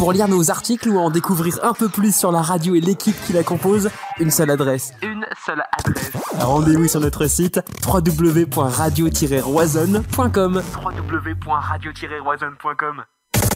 Pour 0.00 0.12
lire 0.14 0.28
nos 0.28 0.50
articles 0.50 0.88
ou 0.88 0.98
en 0.98 1.10
découvrir 1.10 1.58
un 1.62 1.74
peu 1.74 1.90
plus 1.90 2.16
sur 2.16 2.32
la 2.32 2.40
radio 2.40 2.74
et 2.74 2.80
l'équipe 2.80 3.14
qui 3.26 3.34
la 3.34 3.42
compose, 3.42 3.90
une 4.18 4.30
seule 4.30 4.48
adresse. 4.48 4.94
Une 5.02 5.26
seule 5.44 5.62
adresse. 5.78 6.10
Rendez-vous 6.38 6.88
sur 6.88 7.00
notre 7.00 7.26
site 7.26 7.60
www.radio-roisonne.com. 7.86 10.62
www.radio-roisonne.com. 10.82 13.04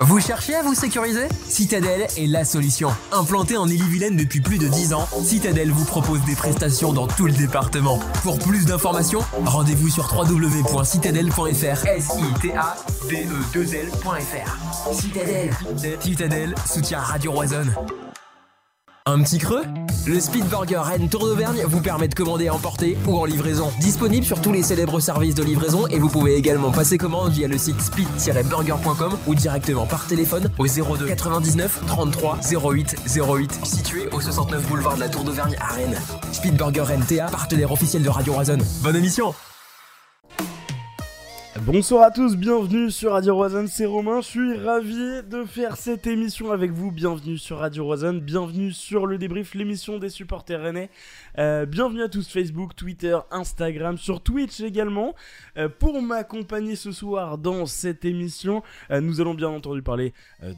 Vous 0.01 0.21
cherchez 0.21 0.55
à 0.55 0.63
vous 0.63 0.75
sécuriser? 0.75 1.29
Citadel 1.49 2.07
est 2.17 2.27
la 2.27 2.45
solution. 2.45 2.91
Implanté 3.13 3.57
en 3.57 3.67
Ille-et-Vilaine 3.69 4.17
depuis 4.17 4.41
plus 4.41 4.59
de 4.59 4.69
10 4.69 4.93
ans, 4.93 5.09
Citadel 5.23 5.71
vous 5.71 5.85
propose 5.85 6.21
des 6.25 6.35
prestations 6.35 6.93
dans 6.93 7.07
tout 7.07 7.27
le 7.27 7.33
département. 7.33 7.99
Pour 8.23 8.39
plus 8.39 8.67
d'informations, 8.67 9.21
rendez-vous 9.45 9.89
sur 9.89 10.13
www.citadel.fr. 10.13 11.87
s 11.87 12.09
i 12.19 12.41
t 12.41 12.53
a 12.55 12.77
d 13.09 13.27
e 13.31 13.45
2 13.53 13.63
lfr 13.63 14.93
Citadel. 14.93 15.51
Citadel 16.01 16.55
soutient 16.67 17.01
Radio 17.01 17.33
Roisonne. 17.33 17.73
Un 19.07 19.23
petit 19.23 19.37
creux 19.37 19.65
Le 20.07 20.19
Speed 20.19 20.47
Burger 20.47 20.79
Rennes 20.79 21.11
Tour 21.11 21.27
d'Auvergne 21.27 21.63
vous 21.67 21.83
permet 21.83 22.09
de 22.09 22.15
commander 22.15 22.49
à 22.49 22.55
emporter 22.55 22.97
ou 23.07 23.19
en 23.19 23.27
livraison. 23.27 23.71
Disponible 23.79 24.25
sur 24.25 24.41
tous 24.41 24.51
les 24.51 24.63
célèbres 24.63 24.99
services 24.99 25.35
de 25.35 25.43
livraison 25.43 25.87
et 25.89 25.99
vous 25.99 26.09
pouvez 26.09 26.37
également 26.37 26.73
passer 26.73 26.97
commande 26.97 27.31
via 27.31 27.47
le 27.47 27.59
site 27.59 27.83
speed-burger.com 27.83 29.19
ou 29.27 29.35
directement 29.35 29.85
par 29.85 30.07
téléphone 30.07 30.51
au 30.57 30.67
02 30.67 31.05
99 31.05 31.83
33 31.87 32.39
08 32.51 32.97
08 33.15 33.67
situé 33.67 34.09
au 34.11 34.23
69 34.23 34.67
boulevard 34.69 34.95
de 34.95 35.01
la 35.01 35.11
Tour 35.11 35.25
d'Auvergne 35.25 35.57
à 35.61 35.75
Rennes. 35.75 36.01
Speed 36.33 36.57
Burger 36.57 36.85
Rennes 36.85 37.05
TA, 37.07 37.27
partenaire 37.27 37.73
officiel 37.73 38.03
de 38.03 38.09
Radio 38.09 38.33
Roison. 38.33 38.57
Bonne 38.83 38.97
émission 38.97 39.35
Bonsoir 41.67 42.03
à 42.03 42.11
tous, 42.11 42.37
bienvenue 42.37 42.91
sur 42.91 43.13
Radio 43.13 43.35
Roison, 43.35 43.65
c'est 43.67 43.87
Romain, 43.87 44.21
je 44.21 44.27
suis 44.27 44.57
ravi 44.59 45.23
de 45.23 45.45
faire 45.45 45.79
cette 45.79 46.07
émission 46.07 46.53
avec 46.53 46.71
vous, 46.71 46.91
bienvenue 46.91 47.39
sur 47.39 47.57
Radio 47.57 47.87
Roison, 47.87 48.13
bienvenue 48.13 48.71
sur 48.71 49.07
le 49.07 49.17
débrief, 49.17 49.55
l'émission 49.55 49.99
des 49.99 50.11
supporters 50.11 50.61
rennais, 50.61 50.91
euh, 51.39 51.67
bienvenue 51.67 52.03
à 52.03 52.09
tous 52.09 52.29
Facebook, 52.29 52.77
Twitter, 52.77 53.19
Instagram, 53.33 53.99
sur 53.99 54.21
Twitch 54.21 54.61
également, 54.61 55.17
euh, 55.57 55.69
pour 55.69 56.01
m'accompagner 56.01 56.77
ce 56.77 56.93
soir 56.93 57.39
dans 57.39 57.67
cette 57.67 58.05
émission, 58.05 58.63
euh, 58.93 59.01
nous 59.01 59.21
allons 59.21 59.35
bien 59.35 59.49
entendu 59.49 59.83
parler 59.83 60.13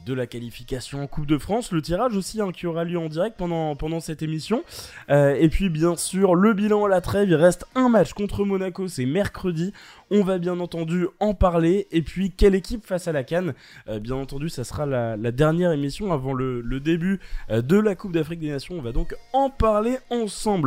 de 0.05 0.13
la 0.13 0.27
qualification 0.27 1.01
en 1.01 1.07
Coupe 1.07 1.25
de 1.25 1.39
France, 1.39 1.71
le 1.71 1.81
tirage 1.81 2.15
aussi 2.15 2.41
hein, 2.41 2.51
qui 2.51 2.67
aura 2.67 2.83
lieu 2.83 2.99
en 2.99 3.07
direct 3.07 3.37
pendant, 3.37 3.75
pendant 3.75 3.99
cette 3.99 4.21
émission, 4.21 4.63
et 5.09 5.49
puis 5.49 5.69
bien 5.69 5.95
sûr 5.95 6.35
le 6.35 6.53
bilan 6.53 6.85
à 6.85 6.89
la 6.89 7.01
trêve, 7.01 7.29
il 7.29 7.35
reste 7.35 7.65
un 7.75 7.89
match 7.89 8.13
contre 8.13 8.45
Monaco, 8.45 8.87
c'est 8.87 9.05
mercredi, 9.05 9.73
on 10.11 10.23
va 10.23 10.37
bien 10.37 10.59
entendu 10.59 11.07
en 11.19 11.33
parler. 11.33 11.87
Et 11.91 12.01
puis, 12.01 12.31
quelle 12.31 12.55
équipe 12.55 12.85
face 12.85 13.09
à 13.09 13.11
la 13.11 13.23
Cannes? 13.25 13.53
Bien 13.99 14.15
entendu, 14.15 14.47
ça 14.47 14.63
sera 14.63 14.85
la, 14.85 15.17
dernière 15.31 15.73
émission 15.73 16.13
avant 16.13 16.33
le, 16.33 16.79
début 16.79 17.19
de 17.49 17.77
la 17.77 17.95
Coupe 17.95 18.13
d'Afrique 18.13 18.39
des 18.39 18.51
Nations. 18.51 18.75
On 18.77 18.81
va 18.81 18.93
donc 18.93 19.15
en 19.33 19.49
parler 19.49 19.97
ensemble. 20.09 20.66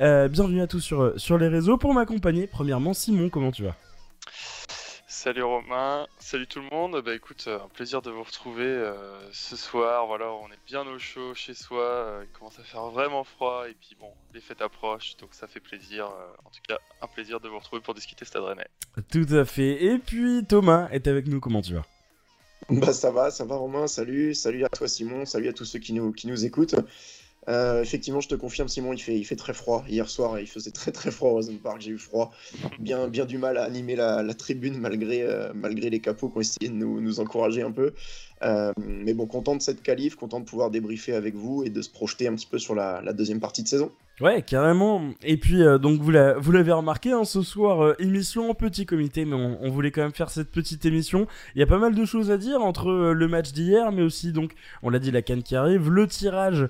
Euh, 0.00 0.28
bienvenue 0.28 0.60
à 0.60 0.66
tous 0.66 0.80
sur, 0.80 1.12
sur 1.18 1.38
les 1.38 1.48
réseaux. 1.48 1.76
Pour 1.76 1.94
m'accompagner, 1.94 2.46
premièrement, 2.46 2.94
Simon, 2.94 3.28
comment 3.28 3.50
tu 3.50 3.64
vas? 3.64 3.76
Salut 5.06 5.42
Romain, 5.42 6.06
salut 6.18 6.46
tout 6.46 6.60
le 6.60 6.68
monde. 6.68 7.00
Bah 7.02 7.14
écoute, 7.14 7.48
un 7.48 7.68
plaisir 7.68 8.02
de 8.02 8.10
vous 8.10 8.24
retrouver 8.24 8.92
ce 9.32 9.56
soir. 9.56 10.06
Voilà, 10.06 10.26
on 10.30 10.48
est 10.48 10.58
bien 10.66 10.82
au 10.82 10.98
chaud 10.98 11.32
chez 11.32 11.54
soi. 11.54 12.20
il 12.22 12.28
commence 12.38 12.58
à 12.58 12.62
faire 12.62 12.90
vraiment 12.90 13.24
froid 13.24 13.64
et 13.66 13.74
puis 13.80 13.96
bon, 13.98 14.10
les 14.34 14.40
fêtes 14.40 14.60
approchent, 14.60 15.16
donc 15.16 15.30
ça 15.32 15.46
fait 15.46 15.60
plaisir. 15.60 16.06
en 16.44 16.50
tout 16.50 16.60
cas, 16.68 16.78
un 17.00 17.06
plaisir 17.06 17.40
de 17.40 17.48
vous 17.48 17.58
retrouver 17.58 17.80
pour 17.80 17.94
discuter 17.94 18.26
Stade 18.26 18.42
Rennais. 18.42 18.68
Tout 19.10 19.26
à 19.30 19.46
fait. 19.46 19.82
Et 19.84 19.98
puis 19.98 20.44
Thomas 20.46 20.88
est 20.90 21.06
avec 21.06 21.26
nous. 21.26 21.40
Comment 21.40 21.62
tu 21.62 21.72
vas? 21.72 21.86
Bah 22.68 22.92
ça 22.92 23.10
va, 23.10 23.30
ça 23.30 23.46
va 23.46 23.56
Romain. 23.56 23.86
Salut, 23.86 24.34
salut 24.34 24.64
à 24.64 24.68
toi 24.68 24.88
Simon, 24.88 25.24
salut 25.24 25.48
à 25.48 25.52
tous 25.54 25.64
ceux 25.64 25.78
qui 25.78 25.94
nous 25.94 26.12
qui 26.12 26.26
nous 26.26 26.44
écoutent. 26.44 26.76
Euh, 27.48 27.82
effectivement, 27.82 28.20
je 28.20 28.28
te 28.28 28.34
confirme, 28.34 28.68
Simon, 28.68 28.92
il 28.92 28.98
fait, 28.98 29.16
il 29.18 29.24
fait 29.24 29.36
très 29.36 29.52
froid. 29.52 29.84
Hier 29.88 30.08
soir, 30.08 30.38
il 30.38 30.46
faisait 30.46 30.70
très 30.70 30.92
très 30.92 31.10
froid 31.10 31.32
au 31.32 31.52
Park. 31.62 31.80
J'ai 31.80 31.90
eu 31.90 31.98
froid. 31.98 32.32
Bien, 32.78 33.08
du 33.08 33.38
mal 33.38 33.58
à 33.58 33.64
animer 33.64 33.96
la, 33.96 34.22
tribune 34.34 34.78
malgré, 34.78 35.22
euh, 35.22 35.52
malgré 35.54 35.90
les 35.90 36.00
capots 36.00 36.28
qui 36.28 36.38
ont 36.38 36.40
essayé 36.40 36.68
de 36.68 36.74
nous, 36.74 37.00
nous 37.00 37.20
encourager 37.20 37.62
un 37.62 37.72
peu. 37.72 37.94
Euh, 38.44 38.72
mais 38.76 39.14
bon, 39.14 39.26
content 39.26 39.56
de 39.56 39.62
cette 39.62 39.82
qualif, 39.82 40.16
content 40.16 40.40
de 40.40 40.44
pouvoir 40.44 40.70
débriefer 40.70 41.14
avec 41.14 41.34
vous 41.34 41.62
et 41.64 41.70
de 41.70 41.82
se 41.82 41.90
projeter 41.90 42.28
un 42.28 42.34
petit 42.34 42.46
peu 42.46 42.58
sur 42.58 42.74
la, 42.74 43.00
deuxième 43.12 43.40
partie 43.40 43.62
de 43.62 43.68
saison. 43.68 43.90
Ouais, 44.20 44.42
carrément. 44.42 45.02
Et 45.24 45.36
puis, 45.36 45.60
euh, 45.60 45.76
donc, 45.76 46.00
vous 46.00 46.10
l'avez 46.12 46.70
remarqué, 46.72 47.10
hein, 47.10 47.24
ce 47.24 47.42
soir, 47.42 47.82
euh, 47.82 47.94
émission 47.98 48.48
en 48.48 48.54
petit 48.54 48.86
comité, 48.86 49.24
mais 49.24 49.34
on, 49.34 49.68
voulait 49.70 49.90
quand 49.90 50.02
même 50.02 50.12
faire 50.12 50.30
cette 50.30 50.52
petite 50.52 50.84
émission. 50.84 51.26
Il 51.56 51.58
y 51.58 51.62
a 51.64 51.66
pas 51.66 51.78
mal 51.78 51.96
de 51.96 52.04
choses 52.04 52.30
à 52.30 52.36
dire 52.36 52.62
entre 52.62 52.92
le 53.12 53.28
match 53.28 53.50
d'hier, 53.50 53.90
mais 53.90 54.02
aussi, 54.02 54.32
donc, 54.32 54.54
on 54.84 54.90
l'a 54.90 55.00
dit, 55.00 55.10
la 55.10 55.22
canne 55.22 55.42
qui 55.42 55.56
arrive, 55.56 55.90
le 55.90 56.06
tirage 56.06 56.68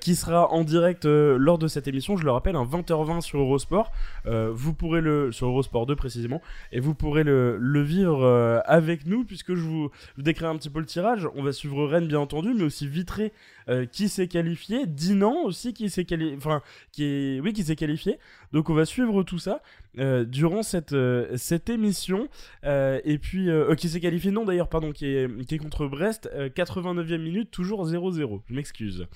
qui 0.00 0.14
sera 0.14 0.50
en 0.52 0.64
direct 0.64 1.04
lors 1.04 1.58
de 1.58 1.68
cette 1.68 1.86
émission, 1.86 2.16
je 2.16 2.24
le 2.24 2.30
rappelle, 2.30 2.56
un 2.56 2.64
20h20 2.64 3.20
sur 3.20 3.40
Eurosport. 3.40 3.92
vous 4.24 4.72
pourrez 4.72 5.02
le, 5.02 5.32
sur 5.32 5.48
Eurosport 5.48 5.84
2 5.84 5.96
précisément, 5.96 6.40
et 6.72 6.80
vous 6.80 6.94
pourrez 6.94 7.24
le, 7.24 7.82
vivre 7.82 8.24
avec 8.64 9.06
nous, 9.06 9.24
puisque 9.24 9.54
je 9.54 9.60
vous 9.60 9.90
décris 10.16 10.46
un 10.46 10.56
petit 10.56 10.70
peu 10.70 10.80
le 10.80 10.86
tirage. 10.86 11.15
On 11.34 11.42
va 11.42 11.52
suivre 11.52 11.86
Rennes, 11.86 12.06
bien 12.06 12.20
entendu, 12.20 12.52
mais 12.54 12.64
aussi 12.64 12.86
Vitré 12.86 13.32
euh, 13.68 13.84
qui 13.84 14.08
s'est 14.08 14.28
qualifié, 14.28 14.86
Dinan 14.86 15.42
aussi 15.44 15.72
qui 15.72 15.90
s'est 15.90 16.04
qualifié, 16.04 16.36
enfin 16.36 16.62
qui 16.92 17.04
est, 17.04 17.40
oui 17.40 17.52
qui 17.52 17.64
s'est 17.64 17.74
qualifié. 17.74 18.18
Donc 18.52 18.70
on 18.70 18.74
va 18.74 18.84
suivre 18.84 19.24
tout 19.24 19.40
ça 19.40 19.60
euh, 19.98 20.24
durant 20.24 20.62
cette 20.62 20.92
euh, 20.92 21.36
cette 21.36 21.68
émission 21.68 22.28
et 22.62 23.18
puis 23.20 23.48
qui 23.76 23.88
s'est 23.88 24.00
qualifié 24.00 24.30
non 24.30 24.44
d'ailleurs 24.44 24.68
pardon 24.68 24.92
qui 24.92 25.06
est 25.06 25.46
qui 25.46 25.56
est 25.56 25.58
contre 25.58 25.86
Brest 25.86 26.30
89e 26.34 27.18
minute 27.18 27.50
toujours 27.50 27.86
0-0. 27.86 28.42
Je 28.48 28.54
m'excuse. 28.54 29.06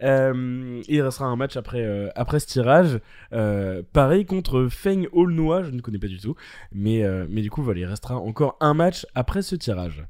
il 0.00 1.00
restera 1.02 1.26
un 1.26 1.36
match 1.36 1.56
après, 1.56 2.10
après 2.14 2.40
ce 2.40 2.46
tirage. 2.46 3.00
pareil 3.92 4.26
contre 4.26 4.68
Feng 4.68 5.06
Aulnois, 5.12 5.62
je 5.62 5.70
ne 5.70 5.80
connais 5.80 5.98
pas 5.98 6.08
du 6.08 6.18
tout. 6.18 6.34
Mais, 6.72 7.02
mais 7.30 7.40
du 7.40 7.50
coup, 7.50 7.62
voilà, 7.62 7.80
il 7.80 7.86
restera 7.86 8.16
encore 8.16 8.56
un 8.60 8.74
match 8.74 9.06
après 9.14 9.42
ce 9.42 9.56
tirage. 9.56 10.04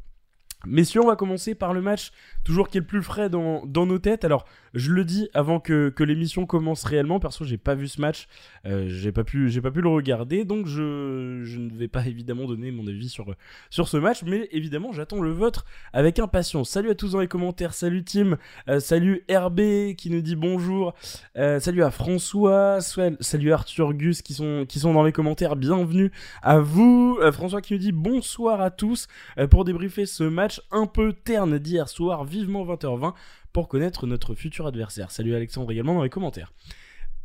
Messieurs, 0.67 1.01
on 1.03 1.07
va 1.07 1.15
commencer 1.15 1.55
par 1.55 1.73
le 1.73 1.81
match 1.81 2.11
toujours 2.43 2.69
qui 2.69 2.79
est 2.79 2.81
le 2.81 2.87
plus 2.87 3.03
frais 3.03 3.31
dans, 3.31 3.65
nos 3.65 3.99
têtes. 3.99 4.25
Alors, 4.25 4.45
je 4.75 4.91
le 4.91 5.05
dis 5.05 5.29
avant 5.33 5.61
que, 5.61 5.93
l'émission 6.01 6.45
commence 6.45 6.85
réellement. 6.85 7.21
Perso, 7.21 7.45
j'ai 7.45 7.57
pas 7.57 7.75
vu 7.75 7.87
ce 7.89 8.01
match, 8.01 8.27
euh, 8.67 8.87
j'ai 8.89 9.13
pas 9.13 9.23
pu, 9.23 9.49
pas 9.61 9.71
pu 9.71 9.81
le 9.81 9.89
regarder, 9.89 10.45
donc 10.45 10.67
je, 10.67 10.83
ne 10.83 11.77
vais 11.77 11.89
pas 11.89 12.07
évidemment 12.07 12.47
donner 12.47 12.71
mon 12.73 12.87
avis 12.87 13.09
sur 13.09 13.27
sur 13.71 13.89
ce 13.89 13.97
match, 13.97 14.23
mais 14.25 14.49
évidemment, 14.53 14.93
j'attends 14.93 15.21
le 15.21 15.31
vôtre 15.31 15.65
avec 15.93 16.19
impatience. 16.19 16.71
Salut 16.71 16.91
à 16.91 16.95
tous 16.95 17.13
dans 17.13 17.21
les 17.21 17.29
commentaires, 17.29 17.73
salut 17.73 18.05
Tim, 18.05 18.37
euh, 18.69 18.81
salut 18.81 19.25
RB 19.31 19.95
qui 19.97 20.11
nous 20.11 20.21
dit 20.21 20.37
bonjour, 20.37 20.95
euh, 21.37 21.61
salut 21.61 21.83
à 21.83 21.91
François, 21.91 22.81
salut 22.81 23.53
Arthur 23.53 23.95
Gus 23.95 24.23
qui 24.23 24.35
sont 24.35 24.67
qui 24.69 24.81
sont 24.81 24.93
dans 24.93 25.05
les 25.05 25.13
commentaires. 25.13 25.55
Bienvenue 25.55 26.11
à 26.43 26.59
vous, 26.59 27.19
François 27.33 27.61
qui 27.61 27.73
nous 27.73 27.79
dit 27.79 27.93
bonsoir 27.93 28.61
à 28.61 28.71
tous 28.71 29.07
pour 29.51 29.65
débriefer 29.65 30.07
ce 30.07 30.25
match 30.25 30.56
un 30.71 30.87
peu 30.87 31.13
terne 31.13 31.59
d'hier 31.59 31.89
soir, 31.89 32.25
vivement 32.25 32.65
20h20 32.65 33.15
pour 33.53 33.69
connaître 33.69 34.07
notre 34.07 34.35
futur 34.35 34.67
adversaire. 34.67 35.11
Salut 35.11 35.35
Alexandre 35.35 35.71
également 35.73 35.95
dans 35.95 36.03
les 36.03 36.11
commentaires. 36.11 36.53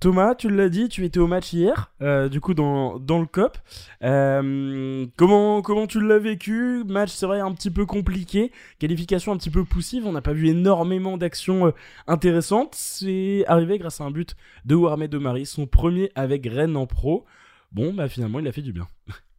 Thomas, 0.02 0.34
tu 0.34 0.50
l'as 0.50 0.70
dit, 0.70 0.90
tu 0.90 1.06
étais 1.06 1.20
au 1.20 1.28
match 1.28 1.54
hier, 1.54 1.92
euh, 2.02 2.28
du 2.28 2.42
coup 2.42 2.56
dans, 2.56 2.98
dans 2.98 3.20
le 3.20 3.28
COP. 3.28 3.60
Euh, 4.02 5.06
comment, 5.16 5.62
comment 5.62 5.86
tu 5.86 6.02
l'as 6.02 6.18
vécu? 6.18 6.84
Match, 6.88 7.12
c'est 7.12 7.28
vrai, 7.28 7.40
un 7.40 7.52
petit 7.52 7.70
peu 7.70 7.86
compliqué. 7.86 8.52
Qualification 8.80 9.32
un 9.32 9.38
petit 9.38 9.52
peu 9.52 9.64
poussive. 9.64 10.08
On 10.08 10.12
n'a 10.12 10.24
pas 10.24 10.34
vu 10.34 10.48
énormément 10.48 11.18
d'actions 11.18 11.68
euh, 11.68 11.72
intéressantes. 12.08 12.74
C'est 12.74 13.46
arrivé 13.46 13.78
grâce 13.78 14.02
à 14.02 14.06
un 14.06 14.10
but 14.10 14.36
de 14.66 14.74
Warmed 14.74 15.12
de 15.12 15.20
Marie, 15.20 15.46
son 15.46 15.68
premier 15.68 16.12
avec 16.16 16.48
Rennes 16.48 16.78
en 16.78 16.88
pro. 16.88 17.26
Bon, 17.72 17.94
bah 17.94 18.10
finalement, 18.10 18.40
il 18.40 18.48
a 18.48 18.52
fait 18.52 18.64
du 18.64 18.74
bien. 18.74 18.88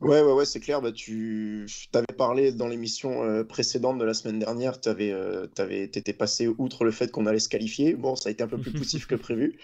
Ouais, 0.00 0.22
ouais, 0.22 0.32
ouais, 0.32 0.44
c'est 0.46 0.60
clair. 0.60 0.80
Bah, 0.80 0.92
tu 0.92 1.66
avais 1.92 2.06
parlé 2.16 2.52
dans 2.52 2.68
l'émission 2.68 3.24
euh, 3.24 3.42
précédente 3.42 3.98
de 3.98 4.04
la 4.04 4.14
semaine 4.14 4.38
dernière, 4.38 4.80
tu 4.80 4.88
avais, 4.88 5.10
euh, 5.10 5.48
étais 5.70 6.12
passé 6.12 6.46
outre 6.46 6.84
le 6.84 6.92
fait 6.92 7.10
qu'on 7.10 7.26
allait 7.26 7.40
se 7.40 7.48
qualifier. 7.48 7.94
Bon, 7.94 8.14
ça 8.14 8.28
a 8.28 8.32
été 8.32 8.44
un 8.44 8.46
peu 8.48 8.58
plus 8.58 8.72
poussif 8.74 9.06
que 9.06 9.16
prévu. 9.16 9.58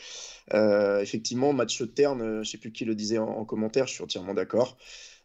Euh, 0.53 1.01
effectivement, 1.01 1.53
match 1.53 1.83
terne, 1.95 2.43
je 2.43 2.51
sais 2.51 2.59
plus 2.59 2.73
qui 2.73 2.85
le 2.85 2.97
disait 2.97 3.19
en 3.19 3.45
commentaire, 3.45 3.87
je 3.87 3.95
suis 3.95 4.03
entièrement 4.05 4.35
d'accord. 4.35 4.77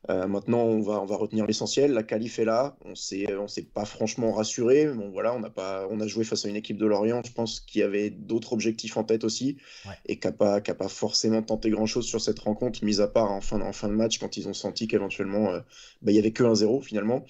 Euh, 0.10 0.28
maintenant, 0.28 0.60
on 0.60 0.82
va, 0.82 1.02
on 1.02 1.06
va 1.06 1.18
retenir 1.18 1.46
l'essentiel. 1.46 1.92
La 1.92 2.04
qualif 2.04 2.40
est 2.40 2.46
là. 2.46 2.78
On 2.86 2.96
s'est, 2.96 3.36
on 3.36 3.48
s'est 3.48 3.64
pas 3.64 3.86
franchement 3.86 4.32
rassuré. 4.32 4.88
Bon, 4.88 5.10
voilà, 5.10 5.34
on 5.34 5.44
a 5.44 5.50
pas, 5.50 5.88
on 5.90 6.00
a 6.00 6.08
joué 6.08 6.24
face 6.24 6.46
à 6.46 6.50
une 6.50 6.56
équipe 6.56 6.78
de 6.78 6.86
Lorient. 6.86 7.22
Je 7.26 7.34
pense 7.34 7.60
qu'il 7.60 7.82
y 7.82 7.84
avait 7.84 8.10
d'autres 8.10 8.54
objectifs 8.54 8.96
en 8.96 9.04
tête 9.04 9.24
aussi 9.24 9.58
et 10.06 10.18
qui 10.20 10.28
n'a 10.28 10.32
pas, 10.32 10.62
pas 10.62 10.88
forcément 10.88 11.42
tenté 11.42 11.70
grand 11.70 11.86
chose 11.86 12.06
sur 12.06 12.22
cette 12.22 12.40
rencontre, 12.40 12.84
mis 12.84 13.02
à 13.02 13.08
part 13.08 13.32
en 13.32 13.42
fin, 13.42 13.60
en 13.62 13.74
fin 13.74 13.90
de 13.90 13.94
match 13.94 14.20
quand 14.20 14.38
ils 14.38 14.48
ont 14.48 14.54
senti 14.54 14.88
qu'éventuellement, 14.88 15.52
euh, 15.52 15.60
bah, 16.02 16.12
il 16.12 16.16
y 16.16 16.20
avait 16.20 16.32
que 16.32 16.44
1-0 16.44 16.82
finalement. 16.82 17.26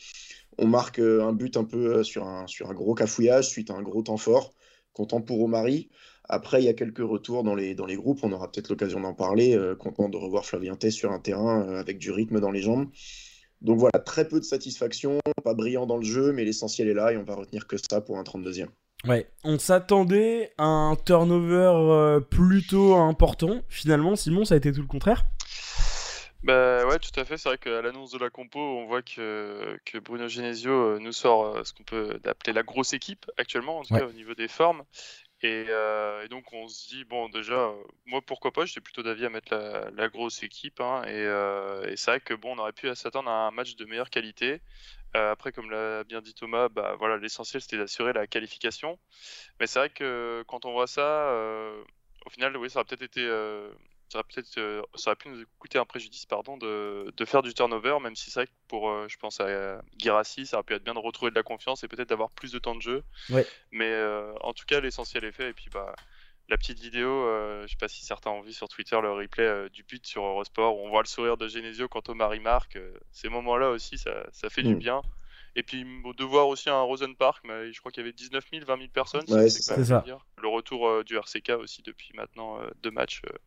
On 0.59 0.67
marque 0.67 0.99
euh, 0.99 1.23
un 1.23 1.33
but 1.33 1.57
un 1.57 1.63
peu 1.63 2.03
sur 2.03 2.27
un, 2.27 2.45
sur 2.45 2.69
un 2.69 2.73
gros 2.73 2.93
cafouillage 2.93 3.47
suite 3.49 3.71
à 3.71 3.73
un 3.73 3.81
gros 3.81 4.03
temps 4.03 4.17
fort. 4.17 4.53
Content 4.93 5.21
pour 5.21 5.41
Omari. 5.41 5.89
Après, 6.31 6.61
il 6.61 6.65
y 6.65 6.69
a 6.69 6.73
quelques 6.73 6.99
retours 6.99 7.43
dans 7.43 7.55
les, 7.55 7.73
dans 7.73 7.87
les 7.87 7.95
groupes, 7.95 8.19
on 8.21 8.31
aura 8.31 8.51
peut-être 8.51 8.69
l'occasion 8.69 8.99
d'en 8.99 9.15
parler. 9.15 9.57
Euh, 9.57 9.75
content 9.75 10.09
de 10.09 10.17
revoir 10.17 10.45
Flavien 10.45 10.75
T 10.75 10.91
sur 10.91 11.11
un 11.11 11.19
terrain 11.19 11.67
euh, 11.67 11.79
avec 11.79 11.97
du 11.97 12.11
rythme 12.11 12.39
dans 12.39 12.51
les 12.51 12.61
jambes. 12.61 12.87
Donc 13.61 13.79
voilà, 13.79 13.97
très 13.99 14.27
peu 14.27 14.39
de 14.39 14.45
satisfaction, 14.45 15.19
pas 15.43 15.55
brillant 15.55 15.87
dans 15.87 15.97
le 15.97 16.05
jeu, 16.05 16.31
mais 16.31 16.45
l'essentiel 16.45 16.87
est 16.87 16.93
là 16.93 17.11
et 17.11 17.17
on 17.17 17.23
va 17.23 17.33
retenir 17.33 17.67
que 17.67 17.75
ça 17.77 17.99
pour 17.99 18.19
un 18.19 18.23
32e. 18.23 18.67
Ouais, 19.07 19.27
on 19.43 19.57
s'attendait 19.57 20.51
à 20.57 20.65
un 20.65 20.95
turnover 20.95 21.71
euh, 21.73 22.19
plutôt 22.19 22.95
important. 22.95 23.61
Finalement, 23.67 24.15
Simon, 24.15 24.45
ça 24.45 24.53
a 24.53 24.57
été 24.57 24.71
tout 24.71 24.81
le 24.81 24.87
contraire? 24.87 25.25
Bah 26.43 26.85
ouais, 26.85 26.99
tout 26.99 27.19
à 27.19 27.25
fait. 27.25 27.37
C'est 27.37 27.49
vrai 27.49 27.57
qu'à 27.57 27.81
l'annonce 27.81 28.11
de 28.11 28.19
la 28.19 28.29
compo, 28.29 28.59
on 28.59 28.85
voit 28.85 29.01
que, 29.01 29.77
que 29.83 29.97
Bruno 29.97 30.27
Genesio 30.27 30.99
nous 30.99 31.11
sort 31.11 31.65
ce 31.65 31.73
qu'on 31.73 31.83
peut 31.83 32.19
appeler 32.23 32.53
la 32.53 32.63
grosse 32.63 32.93
équipe 32.93 33.25
actuellement, 33.37 33.79
en 33.79 33.81
tout 33.81 33.93
cas 33.95 34.05
au 34.05 34.13
niveau 34.13 34.35
des 34.35 34.47
formes. 34.47 34.83
Et, 35.41 35.67
et, 35.67 36.27
donc 36.29 36.51
on 36.53 36.67
se 36.67 36.89
dit, 36.89 37.05
bon 37.05 37.29
déjà, 37.29 37.73
moi 38.05 38.21
pourquoi 38.21 38.51
pas, 38.51 38.65
j'étais 38.65 38.81
plutôt 38.81 39.03
d'avis 39.03 39.25
à 39.25 39.29
mettre 39.29 39.53
la, 39.53 39.89
la 39.91 40.09
grosse 40.09 40.43
équipe. 40.43 40.81
Hein, 40.81 41.03
et, 41.07 41.91
et 41.91 41.95
c'est 41.97 42.11
vrai 42.11 42.19
que 42.19 42.33
bon, 42.33 42.55
on 42.55 42.59
aurait 42.59 42.73
pu 42.73 42.93
s'attendre 42.95 43.29
à 43.29 43.47
un 43.47 43.51
match 43.51 43.75
de 43.75 43.85
meilleure 43.85 44.09
qualité. 44.09 44.61
Euh, 45.15 45.31
après, 45.31 45.51
comme 45.51 45.71
l'a 45.71 46.03
bien 46.03 46.21
dit 46.21 46.33
Thomas, 46.33 46.69
bah, 46.69 46.95
voilà, 46.99 47.17
l'essentiel 47.17 47.61
c'était 47.61 47.77
d'assurer 47.77 48.13
la 48.13 48.27
qualification. 48.27 48.99
Mais 49.59 49.67
c'est 49.67 49.79
vrai 49.79 49.89
que 49.89 50.43
quand 50.47 50.65
on 50.65 50.73
voit 50.73 50.87
ça, 50.87 51.29
euh, 51.31 51.83
au 52.25 52.29
final, 52.29 52.55
oui, 52.57 52.69
ça 52.69 52.79
aurait 52.79 52.85
peut-être 52.87 53.01
été, 53.03 53.21
euh, 53.25 53.71
ça 54.09 54.19
aurait 54.19 54.27
peut-être, 54.27 54.49
ça 54.95 55.09
aurait 55.11 55.15
pu 55.15 55.29
nous 55.29 55.43
coûter 55.59 55.77
un 55.77 55.85
préjudice, 55.85 56.25
pardon, 56.25 56.57
de, 56.57 57.13
de 57.15 57.25
faire 57.25 57.41
du 57.41 57.53
turnover, 57.53 57.97
même 58.01 58.15
si 58.15 58.31
c'est 58.31 58.41
vrai 58.41 58.47
que 58.47 58.51
pour, 58.67 59.07
je 59.07 59.17
pense 59.17 59.39
à 59.39 59.81
Girassi, 59.97 60.45
ça 60.45 60.57
aurait 60.57 60.63
pu 60.63 60.73
être 60.73 60.83
bien 60.83 60.93
de 60.95 60.99
retrouver 60.99 61.31
de 61.31 61.35
la 61.35 61.43
confiance 61.43 61.83
et 61.83 61.87
peut-être 61.87 62.09
d'avoir 62.09 62.31
plus 62.31 62.51
de 62.51 62.59
temps 62.59 62.75
de 62.75 62.81
jeu. 62.81 63.03
Ouais. 63.29 63.45
Mais 63.71 63.93
en 64.41 64.53
tout 64.53 64.65
cas, 64.65 64.79
l'essentiel 64.79 65.23
est 65.23 65.31
fait. 65.31 65.49
Et 65.49 65.53
puis, 65.53 65.69
bah, 65.71 65.93
la 66.49 66.57
petite 66.57 66.79
vidéo, 66.79 67.07
euh, 67.07 67.63
je 67.67 67.71
sais 67.71 67.77
pas 67.77 67.87
si 67.87 68.03
certains 68.03 68.31
ont 68.31 68.41
vu 68.41 68.53
sur 68.53 68.67
Twitter 68.67 68.99
le 69.01 69.11
replay 69.11 69.43
euh, 69.43 69.69
du 69.69 69.83
but 69.83 70.05
sur 70.05 70.23
Eurosport 70.23 70.77
où 70.77 70.85
on 70.85 70.89
voit 70.89 71.03
le 71.03 71.07
sourire 71.07 71.37
de 71.37 71.47
Genesio 71.47 71.87
quand 71.87 72.09
Omar 72.09 72.31
marque. 72.41 72.75
Euh, 72.75 72.91
ces 73.11 73.29
moments-là 73.29 73.69
aussi, 73.69 73.97
ça, 73.97 74.25
ça 74.31 74.49
fait 74.49 74.63
du 74.63 74.75
Mm. 74.75 74.79
bien. 74.79 75.01
Et 75.55 75.63
puis 75.63 75.83
de 75.83 76.23
voir 76.23 76.47
aussi 76.47 76.69
un 76.69 76.81
Rosen 76.81 77.15
Park, 77.15 77.43
mais 77.43 77.73
je 77.73 77.79
crois 77.79 77.91
qu'il 77.91 78.01
y 78.01 78.05
avait 78.05 78.13
19 78.13 78.43
000, 78.51 78.65
20 78.65 78.77
000 78.77 78.89
personnes. 78.89 79.25
Ouais, 79.27 79.49
c'est 79.49 79.61
ça. 79.63 80.03
Le 80.37 80.47
retour 80.47 80.87
euh, 80.87 81.03
du 81.03 81.17
RCK 81.17 81.49
aussi 81.59 81.81
depuis 81.81 82.11
maintenant 82.13 82.61
euh, 82.61 82.69
deux 82.81 82.91
matchs, 82.91 83.21
euh, 83.25 83.37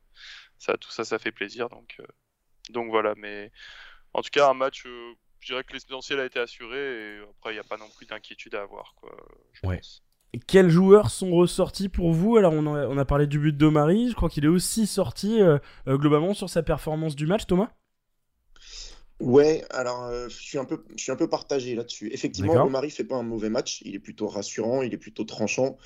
ça, 0.62 0.76
tout 0.78 0.90
ça, 0.90 1.04
ça 1.04 1.18
fait 1.18 1.32
plaisir. 1.32 1.68
Donc, 1.68 1.96
euh, 2.00 2.06
donc 2.70 2.90
voilà, 2.90 3.14
mais 3.16 3.50
en 4.14 4.22
tout 4.22 4.30
cas, 4.30 4.50
un 4.50 4.54
match, 4.54 4.84
euh, 4.86 5.12
je 5.40 5.52
dirais 5.52 5.64
que 5.64 5.72
l'essentiel 5.72 6.20
a 6.20 6.24
été 6.26 6.38
assuré 6.38 6.78
et 6.78 7.18
après, 7.30 7.50
il 7.50 7.54
n'y 7.54 7.60
a 7.60 7.64
pas 7.64 7.76
non 7.78 7.88
plus 7.96 8.06
d'inquiétude 8.06 8.54
à 8.54 8.62
avoir. 8.62 8.94
Quoi, 8.96 9.16
je 9.52 9.60
Ouais. 9.68 9.76
pense. 9.76 10.02
Quels 10.46 10.70
joueurs 10.70 11.10
sont 11.10 11.30
ressortis 11.32 11.88
pour 11.90 12.12
vous? 12.12 12.36
Alors, 12.36 12.54
on 12.54 12.74
a, 12.74 12.86
on 12.86 12.96
a 12.96 13.04
parlé 13.04 13.26
du 13.26 13.38
but 13.38 13.56
d'Omari. 13.56 14.08
Je 14.10 14.14
crois 14.14 14.30
qu'il 14.30 14.44
est 14.44 14.48
aussi 14.48 14.86
sorti 14.86 15.42
euh, 15.42 15.58
globalement 15.86 16.32
sur 16.34 16.48
sa 16.48 16.62
performance 16.62 17.16
du 17.16 17.26
match, 17.26 17.46
Thomas? 17.46 17.70
Ouais, 19.22 19.64
alors 19.70 20.06
euh, 20.06 20.28
je 20.28 20.34
suis 20.34 20.58
un 20.58 20.64
peu, 20.64 20.82
je 20.96 21.02
suis 21.04 21.12
un 21.12 21.16
peu 21.16 21.28
partagé 21.28 21.76
là-dessus. 21.76 22.10
Effectivement. 22.12 22.54
Omari 22.54 22.90
fait 22.90 23.04
pas 23.04 23.14
un 23.14 23.22
mauvais 23.22 23.50
match, 23.50 23.80
il 23.84 23.94
est 23.94 24.00
plutôt 24.00 24.26
rassurant, 24.26 24.82
il 24.82 24.92
est 24.92 24.98
plutôt 24.98 25.22
tranchant. 25.22 25.78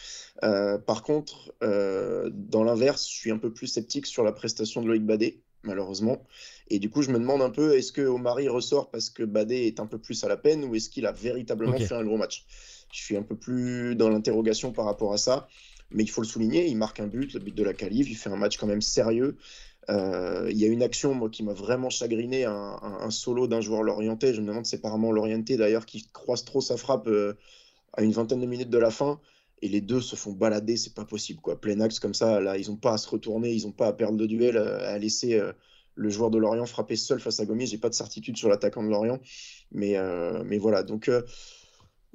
Euh, 0.43 0.79
par 0.79 1.03
contre, 1.03 1.53
euh, 1.63 2.31
dans 2.33 2.65
l'inverse, 2.65 3.07
je 3.07 3.15
suis 3.15 3.31
un 3.31 3.37
peu 3.37 3.53
plus 3.53 3.67
sceptique 3.67 4.07
sur 4.07 4.25
la 4.25 4.33
prestation 4.33 4.81
de 4.81 4.87
Loïc 4.87 5.05
Badé, 5.05 5.43
malheureusement. 5.65 6.25
Et 6.69 6.79
du 6.79 6.89
coup, 6.89 7.03
je 7.03 7.11
me 7.11 7.19
demande 7.19 7.43
un 7.43 7.51
peu, 7.51 7.77
est-ce 7.77 7.93
que 7.93 8.01
Omari 8.01 8.49
ressort 8.49 8.91
parce 8.91 9.11
que 9.11 9.23
Badé 9.23 9.67
est 9.67 9.81
un 9.81 9.87
peu 9.87 9.99
plus 9.99 10.25
à 10.25 10.29
la 10.29 10.39
peine 10.39 10.65
ou 10.65 10.75
est-ce 10.75 10.89
qu'il 10.89 11.05
a 11.05 11.13
véritablement 11.13 11.77
fait 11.77 11.95
un 11.95 12.05
gros 12.05 12.17
match? 12.17 12.47
Je 12.91 13.03
suis 13.03 13.19
un 13.19 13.23
peu 13.23 13.37
plus 13.37 13.97
dans 13.97 14.09
l'interrogation 14.09 14.73
par 14.73 14.87
rapport 14.87 15.13
à 15.13 15.19
ça, 15.19 15.47
mais 15.91 16.05
il 16.05 16.09
faut 16.09 16.23
le 16.23 16.27
souligner, 16.27 16.69
il 16.69 16.79
marque 16.79 17.01
un 17.01 17.07
but, 17.07 17.35
le 17.35 17.41
but 17.41 17.55
de 17.55 17.63
la 17.63 17.75
qualif, 17.75 18.09
il 18.09 18.15
fait 18.15 18.31
un 18.31 18.37
match 18.37 18.57
quand 18.57 18.67
même 18.67 18.81
sérieux. 18.81 19.37
Euh, 19.89 20.49
il 20.51 20.59
y 20.59 20.65
a 20.65 20.69
une 20.69 20.83
action 20.83 21.15
moi, 21.15 21.31
qui 21.31 21.43
m'a 21.43 21.53
vraiment 21.53 21.91
chagriné, 21.91 22.45
un, 22.45 23.11
solo 23.11 23.47
d'un 23.47 23.61
joueur 23.61 23.83
lorientais. 23.83 24.35
Je 24.35 24.41
me 24.41 24.49
demande, 24.49 24.67
c'est 24.67 24.79
apparemment 24.79 25.13
l'orienté 25.13 25.57
d'ailleurs 25.57 25.87
qui 25.87 26.09
croise 26.13 26.45
trop 26.45 26.61
sa 26.61 26.77
frappe 26.77 27.07
euh, 27.09 27.35
à 27.93 28.03
une 28.03 28.13
vingtaine 28.13 28.41
de 28.41 28.47
minutes 28.47 28.71
de 28.71 28.79
la 28.79 28.91
fin. 28.91 29.21
Et 29.63 29.69
les 29.69 29.81
deux 29.81 30.01
se 30.01 30.17
font 30.17 30.33
balader, 30.33 30.77
c'est 30.77 30.95
pas 30.95 31.07
possible. 31.07 31.41
Quoi. 31.41 31.61
Plein 31.61 31.81
axe 31.81 31.99
comme 31.99 32.15
ça, 32.15 32.41
là, 32.41 32.59
ils 32.59 32.69
n'ont 32.69 32.77
pas 32.77 32.93
à 32.93 32.99
se 32.99 33.09
retourner, 33.09 33.53
ils 33.53 33.65
n'ont 33.65 33.73
pas 33.73 33.87
à 33.87 33.93
perdre 33.93 34.19
de 34.19 34.27
duel, 34.27 34.59
à, 34.59 34.91
à 34.91 34.99
laisser 34.99 35.35
euh, 35.35 35.53
le 35.97 36.11
joueur 36.11 36.31
de 36.31 36.39
Lorient 36.39 36.67
frapper 36.67 36.97
seul 36.97 37.21
face 37.21 37.41
à 37.41 37.47
Gomis. 37.47 37.67
J'ai 37.67 37.79
pas 37.79 37.89
de 37.89 37.95
certitude 37.95 38.37
sur 38.37 38.49
l'attaquant 38.49 38.83
de 38.83 38.89
Lorient. 38.89 39.19
Mais, 39.73 39.97
euh, 39.97 40.45
mais 40.45 40.59
voilà, 40.59 40.83
donc 40.83 41.09
euh, 41.09 41.23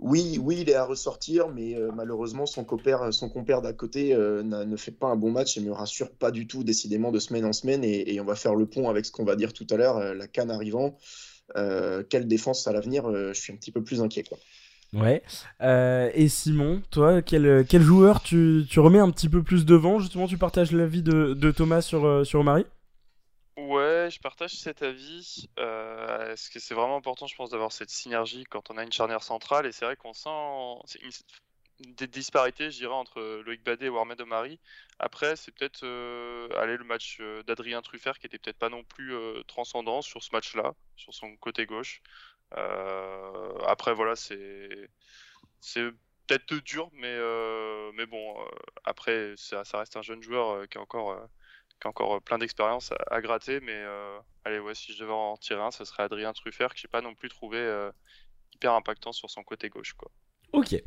oui, 0.01 0.39
oui, 0.42 0.57
il 0.62 0.69
est 0.69 0.75
à 0.75 0.83
ressortir, 0.83 1.48
mais 1.50 1.75
euh, 1.75 1.92
malheureusement, 1.95 2.45
son 2.45 2.63
compère, 2.63 3.13
son 3.13 3.30
compère 3.30 3.62
d'à 3.62 3.71
côté 3.71 4.13
euh, 4.13 4.44
ne 4.44 4.75
fait 4.75 4.92
pas 4.92 5.07
un 5.07 5.15
bon 5.15 5.31
match 5.31 5.57
et 5.57 5.62
me 5.62 5.71
rassure 5.71 6.12
pas 6.12 6.31
du 6.31 6.48
tout, 6.48 6.63
décidément, 6.63 7.12
de 7.12 7.19
semaine 7.19 7.45
en 7.45 7.53
semaine. 7.53 7.83
Et, 7.83 8.19
on 8.19 8.25
va 8.25 8.36
faire 8.36 8.56
le 8.56 8.65
pont 8.65 8.89
avec 8.89 9.06
ce 9.06 9.12
qu'on 9.12 9.25
va 9.25 9.36
dire 9.36 9.53
tout 9.53 9.68
à 9.69 9.77
l'heure, 9.77 9.98
euh, 9.98 10.13
la 10.13 10.27
canne 10.27 10.51
arrivant. 10.51 10.98
Euh, 11.56 12.03
quelle 12.09 12.27
défense 12.27 12.68
à 12.68 12.71
l'avenir 12.71 13.09
euh, 13.09 13.33
Je 13.33 13.39
suis 13.39 13.53
un 13.53 13.56
petit 13.56 13.71
peu 13.71 13.83
plus 13.83 14.01
inquiet. 14.01 14.24
Quoi. 14.24 14.38
Ouais. 14.94 15.21
Euh, 15.62 16.09
et 16.13 16.27
Simon, 16.27 16.81
toi, 16.92 17.21
quel, 17.21 17.65
joueur 17.81 18.21
tu, 18.21 18.65
remets 18.77 19.00
un 19.00 19.09
petit 19.09 19.30
peu 19.30 19.44
plus 19.44 19.65
devant? 19.65 20.00
Justement, 20.00 20.27
tu 20.27 20.38
partages 20.38 20.71
l'avis 20.71 21.01
de, 21.01 21.51
Thomas 21.51 21.81
sur, 21.81 22.06
euh, 22.06 22.24
sur 22.24 22.42
Omari? 22.42 22.65
Ouais, 23.62 24.10
je 24.12 24.19
partage 24.19 24.54
cet 24.54 24.81
avis. 24.81 25.48
Euh, 25.60 26.34
c'est 26.36 26.74
vraiment 26.74 26.96
important, 26.96 27.28
je 27.28 27.36
pense, 27.36 27.52
d'avoir 27.52 27.72
cette 27.72 27.90
synergie 27.92 28.44
quand 28.46 28.72
on 28.72 28.78
a 28.78 28.84
une 28.84 28.92
charnière 28.92 29.22
centrale? 29.24 29.68
Et 29.68 29.72
c'est 29.72 29.86
vrai 29.86 29.96
qu'on 29.96 30.13
sent 30.13 30.30
des 31.80 32.08
disparités, 32.08 32.72
je 32.72 32.78
dirais, 32.78 32.94
entre 32.94 33.22
Loïc 33.46 33.63
Badet 33.63 33.86
et 33.86 33.90
Warmed 33.90 34.19
Omari. 34.19 34.60
Après, 35.00 35.36
c'est 35.36 35.52
peut-être 35.52 35.84
euh, 35.84 36.50
aller 36.58 36.75
le 36.75 36.84
match 36.84 37.18
euh, 37.22 37.44
d'Adrien 37.44 37.81
Truffert 37.81 38.18
qui 38.19 38.25
était 38.25 38.40
peut-être 38.40 38.58
pas 38.58 38.69
non 38.69 38.84
plus 38.84 39.13
transcendant 39.48 40.02
sur 40.02 40.24
ce 40.24 40.30
match-là, 40.34 40.74
sur 40.96 41.13
son 41.13 41.36
côté 41.38 41.66
gauche. 41.66 42.02
Après, 43.68 43.94
voilà, 43.94 44.16
c'est 44.16 44.90
peut-être 46.28 46.56
dur, 46.56 46.90
mais, 46.94 47.16
mais 47.94 48.06
bon, 48.08 48.36
après, 48.84 49.34
ça, 49.38 49.63
ça 49.66 49.80
reste 49.80 49.98
un 49.98 50.02
jeune 50.02 50.24
joueur 50.24 50.68
qui 50.68 50.78
a 50.78 50.81
encore. 50.81 51.16
Encore 51.88 52.16
euh, 52.16 52.19
plein 52.19 52.38
d'expérience 52.38 52.92
à, 52.92 52.98
à 53.16 53.22
gratter, 53.22 53.60
mais 53.62 53.74
euh, 53.75 54.19
allez, 54.45 54.60
ouais, 54.60 54.75
si 54.75 54.94
je 54.94 55.00
devais 55.01 55.13
en 55.13 55.38
tirer 55.38 55.62
un, 55.62 55.72
ce 55.72 55.86
serait 55.86 56.04
Adrien 56.04 56.33
Truffert, 56.33 56.74
que 56.74 56.80
j'ai 56.80 56.88
pas 56.88 57.01
non 57.01 57.16
plus 57.16 57.30
trouvé 57.30 57.57
euh, 57.60 57.92
hyper 58.54 58.74
impactant 58.74 59.13
sur 59.13 59.30
son 59.30 59.44
côté 59.44 59.69
gauche, 59.69 59.94
quoi. 59.94 60.12
Ok. 60.53 60.81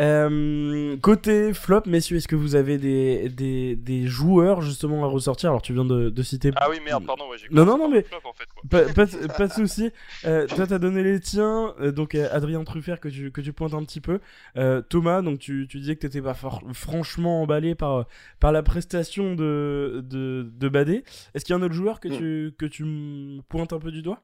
Euh, 0.00 0.96
côté 0.98 1.52
flop, 1.52 1.82
messieurs, 1.86 2.18
est-ce 2.18 2.28
que 2.28 2.36
vous 2.36 2.54
avez 2.54 2.78
des, 2.78 3.28
des, 3.30 3.74
des 3.74 4.06
joueurs 4.06 4.62
justement 4.62 5.02
à 5.04 5.08
ressortir? 5.08 5.50
Alors, 5.50 5.60
tu 5.60 5.72
viens 5.72 5.84
de, 5.84 6.08
de 6.08 6.22
citer. 6.22 6.52
Ah 6.54 6.68
oui, 6.70 6.76
merde, 6.84 7.04
pardon, 7.04 7.28
ouais, 7.28 7.36
j'ai 7.36 7.48
Non, 7.50 7.64
non, 7.64 7.76
non, 7.76 7.88
mais- 7.90 8.02
flop, 8.04 8.18
en 8.24 8.32
fait, 8.32 8.46
quoi. 8.54 8.62
Pas, 8.70 8.92
pas, 8.92 9.06
de- 9.06 9.26
pas 9.36 9.48
de 9.48 9.52
souci. 9.52 9.90
Euh, 10.24 10.46
toi, 10.46 10.68
t'as 10.68 10.78
donné 10.78 11.02
les 11.02 11.18
tiens. 11.18 11.74
euh, 11.80 11.90
donc, 11.90 12.14
euh, 12.14 12.28
Adrien 12.30 12.62
Truffert, 12.62 13.00
que 13.00 13.08
tu, 13.08 13.32
que 13.32 13.40
tu 13.40 13.52
pointes 13.52 13.74
un 13.74 13.82
petit 13.82 14.00
peu. 14.00 14.20
Euh, 14.56 14.82
Thomas, 14.82 15.20
donc 15.20 15.40
tu, 15.40 15.66
tu 15.68 15.80
disais 15.80 15.96
que 15.96 16.00
t'étais 16.02 16.22
pas 16.22 16.34
for- 16.34 16.62
franchement 16.74 17.42
emballé 17.42 17.74
par, 17.74 18.06
par 18.38 18.52
la 18.52 18.62
prestation 18.62 19.34
de, 19.34 20.04
de, 20.08 20.48
de 20.54 20.68
Badé. 20.68 21.02
Est-ce 21.34 21.44
qu'il 21.44 21.54
y 21.54 21.58
a 21.58 21.60
un 21.60 21.62
autre 21.64 21.74
joueur 21.74 21.98
que 21.98 22.06
Mm. 22.08 22.16
tu, 22.18 22.52
que 22.56 22.66
tu 22.66 22.84
me 22.84 23.40
pointes 23.48 23.72
un 23.72 23.80
peu 23.80 23.90
du 23.90 24.02
doigt? 24.02 24.22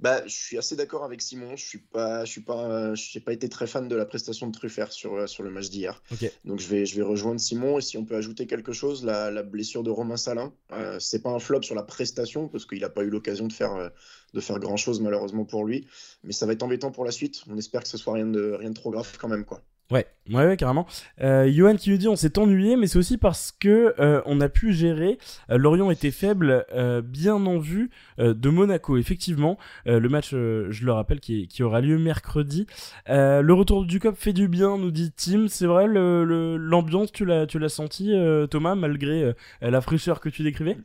Bah, 0.00 0.26
je 0.26 0.34
suis 0.34 0.58
assez 0.58 0.76
d'accord 0.76 1.04
avec 1.04 1.22
Simon. 1.22 1.56
Je 1.56 1.64
suis 1.64 1.78
pas, 1.78 2.24
je 2.24 2.30
suis 2.30 2.40
pas, 2.40 2.94
j'ai 2.94 3.20
pas 3.20 3.32
été 3.32 3.48
très 3.48 3.66
fan 3.66 3.88
de 3.88 3.96
la 3.96 4.04
prestation 4.04 4.46
de 4.46 4.52
Truffert 4.52 4.92
sur, 4.92 5.14
euh, 5.14 5.26
sur 5.26 5.42
le 5.42 5.50
match 5.50 5.70
d'hier. 5.70 6.02
Donc 6.44 6.60
je 6.60 6.68
vais, 6.68 6.86
je 6.86 6.96
vais 6.96 7.02
rejoindre 7.02 7.40
Simon. 7.40 7.78
Et 7.78 7.80
si 7.80 7.96
on 7.96 8.04
peut 8.04 8.16
ajouter 8.16 8.46
quelque 8.46 8.72
chose, 8.72 9.04
la, 9.04 9.30
la 9.30 9.42
blessure 9.42 9.82
de 9.82 9.90
Romain 9.90 10.16
Salin, 10.16 10.52
euh, 10.72 10.98
c'est 11.00 11.22
pas 11.22 11.30
un 11.30 11.38
flop 11.38 11.62
sur 11.62 11.74
la 11.74 11.82
prestation 11.82 12.48
parce 12.48 12.66
qu'il 12.66 12.80
n'a 12.80 12.90
pas 12.90 13.02
eu 13.02 13.10
l'occasion 13.10 13.46
de 13.46 13.52
faire, 13.52 13.74
euh, 13.74 13.88
de 14.32 14.40
faire 14.40 14.58
grand 14.58 14.76
chose 14.76 15.00
malheureusement 15.00 15.44
pour 15.44 15.64
lui. 15.64 15.86
Mais 16.22 16.32
ça 16.32 16.46
va 16.46 16.52
être 16.52 16.62
embêtant 16.62 16.90
pour 16.90 17.04
la 17.04 17.10
suite. 17.10 17.42
On 17.48 17.56
espère 17.56 17.82
que 17.82 17.88
ce 17.88 17.98
soit 17.98 18.14
rien 18.14 18.26
de, 18.26 18.52
rien 18.52 18.70
de 18.70 18.74
trop 18.74 18.90
grave 18.90 19.16
quand 19.18 19.28
même, 19.28 19.44
quoi. 19.44 19.62
Ouais, 19.90 20.06
ouais, 20.30 20.46
ouais, 20.46 20.56
carrément. 20.56 20.86
Euh, 21.20 21.50
Johan 21.52 21.76
qui 21.76 21.90
nous 21.90 21.98
dit 21.98 22.08
on 22.08 22.16
s'est 22.16 22.38
ennuyé, 22.38 22.76
mais 22.76 22.86
c'est 22.86 22.98
aussi 22.98 23.18
parce 23.18 23.52
que 23.52 23.94
euh, 24.00 24.22
on 24.24 24.40
a 24.40 24.48
pu 24.48 24.72
gérer. 24.72 25.18
Euh, 25.50 25.58
Lorient 25.58 25.90
était 25.90 26.10
faible, 26.10 26.64
euh, 26.72 27.02
bien 27.02 27.34
en 27.34 27.58
vue 27.58 27.90
euh, 28.18 28.32
de 28.32 28.48
Monaco. 28.48 28.96
Effectivement, 28.96 29.58
le 29.84 30.08
match, 30.08 30.30
je 30.30 30.84
le 30.84 30.92
rappelle, 30.92 31.20
qui, 31.20 31.62
aura 31.62 31.80
lieu 31.82 31.98
mercredi. 31.98 32.66
Le 33.08 33.52
retour 33.52 33.84
du 33.84 34.00
COP 34.00 34.16
fait 34.16 34.32
du 34.32 34.48
bien, 34.48 34.78
nous 34.78 34.90
dit 34.90 35.12
Tim. 35.12 35.46
C'est 35.48 35.66
vrai, 35.66 35.86
le- 35.86 36.24
le- 36.24 36.56
l'ambiance, 36.56 37.12
tu 37.12 37.24
l'as, 37.26 37.46
tu 37.46 37.58
l'as 37.58 37.68
senti, 37.68 38.12
Thomas, 38.50 38.74
malgré 38.74 39.34
la 39.60 39.80
fraîcheur 39.82 40.20
que 40.20 40.30
tu 40.30 40.42
décrivais? 40.42 40.76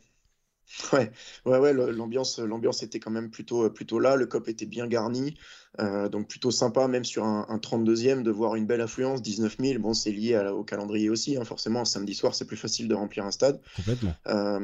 Ouais, 0.92 1.10
ouais, 1.46 1.58
ouais, 1.58 1.72
l'ambiance, 1.72 2.38
l'ambiance 2.38 2.82
était 2.82 3.00
quand 3.00 3.10
même 3.10 3.30
plutôt, 3.30 3.68
plutôt 3.70 3.98
là. 3.98 4.16
Le 4.16 4.26
COP 4.26 4.48
était 4.48 4.66
bien 4.66 4.86
garni, 4.86 5.34
euh, 5.80 6.08
donc 6.08 6.28
plutôt 6.28 6.50
sympa, 6.50 6.86
même 6.88 7.04
sur 7.04 7.24
un, 7.24 7.46
un 7.48 7.58
32e, 7.58 8.22
de 8.22 8.30
voir 8.30 8.54
une 8.54 8.66
belle 8.66 8.80
affluence, 8.80 9.22
19 9.22 9.56
000. 9.58 9.80
Bon, 9.80 9.94
c'est 9.94 10.12
lié 10.12 10.34
à- 10.36 10.54
au 10.54 10.64
calendrier 10.64 11.10
aussi, 11.10 11.36
hein, 11.36 11.44
forcément. 11.44 11.80
Un 11.80 11.84
samedi 11.84 12.14
soir, 12.14 12.34
c'est 12.34 12.44
plus 12.44 12.56
facile 12.56 12.88
de 12.88 12.94
remplir 12.94 13.24
un 13.24 13.30
stade. 13.30 13.60
Complètement. 13.76 14.14
Euh, 14.28 14.58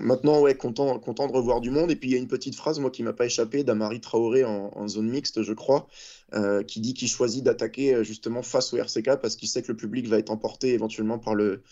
maintenant, 0.00 0.40
ouais, 0.40 0.54
content, 0.54 0.98
content 0.98 1.26
de 1.26 1.32
revoir 1.32 1.60
du 1.60 1.70
monde. 1.70 1.90
Et 1.90 1.96
puis, 1.96 2.10
il 2.10 2.12
y 2.12 2.16
a 2.16 2.18
une 2.18 2.28
petite 2.28 2.54
phrase, 2.54 2.78
moi, 2.78 2.90
qui 2.90 3.02
m'a 3.02 3.12
pas 3.12 3.26
échappé, 3.26 3.64
d'Amari 3.64 4.00
Traoré 4.00 4.44
en, 4.44 4.70
en 4.74 4.88
zone 4.88 5.08
mixte, 5.08 5.42
je 5.42 5.52
crois, 5.52 5.88
euh, 6.34 6.62
qui 6.62 6.80
dit 6.80 6.94
qu'il 6.94 7.08
choisit 7.08 7.44
d'attaquer 7.44 8.02
justement 8.04 8.42
face 8.42 8.72
au 8.72 8.78
RCK 8.78 9.16
parce 9.20 9.36
qu'il 9.36 9.48
sait 9.48 9.62
que 9.62 9.72
le 9.72 9.76
public 9.76 10.06
va 10.08 10.18
être 10.18 10.30
emporté 10.30 10.72
éventuellement 10.72 11.18
par 11.18 11.34
le, 11.34 11.62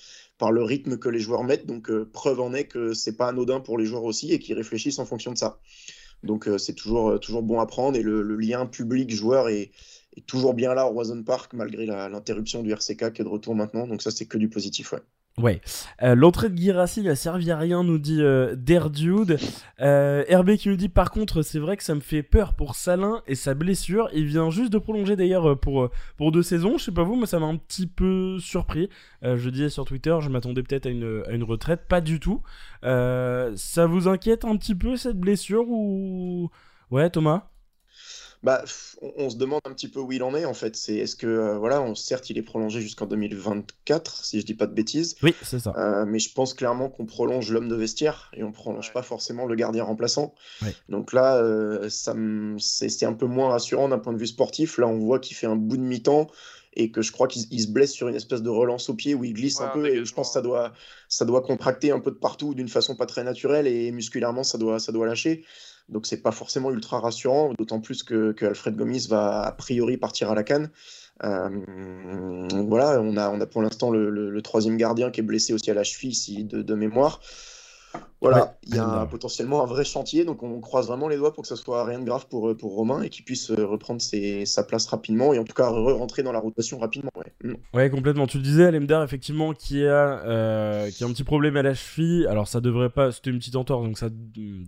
par 0.41 0.51
le 0.51 0.65
rythme 0.65 0.99
que 0.99 1.09
les 1.09 1.21
joueurs 1.21 1.45
mettent. 1.45 1.67
Donc, 1.67 1.91
euh, 1.91 2.11
preuve 2.13 2.41
en 2.41 2.53
est 2.53 2.65
que 2.65 2.93
c'est 2.95 3.17
pas 3.17 3.29
anodin 3.29 3.61
pour 3.61 3.79
les 3.79 3.85
joueurs 3.85 4.03
aussi 4.03 4.33
et 4.33 4.41
qu'ils 4.41 4.57
réfléchissent 4.57 4.99
en 4.99 5.05
fonction 5.05 5.31
de 5.31 5.39
ça. 5.39 5.61
Donc 6.23 6.51
c'est 6.59 6.75
toujours, 6.75 7.19
toujours 7.19 7.43
bon 7.43 7.61
à 7.61 7.67
prendre 7.67 7.97
et 7.97 8.03
le, 8.03 8.23
lien 8.37 8.67
public-joueur 8.67 9.49
est, 9.49 9.71
toujours 10.27 10.53
bien 10.53 10.75
là 10.75 10.87
au 10.87 10.91
Roison 10.91 11.23
Park 11.23 11.55
malgré 11.55 11.87
l'interruption 11.87 12.63
du 12.63 12.73
RCK 12.73 13.13
qui 13.13 13.23
est 13.23 13.25
de 13.25 13.29
retour 13.29 13.55
maintenant. 13.55 13.87
Donc 13.87 14.03
ça 14.03 14.11
c'est 14.11 14.27
que 14.27 14.37
du 14.37 14.51
positif. 14.51 14.93
Ouais. 15.39 15.61
Euh, 16.03 16.15
l'entrée 16.15 16.51
de 16.51 16.57
Girassi 16.57 17.03
n'a 17.03 17.17
servi 17.17 17.51
à 17.51 17.57
rien, 17.57 17.83
nous 17.83 17.99
dit 17.99 18.21
euh, 18.21 18.55
Derdude. 18.57 19.39
Euh, 19.81 20.23
RB 20.31 20.57
qui 20.57 20.69
nous 20.69 20.77
dit 20.77 20.89
par 20.89 21.11
contre, 21.11 21.43
c'est 21.43 21.59
vrai 21.59 21.77
que 21.77 21.83
ça 21.85 21.95
me 21.95 22.01
fait 22.01 22.23
peur 22.23 22.55
pour 22.55 22.75
Salin 22.75 23.23
et 23.27 23.35
sa 23.35 23.55
blessure. 23.55 24.09
Il 24.13 24.27
vient 24.27 24.51
juste 24.51 24.73
de 24.73 24.79
prolonger 24.79 25.17
d'ailleurs 25.17 25.51
euh, 25.51 25.57
pour, 25.57 25.89
pour 26.17 26.33
deux 26.33 26.43
saisons. 26.43 26.77
Je 26.79 26.85
sais 26.85 26.93
pas 26.93 27.05
vous, 27.05 27.17
mais 27.17 27.27
ça 27.27 27.39
m'a 27.39 27.47
un 27.47 27.57
petit 27.57 27.87
peu 27.87 28.39
surpris. 28.39 28.91
je 29.23 29.49
disais 29.51 29.71
sur 29.71 29.85
Twitter, 29.85 30.17
je 30.21 30.29
m'attendais 30.29 30.63
peut-être 30.63 30.87
à 30.87 30.91
une, 30.91 31.23
à 31.27 31.33
une 31.33 31.45
retraite. 31.45 31.87
Pas 31.89 32.01
du 32.01 32.21
tout. 32.21 32.43
ça 32.83 33.87
vous 33.87 34.09
inquiète 34.09 34.45
un 34.45 34.57
petit 34.57 34.75
peu 34.75 34.97
cette 34.97 35.19
blessure 35.19 35.65
ou? 35.69 36.51
Ouais, 36.91 37.09
Thomas? 37.09 37.50
Bah, 38.43 38.65
on, 39.03 39.29
se 39.29 39.37
demande 39.37 39.61
un 39.67 39.73
petit 39.73 39.89
peu 39.89 40.01
où 40.01 40.13
il 40.13 40.23
en 40.23 40.35
est 40.35 40.47
en 40.47 40.55
fait. 40.55 40.75
C'est 40.75 40.95
est-ce 40.95 41.15
que 41.15 41.27
euh, 41.27 41.59
voilà, 41.59 41.83
on, 41.83 41.95
certes, 41.95 42.31
il 42.31 42.39
est 42.39 42.43
prolongé 42.43 42.81
jusqu'en 42.81 43.07
2024, 43.07 44.25
si 44.25 44.41
je 44.41 44.47
dis 44.47 44.55
pas 44.55 44.67
de 44.67 44.73
bêtises. 44.73 45.17
Oui, 45.23 45.35
c'est 45.43 45.59
ça. 45.59 45.75
Euh, 45.77 46.07
mais 46.07 46.19
je 46.19 46.33
pense 46.33 46.55
clairement 46.55 46.89
qu'on 46.89 47.05
prolonge 47.05 47.51
l'homme 47.51 47.69
de 47.69 47.75
vestiaire 47.75 48.31
et 48.35 48.43
on 48.43 48.51
prolonge 48.51 48.93
pas 48.95 49.03
forcément 49.03 49.45
le 49.45 49.55
gardien 49.57 49.85
remplaçant. 49.85 50.35
Donc 50.89 51.13
là, 51.13 51.37
euh, 51.37 51.91
ça 51.91 52.15
c'est 52.59 53.05
un 53.05 53.13
peu 53.13 53.27
moins 53.27 53.51
rassurant 53.51 53.89
d'un 53.89 53.99
point 53.99 54.15
de 54.15 54.19
vue 54.19 54.27
sportif. 54.27 54.79
Là, 54.79 54.87
on 54.87 54.99
voit 54.99 55.19
qu'il 55.19 55.37
fait 55.37 55.47
un 55.47 55.57
bout 55.57 55.77
de 55.77 55.83
mi-temps 55.83 56.29
et 56.75 56.91
que 56.91 57.03
je 57.03 57.13
crois 57.13 57.27
qu'il 57.29 57.61
se 57.61 57.69
blesse 57.69 57.93
sur 57.93 58.09
une 58.09 58.15
espèce 58.15 58.43
de 58.43 58.49
relance 58.49 58.89
au 58.89 58.95
pied 58.95 59.15
où 59.15 59.25
il 59.25 59.35
glisse 59.35 59.61
un 59.61 59.69
peu 59.69 59.87
et 59.89 60.05
je 60.05 60.15
pense 60.15 60.29
que 60.29 60.35
ça 60.35 60.41
doit, 60.41 60.73
ça 61.09 61.25
doit 61.25 61.43
contracter 61.43 61.91
un 61.91 61.99
peu 61.99 62.13
de 62.13 62.17
partout 62.17 62.55
d'une 62.55 62.69
façon 62.69 62.95
pas 62.95 63.07
très 63.07 63.25
naturelle 63.25 63.67
et 63.67 63.91
musculairement 63.91 64.45
ça 64.45 64.57
doit, 64.57 64.79
ça 64.79 64.93
doit 64.93 65.07
lâcher. 65.07 65.45
Donc 65.91 66.07
c'est 66.07 66.23
pas 66.23 66.33
forcément 66.33 66.71
ultra 66.71 67.01
rassurant, 67.01 67.53
d'autant 67.55 67.81
plus 67.81 68.03
que, 68.03 68.35
Alfred 68.41 68.77
Gomis 68.77 69.07
va 69.09 69.43
a 69.43 69.53
priori 69.53 69.97
partir 69.97 70.31
à 70.31 70.35
la 70.35 70.45
canne. 70.45 70.71
Euh, 71.23 72.49
voilà, 72.69 73.01
on 73.01 73.17
a, 73.17 73.29
on 73.31 73.41
a 73.41 73.47
pour 73.47 73.61
l'instant 73.61 73.91
le, 73.91 74.41
troisième 74.43 74.77
gardien 74.77 75.11
qui 75.11 75.21
est 75.21 75.25
blessé 75.25 75.53
aussi 75.53 75.71
à 75.71 75.75
la 75.75 75.85
cheville 75.85 76.45
de, 76.45 76.63
de 76.63 76.75
mémoire. 76.75 77.21
Voilà, 78.21 78.59
il 78.67 78.75
y 78.75 78.79
a 78.79 79.07
potentiellement 79.07 79.62
un 79.62 79.67
vrai 79.67 79.83
chantier, 79.83 80.27
donc 80.27 80.43
on 80.43 80.61
croise 80.61 80.89
vraiment 80.89 81.09
les 81.09 81.17
doigts 81.17 81.33
pour 81.33 81.41
que 81.43 81.49
ça 81.49 81.57
soit 81.57 81.85
rien 81.87 81.99
de 81.99 82.05
grave 82.05 82.27
pour, 82.29 82.50
euh, 82.50 82.55
pour 82.55 82.75
Romain 82.75 83.00
et 83.00 83.09
qu'il 83.09 83.25
puisse 83.25 83.50
euh, 83.50 83.65
reprendre 83.65 84.03
sa 84.03 84.62
place 84.62 84.87
rapidement 84.87 85.33
et 85.33 85.39
en 85.39 85.45
tout 85.45 85.55
cas 85.55 85.69
rentrer 85.69 86.23
dans 86.23 86.33
la 86.33 86.39
rotation 86.39 86.79
rapidement. 86.79 87.11
Ouais, 87.73 87.89
mm. 87.89 87.91
complètement. 87.91 88.27
Tu 88.27 88.37
le 88.37 88.43
disais, 88.43 88.67
Alemdar, 88.67 89.03
effectivement, 89.03 89.55
qui 89.55 89.87
a, 89.87 90.21
euh, 90.27 90.91
qui 90.91 91.03
a 91.03 91.07
un 91.07 91.12
petit 91.12 91.25
problème 91.25 91.57
à 91.57 91.62
la 91.62 91.73
cheville. 91.73 92.27
Alors 92.27 92.47
ça 92.47 92.61
devrait 92.61 92.91
pas, 92.91 93.11
c'était 93.11 93.31
une 93.31 93.39
petite 93.39 93.57
entorse, 93.57 93.85
donc 93.85 93.97
ça, 93.97 94.09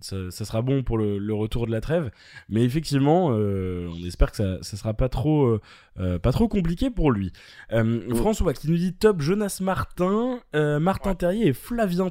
ça, 0.01 0.45
sera 0.47 0.63
bon 0.63 0.83
pour 0.83 0.97
le, 0.97 1.35
retour 1.35 1.67
de 1.67 1.73
la 1.73 1.83
trêve. 1.83 2.11
Mais 2.49 2.63
effectivement, 2.63 3.27
on 3.27 4.07
espère 4.07 4.31
que 4.31 4.39
ça, 4.39 4.63
ça 4.63 4.79
sera 4.79 4.95
pas 4.95 5.11
trop, 5.11 5.59
pas 5.97 6.33
trop 6.33 6.49
compliqué 6.49 6.89
pour 6.89 7.13
lui. 7.13 7.33
Mm. 7.71 8.15
François 8.15 8.55
qui 8.55 8.71
nous 8.71 8.79
dit 8.79 8.95
top 8.95 9.21
Jonas 9.21 9.59
Martin, 9.61 10.41
Martin 10.55 11.15
Terrier 11.15 11.49
et 11.49 11.53
Flavien. 11.53 12.11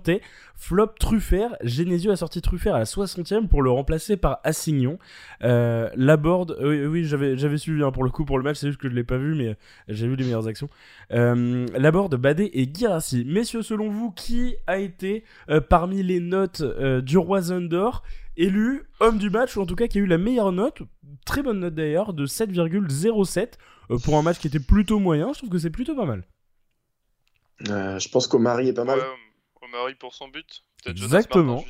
Flop 0.55 0.93
Truffert, 1.31 1.55
Genesio 1.63 2.11
a 2.11 2.17
sorti 2.17 2.41
Truffert 2.41 2.75
à 2.75 2.79
la 2.79 2.83
60e 2.83 3.47
pour 3.47 3.61
le 3.61 3.71
remplacer 3.71 4.17
par 4.17 4.41
Assignon. 4.43 4.99
Euh, 5.43 5.89
Laborde, 5.95 6.57
oui, 6.61 6.85
oui 6.85 7.05
j'avais, 7.05 7.37
j'avais 7.37 7.57
suivi 7.57 7.81
hein, 7.83 7.91
pour 7.91 8.03
le 8.03 8.09
coup 8.09 8.25
pour 8.25 8.37
le 8.37 8.43
match, 8.43 8.57
c'est 8.57 8.67
juste 8.67 8.81
que 8.81 8.89
je 8.89 8.93
l'ai 8.93 9.05
pas 9.05 9.17
vu, 9.17 9.33
mais 9.35 9.55
j'ai 9.87 10.09
vu 10.09 10.17
les 10.17 10.25
meilleures 10.25 10.47
actions. 10.47 10.67
Euh, 11.13 11.65
Laborde, 11.77 12.15
Badé 12.15 12.51
et 12.53 12.69
Girassi. 12.73 13.23
Messieurs, 13.25 13.61
selon 13.61 13.89
vous, 13.89 14.11
qui 14.11 14.55
a 14.67 14.77
été 14.77 15.23
euh, 15.49 15.61
parmi 15.61 16.03
les 16.03 16.19
notes 16.19 16.59
euh, 16.59 16.99
du 16.99 17.17
Roi 17.17 17.41
Zundor 17.43 18.03
élu 18.35 18.83
homme 18.99 19.17
du 19.17 19.29
match, 19.29 19.55
ou 19.55 19.61
en 19.61 19.65
tout 19.65 19.75
cas 19.75 19.87
qui 19.87 19.99
a 19.99 20.01
eu 20.01 20.07
la 20.07 20.17
meilleure 20.17 20.51
note, 20.51 20.81
très 21.25 21.43
bonne 21.43 21.59
note 21.59 21.75
d'ailleurs, 21.75 22.13
de 22.13 22.25
7,07 22.25 23.53
pour 24.03 24.17
un 24.17 24.21
match 24.21 24.39
qui 24.39 24.47
était 24.47 24.59
plutôt 24.59 24.99
moyen, 24.99 25.31
je 25.31 25.37
trouve 25.37 25.49
que 25.49 25.59
c'est 25.59 25.69
plutôt 25.69 25.95
pas 25.95 26.05
mal. 26.05 26.25
je 27.61 28.09
pense 28.09 28.27
qu'Omari 28.27 28.67
est 28.67 28.73
pas 28.73 28.83
mal. 28.83 28.99
Omari 29.73 29.95
pour 29.95 30.13
son 30.13 30.27
but. 30.27 30.63
Exactement. 30.85 31.63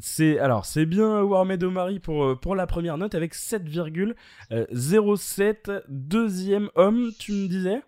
C'est 0.00 0.38
alors 0.38 0.64
c'est 0.66 0.86
bien 0.86 1.22
Warmed 1.22 1.62
Omari 1.62 2.00
pour 2.00 2.24
euh, 2.24 2.34
pour 2.36 2.54
la 2.54 2.66
première 2.66 2.98
note 2.98 3.14
avec 3.14 3.34
7,07 3.34 5.82
deuxième 5.88 6.70
homme, 6.74 7.12
tu 7.18 7.32
me 7.32 7.48
disais? 7.48 7.80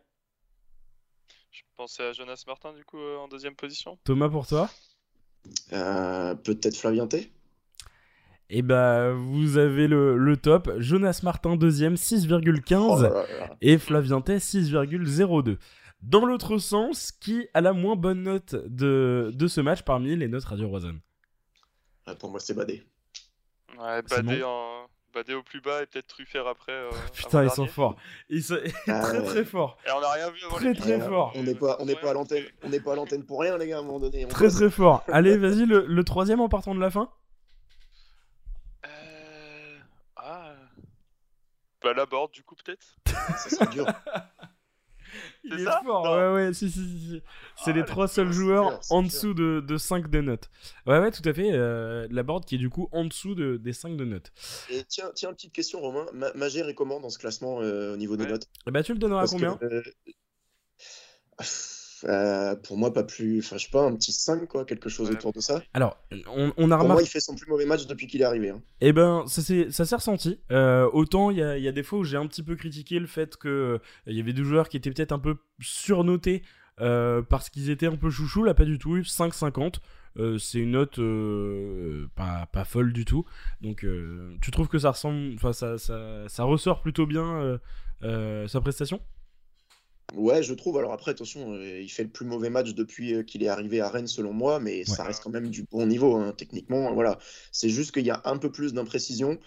Je 1.50 1.60
pensais 1.76 2.04
à 2.04 2.12
Jonas 2.12 2.44
Martin 2.46 2.72
du 2.72 2.82
coup 2.84 2.98
euh, 2.98 3.18
en 3.18 3.28
deuxième 3.28 3.54
position. 3.54 3.98
Thomas 4.04 4.28
pour 4.28 4.46
toi? 4.46 4.70
Euh, 5.72 6.34
Peut-être 6.34 6.76
Flavien 6.76 7.06
T. 7.06 7.32
Et 8.50 8.60
eh 8.60 8.62
bah 8.62 9.12
vous 9.12 9.58
avez 9.58 9.88
le, 9.88 10.16
le, 10.16 10.38
top. 10.38 10.70
Jonas 10.78 11.20
Martin 11.22 11.56
deuxième 11.56 11.96
6,15 11.96 13.12
et 13.60 13.76
Flavien 13.76 14.22
T 14.22 14.38
6,02. 14.38 15.58
Dans 16.02 16.24
l'autre 16.24 16.58
sens, 16.58 17.10
qui 17.10 17.48
a 17.54 17.60
la 17.60 17.72
moins 17.72 17.96
bonne 17.96 18.22
note 18.22 18.54
de, 18.54 19.32
de 19.34 19.48
ce 19.48 19.60
match 19.60 19.82
parmi 19.82 20.14
les 20.14 20.28
notes 20.28 20.44
Radio 20.44 20.68
Roison 20.68 21.00
ah, 22.06 22.14
Pour 22.14 22.30
moi, 22.30 22.38
c'est 22.38 22.54
Badé. 22.54 22.84
Ouais, 23.76 24.02
Badé, 24.02 24.42
en... 24.44 24.86
Badé 25.12 25.34
au 25.34 25.42
plus 25.42 25.60
bas 25.60 25.82
et 25.82 25.86
peut-être 25.86 26.06
Truffert 26.06 26.46
après. 26.46 26.72
Euh, 26.72 26.90
Putain, 27.12 27.42
ils 27.42 27.50
sont 27.50 27.66
forts. 27.66 27.96
Ils 28.28 28.44
sont 28.44 28.58
ah, 28.86 29.00
très 29.00 29.24
très 29.24 29.44
forts. 29.44 29.76
Et 29.86 29.90
on 29.90 30.00
a 30.00 30.12
rien 30.12 30.30
vu 30.30 30.40
Très 30.50 30.74
très 30.74 31.00
fort. 31.00 31.32
On 31.34 31.42
n'est 31.42 31.56
pas, 31.56 31.76
on 31.80 31.86
pas 31.86 32.10
à 32.10 32.12
l'antenne. 32.12 32.44
On 32.62 32.68
n'est 32.68 32.80
pas 32.80 32.92
à 32.92 32.96
l'antenne 32.96 33.24
pour 33.24 33.40
rien, 33.40 33.58
les 33.58 33.66
gars, 33.66 33.78
à 33.78 33.80
un 33.80 33.82
moment 33.82 33.98
donné. 33.98 34.26
très 34.28 34.48
très 34.50 34.70
fort. 34.70 35.02
Allez, 35.08 35.36
vas-y, 35.36 35.66
le, 35.66 35.84
le, 35.84 36.04
troisième 36.04 36.40
en 36.40 36.48
partant 36.48 36.76
de 36.76 36.80
la 36.80 36.90
fin. 36.90 37.10
Euh... 38.86 39.78
Ah. 40.16 40.54
Bah 41.82 41.92
la 41.92 42.06
board 42.06 42.32
du 42.32 42.42
coup 42.42 42.54
peut-être. 42.56 42.96
Ça 43.06 43.50
sera 43.50 43.66
dur. 43.66 43.86
Il 45.44 45.52
est, 45.54 45.64
fort, 45.84 46.04
ouais, 46.04 46.32
ouais, 46.32 46.52
si, 46.52 46.70
si, 46.70 46.80
si. 46.80 47.22
C'est 47.64 47.72
les 47.72 47.80
ah, 47.80 47.84
trois 47.84 48.08
seuls 48.08 48.32
joueurs 48.32 48.80
en 48.90 49.02
dessous 49.02 49.34
de, 49.34 49.60
de 49.66 49.76
5 49.76 50.10
de 50.10 50.20
notes. 50.20 50.50
Ouais, 50.86 50.98
ouais, 50.98 51.10
tout 51.10 51.26
à 51.28 51.32
fait. 51.32 51.50
Euh, 51.52 52.06
la 52.10 52.22
board 52.22 52.44
qui 52.44 52.56
est 52.56 52.58
du 52.58 52.70
coup 52.70 52.88
en 52.92 53.04
dessous 53.04 53.34
de, 53.34 53.56
des 53.56 53.72
5 53.72 53.96
de 53.96 54.04
notes. 54.04 54.32
Et 54.70 54.84
tiens, 54.84 55.10
tiens, 55.14 55.32
petite 55.32 55.52
question, 55.52 55.80
Romain. 55.80 56.06
Magère 56.34 56.68
est 56.68 56.74
comment 56.74 57.00
dans 57.00 57.10
ce 57.10 57.18
classement 57.18 57.60
euh, 57.60 57.94
au 57.94 57.96
niveau 57.96 58.16
des 58.16 58.26
notes? 58.26 58.48
Bah, 58.66 58.82
tu 58.82 58.92
le 58.92 58.98
donneras 58.98 59.24
à 59.24 59.26
combien? 59.26 59.58
euh, 59.62 59.82
euh, 62.04 62.54
pour 62.56 62.76
moi, 62.76 62.92
pas 62.92 63.02
plus. 63.02 63.40
Enfin, 63.40 63.56
je 63.56 63.64
sais 63.64 63.70
pas, 63.70 63.84
un 63.84 63.94
petit 63.94 64.12
5, 64.12 64.46
quoi, 64.46 64.64
quelque 64.64 64.88
chose 64.88 65.10
autour 65.10 65.32
de 65.32 65.40
ça. 65.40 65.62
Alors, 65.74 65.98
on, 66.34 66.52
on 66.56 66.70
a 66.70 66.76
remarqué. 66.76 66.92
moi, 66.92 67.02
il 67.02 67.08
fait 67.08 67.20
son 67.20 67.34
plus 67.34 67.48
mauvais 67.48 67.66
match 67.66 67.86
depuis 67.86 68.06
qu'il 68.06 68.20
est 68.20 68.24
arrivé. 68.24 68.50
Hein. 68.50 68.62
Eh 68.80 68.92
ben, 68.92 69.24
ça 69.26 69.42
s'est 69.42 69.94
ressenti. 69.94 70.40
Euh, 70.50 70.88
autant, 70.92 71.30
il 71.30 71.38
y 71.38 71.42
a, 71.42 71.58
y 71.58 71.68
a, 71.68 71.72
des 71.72 71.82
fois 71.82 71.98
où 71.98 72.04
j'ai 72.04 72.16
un 72.16 72.26
petit 72.26 72.42
peu 72.42 72.56
critiqué 72.56 72.98
le 72.98 73.06
fait 73.06 73.36
qu'il 73.36 73.50
euh, 73.50 73.78
il 74.06 74.16
y 74.16 74.20
avait 74.20 74.32
des 74.32 74.44
joueurs 74.44 74.68
qui 74.68 74.76
étaient 74.76 74.90
peut-être 74.90 75.12
un 75.12 75.18
peu 75.18 75.36
surnotés 75.60 76.42
parce 76.76 77.50
qu'ils 77.50 77.70
étaient 77.70 77.86
un 77.86 77.96
peu 77.96 78.10
chouchous. 78.10 78.44
Là, 78.44 78.54
pas 78.54 78.64
du 78.64 78.78
tout. 78.78 78.98
5,50. 78.98 79.78
c'est 80.38 80.58
une 80.58 80.72
note 80.72 81.00
pas, 82.14 82.46
pas, 82.52 82.64
folle 82.64 82.92
du 82.92 83.04
tout. 83.04 83.24
Donc, 83.60 83.84
tu 84.40 84.50
trouves 84.50 84.68
que 84.68 84.78
ça 84.78 84.92
ressemble. 84.92 85.34
Enfin, 85.34 85.52
ça, 85.52 85.78
ça, 85.78 86.28
ça, 86.28 86.44
ressort 86.44 86.80
plutôt 86.80 87.06
bien 87.06 87.58
sa 88.00 88.60
prestation? 88.60 89.00
Ouais, 90.14 90.42
je 90.42 90.54
trouve. 90.54 90.78
Alors 90.78 90.92
après, 90.92 91.10
attention, 91.10 91.52
euh, 91.52 91.80
il 91.80 91.88
fait 91.90 92.02
le 92.02 92.08
plus 92.08 92.24
mauvais 92.24 92.48
match 92.50 92.74
depuis 92.74 93.14
euh, 93.14 93.22
qu'il 93.22 93.42
est 93.42 93.48
arrivé 93.48 93.80
à 93.80 93.88
Rennes, 93.88 94.06
selon 94.06 94.32
moi, 94.32 94.58
mais 94.58 94.84
ça 94.84 95.04
reste 95.04 95.22
quand 95.22 95.30
même 95.30 95.48
du 95.50 95.64
bon 95.70 95.86
niveau, 95.86 96.16
hein, 96.16 96.32
techniquement. 96.36 96.92
Voilà. 96.94 97.18
C'est 97.52 97.68
juste 97.68 97.92
qu'il 97.92 98.06
y 98.06 98.10
a 98.10 98.22
un 98.24 98.38
peu 98.38 98.50
plus 98.50 98.72
d'imprécision. 98.72 99.38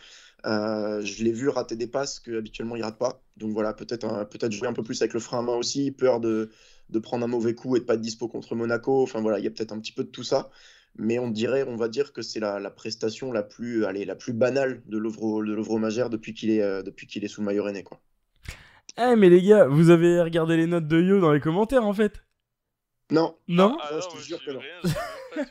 Euh, 0.46 1.02
je 1.04 1.24
l'ai 1.24 1.32
vu 1.32 1.50
rater 1.50 1.76
des 1.76 1.88
passes 1.88 2.20
qu'habituellement 2.20 2.76
il 2.76 2.84
rate 2.84 2.98
pas. 2.98 3.22
Donc 3.38 3.52
voilà, 3.54 3.74
peut-être 3.74 4.28
peut 4.30 4.52
jouer 4.52 4.68
un 4.68 4.74
peu 4.74 4.84
plus 4.84 5.02
avec 5.02 5.14
le 5.14 5.20
frein 5.20 5.40
à 5.40 5.42
main 5.42 5.56
aussi, 5.56 5.92
peur 5.92 6.20
de, 6.20 6.50
de 6.90 7.00
prendre 7.00 7.24
un 7.26 7.28
mauvais 7.28 7.54
coup 7.56 7.76
et 7.76 7.80
de 7.80 7.86
pas 7.86 7.96
être 7.96 8.02
dispo 8.02 8.28
contre 8.28 8.56
Monaco. 8.56 9.04
Enfin 9.04 9.22
voilà, 9.22 9.40
il 9.40 9.44
y 9.46 9.48
a 9.48 9.52
peut-être 9.52 9.72
un 9.72 9.80
petit 9.80 9.94
peu 9.94 10.04
de 10.04 10.10
tout 10.10 10.24
ça. 10.24 10.50
Mais 10.98 11.20
on 11.20 11.30
dirait, 11.30 11.64
on 11.64 11.76
va 11.76 11.88
dire 11.90 12.14
que 12.14 12.22
c'est 12.22 12.40
la, 12.40 12.60
la, 12.60 12.72
prestation 12.72 13.32
la 13.32 13.44
plus, 13.44 13.86
allez, 13.86 14.06
la 14.06 14.16
plus 14.16 14.34
banale 14.34 14.84
de 14.88 14.98
Lovro 14.98 15.78
Magère 15.80 16.10
depuis 16.10 16.34
qu'il 16.34 16.50
est, 16.52 16.84
depuis 16.84 17.08
qu'il 17.08 17.24
est 17.24 17.30
sous 17.30 17.42
le 17.42 17.46
maillot 17.46 17.64
rennais, 17.64 17.84
quoi. 17.84 18.02
Eh 18.98 19.16
mais 19.16 19.30
les 19.30 19.42
gars, 19.42 19.68
vous 19.68 19.90
avez 19.90 20.22
regardé 20.22 20.58
les 20.58 20.68
notes 20.68 20.88
de 20.88 21.02
Yo 21.02 21.20
dans 21.20 21.32
les 21.32 21.40
commentaires 21.40 21.86
en 21.86 21.94
fait 21.94 22.24
Non. 23.10 23.38
Non 23.48 23.78
ah, 23.82 24.00
je 24.02 24.18
te 24.18 24.22
jure 24.22 24.44
que 24.44 24.52
non. 24.52 24.60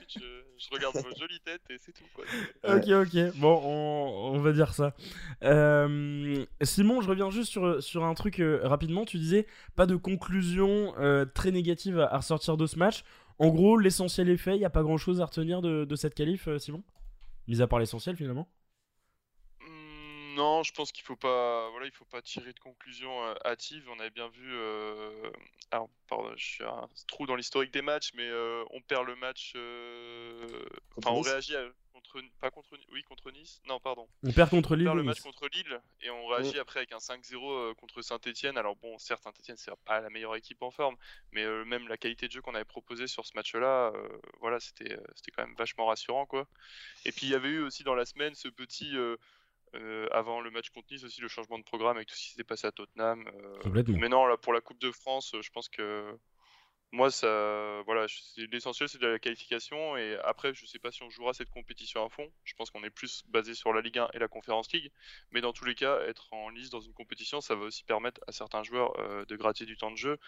je, 0.09 0.69
regarde 0.71 0.95
vos 0.97 1.19
jolies 1.19 1.41
têtes 1.43 1.63
et 1.71 1.77
c'est 1.79 1.93
tout 1.93 2.05
quoi. 2.15 2.25
Ok 2.77 2.89
ok, 2.89 3.39
bon 3.39 3.61
on, 4.35 4.39
va 4.41 4.53
dire 4.53 4.75
ça. 4.75 4.95
Euh, 5.43 6.45
Simon, 6.63 7.01
je 7.01 7.09
reviens 7.09 7.31
juste 7.31 7.51
sur, 7.51 7.83
sur 7.83 8.05
un 8.05 8.13
truc 8.15 8.41
euh, 8.41 8.61
rapidement, 8.65 9.07
tu 9.07 9.19
disais 9.19 9.47
pas 9.75 9.87
de 9.87 9.97
conclusion 9.97 10.95
euh, 10.99 11.25
très 11.25 11.51
négative 11.51 11.99
à, 11.99 12.19
ressortir 12.19 12.59
de 12.59 12.67
ce 12.67 12.79
match. 12.79 13.05
En 13.39 13.49
gros, 13.49 13.79
l'essentiel 13.79 14.29
est 14.29 14.37
fait, 14.37 14.55
il 14.55 14.59
n'y 14.59 14.67
a 14.67 14.71
pas 14.71 14.83
grand 14.83 14.99
chose 14.99 15.23
à 15.23 15.25
retenir 15.25 15.63
de, 15.63 15.87
de 15.87 15.97
cette 15.97 16.15
qualif, 16.15 16.47
Simon? 16.59 16.83
Mis 17.49 17.63
à 17.63 17.67
part 17.67 17.79
l'essentiel 17.79 18.17
finalement 18.17 18.47
non, 20.41 20.63
je 20.63 20.73
pense 20.73 20.91
qu'il 20.91 21.05
faut 21.05 21.17
pas, 21.17 21.69
voilà, 21.69 21.85
il 21.85 21.93
faut 21.93 22.07
pas 22.07 22.23
tirer 22.23 22.55
de 22.55 22.59
conclusion 22.61 23.25
euh, 23.27 23.35
hâtive. 23.45 23.87
On 23.95 24.01
avait 24.01 24.09
bien 24.09 24.29
vu. 24.29 24.55
Euh... 24.55 25.31
Alors, 25.71 25.91
pardon, 26.09 26.33
je 26.35 26.43
suis 26.43 26.65
un 26.65 26.89
trou 27.09 27.27
dans 27.27 27.37
l'historique 27.37 27.73
des 27.75 27.83
matchs, 27.83 28.13
mais 28.15 28.27
euh, 28.27 28.65
on 28.71 28.81
perd 28.81 29.07
le 29.07 29.17
match. 29.17 29.53
Euh, 29.55 30.65
enfin, 30.97 31.11
on 31.11 31.21
réagit 31.21 31.53
contre 31.93 32.11
contre, 32.11 32.29
pas 32.41 32.51
contre, 32.51 32.71
oui, 32.91 33.03
contre 33.03 33.31
Nice. 33.33 33.61
Non, 33.69 33.81
pardon. 33.81 34.09
On 34.23 34.33
perd 34.33 34.49
contre 34.49 34.77
Lille. 34.77 34.89
On 34.89 34.93
perd 34.93 34.97
le 34.97 35.03
match 35.03 35.21
contre 35.21 35.47
Lille 35.53 35.79
et 36.01 36.09
on 36.09 36.27
réagit 36.29 36.59
après 36.59 36.81
avec 36.81 36.93
un 36.93 36.97
5-0 36.97 37.75
contre 37.75 38.01
Saint-Etienne. 38.01 38.57
Alors 38.57 38.77
bon, 38.77 38.99
certes, 38.99 39.23
Saint-Etienne 39.23 39.59
c'est 39.59 39.71
pas 39.85 40.01
la 40.01 40.09
meilleure 40.09 40.37
équipe 40.37 40.63
en 40.63 40.71
forme, 40.71 40.97
mais 41.33 41.45
même 41.67 41.87
la 41.87 41.99
qualité 41.99 42.29
de 42.29 42.33
jeu 42.33 42.41
qu'on 42.41 42.55
avait 42.55 42.65
proposé 42.65 43.07
sur 43.07 43.27
ce 43.27 43.33
match-là, 43.35 43.93
voilà, 44.41 44.59
c'était 44.59 44.99
c'était 45.15 45.33
quand 45.33 45.47
même 45.47 45.55
vachement 45.57 45.85
rassurant 45.85 46.25
quoi. 46.25 46.47
Et 47.05 47.13
puis 47.13 47.27
il 47.27 47.31
y 47.31 47.35
avait 47.35 47.51
eu 47.51 47.61
aussi 47.61 47.85
dans 47.85 47.95
la 47.95 48.07
semaine 48.07 48.35
ce 48.35 48.49
petit 48.49 48.97
euh, 49.77 50.09
avant 50.11 50.41
le 50.41 50.51
match 50.51 50.71
contre 50.71 50.89
Nice 50.91 51.05
aussi 51.05 51.21
le 51.21 51.29
changement 51.29 51.59
de 51.59 51.65
programme 51.65 51.97
avec 51.97 52.09
tout 52.09 52.15
ce 52.15 52.29
qui 52.29 52.35
s'est 52.35 52.45
passé 52.45 52.67
à 52.67 52.73
Tottenham. 52.73 53.25
Euh, 53.65 53.83
mais 53.89 54.09
non, 54.09 54.27
là 54.27 54.37
pour 54.37 54.53
la 54.53 54.61
Coupe 54.61 54.81
de 54.81 54.91
France, 54.91 55.35
je 55.41 55.51
pense 55.51 55.69
que 55.69 56.19
moi, 56.93 57.11
ça, 57.13 57.83
voilà, 57.87 58.07
l'essentiel 58.51 58.89
c'est 58.89 59.01
de 59.01 59.07
la 59.07 59.21
qualification 59.21 59.97
et 59.97 60.17
après, 60.25 60.53
je 60.55 60.67
sais 60.67 60.81
pas 60.81 60.91
si 60.91 61.05
on 61.05 61.11
jouera 61.11 61.33
cette 61.33 61.51
compétition 61.51 62.05
à 62.05 62.09
fond. 62.09 62.29
Je 62.43 62.55
pense 62.55 62.71
qu'on 62.71 62.83
est 62.83 62.91
plus 62.91 63.23
basé 63.29 63.55
sur 63.55 63.73
la 63.73 63.81
Ligue 63.81 63.99
1 63.99 64.09
et 64.13 64.19
la 64.19 64.27
Conférence 64.27 64.73
League, 64.73 64.91
mais 65.31 65.41
dans 65.41 65.53
tous 65.53 65.65
les 65.65 65.77
cas, 65.77 66.01
être 66.01 66.33
en 66.33 66.49
liste 66.49 66.73
dans 66.73 66.81
une 66.81 66.93
compétition, 66.93 67.41
ça 67.41 67.55
va 67.55 67.67
aussi 67.67 67.85
permettre 67.85 68.21
à 68.27 68.33
certains 68.33 68.65
joueurs 68.65 68.99
euh, 68.99 69.25
de 69.27 69.37
gratter 69.37 69.67
du 69.67 69.77
temps 69.77 69.93
de 69.93 69.97
jeu. 69.97 70.19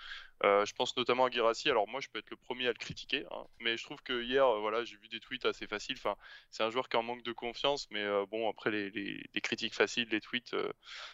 Euh, 0.44 0.64
je 0.64 0.72
pense 0.72 0.96
notamment 0.96 1.24
à 1.24 1.30
Guirassi. 1.30 1.68
Alors 1.68 1.88
moi, 1.88 2.00
je 2.00 2.08
peux 2.08 2.20
être 2.20 2.30
le 2.30 2.36
premier 2.36 2.68
à 2.68 2.72
le 2.72 2.78
critiquer, 2.78 3.26
hein, 3.32 3.44
mais 3.58 3.76
je 3.76 3.82
trouve 3.82 4.00
que 4.02 4.22
hier, 4.22 4.46
euh, 4.46 4.60
voilà, 4.60 4.84
j'ai 4.84 4.96
vu 4.96 5.08
des 5.08 5.18
tweets 5.18 5.46
assez 5.46 5.66
faciles. 5.66 5.96
Enfin, 5.98 6.16
c'est 6.50 6.62
un 6.62 6.70
joueur 6.70 6.88
qui 6.88 6.96
en 6.96 7.02
manque 7.02 7.24
de 7.24 7.32
confiance, 7.32 7.88
mais 7.90 8.04
bon, 8.26 8.48
après 8.48 8.70
les, 8.70 8.90
les, 8.90 9.40
critiques 9.40 9.74
faciles, 9.74 10.08
les 10.10 10.20
tweets, 10.20 10.54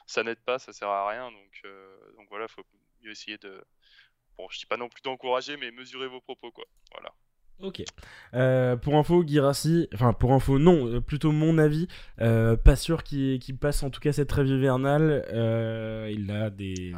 ça 0.06 0.22
n'aide 0.24 0.40
pas, 0.40 0.58
ça 0.58 0.74
sert 0.74 0.88
à 0.88 1.08
rien. 1.08 1.30
Donc, 1.32 1.62
donc 2.16 2.28
voilà, 2.28 2.48
faut 2.48 2.64
mieux 3.02 3.12
essayer 3.12 3.38
de 3.38 3.64
bon, 4.38 4.48
je 4.50 4.58
dis 4.60 4.66
pas 4.66 4.76
non 4.76 4.88
plus 4.88 5.02
d'encourager, 5.02 5.56
mais 5.56 5.70
mesurez 5.70 6.08
vos 6.08 6.20
propos, 6.20 6.50
quoi. 6.52 6.64
Voilà. 6.92 7.12
Ok. 7.60 7.82
Euh, 8.34 8.76
pour 8.76 8.94
info, 8.94 9.24
Girassi, 9.26 9.88
enfin 9.92 10.12
pour 10.12 10.32
info, 10.32 10.60
non, 10.60 10.86
euh, 10.86 11.00
plutôt 11.00 11.32
mon 11.32 11.58
avis, 11.58 11.88
euh, 12.20 12.56
pas 12.56 12.76
sûr 12.76 13.02
qu'il 13.02 13.40
passe 13.58 13.82
en 13.82 13.90
tout 13.90 14.00
cas 14.00 14.12
cette 14.12 14.28
trêve 14.28 14.46
hivernale. 14.46 15.24
il 16.08 16.30
a 16.30 16.50
des, 16.50 16.94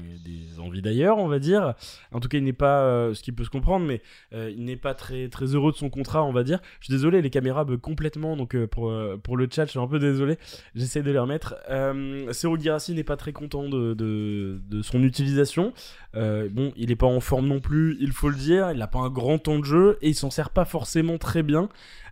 envies 0.59 0.83
d'ailleurs, 0.83 1.17
on 1.17 1.29
va 1.29 1.39
dire. 1.39 1.75
En 2.13 2.21
tout 2.21 2.29
cas, 2.29 2.37
il 2.37 2.45
n'est 2.45 2.53
pas, 2.53 3.15
ce 3.15 3.23
qui 3.23 3.33
peut 3.33 3.45
se 3.45 3.51
comprendre, 3.51 3.87
mais 3.87 4.03
il 4.33 4.65
n'est 4.65 4.77
pas 4.77 4.93
très, 4.93 5.29
très 5.29 5.47
heureux 5.47 5.73
de 5.73 5.79
son 5.79 5.89
contrat, 5.89 6.25
on 6.25 6.33
va 6.33 6.43
dire. 6.43 6.61
Je 6.81 6.87
suis 6.87 6.93
désolé, 6.93 7.23
les 7.23 7.31
caméras 7.31 7.65
bug 7.65 7.81
complètement, 7.81 8.37
donc 8.37 8.55
pour, 8.67 8.93
pour 9.23 9.37
le 9.39 9.49
chat, 9.51 9.65
je 9.65 9.71
suis 9.71 9.79
un 9.79 9.89
peu 9.89 9.99
désolé. 9.99 10.37
J'essaie 10.75 11.03
de 11.03 11.11
les 11.11 11.19
remettre. 11.19 11.55
Euh, 11.71 12.31
Girassi 12.59 12.93
n'est 12.93 13.05
pas 13.05 13.17
très 13.17 13.33
content 13.33 13.67
de, 13.69 13.95
de 13.95 14.83
son 14.83 15.03
utilisation. 15.03 15.73
bon, 16.15 16.73
il 16.77 16.91
n'est 16.91 16.97
pas 16.97 17.07
en 17.07 17.21
forme 17.21 17.47
non 17.47 17.61
plus, 17.61 17.97
il 18.01 18.13
faut 18.13 18.29
le 18.29 18.37
dire. 18.37 18.73
Il 18.73 18.79
n'a 18.79 18.89
pas 18.89 18.99
un 18.99 19.09
grand 19.09 19.39
temps 19.39 19.59
de 19.59 19.65
jeu 19.65 19.99
et 20.03 20.11
il 20.11 20.15
s'en 20.15 20.31
sert 20.31 20.50
pas 20.51 20.65
forcément 20.65 21.19
très 21.19 21.43
bien. 21.43 21.69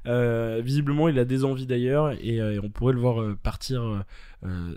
Euh, 0.07 0.61
visiblement, 0.64 1.09
il 1.09 1.18
a 1.18 1.25
des 1.25 1.45
envies 1.45 1.66
d'ailleurs 1.66 2.12
et, 2.21 2.40
euh, 2.40 2.61
on 2.62 2.71
pourrait 2.71 2.95
le 2.95 3.00
voir 3.00 3.21
euh, 3.21 3.37
partir 3.42 4.04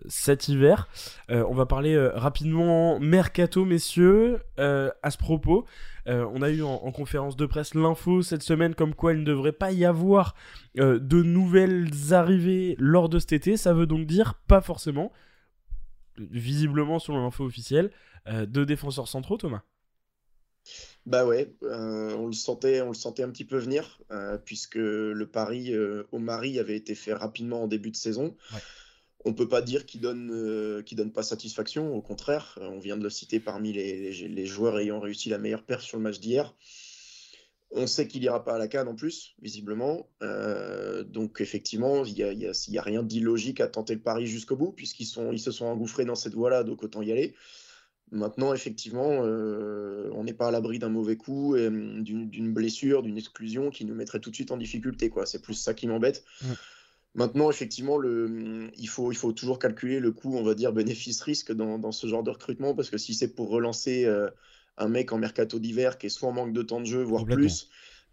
cet 0.07 0.49
hiver. 0.49 0.87
on 1.29 1.53
va 1.53 1.67
parler 1.67 1.95
rapidement 2.15 2.99
mercato, 2.99 3.63
messieurs. 3.63 4.39
à 4.57 5.11
ce 5.11 5.17
propos, 5.19 5.65
on 6.07 6.41
a 6.41 6.49
eu 6.49 6.63
en, 6.63 6.91
conférence 6.91 7.35
de 7.35 7.45
presse 7.45 7.75
l'info 7.75 8.23
cette 8.23 8.41
semaine 8.41 8.73
comme 8.73 8.95
quoi 8.95 9.13
il 9.13 9.19
ne 9.19 9.23
devrait 9.23 9.51
pas 9.51 9.71
y 9.71 9.85
avoir 9.85 10.33
de 10.75 11.21
nouvelles 11.21 11.91
arrivées 12.11 12.75
lors 12.79 13.07
de 13.07 13.19
cet 13.19 13.33
été. 13.33 13.55
Ça 13.55 13.73
veut 13.73 13.85
donc 13.85 14.07
dire 14.07 14.33
pas 14.47 14.61
forcément, 14.61 15.11
visiblement 16.17 16.97
selon 16.97 17.21
l'info 17.21 17.45
officielle, 17.45 17.91
de 18.27 18.63
défenseurs 18.63 19.07
centraux, 19.07 19.37
Thomas. 19.37 19.61
Bah 21.07 21.25
ouais, 21.25 21.51
euh, 21.63 22.13
on 22.15 22.27
le 22.27 22.33
sentait, 22.33 22.81
on 22.81 22.89
le 22.89 22.93
sentait 22.93 23.23
un 23.23 23.29
petit 23.29 23.45
peu 23.45 23.57
venir, 23.57 23.99
euh, 24.11 24.37
puisque 24.37 24.75
le 24.75 25.25
pari 25.25 25.73
euh, 25.73 26.03
au 26.11 26.19
Mari 26.19 26.59
avait 26.59 26.75
été 26.75 26.93
fait 26.93 27.13
rapidement 27.13 27.63
en 27.63 27.67
début 27.67 27.89
de 27.89 27.95
saison. 27.95 28.35
On 29.25 29.33
peut 29.33 29.47
pas 29.47 29.61
dire 29.61 29.85
qu'il 29.85 30.01
donne, 30.01 30.83
donne 30.91 31.11
pas 31.11 31.23
satisfaction, 31.23 31.95
au 31.95 32.01
contraire, 32.01 32.57
on 32.61 32.79
vient 32.79 32.97
de 32.97 33.03
le 33.03 33.09
citer 33.09 33.39
parmi 33.39 33.71
les, 33.71 34.45
joueurs 34.45 34.79
ayant 34.79 34.99
réussi 34.99 35.29
la 35.29 35.37
meilleure 35.37 35.63
perf 35.63 35.83
sur 35.83 35.97
le 35.97 36.03
match 36.03 36.19
d'hier. 36.19 36.55
On 37.73 37.87
sait 37.87 38.07
qu'il 38.07 38.23
ira 38.23 38.43
pas 38.43 38.55
à 38.55 38.57
la 38.57 38.67
canne 38.67 38.87
en 38.87 38.95
plus, 38.95 39.35
visiblement. 39.41 40.09
donc 41.05 41.39
effectivement, 41.39 42.03
il 42.03 42.13
n'y 42.15 42.45
a, 42.47 42.51
a, 42.51 42.81
rien 42.81 43.03
d'illogique 43.03 43.61
à 43.61 43.67
tenter 43.67 43.93
le 43.93 44.01
pari 44.01 44.25
jusqu'au 44.25 44.55
bout, 44.55 44.71
puisqu'ils 44.71 45.07
ils 45.31 45.39
se 45.39 45.51
sont 45.51 45.65
engouffrés 45.65 46.05
dans 46.05 46.15
cette 46.15 46.33
voie-là, 46.33 46.63
donc 46.63 46.83
autant 46.83 47.03
y 47.03 47.11
aller. 47.11 47.35
Maintenant, 48.11 48.53
effectivement, 48.53 49.21
euh, 49.23 50.09
on 50.13 50.25
n'est 50.25 50.33
pas 50.33 50.49
à 50.49 50.51
l'abri 50.51 50.79
d'un 50.79 50.89
mauvais 50.89 51.15
coup, 51.15 51.55
hum, 51.55 52.03
d'une 52.03 52.53
blessure, 52.53 53.03
d'une 53.03 53.17
exclusion 53.17 53.69
qui 53.69 53.85
nous 53.85 53.95
mettrait 53.95 54.19
tout 54.19 54.29
de 54.29 54.35
suite 54.35 54.51
en 54.51 54.57
difficulté. 54.57 55.11
C'est 55.25 55.41
plus 55.41 55.53
ça 55.53 55.73
qui 55.73 55.87
m'embête. 55.87 56.25
Maintenant, 57.15 57.49
effectivement, 57.49 57.97
le, 57.97 58.25
hum, 58.25 58.71
il, 58.77 58.89
faut, 58.89 59.13
il 59.13 59.15
faut 59.15 59.31
toujours 59.31 59.59
calculer 59.59 60.01
le 60.01 60.11
coût, 60.11 60.35
on 60.35 60.43
va 60.43 60.55
dire, 60.55 60.73
bénéfice-risque 60.73 61.53
dans, 61.53 61.91
ce 61.93 62.07
genre 62.07 62.23
de 62.23 62.31
recrutement, 62.31 62.75
parce 62.75 62.89
que 62.89 62.97
si 62.97 63.13
c'est 63.13 63.29
pour 63.33 63.49
relancer 63.49 64.03
euh, 64.03 64.29
un 64.77 64.89
mec 64.89 65.13
en 65.13 65.17
mercato 65.17 65.57
d'hiver 65.57 65.97
qui 65.97 66.07
est 66.07 66.09
soit 66.09 66.29
en 66.29 66.33
manque 66.33 66.53
de 66.53 66.63
temps 66.63 66.81
de 66.81 66.85
jeu, 66.85 67.03
voire 67.03 67.25
plus, 67.25 67.69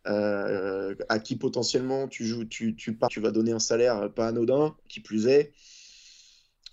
euh, 0.06 0.94
à 1.08 1.18
qui 1.18 1.34
potentiellement 1.34 2.06
tu 2.06 2.24
joues, 2.24 2.44
tu, 2.44 2.76
tu, 2.76 2.96
tu 3.10 3.20
vas 3.20 3.32
donner 3.32 3.50
un 3.50 3.58
salaire 3.58 4.12
pas 4.14 4.28
anodin, 4.28 4.76
qui 4.88 5.00
plus 5.00 5.26
est. 5.26 5.52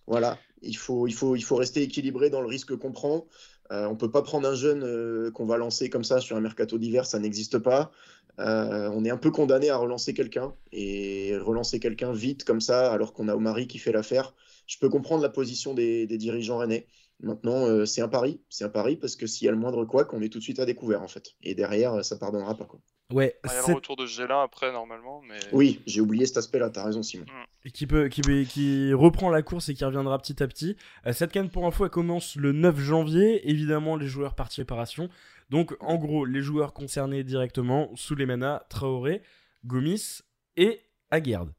Voilà, 0.06 0.38
il 0.62 0.78
faut, 0.78 1.08
il, 1.08 1.14
faut, 1.14 1.36
il 1.36 1.44
faut 1.44 1.56
rester 1.56 1.82
équilibré 1.82 2.30
dans 2.30 2.42
le 2.42 2.48
risque 2.48 2.76
qu'on 2.76 2.92
prend. 2.92 3.26
Euh, 3.72 3.88
on 3.88 3.92
ne 3.92 3.98
peut 3.98 4.12
pas 4.12 4.22
prendre 4.22 4.48
un 4.48 4.56
jeune 4.56 4.84
euh, 4.84 5.32
qu'on 5.32 5.46
va 5.46 5.58
lancer 5.58 5.90
comme 5.90 6.04
ça 6.04 6.22
sur 6.22 6.38
un 6.38 6.42
mercato 6.42 6.78
d'hiver, 6.78 7.06
ça 7.06 7.20
n'existe 7.20 7.58
pas. 7.58 7.92
Euh, 8.40 8.90
on 8.94 9.06
est 9.06 9.10
un 9.10 9.18
peu 9.18 9.32
condamné 9.32 9.70
à 9.70 9.78
relancer 9.78 10.14
quelqu'un 10.14 10.54
et 10.72 11.38
relancer 11.38 11.80
quelqu'un 11.80 12.12
vite 12.12 12.44
comme 12.44 12.60
ça 12.60 12.92
alors 12.92 13.14
qu'on 13.14 13.28
a 13.30 13.36
Omari 13.36 13.68
qui 13.68 13.80
fait 13.80 13.94
l'affaire. 13.94 14.36
Je 14.68 14.78
peux 14.78 14.90
comprendre 14.90 15.24
la 15.24 15.30
position 15.30 15.74
des, 15.74 16.06
des 16.06 16.18
dirigeants 16.18 16.58
rennais. 16.58 16.86
Maintenant, 17.22 17.86
c'est 17.86 18.02
un 18.02 18.10
pari, 18.10 18.42
c'est 18.50 18.66
un 18.66 18.70
pari 18.70 18.98
parce 18.98 19.16
que 19.16 19.26
s'il 19.26 19.46
y 19.46 19.48
a 19.48 19.52
le 19.52 19.58
moindre 19.58 19.86
quoi, 19.86 20.06
qu'on 20.06 20.22
est 20.22 20.30
tout 20.30 20.40
de 20.40 20.44
suite 20.44 20.60
à 20.60 20.66
découvert 20.66 21.02
en 21.02 21.08
fait. 21.08 21.30
Et 21.42 21.56
derrière, 21.56 22.04
ça 22.04 22.18
pardonnera 22.18 22.56
pas 22.56 22.66
quoi. 22.66 22.82
Ouais, 23.14 23.40
il 23.44 23.52
y 23.52 23.54
a 23.54 23.68
le 23.68 23.74
retour 23.76 23.96
de 23.96 24.08
Gélin 24.08 24.42
après 24.42 24.72
normalement, 24.72 25.22
mais. 25.28 25.38
Oui, 25.52 25.80
j'ai 25.86 26.02
oublié 26.02 26.26
cet 26.26 26.38
aspect-là. 26.38 26.72
T'as 26.72 26.86
raison, 26.86 27.04
Simon. 27.04 27.26
Mm. 27.26 27.68
Et 27.68 27.72
qui 27.72 27.86
peut, 27.86 28.08
qui, 28.08 28.22
qui 28.48 28.94
reprend 28.94 29.30
la 29.30 29.44
course 29.44 29.70
et 29.70 29.76
qui 29.76 29.86
reviendra 29.86 30.18
petit 30.18 30.42
à 30.42 30.48
petit. 30.48 30.76
Euh, 31.06 31.14
cette 31.14 31.32
canne 31.32 31.50
pour 31.50 31.68
info, 31.68 31.86
elle 31.86 31.92
commence 31.92 32.36
le 32.36 32.52
9 32.52 32.80
janvier. 32.80 33.48
Évidemment, 33.50 33.96
les 33.96 34.08
joueurs 34.08 34.34
partis 34.34 34.62
réparation. 34.62 35.10
Donc, 35.52 35.76
en 35.82 35.98
gros, 35.98 36.26
les 36.26 36.42
joueurs 36.42 36.74
concernés 36.74 37.24
directement, 37.24 37.92
Souleymana, 37.96 38.66
Traoré, 38.70 39.22
Gomis 39.66 40.22
et 40.58 40.82
Aguerd. 41.12 41.54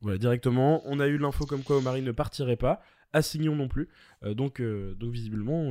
Voilà, 0.00 0.18
directement. 0.18 0.82
On 0.84 1.00
a 1.00 1.08
eu 1.08 1.18
l'info 1.18 1.46
comme 1.46 1.64
quoi 1.64 1.78
Omari 1.78 2.02
ne 2.02 2.12
partirait 2.12 2.56
pas. 2.56 2.80
Assignon 3.12 3.56
non 3.56 3.68
plus. 3.68 3.88
Euh, 4.24 4.34
donc, 4.34 4.60
euh, 4.60 4.94
donc, 4.94 5.12
visiblement, 5.12 5.70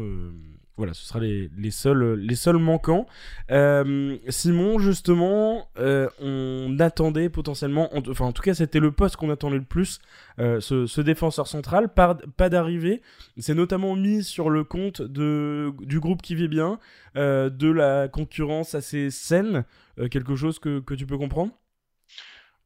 voilà, 0.81 0.95
ce 0.95 1.05
sera 1.05 1.19
les, 1.19 1.49
seuls, 1.69 2.15
les 2.15 2.35
seuls 2.35 2.57
manquants. 2.57 3.05
Euh, 3.51 4.17
Simon, 4.29 4.79
justement, 4.79 5.67
euh, 5.77 6.09
on 6.19 6.75
attendait 6.79 7.29
potentiellement, 7.29 7.89
enfin 8.09 8.25
en 8.25 8.31
tout 8.31 8.41
cas 8.41 8.55
c'était 8.55 8.79
le 8.79 8.91
poste 8.91 9.15
qu'on 9.17 9.29
attendait 9.29 9.57
le 9.57 9.63
plus, 9.63 9.99
euh, 10.39 10.59
ce, 10.59 11.01
défenseur 11.01 11.45
central, 11.45 11.93
pas, 11.93 12.15
pas 12.35 12.49
d'arrivée. 12.49 13.03
C'est 13.37 13.53
notamment 13.53 13.95
mis 13.95 14.23
sur 14.23 14.49
le 14.49 14.63
compte 14.63 15.03
de, 15.03 15.71
du 15.81 15.99
groupe 15.99 16.23
qui 16.23 16.33
vit 16.33 16.47
bien, 16.47 16.79
de 17.15 17.71
la 17.71 18.07
concurrence 18.07 18.73
assez 18.73 19.11
saine, 19.11 19.65
quelque 20.09 20.35
chose 20.35 20.57
que, 20.57 20.79
que 20.79 20.95
tu 20.95 21.05
peux 21.05 21.17
comprendre? 21.17 21.51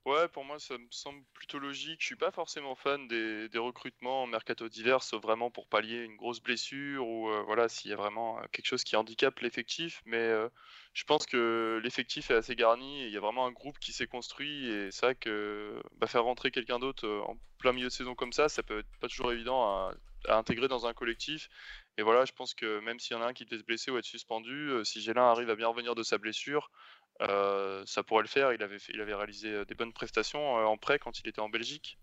Ouais, 0.06 0.28
pour 0.28 0.46
moi, 0.46 0.60
ça 0.60 0.78
me 0.78 0.86
semble 0.92 1.24
plutôt 1.34 1.58
logique. 1.58 2.00
Je 2.00 2.06
suis 2.06 2.16
pas 2.16 2.30
forcément 2.30 2.76
fan 2.76 3.08
des, 3.08 3.50
recrutements 3.58 4.22
en 4.22 4.28
mercato 4.28 4.70
divers, 4.70 5.02
sauf 5.02 5.20
vraiment 5.20 5.50
pour 5.50 5.68
pallier 5.68 6.04
une 6.04 6.16
grosse 6.16 6.42
blessure 6.42 7.08
ou 7.08 7.28
euh, 7.30 7.42
voilà, 7.42 7.68
s'il 7.70 7.90
y 7.90 7.94
a 7.94 7.98
vraiment 7.98 8.38
euh, 8.38 8.44
quelque 8.52 8.68
chose 8.68 8.84
qui 8.84 8.96
handicape 8.96 9.40
l'effectif. 9.40 10.04
Mais 10.06 10.18
euh, 10.18 10.48
je 10.94 11.04
pense 11.06 11.26
que 11.26 11.82
l'effectif 11.84 12.30
est 12.30 12.36
assez 12.36 12.56
garni 12.56 13.02
et 13.02 13.08
il 13.08 13.14
y 13.14 13.18
a 13.18 13.20
vraiment 13.20 13.48
un 13.48 13.52
groupe 13.52 13.80
qui 13.80 13.94
s'est 13.94 14.06
construit. 14.06 14.70
Et 14.70 14.92
c'est 14.92 15.08
vrai 15.08 15.16
que 15.16 15.82
bah, 15.96 16.06
faire 16.06 16.24
rentrer 16.24 16.52
quelqu'un 16.52 16.78
d'autre 16.78 17.08
en 17.28 17.36
plein 17.58 17.74
milieu 17.74 17.88
de 17.88 17.92
saison 17.92 18.14
comme 18.14 18.34
ça, 18.34 18.48
ça 18.48 18.62
peut 18.62 18.80
être 18.80 18.98
pas 19.00 19.08
toujours 19.08 19.32
évident 19.32 19.64
à, 19.66 19.92
intégrer 20.28 20.68
dans 20.68 20.86
un 20.86 20.94
collectif. 20.94 21.50
Et 21.98 22.04
voilà, 22.04 22.26
je 22.26 22.32
pense 22.32 22.54
que 22.54 22.80
même 22.82 23.00
s'il 23.00 23.18
y 23.18 23.20
en 23.20 23.24
a 23.24 23.28
un 23.28 23.34
qui 23.34 23.46
devait 23.46 23.60
se 23.60 23.64
blesser 23.66 23.90
ou 23.92 23.98
être 23.98 24.06
suspendu, 24.06 24.72
si 24.84 25.02
Gélin 25.02 25.24
arrive 25.24 25.50
à 25.50 25.56
bien 25.56 25.68
revenir 25.68 25.96
de 25.96 26.04
sa 26.04 26.18
blessure, 26.18 26.70
ça 27.20 28.04
pourrait 28.04 28.24
le 28.24 28.28
faire. 28.28 28.54
Il 28.54 28.62
avait, 28.64 28.78
il 28.90 29.02
avait 29.02 29.16
réalisé 29.16 29.50
euh, 29.50 29.66
des 29.66 29.76
bonnes 29.76 29.94
prestations 29.94 30.58
euh, 30.58 30.64
en 30.64 30.78
prêt 30.78 31.00
quand 31.00 31.20
il 31.20 31.28
était 31.28 31.40
en 31.40 31.50
Belgique. 31.50 31.98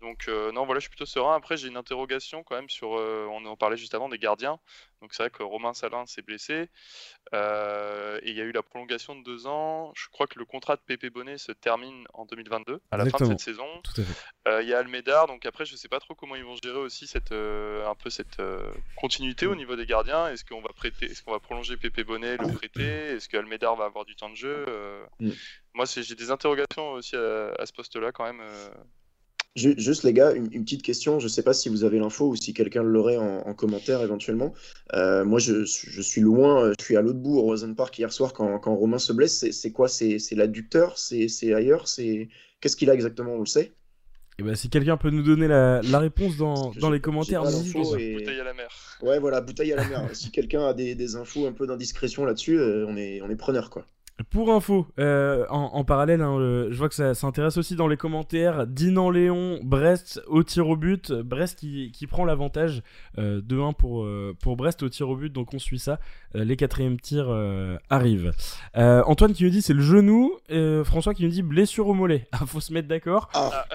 Donc 0.00 0.28
non, 0.28 0.64
voilà, 0.64 0.80
je 0.80 0.84
suis 0.84 0.90
plutôt 0.90 1.06
serein. 1.06 1.34
Après, 1.34 1.56
j'ai 1.56 1.68
une 1.68 1.76
interrogation 1.76 2.42
quand 2.42 2.56
même 2.56 2.68
sur, 2.68 2.90
on 2.90 3.44
en 3.44 3.56
parlait 3.56 3.76
juste 3.76 3.94
avant 3.94 4.08
des 4.08 4.18
gardiens. 4.18 4.58
Donc 5.00 5.12
c'est 5.12 5.22
vrai 5.22 5.30
que 5.30 5.42
Romain 5.42 5.74
Salin 5.74 6.06
s'est 6.06 6.22
blessé 6.22 6.68
et 7.32 8.30
il 8.30 8.36
y 8.36 8.40
a 8.40 8.44
eu 8.44 8.52
la 8.52 8.62
prolongation 8.62 9.14
de 9.16 9.22
deux 9.22 9.46
ans. 9.46 9.92
Je 9.94 10.08
crois 10.08 10.26
que 10.26 10.38
le 10.38 10.44
contrat 10.44 10.76
de 10.76 10.80
Pépé 10.80 11.10
Bonnet 11.10 11.38
se 11.38 11.52
termine 11.52 12.06
en 12.14 12.24
2022 12.24 12.80
à 12.90 12.96
la 12.96 13.06
fin 13.06 13.18
de 13.18 13.26
cette 13.26 13.40
saison. 13.40 13.68
Il 14.46 14.66
y 14.66 14.74
a 14.74 14.78
Almédard. 14.78 15.26
Donc 15.26 15.46
après, 15.46 15.64
je 15.64 15.76
sais 15.76 15.88
pas 15.88 16.00
trop 16.00 16.14
comment 16.14 16.36
ils 16.36 16.44
vont 16.44 16.56
gérer 16.62 16.78
aussi 16.78 17.06
cette, 17.06 17.32
un 17.32 17.94
peu 17.94 18.10
cette 18.10 18.40
continuité 18.96 19.46
au 19.46 19.54
niveau 19.54 19.76
des 19.76 19.86
gardiens. 19.86 20.28
Est-ce 20.28 20.44
qu'on 20.44 20.60
va 20.60 20.70
prêter, 20.74 21.06
est-ce 21.06 21.22
qu'on 21.22 21.32
va 21.32 21.40
prolonger 21.40 21.76
Pépé 21.76 22.04
Bonnet, 22.04 22.36
le 22.36 22.52
prêter? 22.52 23.14
Est-ce 23.14 23.28
qu'Almédard 23.28 23.76
va 23.76 23.84
avoir 23.84 24.04
du 24.04 24.16
temps 24.16 24.30
de 24.30 24.36
jeu 24.36 24.64
mm. 25.20 25.30
moi, 25.74 25.84
j'ai 25.84 26.14
des 26.14 26.30
interrogations 26.30 26.92
aussi 26.92 27.16
à, 27.16 27.66
ce 27.66 27.72
poste-là 27.72 28.12
quand 28.12 28.24
même. 28.24 28.42
Juste 29.56 30.02
les 30.02 30.12
gars, 30.12 30.32
une, 30.32 30.48
petite 30.48 30.82
question, 30.82 31.20
je 31.20 31.26
ne 31.26 31.28
sais 31.28 31.44
pas 31.44 31.52
si 31.52 31.68
vous 31.68 31.84
avez 31.84 32.00
l'info 32.00 32.26
ou 32.28 32.34
si 32.34 32.52
quelqu'un 32.52 32.82
l'aurait 32.82 33.18
en, 33.18 33.54
commentaire 33.54 34.02
éventuellement. 34.02 34.52
Euh, 34.94 35.24
moi 35.24 35.38
je, 35.38 35.64
suis 35.64 36.20
loin, 36.20 36.72
je 36.76 36.84
suis 36.84 36.96
à 36.96 37.02
l'autre 37.02 37.20
bout 37.20 37.38
au 37.38 37.42
Rosen 37.42 37.76
Park 37.76 37.96
hier 37.96 38.12
soir 38.12 38.32
quand, 38.32 38.58
Romain 38.74 38.98
se 38.98 39.12
blesse. 39.12 39.48
C'est 39.52 39.70
quoi? 39.70 39.86
C'est 39.88 40.18
l'adducteur? 40.32 40.98
C'est 40.98 41.54
ailleurs? 41.54 41.84
Qu'est-ce 42.60 42.76
qu'il 42.76 42.90
a 42.90 42.94
exactement? 42.94 43.34
On 43.34 43.40
le 43.40 43.46
sait? 43.46 43.72
Et 44.36 44.40
eh 44.40 44.42
ben, 44.42 44.56
si 44.56 44.68
quelqu'un 44.68 44.96
peut 44.96 45.10
nous 45.10 45.22
donner 45.22 45.46
la, 45.46 45.80
réponse 46.00 46.36
dans, 46.36 46.90
les 46.90 47.00
commentaires, 47.00 47.44
Bouteille 47.44 48.40
à 48.40 48.44
la 48.44 48.54
mer. 48.54 48.68
Ouais, 49.00 49.20
voilà, 49.20 49.40
bouteille 49.40 49.72
à 49.72 49.76
la 49.76 49.86
mer. 49.86 50.08
si 50.12 50.32
quelqu'un 50.32 50.66
a 50.66 50.74
des, 50.74 51.14
infos 51.14 51.46
un 51.46 51.52
peu 51.52 51.68
d'indiscrétion 51.68 52.24
là-dessus, 52.24 52.58
euh, 52.58 52.84
on, 52.88 52.96
est, 52.96 53.22
on 53.22 53.30
est 53.30 53.36
preneur, 53.36 53.70
quoi. 53.70 53.86
Pour 54.30 54.52
info, 54.52 54.86
euh, 55.00 55.44
en, 55.48 55.82
parallèle, 55.82 56.20
hein, 56.22 56.38
je 56.70 56.76
vois 56.76 56.88
que 56.88 56.94
ça 56.94 57.14
s'intéresse 57.14 57.56
aussi 57.56 57.74
dans 57.74 57.88
les 57.88 57.96
commentaires. 57.96 58.64
Dinan 58.64 59.10
Léon, 59.10 59.58
Brest 59.64 60.22
au 60.28 60.44
tir 60.44 60.68
au 60.68 60.76
but. 60.76 61.10
Brest 61.10 61.58
qui, 61.58 62.06
prend 62.08 62.24
l'avantage 62.24 62.82
euh, 63.18 63.40
de 63.42 63.58
1 63.58 63.72
pour, 63.72 64.04
euh, 64.04 64.32
pour 64.40 64.56
Brest 64.56 64.84
au 64.84 64.88
tir 64.88 65.08
au 65.08 65.16
but, 65.16 65.32
donc 65.32 65.52
on 65.52 65.58
suit 65.58 65.80
ça. 65.80 65.98
Les 66.34 66.56
quatrièmes 66.56 67.00
tirs 67.00 67.30
arrivent. 67.90 68.32
Antoine 68.74 69.32
qui 69.32 69.44
nous 69.44 69.50
dit 69.50 69.62
c'est 69.62 69.74
le 69.74 69.82
genou. 69.82 70.32
François 70.84 71.14
qui 71.14 71.24
nous 71.24 71.30
dit 71.30 71.42
blessure 71.42 71.88
au 71.88 71.94
mollet. 71.94 72.26
Ah, 72.32 72.46
faut 72.46 72.60
se 72.60 72.72
mettre 72.72 72.88
d'accord. 72.88 73.30
Ah. 73.34 73.64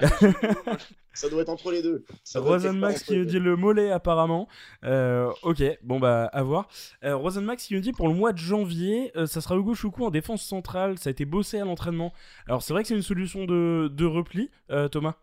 Ça 1.12 1.28
doit 1.28 1.42
être 1.42 1.48
entre 1.48 1.72
les 1.72 1.82
deux. 1.82 2.04
Rosenmax 2.34 3.02
qui 3.02 3.16
nous 3.16 3.24
dit 3.24 3.38
le 3.38 3.56
mollet 3.56 3.90
apparemment. 3.90 4.48
Euh, 4.84 5.30
ok, 5.42 5.62
bon 5.82 5.98
bah 5.98 6.26
à 6.26 6.42
voir. 6.42 6.68
Euh, 7.04 7.16
Rosenmax 7.16 7.66
qui 7.66 7.74
nous 7.74 7.80
dit 7.80 7.92
pour 7.92 8.08
le 8.08 8.14
mois 8.14 8.32
de 8.32 8.38
janvier, 8.38 9.10
euh, 9.16 9.26
ça 9.26 9.40
sera 9.40 9.56
Hugo 9.56 9.74
Choukou 9.74 10.04
en 10.04 10.10
défense 10.10 10.42
centrale. 10.42 10.98
Ça 10.98 11.08
a 11.08 11.10
été 11.10 11.24
bossé 11.24 11.58
à 11.58 11.64
l'entraînement. 11.64 12.12
Alors 12.46 12.62
c'est 12.62 12.72
vrai 12.72 12.82
que 12.82 12.88
c'est 12.88 12.94
une 12.94 13.02
solution 13.02 13.44
de, 13.44 13.90
de 13.92 14.04
repli, 14.06 14.50
Thomas? 14.90 15.16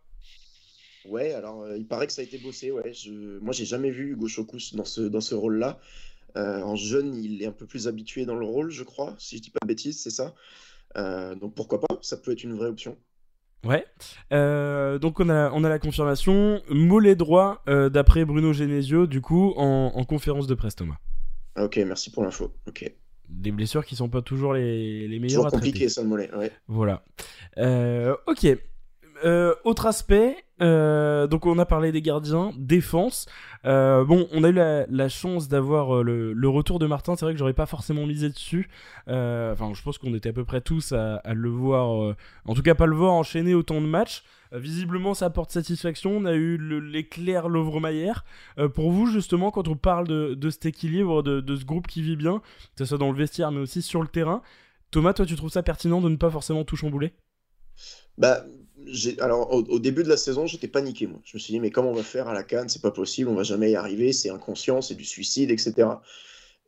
Ouais, 1.06 1.32
alors 1.32 1.66
il 1.76 1.88
paraît 1.88 2.06
que 2.06 2.14
ça 2.14 2.22
a 2.22 2.26
été 2.26 2.38
bossé. 2.38 2.70
Ouais, 2.70 2.92
je... 2.92 3.40
moi 3.40 3.54
j'ai 3.54 3.66
jamais 3.66 3.90
vu 3.90 4.12
Hugo 4.12 4.28
Choukou 4.28 4.58
dans 4.74 4.86
ce 4.86 5.02
dans 5.02 5.22
ce 5.22 5.36
rôle-là. 5.36 5.80
En 6.36 6.76
jeune, 6.76 7.16
il 7.16 7.42
est 7.42 7.48
un 7.48 7.52
peu 7.52 7.66
plus 7.66 7.88
habitué 7.88 8.26
dans 8.26 8.36
le 8.36 8.46
rôle, 8.46 8.70
je 8.70 8.84
crois, 8.84 9.16
si 9.18 9.38
je 9.38 9.42
dis 9.42 9.50
pas 9.50 9.60
de 9.62 9.68
bêtises, 9.68 10.02
c'est 10.02 10.12
ça. 10.12 10.34
donc 11.36 11.56
pourquoi 11.56 11.80
pas, 11.80 11.98
ça 12.02 12.18
peut 12.18 12.32
être 12.32 12.44
une 12.44 12.54
vraie 12.54 12.70
option. 12.70 12.98
Ouais. 13.66 13.86
Euh, 14.32 15.00
donc 15.00 15.20
on 15.20 15.30
a, 15.30 15.52
on 15.52 15.64
a 15.64 15.70
la 15.70 15.80
confirmation. 15.80 16.62
Mollet 16.70 17.16
droit 17.16 17.64
euh, 17.68 17.90
d'après 17.90 18.26
Bruno 18.26 18.54
Genesio, 18.54 19.08
du 19.08 19.22
coup, 19.22 19.54
en, 19.58 20.04
conférence 20.06 20.48
de 20.48 20.56
presse, 20.56 20.76
Thomas. 20.76 20.98
Ok, 21.58 21.78
merci 21.78 22.12
pour 22.12 22.24
l'info. 22.24 22.54
Ok. 22.68 22.92
Des 23.30 23.52
blessures 23.52 23.86
qui 23.86 23.96
sont 23.96 24.10
pas 24.10 24.22
toujours 24.22 24.54
les, 24.54 25.08
les 25.08 25.20
meilleures. 25.20 25.44
Toujours 25.44 25.52
compliqué 25.52 25.90
ça 25.90 26.02
le 26.02 26.08
mollet, 26.08 26.34
ouais. 26.34 26.52
Voilà. 26.68 27.04
Euh, 29.26 29.56
autre 29.64 29.86
aspect, 29.86 30.38
euh, 30.62 31.28
donc 31.28 31.46
on 31.46 31.58
a 31.58 31.66
parlé 31.66 31.92
des 31.92 32.02
gardiens, 32.02 32.52
défense. 32.58 33.26
Euh, 33.66 34.04
bon, 34.06 34.28
on 34.32 34.44
a 34.44 34.50
eu 34.50 34.54
la, 34.90 35.10
chance 35.10 35.48
d'avoir 35.48 36.04
le, 36.04 36.50
retour 36.50 36.80
de 36.80 36.86
Martin. 36.86 37.16
C'est 37.16 37.26
vrai 37.26 37.34
que 37.34 37.40
j'aurais 37.40 37.54
pas 37.54 37.66
forcément 37.66 38.06
misé 38.06 38.30
dessus. 38.30 38.70
Enfin, 39.08 39.72
je 39.74 39.82
pense 39.82 39.98
qu'on 39.98 40.14
était 40.14 40.30
à 40.30 40.34
peu 40.34 40.46
près 40.46 40.62
tous 40.62 40.92
à, 40.92 41.22
le 41.34 41.50
voir, 41.50 42.16
en 42.46 42.54
tout 42.54 42.62
cas 42.62 42.76
pas 42.76 42.86
le 42.86 42.96
voir 42.96 43.14
enchaîner 43.14 43.54
autant 43.54 43.82
de 43.82 43.88
matchs. 43.88 44.24
visiblement, 44.52 45.14
ça 45.14 45.26
apporte 45.28 45.52
satisfaction. 45.52 46.12
On 46.12 46.26
a 46.26 46.34
eu 46.34 46.58
l'éclair 46.82 47.50
Lovre-Mayer. 47.50 48.14
pour 48.74 48.92
vous, 48.92 49.08
justement, 49.08 49.52
quand 49.52 49.68
on 49.68 49.76
parle 49.76 50.08
de, 50.08 50.50
cet 50.50 50.66
équilibre, 50.66 51.24
de, 51.24 51.42
de, 51.42 51.56
ce 51.56 51.66
groupe 51.66 51.88
qui 51.88 52.02
vit 52.02 52.16
bien, 52.18 52.40
que 52.76 52.80
ce 52.80 52.86
soit 52.86 52.98
dans 52.98 53.12
le 53.12 53.18
vestiaire, 53.18 53.52
mais 53.52 53.60
aussi 53.60 53.82
sur 53.82 54.02
le 54.02 54.08
terrain, 54.08 54.42
Thomas, 54.92 55.14
toi, 55.14 55.26
tu 55.26 55.36
trouves 55.36 55.52
ça 55.52 55.64
pertinent 55.64 56.02
de 56.02 56.10
ne 56.10 56.16
pas 56.16 56.30
forcément 56.30 56.64
tout 56.64 56.76
chambouler? 56.78 57.14
Bah, 58.18 58.44
alors 59.20 59.52
au, 59.52 59.80
début 59.80 60.04
de 60.04 60.10
la 60.10 60.18
saison, 60.18 60.46
j'étais 60.46 60.68
paniqué. 60.68 61.08
Moi. 61.08 61.20
Je 61.24 61.38
me 61.38 61.40
suis 61.40 61.54
dit, 61.54 61.60
mais 61.60 61.72
comment 61.72 61.92
on 61.92 61.96
va 61.96 62.04
faire 62.04 62.28
à 62.28 62.34
la 62.34 62.44
Cannes? 62.44 62.70
C'est 62.70 62.82
pas 62.82 62.92
possible, 62.92 63.30
on 63.30 63.36
va 63.36 63.44
jamais 63.44 63.72
y 63.72 63.76
arriver, 63.76 64.14
c'est 64.14 64.30
inconscient, 64.30 64.82
c'est 64.82 64.96
du 64.96 65.06
suicide, 65.06 65.52
etc. 65.52 65.88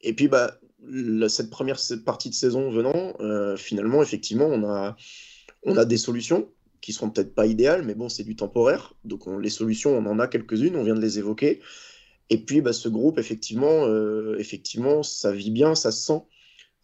Et 0.01 0.13
puis, 0.13 0.27
bah, 0.27 0.59
cette 1.27 1.49
première 1.49 1.77
partie 2.05 2.29
de 2.29 2.35
saison 2.35 2.69
venant, 2.71 3.13
euh, 3.19 3.57
finalement, 3.57 4.01
effectivement, 4.01 4.45
on 4.45 4.63
a, 4.63 4.95
on 5.63 5.77
a 5.77 5.85
des 5.85 5.97
solutions 5.97 6.49
qui 6.81 6.93
seront 6.93 7.09
peut-être 7.09 7.35
pas 7.35 7.45
idéales, 7.45 7.83
mais 7.83 7.95
bon, 7.95 8.07
c'est 8.09 8.23
du 8.23 8.35
temporaire. 8.35 8.93
Donc, 9.03 9.27
on, 9.27 9.37
les 9.37 9.49
solutions, 9.49 9.97
on 9.97 10.05
en 10.05 10.19
a 10.19 10.27
quelques-unes, 10.27 10.75
on 10.75 10.83
vient 10.83 10.95
de 10.95 11.01
les 11.01 11.19
évoquer. 11.19 11.59
Et 12.29 12.37
puis, 12.37 12.61
bah, 12.61 12.73
ce 12.73 12.87
groupe, 12.87 13.19
effectivement, 13.19 13.85
euh, 13.85 14.37
effectivement, 14.39 15.03
ça 15.03 15.31
vit 15.31 15.51
bien, 15.51 15.75
ça 15.75 15.91
se 15.91 16.05
sent. 16.05 16.21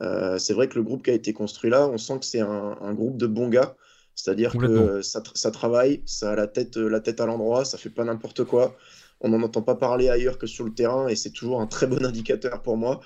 Euh, 0.02 0.38
c'est 0.38 0.54
vrai 0.54 0.68
que 0.68 0.76
le 0.76 0.84
groupe 0.84 1.04
qui 1.04 1.12
a 1.12 1.14
été 1.14 1.32
construit 1.32 1.70
là, 1.70 1.88
on 1.88 1.98
sent 1.98 2.20
que 2.20 2.26
c'est 2.26 2.42
un, 2.42 2.78
un, 2.82 2.94
groupe 2.94 3.18
de 3.18 3.28
bons 3.28 3.48
gars 3.48 3.78
c'est-à-dire 4.16 4.58
que 4.58 5.02
ça, 5.02 5.22
ça, 5.34 5.52
travaille, 5.52 6.02
ça 6.06 6.32
a 6.32 6.36
la 6.36 6.48
tête, 6.48 6.78
la 6.78 7.02
tête 7.02 7.20
à 7.20 7.26
l'endroit, 7.26 7.66
ça 7.66 7.78
fait 7.78 7.90
pas 7.90 8.06
n'importe 8.06 8.46
quoi. 8.46 8.76
On 9.22 9.30
n'en 9.30 9.42
entend 9.42 9.62
pas 9.62 9.76
parler 9.76 10.10
ailleurs 10.10 10.38
que 10.38 10.48
sur 10.48 10.64
le 10.64 10.74
terrain 10.74 11.08
et 11.08 11.16
c'est 11.16 11.32
toujours 11.32 11.62
un 11.62 11.68
très 11.68 11.86
bon 11.86 12.04
indicateur 12.06 12.62
pour 12.62 12.78
moi. 12.78 13.02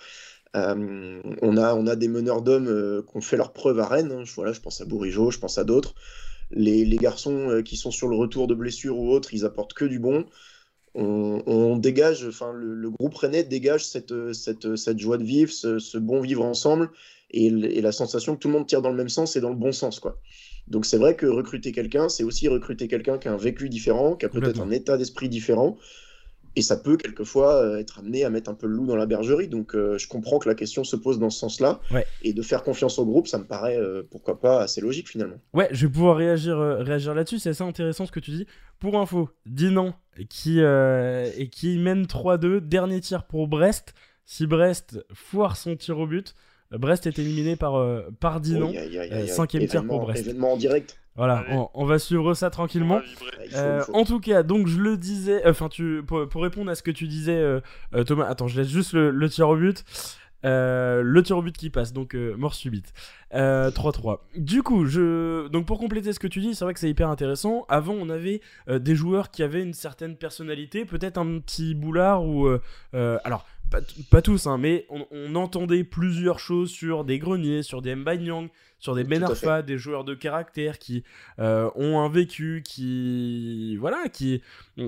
Euh, 0.55 1.21
on, 1.41 1.57
a, 1.57 1.75
on 1.75 1.87
a 1.87 1.95
des 1.95 2.07
meneurs 2.07 2.41
d'hommes 2.41 2.67
euh, 2.67 3.03
qui 3.03 3.17
ont 3.17 3.21
fait 3.21 3.37
leur 3.37 3.53
preuve 3.53 3.79
à 3.79 3.87
Rennes. 3.87 4.11
Hein. 4.11 4.23
Voilà, 4.35 4.53
je 4.53 4.61
pense 4.61 4.81
à 4.81 4.85
Bourigeau, 4.85 5.31
je 5.31 5.39
pense 5.39 5.57
à 5.57 5.63
d'autres. 5.63 5.93
Les, 6.51 6.85
les, 6.85 6.97
garçons 6.97 7.49
euh, 7.49 7.61
qui 7.61 7.77
sont 7.77 7.91
sur 7.91 8.07
le 8.07 8.15
retour 8.15 8.47
de 8.47 8.55
blessure 8.55 8.97
ou 8.97 9.11
autres, 9.11 9.33
ils 9.33 9.45
apportent 9.45 9.73
que 9.73 9.85
du 9.85 9.99
bon. 9.99 10.25
On, 10.95 11.77
dégage, 11.77 12.25
enfin 12.27 12.51
le, 12.51 12.89
groupe 12.89 13.13
rennais 13.13 13.43
dégage 13.43 13.85
cette, 13.85 14.33
cette, 14.33 14.75
cette, 14.75 14.99
joie 14.99 15.17
de 15.17 15.23
vivre, 15.23 15.51
ce, 15.51 15.79
ce 15.79 15.97
bon 15.97 16.19
vivre 16.19 16.43
ensemble 16.43 16.89
et, 17.29 17.45
et, 17.45 17.81
la 17.81 17.91
sensation 17.91 18.35
que 18.35 18.39
tout 18.39 18.47
le 18.49 18.55
monde 18.55 18.67
tire 18.67 18.81
dans 18.81 18.89
le 18.89 18.95
même 18.95 19.07
sens 19.07 19.35
et 19.35 19.39
dans 19.39 19.51
le 19.51 19.55
bon 19.55 19.71
sens. 19.71 19.99
quoi. 19.99 20.19
Donc 20.69 20.85
c'est 20.85 20.97
vrai 20.97 21.15
que 21.15 21.25
recruter 21.25 21.71
quelqu'un, 21.71 22.09
c'est 22.09 22.23
aussi 22.23 22.47
recruter 22.47 22.87
quelqu'un 22.87 23.17
qui 23.17 23.27
a 23.27 23.33
un 23.33 23.37
vécu 23.37 23.69
différent, 23.69 24.15
qui 24.15 24.25
a 24.25 24.29
peut-être 24.29 24.61
un 24.61 24.71
état 24.71 24.97
d'esprit 24.97 25.29
différent. 25.29 25.77
Et 26.55 26.61
ça 26.61 26.77
peut 26.77 26.97
quelquefois 26.97 27.55
euh, 27.55 27.77
être 27.77 27.99
amené 27.99 28.25
à 28.25 28.29
mettre 28.29 28.49
un 28.49 28.53
peu 28.53 28.67
le 28.67 28.73
loup 28.73 28.85
dans 28.85 28.95
la 28.95 29.05
bergerie. 29.05 29.47
Donc 29.47 29.75
euh, 29.75 29.97
je 29.97 30.07
comprends 30.07 30.39
que 30.39 30.49
la 30.49 30.55
question 30.55 30.83
se 30.83 30.95
pose 30.95 31.19
dans 31.19 31.29
ce 31.29 31.39
sens-là. 31.39 31.79
Et 32.23 32.33
de 32.33 32.41
faire 32.41 32.63
confiance 32.63 32.99
au 32.99 33.05
groupe, 33.05 33.27
ça 33.27 33.37
me 33.37 33.45
paraît, 33.45 33.77
euh, 33.77 34.03
pourquoi 34.09 34.39
pas, 34.39 34.61
assez 34.61 34.81
logique 34.81 35.09
finalement. 35.09 35.37
Ouais, 35.53 35.69
je 35.71 35.85
vais 35.85 35.91
pouvoir 35.91 36.17
réagir, 36.17 36.57
réagir 36.57 37.13
là-dessus. 37.13 37.39
C'est 37.39 37.49
assez 37.49 37.63
intéressant 37.63 38.05
ce 38.05 38.11
que 38.11 38.19
tu 38.19 38.31
dis. 38.31 38.45
Pour 38.79 38.99
info, 38.99 39.29
Dinan 39.45 39.93
qui, 40.29 40.59
et 40.59 41.49
qui 41.49 41.77
mène 41.77 42.05
3-2. 42.05 42.59
Dernier 42.59 42.99
tir 42.99 43.25
pour 43.25 43.47
Brest. 43.47 43.93
Si 44.25 44.45
Brest 44.45 45.03
foire 45.13 45.55
son 45.55 45.75
tir 45.75 45.97
au 45.97 46.07
but, 46.07 46.35
Brest 46.71 47.07
est 47.07 47.17
éliminé 47.17 47.55
par, 47.55 47.75
euh, 47.75 48.09
par 48.19 48.39
Dinan. 48.39 48.71
Euh, 48.75 49.27
cinquième 49.27 49.65
tir 49.67 49.85
pour 49.85 50.01
Brest. 50.01 50.27
Événement 50.27 50.53
en 50.53 50.57
direct. 50.57 50.99
Voilà, 51.15 51.43
on, 51.73 51.85
va 51.85 51.99
suivre 51.99 52.33
ça 52.33 52.49
tranquillement. 52.49 53.01
Euh, 53.53 53.83
en 53.91 54.05
tout 54.05 54.21
cas, 54.21 54.41
donc 54.41 54.67
je 54.67 54.79
le 54.79 54.95
disais, 54.95 55.41
enfin 55.45 55.67
tu 55.67 56.01
pour, 56.01 56.41
répondre 56.41 56.71
à 56.71 56.75
ce 56.75 56.83
que 56.83 56.91
tu 56.91 57.07
disais, 57.07 57.43
Thomas. 58.05 58.25
Attends, 58.25 58.47
je 58.47 58.61
laisse 58.61 58.69
juste 58.69 58.93
le, 58.93 59.29
tir 59.29 59.49
au 59.49 59.57
but. 59.57 59.83
le 60.43 61.21
tir 61.21 61.37
au 61.37 61.41
but 61.41 61.57
qui 61.57 61.69
passe, 61.69 61.91
donc 61.91 62.13
mort 62.13 62.53
subite. 62.53 62.93
3-3. 63.33 64.19
Du 64.37 64.63
coup, 64.63 64.85
je... 64.85 65.49
donc 65.49 65.65
pour 65.65 65.77
compléter 65.77 66.13
ce 66.13 66.19
que 66.19 66.27
tu 66.27 66.39
dis, 66.39 66.55
c'est 66.55 66.63
vrai 66.63 66.73
que 66.73 66.79
c'est 66.79 66.89
hyper 66.89 67.09
intéressant. 67.09 67.65
Avant, 67.67 67.95
on 67.99 68.07
avait 68.07 68.39
des 68.69 68.95
joueurs 68.95 69.29
qui 69.29 69.43
avaient 69.43 69.63
une 69.63 69.73
certaine 69.73 70.15
personnalité, 70.15 70.85
peut-être 70.85 71.17
un 71.17 71.39
petit 71.39 71.75
boulard 71.75 72.25
ou... 72.25 72.47
alors, 72.93 73.45
pas, 74.09 74.21
tous, 74.21 74.47
hein, 74.47 74.57
mais 74.57 74.87
on, 74.89 75.35
entendait 75.35 75.83
plusieurs 75.83 76.39
choses 76.39 76.71
sur 76.71 77.05
des 77.05 77.19
greniers, 77.19 77.63
sur 77.63 77.81
des 77.81 77.95
Mbanyang, 77.95 78.49
sur 78.79 78.95
des 78.95 79.03
Ben 79.03 79.23
Arfa, 79.23 79.61
des 79.61 79.77
joueurs 79.77 80.03
de 80.03 80.15
caractère 80.15 80.79
qui 80.79 81.03
euh, 81.39 81.69
ont 81.75 81.99
un 81.99 82.09
vécu, 82.09 82.61
qui. 82.65 83.77
Voilà, 83.77 84.09
qui. 84.09 84.41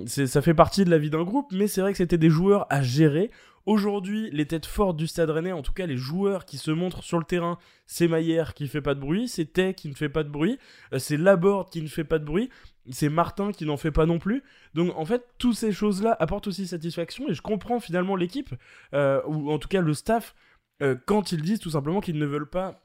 Ça 0.08 0.42
fait 0.42 0.54
partie 0.54 0.86
de 0.86 0.90
la 0.90 0.98
vie 0.98 1.10
d'un 1.10 1.24
groupe, 1.24 1.52
mais 1.52 1.68
c'est 1.68 1.82
vrai 1.82 1.92
que 1.92 1.98
c'était 1.98 2.18
des 2.18 2.30
joueurs 2.30 2.66
à 2.70 2.82
gérer. 2.82 3.30
Aujourd'hui, 3.68 4.30
les 4.32 4.48
têtes 4.48 4.66
fortes 4.66 4.98
du 4.98 5.06
Stade 5.06 5.30
Rennais, 5.30 5.52
en 5.52 5.62
tout 5.62 5.74
cas 5.74 5.86
les 5.86 5.98
joueurs 5.98 6.46
qui 6.46 6.58
se 6.58 6.72
montrent 6.72 7.04
sur 7.04 7.20
le 7.20 7.26
terrain, 7.26 7.60
c'est 7.86 8.08
Maillère 8.08 8.56
qui 8.56 8.68
fait 8.68 8.82
pas 8.82 8.96
de 8.96 9.00
bruit, 9.00 9.28
c'est 9.28 9.46
Tay 9.46 9.76
qui 9.76 9.88
ne 9.88 9.94
fait 9.94 10.10
pas 10.10 10.24
de 10.24 10.30
bruit, 10.30 10.58
euh, 10.94 11.00
c'est 11.00 11.16
Laborde 11.18 11.70
qui 11.70 11.84
ne 11.84 11.88
fait 11.88 12.04
pas 12.04 12.18
de 12.18 12.26
bruit, 12.26 12.50
c'est 12.90 13.10
Martin 13.10 13.52
qui 13.52 13.66
n'en 13.66 13.78
fait 13.78 13.92
pas 13.92 14.06
non 14.06 14.20
plus. 14.20 14.44
Donc 14.74 14.96
en 14.96 15.06
fait, 15.06 15.24
toutes 15.38 15.56
ces 15.56 15.72
choses-là 15.72 16.16
apportent 16.20 16.48
aussi 16.48 16.68
satisfaction 16.68 17.30
et 17.30 17.34
je 17.34 17.42
comprends 17.42 17.80
finalement 17.80 18.16
l'équipe, 18.16 18.54
euh, 18.94 19.22
ou 19.26 19.52
en 19.52 19.60
tout 19.60 19.68
cas 19.68 19.82
le 19.82 19.94
staff, 19.94 20.36
euh, 20.82 20.96
quand 21.06 21.32
ils 21.32 21.42
disent 21.42 21.60
tout 21.60 21.72
simplement 21.72 22.02
qu'ils 22.02 22.18
ne 22.18 22.26
veulent 22.26 22.50
pas 22.50 22.82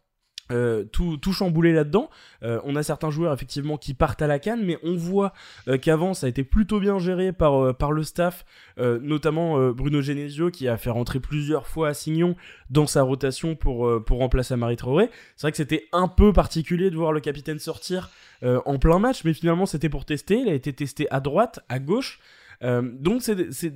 euh, 0.53 0.85
tout, 0.85 1.19
chambouler 1.33 1.73
là-dedans. 1.73 2.09
Euh, 2.43 2.61
on 2.65 2.77
a 2.77 2.83
certains 2.83 3.11
joueurs 3.11 3.33
effectivement 3.33 3.77
qui 3.77 3.95
partent 3.95 4.23
à 4.23 4.27
la 4.27 4.39
canne, 4.39 4.65
mais 4.65 4.79
on 4.85 4.95
voit 4.95 5.33
euh, 5.67 5.77
qu'avant 5.77 6.15
ça 6.15 6.27
a 6.27 6.29
été 6.29 6.45
plutôt 6.45 6.79
bien 6.79 6.99
géré 6.99 7.33
par, 7.33 7.77
par 7.77 7.93
le 7.93 8.05
staff, 8.05 8.45
notamment 8.79 9.71
Bruno 9.71 10.01
Genesio 10.03 10.51
qui 10.51 10.69
a 10.69 10.77
fait 10.77 10.91
rentrer 10.91 11.19
plusieurs 11.19 11.67
fois 11.67 11.89
Assignon 11.89 12.37
dans 12.71 12.87
sa 12.87 13.03
rotation 13.03 13.55
pour, 13.55 13.91
remplacer 14.11 14.57
Marie 14.57 14.77
Traoré. 14.77 15.11
C'est 15.37 15.43
vrai 15.43 15.51
que 15.51 15.57
c'était 15.57 15.89
un 15.93 16.09
peu 16.09 16.33
particulier 16.33 16.91
de 16.91 16.97
voir 16.97 17.13
le 17.13 17.21
capitaine 17.21 17.59
sortir 17.59 18.11
en 18.43 18.79
plein 18.79 18.99
match, 18.99 19.25
mais 19.25 19.33
finalement 19.33 19.67
c'était 19.67 19.89
pour 19.89 20.05
tester. 20.05 20.41
Il 20.41 20.49
a 20.49 20.55
été 20.55 20.73
testé 20.73 21.07
à 21.11 21.21
droite, 21.21 21.61
à 21.69 21.79
gauche. 21.79 22.21
donc 22.63 23.23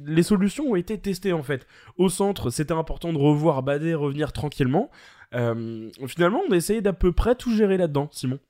les 0.06 0.22
solutions 0.22 0.70
ont 0.70 0.76
été 0.76 0.98
testées 0.98 1.32
en 1.32 1.42
fait. 1.42 1.66
Au 1.96 2.08
centre, 2.08 2.50
c'était 2.50 2.74
important 2.74 3.12
de 3.12 3.18
revoir 3.18 3.62
Badé 3.62 3.94
revenir 3.94 4.32
tranquillement. 4.32 4.90
Euh, 5.34 5.90
finalement, 6.06 6.42
on 6.48 6.52
a 6.52 6.56
essayé 6.56 6.80
d'à 6.80 6.92
peu 6.92 7.12
près 7.12 7.34
tout 7.34 7.54
gérer 7.54 7.76
là-dedans, 7.76 8.08
Simon. 8.12 8.40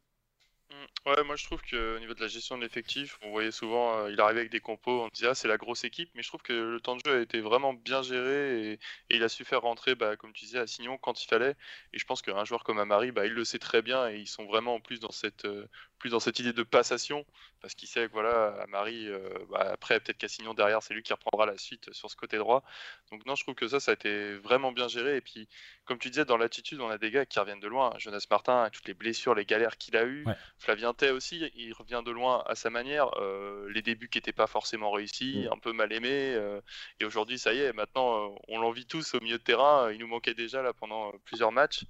Ouais, 1.06 1.22
moi 1.24 1.34
je 1.34 1.44
trouve 1.44 1.62
qu'au 1.62 1.98
niveau 1.98 2.12
de 2.12 2.20
la 2.20 2.28
gestion 2.28 2.58
de 2.58 2.62
l'effectif, 2.62 3.18
on 3.22 3.30
voyait 3.30 3.50
souvent, 3.50 3.96
euh, 3.96 4.12
il 4.12 4.20
arrivait 4.20 4.40
avec 4.40 4.52
des 4.52 4.60
compos, 4.60 5.02
on 5.04 5.08
disait 5.08 5.28
ah 5.28 5.34
c'est 5.34 5.48
la 5.48 5.56
grosse 5.56 5.82
équipe, 5.84 6.10
mais 6.14 6.22
je 6.22 6.28
trouve 6.28 6.42
que 6.42 6.52
le 6.52 6.78
temps 6.78 6.94
de 6.94 7.00
jeu 7.02 7.16
a 7.16 7.20
été 7.22 7.40
vraiment 7.40 7.72
bien 7.72 8.02
géré 8.02 8.72
et, 8.72 8.72
et 8.74 9.16
il 9.16 9.22
a 9.22 9.30
su 9.30 9.46
faire 9.46 9.62
rentrer, 9.62 9.94
bah, 9.94 10.16
comme 10.16 10.34
tu 10.34 10.44
disais, 10.44 10.58
à 10.58 10.66
Signon 10.66 10.98
quand 10.98 11.22
il 11.22 11.26
fallait. 11.26 11.56
Et 11.94 11.98
je 11.98 12.04
pense 12.04 12.20
qu'un 12.20 12.44
joueur 12.44 12.64
comme 12.64 12.78
Amari, 12.78 13.12
bah, 13.12 13.24
il 13.24 13.32
le 13.32 13.44
sait 13.44 13.58
très 13.58 13.80
bien 13.80 14.10
et 14.10 14.18
ils 14.18 14.26
sont 14.26 14.44
vraiment 14.44 14.74
en 14.74 14.80
plus 14.80 15.00
dans 15.00 15.10
cette, 15.10 15.46
euh, 15.46 15.66
plus 15.98 16.10
dans 16.10 16.20
cette 16.20 16.38
idée 16.38 16.52
de 16.52 16.62
passation 16.62 17.24
parce 17.60 17.74
qu'il 17.74 17.88
sait 17.88 18.06
que 18.06 18.12
voilà, 18.12 18.54
Amari, 18.62 19.08
euh, 19.08 19.28
bah, 19.50 19.70
après 19.72 20.00
peut-être 20.00 20.18
Cassignon 20.18 20.54
derrière, 20.54 20.82
c'est 20.82 20.94
lui 20.94 21.02
qui 21.02 21.12
reprendra 21.12 21.46
la 21.46 21.58
suite 21.58 21.92
sur 21.92 22.10
ce 22.10 22.16
côté 22.16 22.38
droit. 22.38 22.62
Donc 23.10 23.26
non, 23.26 23.34
je 23.34 23.42
trouve 23.42 23.54
que 23.54 23.68
ça, 23.68 23.80
ça 23.80 23.92
a 23.92 23.94
été 23.94 24.36
vraiment 24.36 24.72
bien 24.72 24.88
géré. 24.88 25.16
Et 25.16 25.20
puis, 25.20 25.48
comme 25.84 25.98
tu 25.98 26.10
disais, 26.10 26.24
dans 26.24 26.36
l'attitude, 26.36 26.80
on 26.80 26.88
a 26.88 26.98
des 26.98 27.10
gars 27.10 27.26
qui 27.26 27.38
reviennent 27.38 27.60
de 27.60 27.68
loin. 27.68 27.92
Jonas 27.98 28.26
Martin, 28.30 28.70
toutes 28.72 28.88
les 28.88 28.94
blessures, 28.94 29.34
les 29.34 29.44
galères 29.44 29.76
qu'il 29.76 29.96
a 29.96 30.04
eues. 30.04 30.24
Flavien 30.58 30.94
Tay 30.94 31.10
aussi, 31.10 31.50
il 31.54 31.72
revient 31.74 32.02
de 32.04 32.10
loin 32.10 32.42
à 32.46 32.54
sa 32.54 32.70
manière. 32.70 33.10
Euh, 33.20 33.70
les 33.70 33.82
débuts 33.82 34.08
qui 34.08 34.18
n'étaient 34.18 34.32
pas 34.32 34.46
forcément 34.46 34.90
réussis, 34.90 35.46
mm. 35.46 35.52
un 35.52 35.58
peu 35.58 35.72
mal 35.72 35.92
aimés. 35.92 36.34
Euh, 36.34 36.60
et 36.98 37.04
aujourd'hui, 37.04 37.38
ça 37.38 37.52
y 37.52 37.58
est, 37.58 37.72
maintenant, 37.72 38.34
on 38.48 38.58
l'envie 38.58 38.86
tous 38.86 39.14
au 39.14 39.20
milieu 39.20 39.38
de 39.38 39.42
terrain. 39.42 39.92
Il 39.92 39.98
nous 39.98 40.08
manquait 40.08 40.34
déjà 40.34 40.62
là 40.62 40.72
pendant 40.72 41.12
plusieurs 41.24 41.52
matchs. 41.52 41.84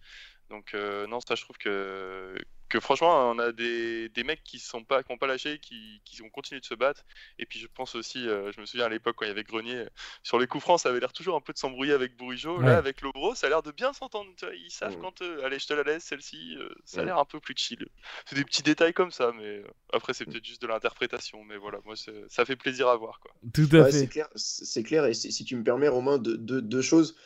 Donc 0.48 0.74
non, 0.74 1.20
ça 1.20 1.36
je 1.36 1.42
trouve 1.42 1.58
que 1.58 2.34
que 2.70 2.80
franchement, 2.80 3.30
on 3.30 3.38
a 3.38 3.52
des, 3.52 4.08
des 4.08 4.24
mecs 4.24 4.42
qui 4.44 4.58
sont 4.58 4.84
pas, 4.84 5.02
qui 5.02 5.12
ont 5.12 5.18
pas 5.18 5.26
lâché, 5.26 5.58
qui, 5.58 6.00
qui, 6.04 6.22
ont 6.22 6.30
continué 6.30 6.60
de 6.60 6.64
se 6.64 6.74
battre. 6.74 7.04
Et 7.38 7.44
puis 7.44 7.58
je 7.58 7.66
pense 7.66 7.96
aussi, 7.96 8.26
euh, 8.26 8.52
je 8.52 8.60
me 8.60 8.66
souviens 8.66 8.86
à 8.86 8.88
l'époque 8.88 9.16
quand 9.18 9.24
il 9.26 9.28
y 9.28 9.32
avait 9.32 9.42
Grenier, 9.42 9.84
sur 10.22 10.38
les 10.38 10.46
coups 10.46 10.62
francs, 10.62 10.80
ça 10.80 10.88
avait 10.88 11.00
l'air 11.00 11.12
toujours 11.12 11.36
un 11.36 11.40
peu 11.40 11.52
de 11.52 11.58
s'embrouiller 11.58 11.92
avec 11.92 12.16
Bourigeau. 12.16 12.60
Là, 12.60 12.78
avec 12.78 13.02
Lobro, 13.02 13.34
ça 13.34 13.48
a 13.48 13.50
l'air 13.50 13.62
de 13.62 13.72
bien 13.72 13.92
s'entendre. 13.92 14.30
Ils 14.64 14.70
savent 14.70 14.96
quand, 15.00 15.20
euh, 15.20 15.44
allez, 15.44 15.58
je 15.58 15.66
te 15.66 15.74
la 15.74 15.82
laisse, 15.82 16.04
celle-ci, 16.04 16.56
euh, 16.58 16.68
ça 16.84 17.00
a 17.00 17.04
l'air 17.04 17.18
un 17.18 17.24
peu 17.24 17.40
plus 17.40 17.54
chill. 17.56 17.86
C'est 18.24 18.36
des 18.36 18.44
petits 18.44 18.62
détails 18.62 18.94
comme 18.94 19.10
ça, 19.10 19.32
mais 19.36 19.62
après, 19.92 20.14
c'est 20.14 20.24
peut-être 20.24 20.44
juste 20.44 20.62
de 20.62 20.68
l'interprétation. 20.68 21.42
Mais 21.44 21.56
voilà, 21.56 21.78
moi, 21.84 21.96
ça 22.28 22.44
fait 22.44 22.56
plaisir 22.56 22.88
à 22.88 22.96
voir. 22.96 23.18
Quoi. 23.18 23.32
Tout 23.52 23.68
à 23.72 23.86
fait. 23.86 23.92
C'est 23.92 24.06
clair, 24.06 24.28
c'est 24.36 24.82
clair. 24.84 25.04
Et 25.06 25.14
si 25.14 25.44
tu 25.44 25.56
me 25.56 25.64
permets, 25.64 25.88
Romain, 25.88 26.18
deux, 26.18 26.36
deux, 26.38 26.82
choses. 26.82 27.16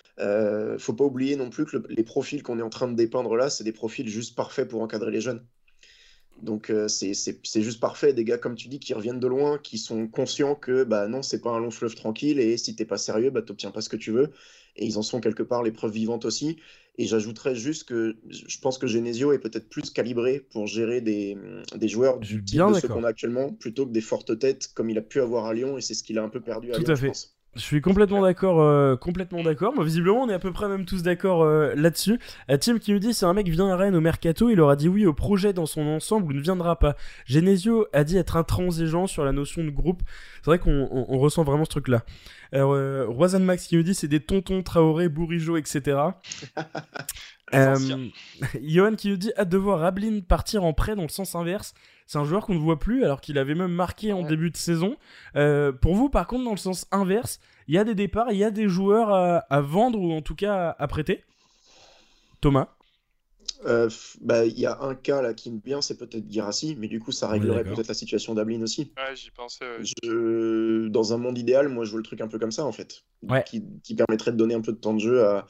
faut 0.78 0.94
pas 0.94 1.04
oublier 1.04 1.36
non 1.36 1.50
plus 1.50 1.66
que 1.66 1.76
les 1.88 2.04
profils 2.04 2.42
qu'on 2.42 2.58
est 2.58 2.62
en 2.62 2.70
train 2.70 2.88
de 2.88 2.94
dépeindre 2.94 3.36
là, 3.36 3.50
c'est 3.50 3.64
des 3.64 3.72
profils 3.72 4.08
juste 4.08 4.34
parfaits 4.34 4.68
pour 4.68 4.80
encadrer 4.80 5.10
les 5.10 5.20
jeunes. 5.20 5.33
Donc 6.42 6.70
euh, 6.70 6.88
c'est 6.88 7.62
juste 7.62 7.80
parfait, 7.80 8.12
des 8.12 8.24
gars 8.24 8.38
comme 8.38 8.54
tu 8.56 8.68
dis 8.68 8.78
qui 8.80 8.92
reviennent 8.92 9.20
de 9.20 9.26
loin, 9.26 9.58
qui 9.58 9.78
sont 9.78 10.08
conscients 10.08 10.54
que 10.54 10.84
bah 10.84 11.08
non, 11.08 11.22
c'est 11.22 11.40
pas 11.40 11.50
un 11.50 11.60
long 11.60 11.70
fleuve 11.70 11.94
tranquille 11.94 12.38
et 12.38 12.56
si 12.56 12.74
t'es 12.76 12.84
pas 12.84 12.98
sérieux, 12.98 13.30
bah 13.30 13.42
t'obtiens 13.42 13.70
pas 13.70 13.80
ce 13.80 13.88
que 13.88 13.96
tu 13.96 14.10
veux. 14.10 14.30
Et 14.76 14.84
ils 14.84 14.98
en 14.98 15.02
sont 15.02 15.20
quelque 15.20 15.42
part 15.44 15.62
les 15.62 15.70
preuves 15.72 15.92
vivantes 15.92 16.24
aussi. 16.24 16.58
Et 16.98 17.06
j'ajouterais 17.06 17.54
juste 17.56 17.84
que 17.84 18.16
je 18.28 18.58
pense 18.60 18.78
que 18.78 18.86
Genesio 18.86 19.32
est 19.32 19.38
peut-être 19.38 19.68
plus 19.68 19.90
calibré 19.90 20.40
pour 20.40 20.66
gérer 20.66 21.00
des, 21.00 21.36
des 21.74 21.88
joueurs 21.88 22.18
du 22.18 22.44
type 22.44 22.66
de 22.66 22.72
ceux 22.74 22.88
qu'on 22.88 23.04
a 23.04 23.08
actuellement, 23.08 23.52
plutôt 23.52 23.86
que 23.86 23.92
des 23.92 24.00
fortes 24.00 24.38
têtes 24.38 24.72
comme 24.74 24.90
il 24.90 24.98
a 24.98 25.02
pu 25.02 25.20
avoir 25.20 25.46
à 25.46 25.54
Lyon 25.54 25.76
et 25.78 25.80
c'est 25.80 25.94
ce 25.94 26.02
qu'il 26.02 26.18
a 26.18 26.22
un 26.22 26.28
peu 26.28 26.40
perdu 26.40 26.72
à 26.72 26.76
Tout 26.76 26.82
Lyon, 26.82 26.90
à 26.90 26.94
je 26.94 27.00
fait. 27.00 27.06
pense. 27.08 27.36
Je 27.56 27.60
suis 27.60 27.80
complètement 27.80 28.22
d'accord, 28.22 28.60
euh, 28.60 28.96
complètement 28.96 29.42
d'accord. 29.42 29.74
Moi, 29.74 29.84
visiblement, 29.84 30.22
on 30.22 30.28
est 30.28 30.34
à 30.34 30.38
peu 30.38 30.52
près 30.52 30.68
même 30.68 30.84
tous 30.84 31.02
d'accord 31.02 31.42
euh, 31.42 31.72
là-dessus. 31.76 32.18
Euh, 32.50 32.56
Tim 32.56 32.78
qui 32.78 32.92
nous 32.92 32.98
dit, 32.98 33.14
si 33.14 33.24
un 33.24 33.32
mec 33.32 33.48
vient 33.48 33.68
à 33.68 33.76
Rennes 33.76 33.94
au 33.94 34.00
mercato, 34.00 34.50
il 34.50 34.60
aura 34.60 34.74
dit 34.76 34.88
oui 34.88 35.06
au 35.06 35.12
projet 35.12 35.52
dans 35.52 35.66
son 35.66 35.86
ensemble 35.86 36.32
ou 36.32 36.36
ne 36.36 36.40
viendra 36.40 36.78
pas. 36.78 36.96
Genesio 37.26 37.86
a 37.92 38.02
dit 38.02 38.16
être 38.16 38.36
intransigeant 38.36 39.06
sur 39.06 39.24
la 39.24 39.32
notion 39.32 39.62
de 39.62 39.70
groupe. 39.70 40.02
C'est 40.42 40.50
vrai 40.50 40.58
qu'on 40.58 40.88
on, 40.90 41.06
on 41.08 41.18
ressent 41.18 41.44
vraiment 41.44 41.64
ce 41.64 41.70
truc-là. 41.70 42.02
Euh, 42.54 43.06
Roisan 43.08 43.40
Max 43.40 43.66
qui 43.66 43.76
nous 43.76 43.82
dit, 43.82 43.94
c'est 43.94 44.08
des 44.08 44.20
tontons 44.20 44.62
Traoré, 44.62 45.08
Bourigeau, 45.08 45.56
etc. 45.56 45.98
euh, 47.54 48.08
Johan 48.62 48.94
qui 48.94 49.08
nous 49.08 49.16
dit, 49.16 49.32
hâte 49.36 49.48
de 49.48 49.58
voir 49.58 49.82
Ablin 49.82 50.20
partir 50.20 50.64
en 50.64 50.72
prêt 50.72 50.94
dans 50.94 51.02
le 51.02 51.08
sens 51.08 51.34
inverse. 51.34 51.74
C'est 52.06 52.18
un 52.18 52.24
joueur 52.24 52.44
qu'on 52.44 52.54
ne 52.54 52.58
voit 52.58 52.78
plus 52.78 53.04
alors 53.04 53.20
qu'il 53.20 53.38
avait 53.38 53.54
même 53.54 53.72
marqué 53.72 54.12
en 54.12 54.22
Ouais. 54.22 54.28
début 54.28 54.50
de 54.50 54.56
saison. 54.56 54.96
Euh, 55.36 55.72
pour 55.72 55.94
vous, 55.94 56.10
par 56.10 56.26
contre, 56.26 56.44
dans 56.44 56.50
le 56.50 56.56
sens 56.58 56.86
inverse, 56.90 57.40
il 57.66 57.74
y 57.74 57.78
a 57.78 57.84
des 57.84 57.94
départs, 57.94 58.30
il 58.30 58.38
y 58.38 58.44
a 58.44 58.50
des 58.50 58.68
joueurs 58.68 59.08
à, 59.10 59.38
à 59.38 59.60
vendre 59.62 59.98
ou 59.98 60.12
en 60.12 60.20
tout 60.20 60.34
cas 60.34 60.54
à, 60.78 60.82
à 60.82 60.86
prêter? 60.86 61.24
Thomas? 62.40 62.68
Euh, 63.66 63.88
bah, 64.20 64.44
il 64.44 64.58
y 64.58 64.66
a 64.66 64.78
un 64.82 64.94
cas 64.94 65.22
là 65.22 65.32
qui 65.32 65.50
me 65.50 65.58
vient, 65.64 65.80
c'est 65.80 65.96
peut-être 65.96 66.30
Girassi, 66.30 66.76
mais 66.78 66.88
du 66.88 67.00
coup 67.00 67.12
ça 67.12 67.28
réglerait 67.28 67.64
peut-être 67.64 67.88
la 67.88 67.94
situation 67.94 68.34
d'Ablin 68.34 68.60
aussi. 68.60 68.92
Ouais, 68.98 69.16
j'y 69.16 69.30
pensais. 69.30 69.64
ouais. 69.64 69.84
Je... 70.02 70.88
Dans 70.88 71.14
un 71.14 71.16
monde 71.16 71.38
idéal, 71.38 71.68
moi 71.68 71.84
je 71.86 71.92
veux 71.92 71.96
le 71.98 72.02
truc 72.02 72.20
un 72.20 72.28
peu 72.28 72.38
comme 72.38 72.52
ça 72.52 72.66
en 72.66 72.72
fait, 72.72 73.04
Ouais. 73.22 73.42
qui, 73.46 73.64
qui 73.82 73.94
permettrait 73.94 74.32
de 74.32 74.36
donner 74.36 74.54
un 74.54 74.60
peu 74.60 74.72
de 74.72 74.76
temps 74.78 74.92
de 74.92 74.98
jeu 74.98 75.24
à, 75.24 75.46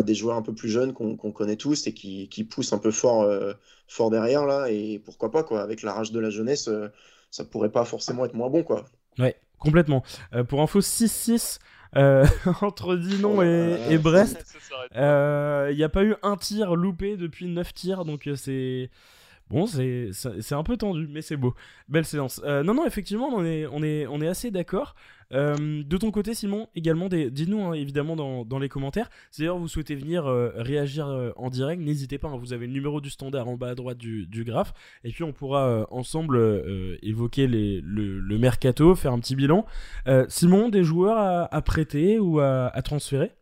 à 0.00 0.02
des 0.02 0.14
joueurs 0.14 0.36
un 0.36 0.42
peu 0.42 0.54
plus 0.54 0.68
jeunes 0.68 0.92
qu'on 0.92 1.16
connaît 1.32 1.56
tous 1.56 1.86
et 1.86 1.94
qui, 1.94 2.28
qui 2.28 2.44
poussent 2.44 2.72
un 2.72 2.78
peu 2.78 2.90
fort, 2.90 3.22
euh, 3.22 3.52
fort 3.86 4.10
derrière 4.10 4.46
là. 4.46 4.66
Et 4.70 4.98
pourquoi 4.98 5.30
pas 5.30 5.42
quoi, 5.42 5.62
avec 5.62 5.82
la 5.82 5.92
rage 5.92 6.10
de 6.10 6.18
la 6.18 6.30
jeunesse, 6.30 6.68
euh, 6.68 6.88
ça 7.30 7.44
pourrait 7.44 7.70
pas 7.70 7.84
forcément 7.84 8.24
être 8.24 8.34
moins 8.34 8.50
bon 8.50 8.62
quoi. 8.62 8.84
Ouais, 9.18 9.36
complètement. 9.58 10.02
Euh, 10.34 10.42
pour 10.42 10.62
info, 10.62 10.80
6-6 10.80 11.58
euh, 11.96 12.24
entre 12.60 12.96
Dinon 12.96 13.36
Oh 13.38 13.42
et, 13.42 13.78
et 13.90 13.98
Brest. 13.98 14.44
Euh, 14.96 15.68
Il 15.70 15.76
n'y 15.76 15.84
a 15.84 15.88
pas 15.88 16.04
eu 16.04 16.14
un 16.22 16.36
tir 16.36 16.74
loupé 16.74 17.16
depuis 17.16 17.46
9 17.46 17.74
tirs, 17.74 18.04
donc 18.04 18.28
c'est. 18.36 18.90
Bon, 19.50 19.66
c'est 19.66 20.52
un 20.52 20.62
peu 20.62 20.76
tendu, 20.76 21.08
mais 21.10 21.22
c'est 21.22 21.36
beau. 21.36 21.54
Belle 21.88 22.04
séance. 22.04 22.40
Euh, 22.44 22.62
non, 22.62 22.74
non, 22.74 22.86
effectivement, 22.86 23.28
on 23.34 23.42
est, 23.44 24.28
assez 24.28 24.52
d'accord. 24.52 24.94
Euh, 25.32 25.82
de 25.84 25.96
ton 25.96 26.12
côté, 26.12 26.34
Simon, 26.34 26.68
également, 26.76 27.08
dis-nous 27.08 27.64
hein, 27.64 27.72
évidemment 27.72 28.14
dans, 28.14 28.58
les 28.60 28.68
commentaires. 28.68 29.10
Si 29.32 29.40
d'ailleurs 29.40 29.58
vous 29.58 29.66
souhaitez 29.66 29.96
venir 29.96 30.26
euh, 30.26 30.52
réagir 30.54 31.32
en 31.34 31.50
direct, 31.50 31.82
n'hésitez 31.82 32.16
pas. 32.16 32.28
hein, 32.28 32.36
vous 32.36 32.52
avez 32.52 32.68
le 32.68 32.72
numéro 32.72 33.00
du 33.00 33.10
standard 33.10 33.48
en 33.48 33.56
bas 33.56 33.70
à 33.70 33.74
droite 33.74 33.98
du, 33.98 34.44
graphe. 34.44 34.72
Et 35.02 35.10
puis 35.10 35.24
on 35.24 35.32
pourra 35.32 35.84
ensemble 35.90 36.38
évoquer 37.02 37.48
le, 37.48 38.38
mercato, 38.38 38.94
faire 38.94 39.12
un 39.12 39.18
petit 39.18 39.34
bilan. 39.34 39.66
Simon, 40.28 40.68
des 40.68 40.84
joueurs 40.84 41.48
à, 41.50 41.62
prêter 41.62 42.20
ou 42.20 42.38
à 42.38 42.82
transférer? 42.84 43.32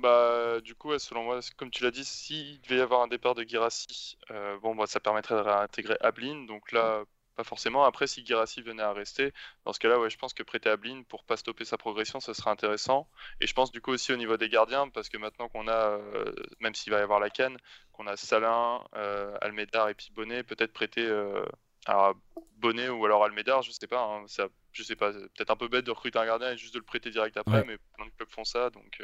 Bah, 0.00 0.60
du 0.62 0.74
coup, 0.74 0.88
ouais, 0.90 0.98
selon 0.98 1.24
moi, 1.24 1.40
comme 1.56 1.70
tu 1.70 1.82
l'as 1.82 1.90
dit, 1.90 2.04
s'il 2.04 2.60
devait 2.62 2.76
y 2.76 2.80
avoir 2.80 3.02
un 3.02 3.08
départ 3.08 3.34
de 3.34 3.42
Girassi, 3.44 4.16
euh, 4.30 4.58
bon, 4.60 4.74
bah, 4.74 4.86
ça 4.86 5.00
permettrait 5.00 5.34
de 5.34 5.40
réintégrer 5.40 5.96
Ablin. 6.00 6.46
Donc 6.46 6.72
là, 6.72 7.04
pas 7.36 7.44
forcément. 7.44 7.84
Après, 7.84 8.06
si 8.06 8.24
Girassi 8.24 8.62
venait 8.62 8.82
à 8.82 8.92
rester, 8.92 9.32
dans 9.64 9.72
ce 9.72 9.78
cas-là, 9.80 9.98
ouais, 10.00 10.08
je 10.10 10.16
pense 10.18 10.32
que 10.34 10.42
prêter 10.42 10.70
Ablin 10.70 11.02
pour 11.04 11.24
pas 11.24 11.36
stopper 11.36 11.64
sa 11.64 11.76
progression, 11.78 12.20
ce 12.20 12.32
serait 12.32 12.50
intéressant. 12.50 13.08
Et 13.40 13.46
je 13.46 13.52
pense 13.54 13.70
du 13.70 13.80
coup 13.82 13.90
aussi 13.92 14.12
au 14.12 14.16
niveau 14.16 14.36
des 14.38 14.48
gardiens, 14.48 14.88
parce 14.88 15.08
que 15.10 15.18
maintenant 15.18 15.48
qu'on 15.48 15.68
a, 15.68 15.72
euh, 15.98 16.32
même 16.60 16.74
s'il 16.74 16.92
va 16.92 16.98
y 17.00 17.02
avoir 17.02 17.20
la 17.20 17.30
canne, 17.30 17.58
qu'on 17.92 18.06
a 18.06 18.16
Salin, 18.16 18.82
euh, 18.94 19.36
Almédard 19.42 19.88
et 19.90 19.94
puis 19.94 20.10
Bonnet, 20.12 20.42
peut-être 20.42 20.72
prêter 20.72 21.06
euh, 21.06 21.44
à 21.86 22.12
Bonnet 22.56 22.88
ou 22.88 23.04
alors 23.04 23.24
Almédard, 23.24 23.62
je 23.62 23.72
sais 23.72 23.86
pas. 23.88 24.00
hein, 24.02 24.24
ça, 24.26 24.48
je 24.72 24.82
sais 24.82 24.96
pas, 24.96 25.12
peut-être 25.12 25.50
un 25.50 25.56
peu 25.56 25.68
bête 25.68 25.84
de 25.84 25.90
recruter 25.90 26.18
un 26.18 26.26
gardien 26.26 26.52
et 26.52 26.56
juste 26.56 26.74
de 26.74 26.78
le 26.78 26.84
prêter 26.84 27.10
direct 27.10 27.36
après, 27.36 27.58
Ouais. 27.58 27.64
mais 27.66 27.76
plein 27.96 28.06
de 28.06 28.10
clubs 28.12 28.30
font 28.30 28.44
ça, 28.44 28.70
donc. 28.70 29.02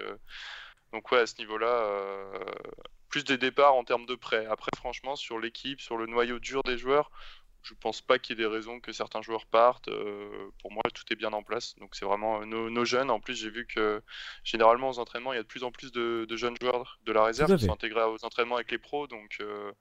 Donc 0.92 1.10
ouais, 1.12 1.20
à 1.20 1.26
ce 1.26 1.36
niveau-là, 1.38 1.66
euh, 1.66 2.44
plus 3.08 3.24
des 3.24 3.38
départs 3.38 3.74
en 3.74 3.84
termes 3.84 4.06
de 4.06 4.14
prêts. 4.14 4.46
Après, 4.46 4.70
franchement, 4.76 5.16
sur 5.16 5.38
l'équipe, 5.38 5.80
sur 5.80 5.96
le 5.96 6.06
noyau 6.06 6.38
dur 6.38 6.62
des 6.62 6.78
joueurs, 6.78 7.10
je 7.62 7.74
pense 7.74 8.00
pas 8.00 8.18
qu'il 8.18 8.38
y 8.38 8.40
ait 8.40 8.44
des 8.44 8.50
raisons 8.50 8.80
que 8.80 8.92
certains 8.92 9.20
joueurs 9.20 9.46
partent. 9.46 9.88
Euh, 9.88 10.50
pour 10.60 10.72
moi, 10.72 10.82
tout 10.94 11.04
est 11.10 11.16
bien 11.16 11.32
en 11.32 11.42
place. 11.42 11.74
Donc 11.76 11.94
c'est 11.94 12.04
vraiment 12.04 12.40
euh, 12.40 12.44
nos, 12.44 12.70
nos 12.70 12.84
jeunes. 12.84 13.10
En 13.10 13.20
plus, 13.20 13.34
j'ai 13.34 13.50
vu 13.50 13.66
que 13.66 14.02
généralement 14.44 14.88
aux 14.90 14.98
entraînements, 14.98 15.32
il 15.32 15.36
y 15.36 15.40
a 15.40 15.42
de 15.42 15.48
plus 15.48 15.64
en 15.64 15.70
plus 15.70 15.92
de, 15.92 16.24
de 16.28 16.36
jeunes 16.36 16.56
joueurs 16.60 16.98
de 17.04 17.12
la 17.12 17.24
réserve 17.24 17.56
qui 17.56 17.66
sont 17.66 17.72
intégrés 17.72 18.04
aux 18.04 18.24
entraînements 18.24 18.54
avec 18.56 18.70
les 18.70 18.78
pros. 18.78 19.06
Donc 19.06 19.36
euh, 19.40 19.72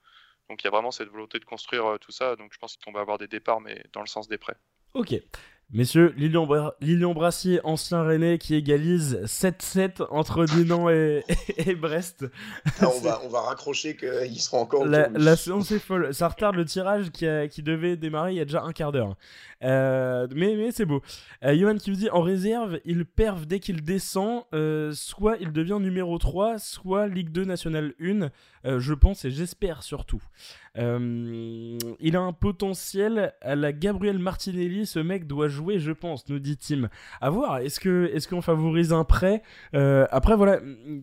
donc 0.48 0.62
il 0.62 0.66
y 0.66 0.68
a 0.68 0.70
vraiment 0.70 0.90
cette 0.90 1.08
volonté 1.08 1.38
de 1.38 1.44
construire 1.44 1.98
tout 2.00 2.12
ça. 2.12 2.36
Donc 2.36 2.52
je 2.52 2.58
pense 2.58 2.76
qu'on 2.76 2.92
va 2.92 3.00
avoir 3.00 3.18
des 3.18 3.28
départs, 3.28 3.60
mais 3.60 3.82
dans 3.92 4.00
le 4.00 4.06
sens 4.06 4.28
des 4.28 4.38
prêts. 4.38 4.56
Ok. 4.94 5.14
Messieurs, 5.70 6.14
Lilian, 6.16 6.46
Bra- 6.46 6.74
Lilian 6.80 7.12
Brassier, 7.12 7.60
ancien 7.62 8.02
Rennais, 8.02 8.38
qui 8.38 8.54
égalise 8.54 9.20
7-7 9.26 10.02
entre 10.10 10.46
Dinan 10.46 10.88
et, 10.88 11.24
et 11.58 11.74
Brest. 11.74 12.24
Ah, 12.80 12.86
on, 12.88 13.00
va, 13.00 13.20
on 13.24 13.28
va 13.28 13.42
raccrocher 13.42 13.94
qu'ils 13.94 14.40
seront 14.40 14.60
encore 14.62 14.86
La, 14.86 15.08
la 15.10 15.36
séance 15.36 15.70
est 15.70 15.78
folle. 15.78 16.14
Ça 16.14 16.28
retarde 16.28 16.56
le 16.56 16.64
tirage 16.64 17.10
qui, 17.10 17.26
a- 17.26 17.48
qui 17.48 17.62
devait 17.62 17.98
démarrer 17.98 18.32
il 18.32 18.36
y 18.36 18.40
a 18.40 18.46
déjà 18.46 18.62
un 18.62 18.72
quart 18.72 18.92
d'heure. 18.92 19.14
Euh, 19.62 20.26
mais 20.34 20.54
mais 20.56 20.70
c'est 20.72 20.86
beau. 20.86 21.02
Euh, 21.44 21.54
Johan 21.54 21.76
qui 21.76 21.90
vous 21.90 21.96
dit 21.96 22.08
en 22.10 22.22
réserve, 22.22 22.78
il 22.86 23.04
perve 23.04 23.44
dès 23.44 23.60
qu'il 23.60 23.82
descend. 23.82 24.44
euh, 24.54 24.92
soit 24.94 25.36
il 25.40 25.52
devient 25.52 25.78
numéro 25.80 26.16
3, 26.16 26.58
soit 26.58 27.08
Ligue 27.08 27.30
2 27.30 27.44
Nationale 27.44 27.92
1. 28.00 28.30
euh, 28.64 28.80
je 28.80 28.94
pense 28.94 29.24
et 29.26 29.30
j'espère 29.30 29.82
surtout. 29.82 30.22
Euh, 30.76 31.78
il 32.00 32.16
a 32.16 32.20
un 32.20 32.32
potentiel 32.32 33.32
à 33.40 33.56
la 33.56 33.72
Gabriel 33.72 34.18
Martinelli. 34.18 34.86
Ce 34.86 34.98
mec 34.98 35.26
doit 35.26 35.48
jouer, 35.48 35.78
je 35.78 35.92
pense, 35.92 36.28
nous 36.28 36.38
dit 36.38 36.56
Tim. 36.56 36.88
À 37.20 37.30
voir. 37.30 37.58
Est-ce 37.58 37.88
est-ce 37.88 38.28
qu'on 38.28 38.42
favorise 38.42 38.92
un 38.92 39.04
prêt 39.04 39.42
Euh, 39.74 40.06
Après 40.10 40.36
voilà, 40.36 40.60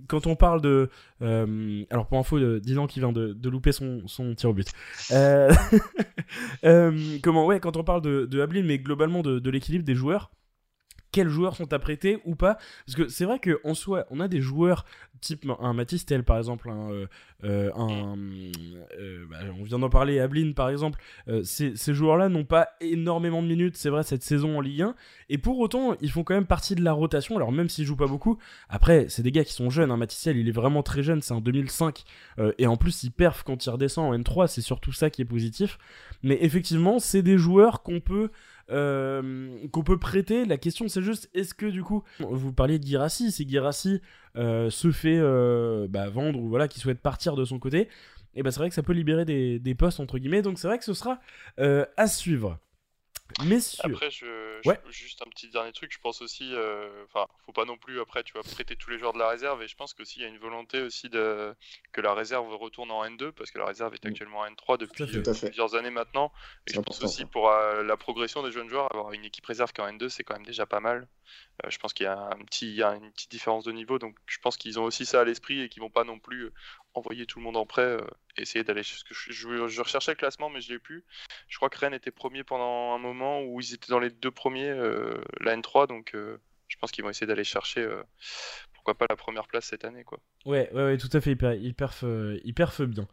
quand 0.07 0.27
on 0.27 0.35
parle 0.35 0.61
de 0.61 0.89
euh, 1.21 1.83
alors 1.89 2.07
pour 2.07 2.17
info, 2.17 2.59
Dylan 2.59 2.87
qui 2.87 2.99
vient 2.99 3.11
de, 3.11 3.49
louper 3.49 3.71
son, 3.71 4.01
son 4.07 4.35
tir 4.35 4.49
au 4.49 4.53
but. 4.53 4.67
Comment 7.23 7.45
ouais, 7.45 7.59
quand 7.59 7.77
on 7.77 7.83
parle 7.83 8.01
de, 8.01 8.25
de 8.25 8.41
Ablin, 8.41 8.63
mais 8.63 8.79
globalement 8.79 9.21
de 9.21 9.49
l'équilibre 9.49 9.85
des 9.85 9.95
joueurs, 9.95 10.31
quels 11.15 11.29
joueurs 11.29 11.55
sont 11.55 11.71
apprêtés 11.71 12.19
ou 12.25 12.35
pas. 12.35 12.57
Parce 12.85 12.97
que 12.97 13.07
c'est 13.07 13.23
vrai 13.23 13.39
qu'en 13.39 13.73
soi, 13.73 14.05
on 14.09 14.19
a 14.19 14.27
des 14.27 14.41
joueurs 14.41 14.83
type 15.21 15.45
un 15.59 15.73
Mathis 15.73 16.05
Tel 16.05 16.23
par 16.23 16.37
exemple, 16.37 16.69
un, 16.69 16.91
euh, 16.91 17.07
euh, 17.43 17.71
euh, 18.97 19.25
bah, 19.29 19.37
on 19.57 19.63
vient 19.63 19.79
d'en 19.79 19.89
parler, 19.89 20.19
Ablin 20.19 20.51
par 20.53 20.69
exemple, 20.69 20.99
ces, 21.43 21.75
joueurs-là 21.93 22.29
n'ont 22.29 22.45
pas 22.45 22.69
énormément 22.81 23.41
de 23.41 23.47
minutes, 23.47 23.77
c'est 23.77 23.89
vrai, 23.89 24.03
cette 24.03 24.23
saison 24.23 24.57
en 24.57 24.61
Ligue 24.61 24.81
1, 24.81 24.95
et 25.29 25.37
pour 25.37 25.59
autant, 25.59 25.95
ils 26.01 26.11
font 26.11 26.23
quand 26.23 26.35
même 26.35 26.45
partie 26.45 26.75
de 26.75 26.83
la 26.83 26.93
rotation, 26.93 27.35
alors 27.35 27.51
même 27.51 27.69
s'ils 27.69 27.85
jouent 27.85 27.95
pas 27.95 28.07
beaucoup, 28.07 28.37
après, 28.69 29.07
c'est 29.09 29.23
des 29.23 29.31
gars 29.31 29.43
qui 29.43 29.53
sont 29.53 29.69
jeunes, 29.69 29.91
hein, 29.91 29.97
Mathis 29.97 30.21
Tel, 30.21 30.37
il 30.37 30.47
est 30.47 30.51
vraiment 30.51 30.83
très 30.83 31.03
jeune, 31.03 31.21
c'est 31.21 31.33
en 31.33 31.41
2005, 31.41 32.03
et 32.57 32.67
en 32.67 32.77
plus, 32.77 33.03
il 33.03 33.11
perf 33.11 33.43
quand 33.43 33.65
il 33.65 33.69
redescend 33.69 34.13
en 34.13 34.17
N3, 34.17 34.47
c'est 34.47 34.61
surtout 34.61 34.91
ça 34.91 35.09
qui 35.09 35.21
est 35.21 35.25
positif, 35.25 35.77
mais 36.23 36.37
effectivement, 36.41 36.99
c'est 36.99 37.21
des 37.21 37.37
joueurs 37.37 37.81
qu'on 37.81 37.99
peut 37.99 38.29
qu'on 38.69 39.83
peut 39.83 39.97
prêter. 39.99 40.45
La 40.45 40.57
question, 40.57 40.87
c'est 40.87 41.01
juste, 41.01 41.29
est-ce 41.33 41.53
que 41.53 41.65
du 41.65 41.83
coup, 41.83 42.03
vous 42.19 42.53
parliez 42.53 42.79
de 42.79 42.85
Girassi, 42.85 43.31
si 43.31 43.47
Girassi 43.47 44.01
euh, 44.35 44.69
se 44.69 44.91
fait 44.91 45.17
euh, 45.17 45.87
bah, 45.89 46.09
vendre 46.09 46.39
ou 46.39 46.49
voilà, 46.49 46.67
qui 46.67 46.79
souhaite 46.79 46.99
partir 46.99 47.35
de 47.35 47.45
son 47.45 47.59
côté, 47.59 47.89
et 48.33 48.43
bah, 48.43 48.51
c'est 48.51 48.59
vrai 48.59 48.69
que 48.69 48.75
ça 48.75 48.83
peut 48.83 48.93
libérer 48.93 49.25
des 49.25 49.75
postes 49.75 49.99
entre 49.99 50.17
guillemets. 50.17 50.41
Donc 50.41 50.59
c'est 50.59 50.67
vrai 50.67 50.77
que 50.77 50.85
ce 50.85 50.93
sera 50.93 51.19
à 51.57 52.07
suivre. 52.07 52.59
Messieurs. 53.43 53.81
Après, 53.83 54.09
je, 54.11 54.59
juste 54.89 55.21
un 55.21 55.29
petit 55.29 55.49
dernier 55.49 55.71
truc, 55.71 55.91
je 55.91 55.99
pense 55.99 56.21
aussi, 56.21 56.53
euh, 56.53 57.03
enfin, 57.05 57.25
faut 57.45 57.51
pas 57.51 57.65
non 57.65 57.77
plus 57.77 57.99
après, 57.99 58.23
tu 58.23 58.33
vas 58.33 58.43
prêter 58.43 58.75
tous 58.75 58.89
les 58.91 58.97
joueurs 58.97 59.13
de 59.13 59.19
la 59.19 59.27
réserve, 59.27 59.61
et 59.61 59.67
je 59.67 59.75
pense 59.75 59.93
qu'il 59.93 60.21
y 60.21 60.25
a 60.25 60.27
une 60.27 60.37
volonté 60.37 60.81
aussi 60.81 61.09
de 61.09 61.53
que 61.91 62.01
la 62.01 62.13
réserve 62.13 62.53
retourne 62.55 62.91
en 62.91 63.03
N2, 63.03 63.31
parce 63.31 63.51
que 63.51 63.57
la 63.57 63.65
réserve 63.65 63.93
est 63.93 64.05
mm. 64.05 64.07
actuellement 64.07 64.39
en 64.39 64.47
N3 64.47 64.77
depuis 64.77 65.03
euh, 65.03 65.21
plusieurs 65.21 65.75
années 65.75 65.89
maintenant, 65.89 66.31
et 66.67 66.73
je 66.73 66.79
pense 66.79 67.03
aussi 67.03 67.25
pour 67.25 67.49
euh, 67.49 67.83
la 67.83 67.97
progression 67.97 68.43
des 68.43 68.51
jeunes 68.51 68.69
joueurs, 68.69 68.93
avoir 68.93 69.11
une 69.11 69.25
équipe 69.25 69.45
réserve 69.45 69.73
qui 69.73 69.81
est 69.81 69.83
en 69.83 69.91
N2, 69.91 70.09
c'est 70.09 70.23
quand 70.23 70.35
même 70.35 70.45
déjà 70.45 70.65
pas 70.65 70.79
mal. 70.79 71.07
Je 71.67 71.77
pense 71.77 71.93
qu'il 71.93 72.05
y 72.05 72.09
a 72.83 72.89
une 72.95 73.11
petite 73.11 73.31
différence 73.31 73.63
de 73.63 73.71
niveau, 73.71 73.99
donc 73.99 74.15
je 74.25 74.37
pense 74.39 74.57
qu'ils 74.57 74.79
ont 74.79 74.83
aussi 74.83 75.05
ça 75.05 75.21
à 75.21 75.23
l'esprit 75.23 75.61
et 75.61 75.69
qu'ils 75.69 75.81
vont 75.81 75.89
pas 75.89 76.03
non 76.03 76.19
plus 76.19 76.51
envoyer 76.95 77.25
tout 77.25 77.39
le 77.39 77.43
monde 77.43 77.57
en 77.57 77.65
prêt, 77.65 77.81
euh, 77.81 78.01
essayer 78.37 78.63
d'aller. 78.63 78.83
Je, 78.83 79.31
je, 79.31 79.81
recherchais 79.81 80.11
le 80.11 80.15
classement, 80.15 80.49
mais 80.49 80.61
je 80.61 80.71
l'ai 80.71 80.79
plus. 80.79 81.03
Je 81.47 81.57
crois 81.57 81.69
que 81.69 81.77
Rennes 81.77 81.93
était 81.93 82.11
premier 82.11 82.43
pendant 82.43 82.93
un 82.93 82.97
moment 82.97 83.43
où 83.43 83.59
ils 83.59 83.73
étaient 83.73 83.91
dans 83.91 83.99
les 83.99 84.09
deux 84.09 84.31
premiers, 84.31 84.69
euh, 84.69 85.21
la 85.41 85.55
N3, 85.55 85.87
donc 85.87 86.15
euh, 86.15 86.37
je 86.67 86.77
pense 86.77 86.91
qu'ils 86.91 87.03
vont 87.03 87.09
essayer 87.09 87.27
d'aller 87.27 87.43
chercher, 87.43 87.87
pourquoi 88.73 88.95
pas 88.95 89.05
la 89.09 89.15
première 89.15 89.47
place 89.47 89.65
cette 89.65 89.85
année, 89.85 90.03
quoi. 90.03 90.19
Ouais, 90.45 90.71
ouais, 90.73 90.97
tout 90.97 91.09
à 91.13 91.21
fait, 91.21 91.31
il 91.31 91.73
perf, 91.73 92.03
il 92.03 92.85
bien. 92.87 93.07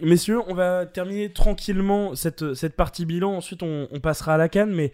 messieurs, 0.00 0.40
on 0.46 0.54
va 0.54 0.86
terminer 0.86 1.32
tranquillement 1.32 2.14
cette, 2.14 2.54
cette 2.54 2.74
partie 2.74 3.04
bilan. 3.04 3.36
Ensuite, 3.36 3.62
on, 3.62 3.88
on 3.90 4.00
passera 4.00 4.34
à 4.34 4.38
la 4.38 4.48
canne, 4.48 4.72
mais 4.72 4.92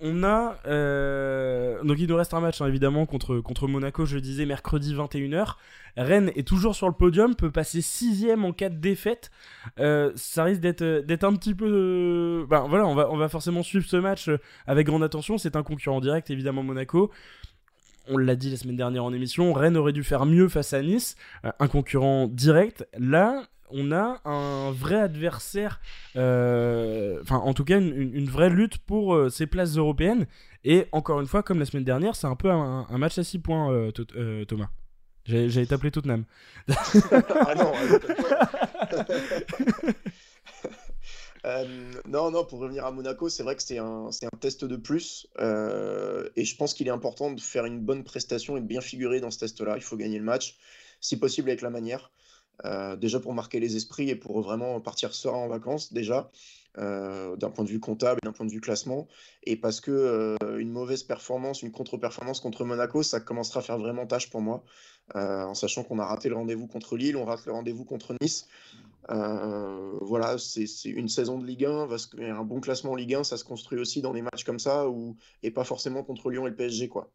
on 0.00 0.24
a 0.24 0.58
euh, 0.66 1.82
donc 1.82 1.98
il 1.98 2.08
nous 2.08 2.16
reste 2.16 2.34
un 2.34 2.40
match 2.40 2.60
hein, 2.60 2.66
évidemment 2.66 3.06
contre, 3.06 3.38
contre 3.38 3.66
Monaco 3.66 4.04
je 4.04 4.18
disais 4.18 4.44
mercredi 4.44 4.94
21h 4.94 5.54
Rennes 5.96 6.30
est 6.36 6.46
toujours 6.46 6.74
sur 6.74 6.86
le 6.86 6.92
podium 6.92 7.34
peut 7.34 7.50
passer 7.50 7.80
sixième 7.80 8.44
en 8.44 8.52
cas 8.52 8.68
de 8.68 8.76
défaite. 8.76 9.30
Euh, 9.80 10.12
ça 10.14 10.44
risque 10.44 10.60
d'être 10.60 10.82
d'être 10.82 11.24
un 11.24 11.34
petit 11.34 11.54
peu 11.54 11.66
euh, 11.66 12.46
ben 12.46 12.66
voilà 12.68 12.86
on 12.86 12.94
va, 12.94 13.10
on 13.10 13.16
va 13.16 13.30
forcément 13.30 13.62
suivre 13.62 13.86
ce 13.86 13.96
match 13.96 14.30
avec 14.66 14.86
grande 14.86 15.02
attention. 15.02 15.38
C'est 15.38 15.56
un 15.56 15.62
concurrent 15.62 16.00
direct 16.00 16.30
évidemment 16.30 16.62
Monaco. 16.62 17.10
On 18.08 18.18
l'a 18.18 18.36
dit 18.36 18.50
la 18.50 18.56
semaine 18.58 18.76
dernière 18.76 19.04
en 19.04 19.12
émission, 19.12 19.52
Rennes 19.52 19.76
aurait 19.76 19.94
dû 19.94 20.04
faire 20.04 20.26
mieux 20.26 20.48
face 20.48 20.74
à 20.74 20.82
Nice, 20.82 21.16
un 21.42 21.66
concurrent 21.66 22.28
direct. 22.28 22.86
Là, 22.96 23.42
on 23.70 23.92
a 23.92 24.20
un 24.24 24.70
vrai 24.72 24.96
adversaire, 24.96 25.80
euh, 26.16 27.20
enfin 27.22 27.36
en 27.36 27.54
tout 27.54 27.64
cas 27.64 27.78
une, 27.78 28.28
vraie 28.28 28.50
lutte 28.50 28.78
pour 28.78 29.14
euh, 29.14 29.28
ces 29.28 29.46
places 29.46 29.76
européennes. 29.76 30.26
Et 30.64 30.86
encore 30.92 31.20
une 31.20 31.26
fois, 31.26 31.42
comme 31.42 31.58
la 31.58 31.64
semaine 31.64 31.84
dernière, 31.84 32.16
c'est 32.16 32.26
un 32.26 32.36
peu 32.36 32.50
un, 32.50 32.86
match 32.98 33.18
à 33.18 33.24
6 33.24 33.38
points, 33.38 33.72
euh, 33.72 34.44
Thomas. 34.44 34.68
J'allais 35.24 35.66
t'appeler 35.66 35.90
Tottenham. 35.90 36.24
ah 36.68 37.54
non, 37.56 37.72
non, 42.08 42.30
non, 42.30 42.44
pour 42.44 42.60
revenir 42.60 42.84
à 42.84 42.92
Monaco, 42.92 43.28
c'est 43.28 43.42
vrai 43.42 43.56
que 43.56 43.62
c'est 43.62 43.78
un, 43.78 44.10
test 44.40 44.64
de 44.64 44.76
plus. 44.76 45.26
et 45.38 46.44
je 46.44 46.56
pense 46.56 46.74
qu'il 46.74 46.86
est 46.86 46.90
important 46.90 47.30
de 47.32 47.40
faire 47.40 47.64
une 47.64 47.80
bonne 47.80 48.04
prestation 48.04 48.56
et 48.56 48.60
de 48.60 48.66
bien 48.66 48.80
figurer 48.80 49.20
dans 49.20 49.30
ce 49.30 49.38
test-là. 49.38 49.76
Il 49.76 49.82
faut 49.82 49.96
gagner 49.96 50.18
le 50.18 50.24
match, 50.24 50.56
si 51.00 51.18
possible 51.18 51.48
avec 51.50 51.62
la 51.62 51.70
manière. 51.70 52.10
Euh, 52.64 52.96
déjà 52.96 53.20
pour 53.20 53.34
marquer 53.34 53.60
les 53.60 53.76
esprits 53.76 54.08
et 54.08 54.16
pour 54.16 54.40
vraiment 54.40 54.80
partir 54.80 55.14
serein 55.14 55.38
en 55.38 55.48
vacances 55.48 55.92
déjà. 55.92 56.30
Euh, 56.78 57.36
d'un 57.36 57.48
point 57.48 57.64
de 57.64 57.70
vue 57.70 57.80
comptable 57.80 58.20
et 58.22 58.26
d'un 58.26 58.32
point 58.32 58.44
de 58.44 58.50
vue 58.50 58.60
classement, 58.60 59.08
et 59.44 59.56
parce 59.56 59.80
que 59.80 59.90
euh, 59.90 60.58
une 60.58 60.70
mauvaise 60.70 61.04
performance, 61.04 61.62
une 61.62 61.72
contre-performance 61.72 62.38
contre 62.38 62.66
Monaco, 62.66 63.02
ça 63.02 63.18
commencera 63.18 63.60
à 63.60 63.62
faire 63.62 63.78
vraiment 63.78 64.06
tâche 64.06 64.28
pour 64.28 64.42
moi, 64.42 64.62
en 65.14 65.54
sachant 65.54 65.84
qu'on 65.84 65.98
a 65.98 66.04
raté 66.04 66.28
le 66.28 66.34
rendez-vous 66.34 66.66
contre 66.66 66.98
Lille, 66.98 67.16
on 67.16 67.24
rate 67.24 67.46
le 67.46 67.52
rendez-vous 67.52 67.86
contre 67.86 68.14
Nice. 68.20 68.46
voilà, 69.08 70.36
c'est 70.36 70.66
une 70.84 71.08
saison 71.08 71.38
de 71.38 71.46
Ligue 71.46 71.64
1, 71.64 71.86
parce 71.86 72.10
un 72.18 72.44
bon 72.44 72.60
classement 72.60 72.92
en 72.92 72.96
Ligue 72.96 73.14
1, 73.14 73.24
ça 73.24 73.38
se 73.38 73.44
construit 73.44 73.78
aussi 73.78 74.02
dans 74.02 74.12
des 74.12 74.20
matchs 74.20 74.44
comme 74.44 74.58
ça, 74.58 74.84
et 75.42 75.50
pas 75.50 75.64
forcément 75.64 76.02
contre 76.02 76.28
Lyon 76.28 76.46
et 76.46 76.50
le 76.50 76.56
PSG, 76.56 76.90
quoi. 76.90 77.10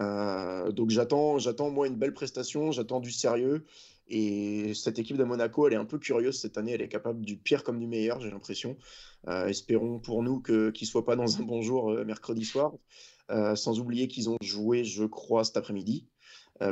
donc 0.00 0.88
j'attends, 0.88 1.38
j'attends 1.38 1.68
moi 1.68 1.86
une 1.86 1.96
belle 1.96 2.14
prestation, 2.14 2.72
j'attends 2.72 3.00
du 3.00 3.10
sérieux. 3.10 3.66
Et 4.08 4.72
cette 4.74 4.98
équipe 4.98 5.16
de 5.16 5.24
Monaco, 5.24 5.66
elle 5.66 5.72
est 5.72 5.78
un 5.78 5.84
peu 5.84 5.98
curieuse 5.98 6.38
cette 6.38 6.58
année. 6.58 6.72
Elle 6.72 6.82
est 6.82 6.88
capable 6.88 7.24
du 7.24 7.36
pire 7.36 7.64
comme 7.64 7.78
du 7.78 7.86
meilleur, 7.86 8.20
j'ai 8.20 8.30
l'impression. 8.30 8.76
Euh, 9.26 9.48
espérons 9.48 9.98
pour 9.98 10.22
nous 10.22 10.40
qu'ils 10.40 10.72
ne 10.80 10.86
soient 10.86 11.04
pas 11.04 11.16
dans 11.16 11.40
un 11.40 11.42
bon 11.42 11.60
jour 11.60 11.90
euh, 11.90 12.04
mercredi 12.04 12.44
soir. 12.44 12.72
Euh, 13.30 13.56
sans 13.56 13.80
oublier 13.80 14.06
qu'ils 14.06 14.30
ont 14.30 14.36
joué, 14.40 14.84
je 14.84 15.04
crois, 15.04 15.44
cet 15.44 15.56
après-midi 15.56 16.06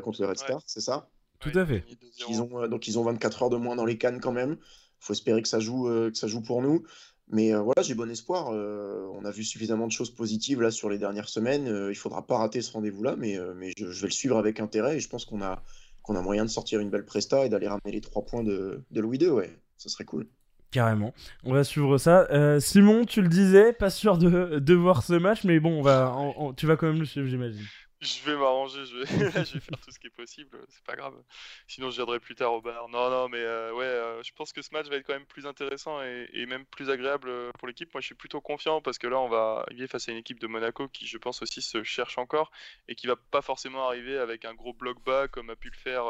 contre 0.03 0.23
le 0.23 0.29
Red 0.29 0.39
Star, 0.39 0.63
c'est 0.65 0.81
ça? 0.81 1.11
Tout 1.41 1.51
à 1.57 1.67
fait. 1.67 1.85
Ils 2.31 2.41
ont, 2.41 2.67
donc 2.69 2.89
ils 2.89 2.99
ont 2.99 3.03
24 3.03 3.43
heures 3.43 3.51
de 3.51 3.59
moins 3.59 3.77
dans 3.77 3.85
les 3.85 3.99
cannes 3.99 4.19
quand 4.19 4.33
même. 4.33 4.53
Il 4.53 5.05
faut 5.05 5.13
espérer 5.13 5.43
que 5.43 5.49
ça 5.49 5.61
joue, 5.61 5.85
que 5.85 6.17
ça 6.17 6.27
joue 6.27 6.41
pour 6.41 6.63
nous. 6.63 6.85
Mais 7.29 7.53
voilà, 7.53 7.83
j'ai 7.83 7.93
bon 7.93 8.11
espoir. 8.11 8.49
on 8.49 9.25
a 9.27 9.31
vu 9.31 9.45
suffisamment 9.45 9.87
de 9.87 9.93
choses 9.93 10.11
positives 10.11 10.63
là 10.63 10.71
sur 10.71 10.89
les 10.89 10.97
dernières 10.97 11.29
semaines. 11.29 11.67
il 11.67 11.89
ne 11.89 11.93
faudra 11.93 12.27
pas 12.27 12.39
rater 12.39 12.63
ce 12.63 12.73
rendez-vous-là, 12.73 13.17
mais, 13.17 13.39
mais 13.57 13.73
je, 13.77 13.91
je, 13.91 14.01
vais 14.01 14.07
le 14.07 14.13
suivre 14.13 14.39
avec 14.39 14.59
intérêt. 14.59 14.97
Et 14.97 15.01
je 15.01 15.09
pense 15.11 15.27
qu'on 15.27 15.43
a, 15.43 15.63
qu'on 16.05 16.15
a 16.17 16.23
moyen 16.23 16.45
de 16.45 16.51
sortir 16.51 16.79
une 16.81 16.91
belle 16.91 17.05
presta 17.05 17.45
et 17.45 17.49
d'aller 17.49 17.67
ramener 17.67 17.91
les 17.91 18.01
trois 18.01 18.25
points 18.25 18.45
de, 18.45 18.85
Louis 18.95 19.19
II, 19.19 19.31
ouais, 19.31 19.51
ça 19.79 19.89
serait 19.89 20.05
cool. 20.05 20.29
Carrément. 20.71 21.15
On 21.45 21.53
va 21.53 21.65
suivre 21.65 21.99
ça. 21.99 22.27
Euh, 22.31 22.61
Simon, 22.61 23.05
tu 23.05 23.23
le 23.23 23.29
disais, 23.29 23.73
pas 23.73 23.91
sûr 23.91 24.19
de, 24.19 24.59
de 24.59 24.75
voir 24.75 25.03
ce 25.03 25.15
match, 25.15 25.45
mais 25.45 25.61
bon, 25.61 25.79
on 25.79 25.83
va, 25.83 26.15
tu 26.57 26.67
vas 26.67 26.77
quand 26.77 26.87
même 26.87 26.99
le 26.99 27.07
suivre, 27.07 27.27
j'imagine. 27.27 27.65
Je 28.05 28.23
vais 28.23 28.37
m'arranger, 28.37 28.85
je 28.87 28.99
vais... 28.99 29.07
faire 29.07 29.81
tout 29.81 29.91
ce 29.91 29.99
qui 29.99 30.09
est 30.09 30.15
possible, 30.15 30.59
c'est 30.69 30.85
pas 30.85 30.95
grave. 30.95 31.15
Sinon, 31.67 31.91
je 31.91 31.97
viendrai 31.97 32.21
plus 32.21 32.35
tard 32.35 32.53
au 32.53 32.61
bar. 32.61 32.89
Non, 32.89 33.09
non, 33.09 33.29
mais 33.31 33.39
euh, 33.39 33.73
ouais, 33.73 33.85
euh, 33.85 34.23
je 34.23 34.31
pense 34.33 34.53
que 34.53 34.61
ce 34.61 34.69
match 34.73 34.89
va 34.89 34.97
être 34.97 35.07
quand 35.07 35.15
même 35.15 35.25
plus 35.25 35.47
intéressant 35.47 36.03
et, 36.03 36.45
même 36.47 36.67
plus 36.67 36.91
agréable 36.91 37.29
euh, 37.31 37.51
pour 37.59 37.67
l'équipe. 37.67 37.93
Moi, 37.95 38.03
je 38.03 38.07
suis 38.07 38.15
plutôt 38.15 38.43
confiant 38.43 38.83
parce 38.83 38.99
que 38.99 39.07
là, 39.07 39.19
on 39.19 39.29
va 39.29 39.65
arriver 39.67 39.87
face 39.87 40.09
à 40.09 40.13
une 40.13 40.19
équipe 40.19 40.39
de 40.39 40.47
Monaco 40.47 40.87
qui, 40.89 41.07
je 41.07 41.17
pense 41.17 41.41
aussi, 41.41 41.63
se 41.63 41.83
cherche 41.83 42.19
encore 42.19 42.51
et 42.89 42.95
qui 42.95 43.07
va 43.07 43.17
pas 43.17 43.41
forcément 43.41 43.87
arriver 43.87 44.19
avec 44.19 44.45
un 44.45 44.53
gros 44.55 44.75
bloc 44.75 45.03
bas 45.03 45.27
comme 45.29 45.49
a 45.49 45.57
pu 45.57 45.71
le 45.71 45.77
faire 45.77 46.05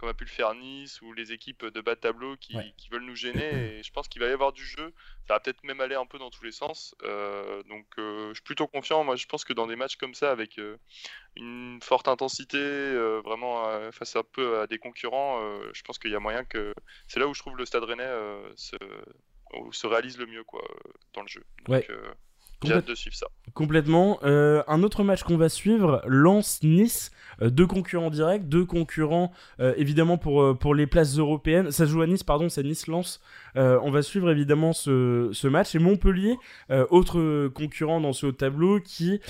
comme 0.00 0.08
a 0.08 0.14
pu 0.14 0.24
le 0.24 0.30
faire 0.30 0.54
Nice 0.54 1.02
ou 1.02 1.12
les 1.12 1.32
équipes 1.32 1.66
de 1.66 1.82
bas 1.82 1.94
de 1.94 2.00
tableau 2.00 2.34
qui, 2.38 2.56
veulent 2.90 3.04
nous 3.04 3.14
gêner. 3.14 3.76
Et 3.76 3.82
je 3.82 3.92
pense 3.92 4.08
qu'il 4.08 4.22
va 4.22 4.28
y 4.28 4.32
avoir 4.32 4.50
du 4.50 4.64
jeu. 4.64 4.94
Ça 5.28 5.34
va 5.34 5.40
peut-être 5.40 5.62
même 5.62 5.82
aller 5.82 5.94
un 5.94 6.06
peu 6.06 6.18
dans 6.18 6.30
tous 6.30 6.42
les 6.42 6.52
sens. 6.52 6.94
Euh, 7.02 7.62
donc 7.64 7.84
euh, 7.98 8.28
je 8.30 8.34
suis 8.34 8.42
plutôt 8.42 8.66
confiant. 8.66 9.04
Moi, 9.04 9.16
je 9.16 9.26
pense 9.26 9.44
que 9.44 9.52
dans 9.52 9.66
des 9.66 9.76
matchs 9.76 9.96
comme 9.96 10.14
ça, 10.14 10.30
avec 10.30 10.58
euh, 10.58 10.78
une 11.36 11.80
forte 11.82 12.08
intensité, 12.08 12.58
vraiment 13.22 13.90
face 13.92 14.16
un 14.16 14.22
peu 14.22 14.60
à 14.60 14.66
des 14.66 14.78
concurrents, 14.78 15.38
je 15.74 15.82
pense 15.82 15.98
qu'il 15.98 16.10
y 16.10 16.16
a 16.16 16.20
moyen 16.20 16.44
que. 16.44 16.72
C'est 17.06 17.20
là 17.20 17.28
où 17.28 17.34
je 17.34 17.40
trouve 17.40 17.58
le 17.58 17.66
Stade 17.66 17.84
Rennais 17.84 18.10
se, 18.56 18.76
se 19.70 19.86
réalise 19.86 20.16
le 20.16 20.24
mieux 20.24 20.44
quoi, 20.44 20.66
dans 21.12 21.20
le 21.20 21.28
jeu. 21.28 21.44
Donc, 21.66 21.86
j'ai 22.64 22.74
hâte 22.74 22.88
de 22.88 22.94
suivre 22.94 23.16
ça. 23.16 23.26
Complètement. 23.54 24.18
Euh, 24.22 24.62
un 24.68 24.82
autre 24.82 25.02
match 25.02 25.22
qu'on 25.22 25.36
va 25.36 25.48
suivre, 25.48 26.02
Lens-Nice. 26.06 27.10
Euh, 27.42 27.50
deux 27.50 27.66
concurrents 27.66 28.10
directs, 28.10 28.48
deux 28.48 28.64
concurrents 28.64 29.32
euh, 29.60 29.72
évidemment 29.76 30.18
pour, 30.18 30.56
pour 30.58 30.74
les 30.74 30.86
places 30.86 31.18
européennes. 31.18 31.70
Ça 31.70 31.86
se 31.86 31.90
joue 31.90 32.02
à 32.02 32.06
Nice, 32.06 32.22
pardon, 32.22 32.48
c'est 32.48 32.62
Nice-Lens. 32.62 33.20
on 33.56 33.90
va 33.90 34.02
suivre 34.02 34.30
évidemment 34.30 34.72
ce, 34.72 35.30
ce 35.32 35.48
match. 35.48 35.74
Et 35.74 35.78
Montpellier, 35.78 36.36
autre 36.90 37.48
concurrent 37.48 38.00
dans 38.00 38.12
ce 38.12 38.26
haut 38.26 38.32
tableau, 38.32 38.80
qui 38.80 39.20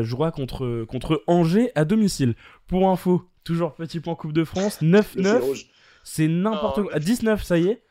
jouera 0.00 0.30
contre, 0.30 0.84
contre 0.84 1.22
Angers 1.26 1.70
à 1.74 1.84
domicile. 1.84 2.34
Pour 2.66 2.88
info, 2.88 3.28
toujours 3.44 3.74
petit 3.74 4.00
point 4.00 4.14
Coupe 4.14 4.32
de 4.32 4.44
France, 4.44 4.82
9-9. 4.82 5.66
C'est 6.04 6.28
n'importe 6.28 6.82
quoi. 6.82 6.98
19, 6.98 7.42
ça 7.42 7.58
y 7.58 7.68
est. 7.68 7.82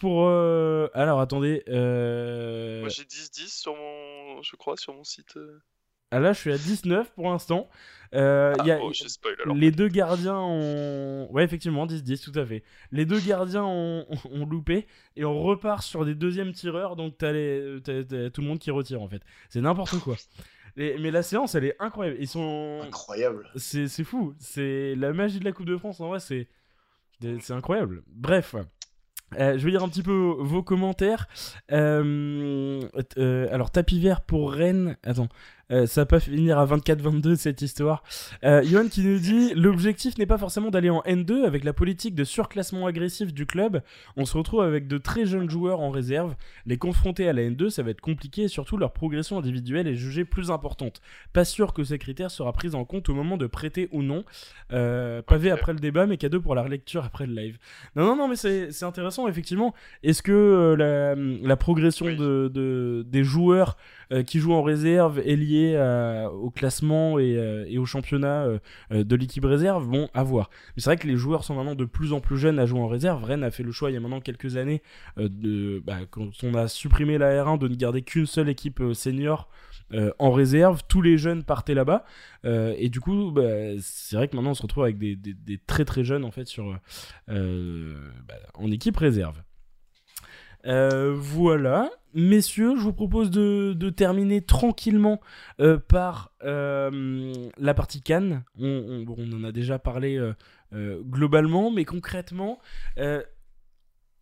Pour. 0.00 0.28
Alors, 0.28 1.20
attendez. 1.20 1.62
Moi, 1.66 2.88
j'ai 2.88 3.04
10-10 3.04 3.60
sur 3.60 3.74
mon. 3.74 4.07
Je 4.42 4.56
crois, 4.56 4.76
sur 4.76 4.94
mon 4.94 5.04
site. 5.04 5.38
Ah 6.10 6.20
là, 6.20 6.32
je 6.32 6.38
suis 6.38 6.52
à 6.52 6.56
19 6.56 7.12
pour 7.12 7.30
l'instant. 7.30 7.68
Euh, 8.14 8.54
ah, 8.58 8.64
y 8.64 8.70
a, 8.70 8.80
oh. 8.80 8.90
Les 9.54 9.70
deux 9.70 9.88
gardiens 9.88 10.38
ont. 10.38 11.28
Ouais, 11.30 11.44
effectivement, 11.44 11.86
10-10, 11.86 12.24
tout 12.24 12.38
à 12.38 12.46
fait. 12.46 12.62
Les 12.92 13.04
deux 13.04 13.20
gardiens 13.20 13.64
ont, 13.64 14.06
ont, 14.30 14.46
loupé 14.46 14.86
et 15.16 15.24
on 15.26 15.42
repart 15.42 15.82
sur 15.82 16.06
des 16.06 16.14
deuxièmes 16.14 16.52
tireurs, 16.52 16.96
donc 16.96 17.18
t'as, 17.18 17.32
les, 17.32 17.80
tout 18.32 18.40
le 18.40 18.46
monde 18.46 18.58
qui 18.58 18.70
retire 18.70 19.02
en 19.02 19.08
fait. 19.08 19.22
C'est 19.50 19.60
n'importe 19.60 19.98
quoi. 19.98 20.16
mais 20.76 21.10
la 21.10 21.22
séance, 21.22 21.54
elle 21.54 21.64
est 21.64 21.76
incroyable. 21.78 22.16
Ils 22.20 22.28
sont. 22.28 22.80
Incroyable. 22.82 23.50
C'est 23.56 24.04
fou. 24.04 24.34
C'est 24.38 24.94
la 24.94 25.12
magie 25.12 25.40
de 25.40 25.44
la 25.44 25.52
Coupe 25.52 25.66
de 25.66 25.76
France, 25.76 26.00
en 26.00 26.08
vrai, 26.08 26.20
c'est. 26.20 26.48
C'est 27.20 27.52
incroyable. 27.52 28.02
Bref. 28.06 28.54
Euh, 29.38 29.58
je 29.58 29.64
vais 29.64 29.70
lire 29.70 29.82
un 29.82 29.88
petit 29.88 30.02
peu 30.02 30.12
vos 30.38 30.62
commentaires. 30.62 31.28
Euh, 31.72 32.80
euh, 33.18 33.48
alors, 33.52 33.70
tapis 33.70 34.00
vert 34.00 34.22
pour 34.22 34.52
Rennes. 34.52 34.96
Attends, 35.04 35.28
euh, 35.70 35.86
ça 35.86 36.06
pas 36.06 36.20
finir 36.20 36.58
à 36.58 36.66
24-22 36.66 37.36
cette 37.36 37.62
histoire. 37.62 38.02
Euh, 38.44 38.62
Yohan 38.64 38.88
qui 38.88 39.02
nous 39.02 39.18
dit 39.18 39.52
l'objectif 39.54 40.16
n'est 40.16 40.26
pas 40.26 40.38
forcément 40.38 40.70
d'aller 40.70 40.90
en 40.90 41.02
N2 41.02 41.44
avec 41.44 41.64
la 41.64 41.72
politique 41.72 42.14
de 42.14 42.24
surclassement 42.24 42.86
agressif 42.86 43.34
du 43.34 43.46
club. 43.46 43.82
On 44.16 44.24
se 44.24 44.36
retrouve 44.36 44.62
avec 44.62 44.88
de 44.88 44.98
très 44.98 45.26
jeunes 45.26 45.50
joueurs 45.50 45.80
en 45.80 45.90
réserve. 45.90 46.34
Les 46.66 46.78
confronter 46.78 47.28
à 47.28 47.32
la 47.32 47.42
N2, 47.42 47.70
ça 47.70 47.82
va 47.82 47.90
être 47.90 48.00
compliqué 48.00 48.42
et 48.42 48.48
surtout 48.48 48.76
leur 48.76 48.92
progression 48.92 49.38
individuelle 49.38 49.86
est 49.86 49.94
jugée 49.94 50.24
plus 50.24 50.50
importante. 50.50 51.02
Pas 51.32 51.44
sûr 51.44 51.74
que 51.74 51.84
ces 51.84 51.98
critères 51.98 52.30
sera 52.30 52.52
pris 52.52 52.74
en 52.74 52.84
compte 52.84 53.08
au 53.08 53.14
moment 53.14 53.36
de 53.36 53.46
prêter 53.46 53.88
ou 53.92 54.02
non. 54.02 54.24
Euh, 54.72 55.22
pavé 55.22 55.50
après 55.50 55.72
le 55.72 55.78
débat, 55.78 56.06
mais 56.06 56.16
cadeau 56.16 56.40
pour 56.40 56.54
la 56.54 56.62
relecture 56.62 57.04
après 57.04 57.26
le 57.26 57.34
live. 57.34 57.58
Non, 57.96 58.04
non, 58.04 58.16
non, 58.16 58.28
mais 58.28 58.36
c'est 58.36 58.84
intéressant 58.84 59.28
effectivement. 59.28 59.74
Est-ce 60.02 60.22
que 60.22 60.32
euh, 60.32 60.76
la, 60.76 61.14
la, 61.14 61.56
progression 61.56 62.06
de, 62.06 62.48
de, 62.48 63.04
des 63.06 63.24
joueurs 63.24 63.76
qui 64.26 64.38
jouent 64.38 64.54
en 64.54 64.62
réserve 64.62 65.18
est 65.20 65.36
lié 65.36 65.74
euh, 65.76 66.28
au 66.28 66.50
classement 66.50 67.18
et, 67.18 67.36
euh, 67.36 67.64
et 67.68 67.78
au 67.78 67.86
championnat 67.86 68.46
de 68.90 69.16
l'équipe 69.16 69.44
réserve, 69.44 69.86
bon, 69.86 70.08
à 70.14 70.22
voir. 70.22 70.50
Mais 70.76 70.82
c'est 70.82 70.90
vrai 70.90 70.96
que 70.96 71.06
les 71.06 71.16
joueurs 71.16 71.44
sont 71.44 71.54
maintenant 71.54 71.74
de 71.74 71.84
plus 71.84 72.12
en 72.12 72.20
plus 72.20 72.38
jeunes 72.38 72.58
à 72.58 72.66
jouer 72.66 72.80
en 72.80 72.88
réserve. 72.88 73.24
Rennes 73.24 73.44
a 73.44 73.50
fait 73.50 73.62
le 73.62 73.72
choix 73.72 73.90
il 73.90 73.94
y 73.94 73.96
a 73.96 74.00
maintenant 74.00 74.20
quelques 74.20 74.56
années 74.56 74.82
de, 75.16 75.82
bah, 75.84 75.98
quand 76.10 76.30
on 76.42 76.54
a 76.54 76.68
supprimé 76.68 77.18
la 77.18 77.44
R1 77.44 77.58
de 77.58 77.68
ne 77.68 77.74
garder 77.74 78.02
qu'une 78.02 78.26
seule 78.26 78.48
équipe 78.48 78.82
senior. 78.94 79.48
en 80.18 80.32
réserve, 80.32 80.82
tous 80.88 81.02
les 81.02 81.18
jeunes 81.18 81.42
partaient 81.44 81.74
là-bas, 81.74 82.04
et 82.44 82.88
du 82.88 83.00
coup, 83.00 83.30
bah, 83.30 83.42
c'est 83.80 84.16
vrai 84.16 84.28
que 84.28 84.36
maintenant 84.36 84.50
on 84.50 84.54
se 84.54 84.62
retrouve 84.62 84.84
avec 84.84 84.98
des 84.98 85.58
très 85.66 85.84
très 85.84 86.04
jeunes 86.04 86.24
en 86.24 86.30
fait 86.30 86.46
sur 86.46 86.78
bah, 87.26 88.34
en 88.54 88.70
équipe 88.70 88.96
réserve. 88.96 89.42
Euh, 90.66 91.14
voilà. 91.16 91.90
Messieurs, 92.14 92.74
je 92.76 92.82
vous 92.82 92.92
propose 92.92 93.30
de, 93.30 93.90
terminer 93.90 94.40
tranquillement 94.42 95.20
euh, 95.60 95.78
par 95.78 96.32
euh, 96.42 97.32
la 97.58 97.74
partie 97.74 98.02
Cannes. 98.02 98.44
On, 98.58 99.04
en 99.06 99.44
a 99.44 99.52
déjà 99.52 99.78
parlé 99.78 100.20
globalement, 100.72 101.70
mais 101.70 101.84
concrètement, 101.84 102.58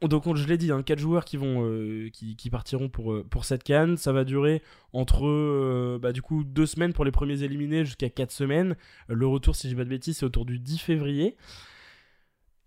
donc 0.03 0.37
je 0.37 0.47
l'ai 0.47 0.59
dit, 0.59 0.71
hein, 0.73 0.83
4 0.83 0.99
joueurs 0.99 1.25
qui, 1.25 1.37
vont, 1.37 1.65
qui, 2.13 2.51
partiront 2.51 2.89
pour, 2.89 3.25
pour 3.31 3.45
cette 3.45 3.63
Cannes. 3.63 3.97
Ça 3.97 4.13
va 4.13 4.25
durer 4.25 4.63
entre 4.93 5.99
bah, 5.99 6.13
du 6.13 6.23
coup 6.23 6.45
2 6.45 6.67
semaines 6.67 6.93
pour 6.93 7.05
les 7.05 7.13
premiers 7.13 7.43
éliminés 7.45 7.85
jusqu'à 7.85 8.11
4 8.11 8.31
semaines. 8.31 8.77
Le 9.09 9.27
retour, 9.27 9.57
si 9.57 9.69
je 9.69 9.73
dis 9.73 9.77
pas 9.77 9.85
de 9.85 9.91
bêtises, 9.91 10.19
c'est 10.19 10.27
autour 10.27 10.45
du 10.45 10.59
10 10.59 10.79
février. 10.79 11.37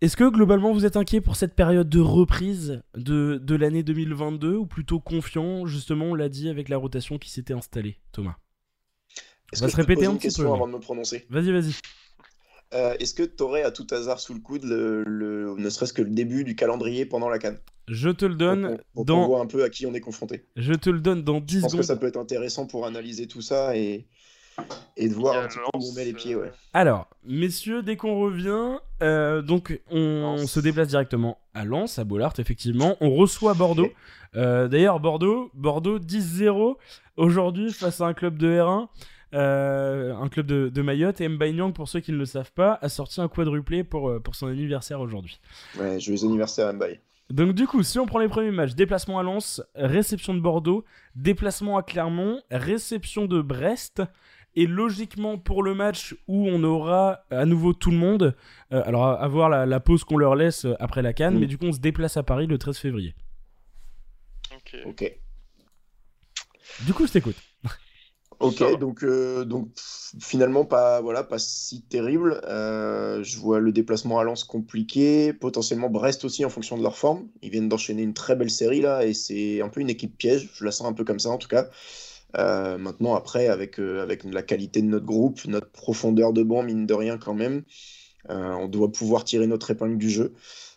Est-ce 0.02 0.16
que 0.16 0.30
globalement 0.30 0.72
vous 0.72 0.86
êtes 0.86 0.96
inquiet 0.96 1.20
pour 1.20 1.36
cette 1.36 1.56
période 1.56 1.90
de 1.90 2.00
reprise 2.00 2.82
de, 2.96 3.38
de 3.38 3.56
l'année 3.56 3.84
2022 3.84 4.56
ou 4.56 4.66
plutôt 4.66 5.02
confiant, 5.02 5.66
justement, 5.66 6.06
on 6.06 6.16
l'a 6.16 6.30
dit, 6.30 6.48
avec 6.48 6.70
la 6.70 6.78
rotation 6.78 7.18
qui 7.18 7.30
s'était 7.30 7.54
installée, 7.54 7.98
Thomas? 8.14 8.38
Est-ce 9.52 9.64
que 9.64 9.70
se 9.70 9.76
répéter 9.76 10.06
un 10.06 10.16
petit 10.16 10.34
peu 10.34 10.46
avant 10.46 10.68
de 10.68 10.74
me 10.74 10.80
prononcer? 10.80 11.26
Vas-y, 11.30 11.52
vas-y. 11.52 11.74
Euh, 12.74 12.96
est-ce 13.00 13.14
que 13.14 13.24
tu 13.24 13.44
aurais 13.44 13.64
à 13.64 13.72
tout 13.72 13.88
hasard 13.92 14.20
sous 14.20 14.34
le 14.34 14.40
coude 14.40 14.64
le, 14.64 15.56
ne 15.58 15.70
serait-ce 15.70 15.92
que 15.92 16.04
le 16.04 16.12
début 16.12 16.44
du 16.44 16.56
calendrier 16.56 17.06
pendant 17.06 17.28
la 17.28 17.40
canne? 17.40 17.58
Je 17.88 18.10
te 18.10 18.26
le 18.26 18.36
donne 18.36 18.78
dans. 18.96 19.24
On 19.24 19.28
voit 19.28 19.42
un 19.42 19.48
peu 19.48 19.64
à 19.64 19.70
qui 19.70 19.88
on 19.88 19.94
est 19.96 20.00
confronté. 20.00 20.46
Je 20.56 20.74
te 20.76 20.92
le 20.92 21.00
donne 21.00 21.24
dans 21.24 21.42
10 21.42 21.56
secondes. 21.56 21.72
Je 21.72 21.76
pense 21.78 21.80
que 21.82 21.88
ça 21.88 21.96
peut 21.96 22.08
être 22.08 22.18
intéressant 22.18 22.68
pour 22.68 22.86
analyser 22.86 23.28
tout 23.28 23.42
ça 23.42 23.76
et, 23.76 24.08
et 24.98 25.08
de 25.10 25.14
voir 25.14 25.38
un 25.38 25.48
petit 25.48 25.58
peu 25.58 25.64
où 25.78 25.82
on 25.82 25.94
met 25.94 26.06
les 26.06 26.14
pieds. 26.14 26.36
Ouais. 26.36 26.52
Alors, 26.74 27.08
messieurs, 27.24 27.82
dès 27.82 27.96
qu'on 27.96 28.20
revient, 28.20 28.80
euh, 29.02 29.42
donc 29.42 29.80
on, 29.92 30.46
se 30.46 30.60
déplace 30.60 30.90
directement 30.90 31.40
à 31.54 31.66
Lens, 31.66 32.00
à 32.00 32.04
Bollard, 32.04 32.34
effectivement. 32.38 32.98
On 33.02 33.12
reçoit 33.16 33.54
Bordeaux. 33.54 33.90
Euh, 34.36 34.68
d'ailleurs, 34.68 35.00
Bordeaux, 35.00 35.50
Bordeaux 35.54 36.00
10-0 36.00 36.76
aujourd'hui 37.18 37.72
face 37.72 38.02
à 38.02 38.06
un 38.06 38.14
club 38.14 38.38
de 38.38 38.48
R1. 38.48 38.88
Euh, 39.36 40.16
un 40.16 40.28
club 40.28 40.48
de, 40.48 40.70
de 40.70 40.82
Mayotte 40.82 41.22
et 41.22 41.28
Mbanyang, 41.28 41.72
pour 41.74 41.88
ceux 41.88 42.00
qui 42.00 42.12
ne 42.12 42.18
le 42.18 42.26
savent 42.26 42.52
pas, 42.52 42.80
a 42.82 42.90
sorti 42.90 43.22
un 43.22 43.28
quadruplé 43.28 43.84
pour, 43.84 44.22
pour 44.22 44.36
son 44.36 44.48
anniversaire 44.48 45.02
aujourd'hui. 45.02 45.40
Ouais, 45.80 46.00
joyeux 46.00 46.24
anniversaire 46.24 46.74
Mbay. 46.74 47.00
Donc 47.30 47.54
du 47.54 47.68
coup, 47.68 47.84
si 47.84 48.00
on 48.00 48.08
prend 48.08 48.18
les 48.18 48.28
premiers 48.28 48.50
matchs, 48.50 48.74
déplacement 48.74 49.20
à 49.20 49.24
Lens, 49.24 49.62
réception 49.76 50.34
de 50.34 50.40
Bordeaux, 50.40 50.84
déplacement 51.16 51.78
à 51.78 51.84
Clermont, 51.84 52.42
réception 52.50 53.26
de 53.26 53.40
Brest, 53.42 54.02
et 54.56 54.66
logiquement, 54.66 55.38
pour 55.38 55.64
le 55.64 55.76
match 55.76 56.16
où 56.28 56.48
on 56.48 56.64
aura 56.64 57.22
à 57.30 57.46
nouveau 57.46 57.74
tout 57.74 57.92
le 57.92 57.98
monde, 57.98 58.36
euh, 58.74 58.82
alors 58.86 59.06
à, 59.06 59.28
voir 59.28 59.50
la, 59.50 59.80
pause 59.80 60.04
qu'on 60.04 60.18
leur 60.18 60.36
laisse 60.36 60.66
euh, 60.66 60.76
après 60.80 61.02
la 61.02 61.14
canne, 61.14 61.36
mm. 61.36 61.40
mais 61.40 61.48
du 61.48 61.58
coup, 61.58 61.66
on 61.66 61.74
se 61.74 61.80
déplace 61.80 62.18
à 62.18 62.24
Paris 62.24 62.48
le 62.48 62.58
13 62.58 62.78
février. 62.78 63.16
Ok. 64.86 65.18
Du 66.86 66.94
coup, 66.94 67.08
je 67.08 67.14
t'écoute. 67.14 67.36
Ok, 68.42 68.80
donc, 68.80 69.04
euh, 69.04 69.44
donc 69.44 69.68
finalement 70.22 70.64
pas 70.64 71.02
voilà 71.02 71.26
pas 71.26 71.38
si 71.40 71.82
terrible. 71.82 72.40
je 72.48 73.38
vois 73.38 73.60
le 73.60 73.74
déplacement 73.74 74.18
à 74.18 74.24
Lens 74.24 74.46
compliqué, 74.46 75.34
potentiellement 75.34 75.90
Brest 75.90 76.24
aussi 76.24 76.46
en 76.46 76.50
fonction 76.50 76.78
de 76.78 76.82
leur 76.82 76.98
forme. 76.98 77.28
Ils 77.42 77.52
viennent 77.52 77.68
d'enchaîner 77.68 78.02
une 78.02 78.14
très 78.14 78.38
belle 78.38 78.50
série 78.50 78.80
là 78.80 79.06
et 79.06 79.14
c'est 79.14 79.62
un 79.62 79.68
peu 79.68 79.82
une 79.82 79.90
équipe 79.90 80.18
piège. 80.18 80.50
Je 80.54 80.64
la 80.64 80.72
sens 80.72 80.88
un 80.88 80.94
peu 80.94 81.04
comme 81.04 81.20
ça 81.20 81.32
en 81.32 81.38
tout 81.38 81.50
cas. 81.50 81.68
Euh, 82.38 82.78
maintenant, 82.78 83.16
après, 83.16 83.48
avec, 83.48 83.80
euh, 83.80 84.04
avec 84.04 84.24
la 84.24 84.44
qualité 84.44 84.82
de 84.82 84.88
notre 84.88 85.06
groupe, 85.06 85.44
notre 85.46 85.70
profondeur 85.70 86.34
de 86.34 86.44
banc, 86.44 86.64
mine 86.64 86.86
de 86.86 86.94
rien 86.94 87.18
quand 87.18 87.34
même, 87.34 87.64
euh, 88.30 88.54
on 88.54 88.68
doit 88.68 88.92
pouvoir 88.92 89.24
tirer 89.24 89.48
notre 89.48 89.72
épingle 89.72 89.98
du 89.98 90.10
jeu. 90.10 90.34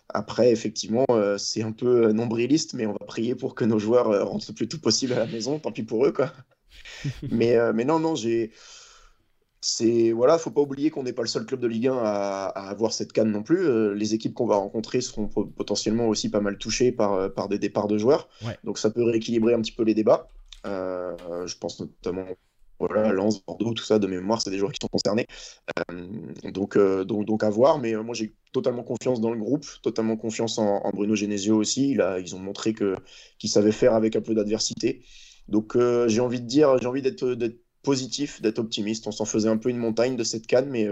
Après, 0.08 0.50
effectivement, 0.50 1.06
c'est 1.38 1.62
un 1.62 1.72
peu 1.72 2.12
nombriliste, 2.12 2.74
mais 2.74 2.84
on 2.84 2.92
va 2.92 2.98
prier 3.06 3.34
pour 3.34 3.54
que 3.54 3.64
nos 3.64 3.78
joueurs 3.78 4.28
rentrent 4.28 4.44
le 4.48 4.54
plus 4.54 4.68
tôt 4.68 4.76
possible 4.76 5.14
à 5.14 5.20
la 5.20 5.26
maison. 5.26 5.58
Tant 5.58 5.72
pis 5.72 5.84
pour 5.84 6.04
eux, 6.04 6.12
quoi. 6.12 6.30
mais, 7.30 7.56
mais 7.72 7.86
non, 7.86 7.98
non, 7.98 8.14
j'ai. 8.14 8.50
C'est 9.62 10.12
voilà, 10.12 10.36
faut 10.36 10.50
pas 10.50 10.60
oublier 10.60 10.90
qu'on 10.90 11.04
n'est 11.04 11.14
pas 11.14 11.22
le 11.22 11.28
seul 11.28 11.46
club 11.46 11.60
de 11.60 11.66
Ligue 11.66 11.86
1 11.86 11.96
à, 11.96 12.46
avoir 12.48 12.92
cette 12.92 13.12
canne 13.12 13.30
non 13.30 13.42
plus. 13.42 13.94
les 13.94 14.12
équipes 14.12 14.34
qu'on 14.34 14.46
va 14.46 14.56
rencontrer 14.56 15.00
seront 15.00 15.28
potentiellement 15.28 16.08
aussi 16.08 16.28
pas 16.28 16.40
mal 16.40 16.58
touchées 16.58 16.92
par, 16.92 17.32
par 17.32 17.48
des 17.48 17.58
départs 17.58 17.88
de 17.88 17.96
joueurs. 17.96 18.28
Donc 18.64 18.76
ça 18.76 18.90
peut 18.90 19.04
rééquilibrer 19.04 19.54
un 19.54 19.62
petit 19.62 19.72
peu 19.72 19.84
les 19.84 19.94
débats. 19.94 20.28
Euh, 20.66 21.46
je 21.46 21.56
pense 21.58 21.80
notamment 21.80 22.26
voilà, 22.78 23.12
Lens, 23.12 23.44
Bordeaux, 23.44 23.74
tout 23.74 23.84
ça, 23.84 24.00
de 24.00 24.08
mémoire, 24.08 24.42
c'est 24.42 24.50
des 24.50 24.58
joueurs 24.58 24.72
qui 24.72 24.80
sont 24.82 24.88
concernés. 24.88 25.26
Euh, 25.90 26.50
donc, 26.50 26.76
euh, 26.76 27.04
donc, 27.04 27.26
donc, 27.26 27.44
à 27.44 27.50
voir, 27.50 27.78
mais 27.78 27.94
moi 27.94 28.12
j'ai 28.12 28.34
totalement 28.52 28.82
confiance 28.82 29.20
dans 29.20 29.30
le 29.30 29.38
groupe, 29.38 29.64
totalement 29.82 30.16
confiance 30.16 30.58
en, 30.58 30.90
Bruno 30.92 31.14
Genesio 31.14 31.56
aussi. 31.56 31.94
Là, 31.94 32.18
ils 32.18 32.34
ont 32.34 32.40
montré 32.40 32.74
qu'ils 32.74 33.50
savaient 33.50 33.72
faire 33.72 33.94
avec 33.94 34.16
un 34.16 34.20
peu 34.20 34.34
d'adversité. 34.34 35.04
Donc 35.48 35.76
j'ai 36.06 36.20
envie 36.20 36.40
de 36.40 36.46
dire, 36.46 36.76
j'ai 36.78 36.86
envie 36.86 37.02
d'être 37.02 37.36
positif, 37.82 38.42
d'être 38.42 38.58
optimiste. 38.58 39.06
On 39.06 39.12
s'en 39.12 39.26
faisait 39.26 39.48
un 39.48 39.58
peu 39.58 39.68
une 39.68 39.78
montagne 39.78 40.16
de 40.16 40.24
cette 40.24 40.48
canne, 40.48 40.68
mais 40.68 40.88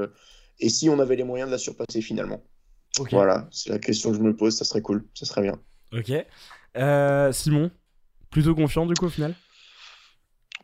et 0.60 0.68
si 0.68 0.88
on 0.88 0.98
avait 1.00 1.16
les 1.16 1.24
moyens 1.24 1.48
de 1.48 1.52
la 1.52 1.58
surpasser 1.58 2.02
finalement? 2.02 2.40
Voilà, 3.10 3.48
c'est 3.50 3.70
la 3.70 3.78
question 3.80 4.10
que 4.10 4.16
je 4.16 4.22
me 4.22 4.36
pose, 4.36 4.56
ça 4.56 4.64
serait 4.64 4.82
cool, 4.82 5.08
ça 5.14 5.26
serait 5.26 5.42
bien. 5.42 5.58
Ok. 5.92 6.12
Simon, 7.34 7.70
plutôt 8.30 8.54
confiant 8.54 8.86
du 8.86 8.94
coup 8.94 9.06
au 9.06 9.10
final? 9.10 9.34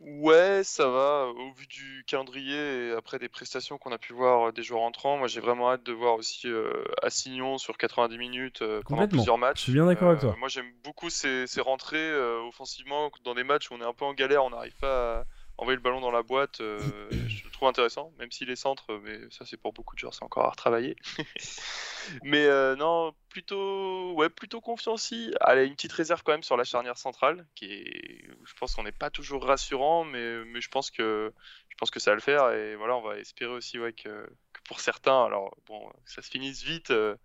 Ouais, 0.09 0.61
ça 0.63 0.87
va. 0.87 1.27
Au 1.27 1.51
vu 1.51 1.67
du 1.67 2.05
calendrier 2.07 2.87
et 2.87 2.91
après 2.93 3.19
des 3.19 3.27
prestations 3.27 3.77
qu'on 3.77 3.91
a 3.91 3.97
pu 3.97 4.13
voir 4.13 4.47
euh, 4.47 4.51
des 4.53 4.63
joueurs 4.63 4.83
entrants, 4.83 5.17
moi 5.17 5.27
j'ai 5.27 5.41
vraiment 5.41 5.69
hâte 5.69 5.83
de 5.83 5.91
voir 5.91 6.15
aussi 6.15 6.47
euh, 6.47 6.85
Assignon 7.03 7.57
sur 7.57 7.77
90 7.77 8.17
minutes 8.17 8.61
euh, 8.61 8.81
pendant 8.87 9.05
plusieurs 9.05 9.37
matchs. 9.37 9.57
Je 9.57 9.63
suis 9.63 9.73
bien 9.73 9.85
d'accord 9.85 10.09
avec 10.09 10.21
toi. 10.21 10.33
Moi 10.39 10.47
j'aime 10.47 10.71
beaucoup 10.81 11.09
ces, 11.09 11.45
rentrées 11.59 12.15
offensivement 12.47 13.11
dans 13.25 13.35
des 13.35 13.43
matchs 13.43 13.69
où 13.69 13.73
on 13.73 13.81
est 13.81 13.85
un 13.85 13.93
peu 13.93 14.05
en 14.05 14.13
galère, 14.13 14.45
on 14.45 14.51
n'arrive 14.51 14.77
pas 14.79 15.19
à 15.19 15.25
envoyer 15.57 15.75
le 15.75 15.81
ballon 15.81 16.01
dans 16.01 16.11
la 16.11 16.23
boîte. 16.23 16.57
je 16.59 17.43
le 17.43 17.51
trouve 17.51 17.67
intéressant, 17.67 18.11
même 18.19 18.31
si 18.31 18.45
les 18.45 18.55
centres, 18.55 18.99
mais 19.03 19.19
ça 19.31 19.45
c'est 19.45 19.57
pour 19.57 19.73
beaucoup 19.73 19.95
de 19.95 19.99
joueurs, 19.99 20.13
c'est 20.13 20.23
encore 20.23 20.45
à 20.45 20.49
retravailler. 20.49 20.95
mais 22.23 22.47
non, 22.75 23.13
plutôt, 23.29 24.13
ouais, 24.13 24.29
plutôt 24.29 24.61
confiance. 24.61 25.13
Allez, 25.41 25.65
une 25.65 25.75
petite 25.75 25.93
réserve 25.93 26.23
quand 26.23 26.31
même 26.31 26.43
sur 26.43 26.57
la 26.57 26.63
charnière 26.63 26.97
centrale, 26.97 27.47
qui 27.55 27.65
est, 27.65 28.25
je 28.45 28.53
pense 28.59 28.75
qu'on 28.75 28.83
n'est 28.83 28.91
pas 28.91 29.09
toujours 29.09 29.45
rassurant, 29.45 30.03
mais, 30.03 30.43
mais 30.45 30.61
je 30.61 30.69
pense 30.69 30.91
que 30.91 31.33
je 31.69 31.75
pense 31.77 31.91
que 31.91 31.99
ça 31.99 32.11
va 32.11 32.15
le 32.15 32.21
faire. 32.21 32.49
Et 32.51 32.75
voilà, 32.75 32.95
on 32.97 33.01
va 33.01 33.19
espérer 33.19 33.51
aussi 33.51 33.77
ouais, 33.77 33.93
que, 33.93 34.27
pour 34.63 34.79
certains, 34.79 35.25
alors 35.25 35.55
bon, 35.67 35.91
ça 36.05 36.23
se 36.23 36.29
finisse 36.29 36.63
vite. 36.63 36.89
Euh, 36.89 37.15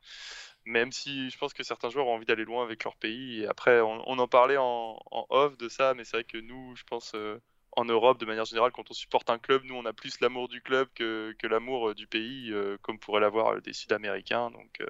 même 0.64 0.93
si 0.93 1.30
je 1.30 1.39
pense 1.39 1.55
que 1.55 1.62
certains 1.62 1.89
joueurs 1.89 2.07
ont 2.07 2.14
envie 2.14 2.26
d'aller 2.26 2.45
loin 2.45 2.62
avec 2.62 2.85
leur 2.85 2.97
pays. 2.97 3.43
Et 3.43 3.47
après, 3.47 3.80
on, 3.80 4.18
en 4.18 4.28
parlait 4.28 4.59
en, 4.59 4.99
off 5.11 5.57
de 5.57 5.68
ça, 5.68 5.95
mais 5.95 6.05
c'est 6.05 6.18
vrai 6.18 6.24
que 6.24 6.39
nous, 6.39 6.76
je 6.76 6.85
pense, 6.85 7.14
euh, 7.14 7.41
en 7.73 7.85
Europe, 7.85 8.18
de 8.18 8.27
manière 8.27 8.45
générale, 8.45 8.73
quand 8.73 8.91
on 8.91 8.95
supporte 8.95 9.31
un 9.31 9.39
club, 9.39 9.62
nous, 9.64 9.75
on 9.75 9.87
a 9.87 9.93
plus 9.93 10.20
l'amour 10.20 10.49
du 10.49 10.61
club 10.61 10.89
que, 10.95 11.35
l'amour 11.45 11.91
euh, 11.91 11.95
du 11.95 12.07
pays, 12.07 12.53
comme 12.83 12.99
pourrait 12.99 13.20
l'avoir 13.20 13.61
des 13.62 13.73
Sud-Américains. 13.73 14.51
Donc, 14.51 14.83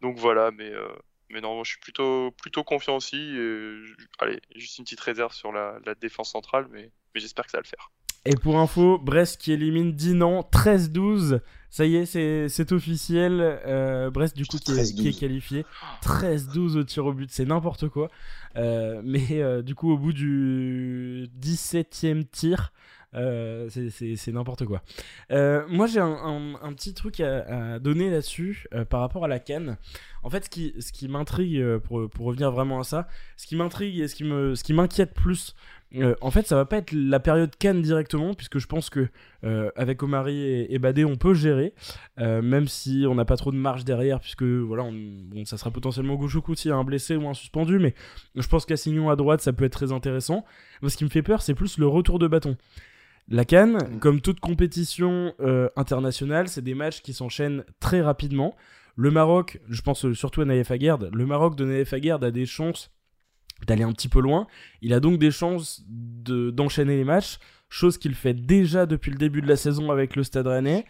donc 0.00 0.18
voilà, 0.18 0.50
mais, 0.50 0.70
euh, 0.70 0.88
mais 1.30 1.40
non, 1.40 1.64
je 1.64 1.70
suis 1.72 1.80
plutôt, 1.80 2.30
plutôt 2.32 2.64
confiant 2.64 2.96
aussi. 2.96 3.16
allez, 4.18 4.40
juste 4.54 4.78
une 4.78 4.84
petite 4.84 5.00
réserve 5.00 5.32
sur 5.32 5.52
la, 5.52 5.80
défense 6.00 6.30
centrale, 6.32 6.68
mais, 6.70 6.90
mais 7.14 7.20
j'espère 7.20 7.44
que 7.46 7.50
ça 7.50 7.58
va 7.58 7.62
le 7.62 7.68
faire. 7.68 7.90
Et 8.26 8.36
pour 8.36 8.58
info, 8.58 8.98
Brest 8.98 9.40
qui 9.40 9.52
élimine 9.52 9.92
Dinan 9.92 10.48
13-12. 10.50 11.40
Ça 11.68 11.84
y 11.84 11.96
est, 11.96 12.06
c'est 12.06 12.72
officiel. 12.72 13.38
Euh, 13.40 14.10
Brest, 14.10 14.36
du 14.36 14.46
coup, 14.46 14.58
qui 14.58 14.72
est, 14.72 14.94
qui 14.94 15.08
est, 15.08 15.18
qualifié. 15.18 15.66
13-12 16.02 16.78
au 16.78 16.84
tir 16.84 17.04
au 17.04 17.12
but, 17.12 17.30
c'est 17.30 17.44
n'importe 17.44 17.88
quoi. 17.88 18.08
Euh, 18.56 19.02
mais 19.04 19.26
euh, 19.32 19.60
du 19.60 19.74
coup, 19.74 19.92
au 19.92 19.98
bout 19.98 20.12
du 20.12 21.28
17ème 21.42 22.24
tir, 22.24 22.72
c'est 23.12 24.32
n'importe 24.32 24.64
quoi. 24.64 24.82
Moi, 25.30 25.86
j'ai 25.86 26.00
un, 26.00 26.54
un, 26.62 26.72
petit 26.72 26.94
truc 26.94 27.20
à, 27.20 27.74
à 27.74 27.78
donner 27.78 28.08
là-dessus 28.08 28.66
par 28.88 29.00
rapport 29.00 29.24
à 29.24 29.28
la 29.28 29.38
canne. 29.38 29.76
En 30.24 30.30
fait, 30.30 30.46
ce 30.46 30.50
qui, 30.50 30.74
ce 30.80 30.92
qui 30.92 31.06
m'intrigue, 31.06 31.78
pour, 31.78 32.08
pour, 32.10 32.26
revenir 32.26 32.50
vraiment 32.50 32.80
à 32.80 32.84
ça, 32.84 33.06
ce 33.36 33.46
qui 33.46 33.56
m'intrigue 33.56 34.00
et 34.00 34.08
ce 34.08 34.14
qui 34.14 34.24
me, 34.24 34.54
ce 34.54 34.64
qui 34.64 34.72
m'inquiète 34.72 35.14
plus, 35.14 35.54
en 36.20 36.30
fait, 36.32 36.44
ça 36.46 36.56
va 36.56 36.64
pas 36.64 36.78
être 36.78 36.90
la 36.92 37.20
période 37.20 37.54
canne 37.56 37.80
directement, 37.80 38.34
puisque 38.34 38.58
je 38.58 38.66
pense 38.66 38.90
que 38.90 39.08
avec 39.76 40.02
Omari 40.02 40.36
et, 40.36 40.74
et, 40.74 40.78
Badé, 40.80 41.04
on 41.04 41.16
peut 41.16 41.34
gérer, 41.34 41.72
même 42.16 42.66
si 42.66 43.04
on 43.08 43.14
n'a 43.14 43.24
pas 43.24 43.36
trop 43.36 43.52
de 43.52 43.56
marge 43.56 43.84
derrière, 43.84 44.18
puisque 44.18 44.42
voilà, 44.42 44.82
on, 44.82 44.92
bon, 44.92 45.44
ça 45.44 45.56
sera 45.56 45.70
potentiellement 45.70 46.16
gauche 46.16 46.34
au 46.36 46.54
s'il 46.54 46.70
y 46.70 46.72
a 46.72 46.76
un 46.76 46.84
blessé 46.84 47.16
ou 47.16 47.28
un 47.28 47.34
suspendu, 47.34 47.78
mais 47.78 47.94
je 48.34 48.48
pense 48.48 48.66
qu'Assignon 48.66 49.10
à 49.10 49.16
droite, 49.16 49.40
ça 49.40 49.52
peut 49.52 49.64
être 49.64 49.72
très 49.72 49.92
intéressant. 49.92 50.44
Moi, 50.82 50.90
ce 50.90 50.96
qui 50.96 51.04
me 51.04 51.10
fait 51.10 51.22
peur, 51.22 51.42
c'est 51.42 51.54
plus 51.54 51.78
le 51.78 51.86
retour 51.86 52.18
de 52.18 52.26
bâton. 52.26 52.56
La 53.28 53.44
Cannes, 53.44 53.76
mm. 53.76 53.98
comme 54.00 54.20
toute 54.20 54.40
compétition 54.40 55.34
euh, 55.40 55.68
internationale, 55.76 56.48
c'est 56.48 56.62
des 56.62 56.74
matchs 56.74 57.00
qui 57.00 57.12
s'enchaînent 57.12 57.64
très 57.80 58.02
rapidement. 58.02 58.54
Le 58.96 59.10
Maroc, 59.10 59.60
je 59.68 59.82
pense 59.82 60.12
surtout 60.12 60.42
à 60.42 60.44
Naïf 60.44 60.70
Aguerd, 60.70 61.10
le 61.12 61.26
Maroc 61.26 61.56
de 61.56 61.64
Naïf 61.64 61.92
Aguerd 61.92 62.22
a 62.22 62.30
des 62.30 62.46
chances 62.46 62.90
d'aller 63.66 63.82
un 63.82 63.92
petit 63.92 64.08
peu 64.08 64.20
loin. 64.20 64.46
Il 64.82 64.92
a 64.92 65.00
donc 65.00 65.18
des 65.18 65.30
chances 65.30 65.82
d'enchaîner 65.88 66.96
les 66.96 67.04
matchs, 67.04 67.38
chose 67.68 67.98
qu'il 67.98 68.14
fait 68.14 68.34
déjà 68.34 68.86
depuis 68.86 69.10
le 69.10 69.18
début 69.18 69.42
de 69.42 69.48
la 69.48 69.56
saison 69.56 69.90
avec 69.90 70.16
le 70.16 70.22
Stade 70.22 70.46
Rennais. 70.46 70.84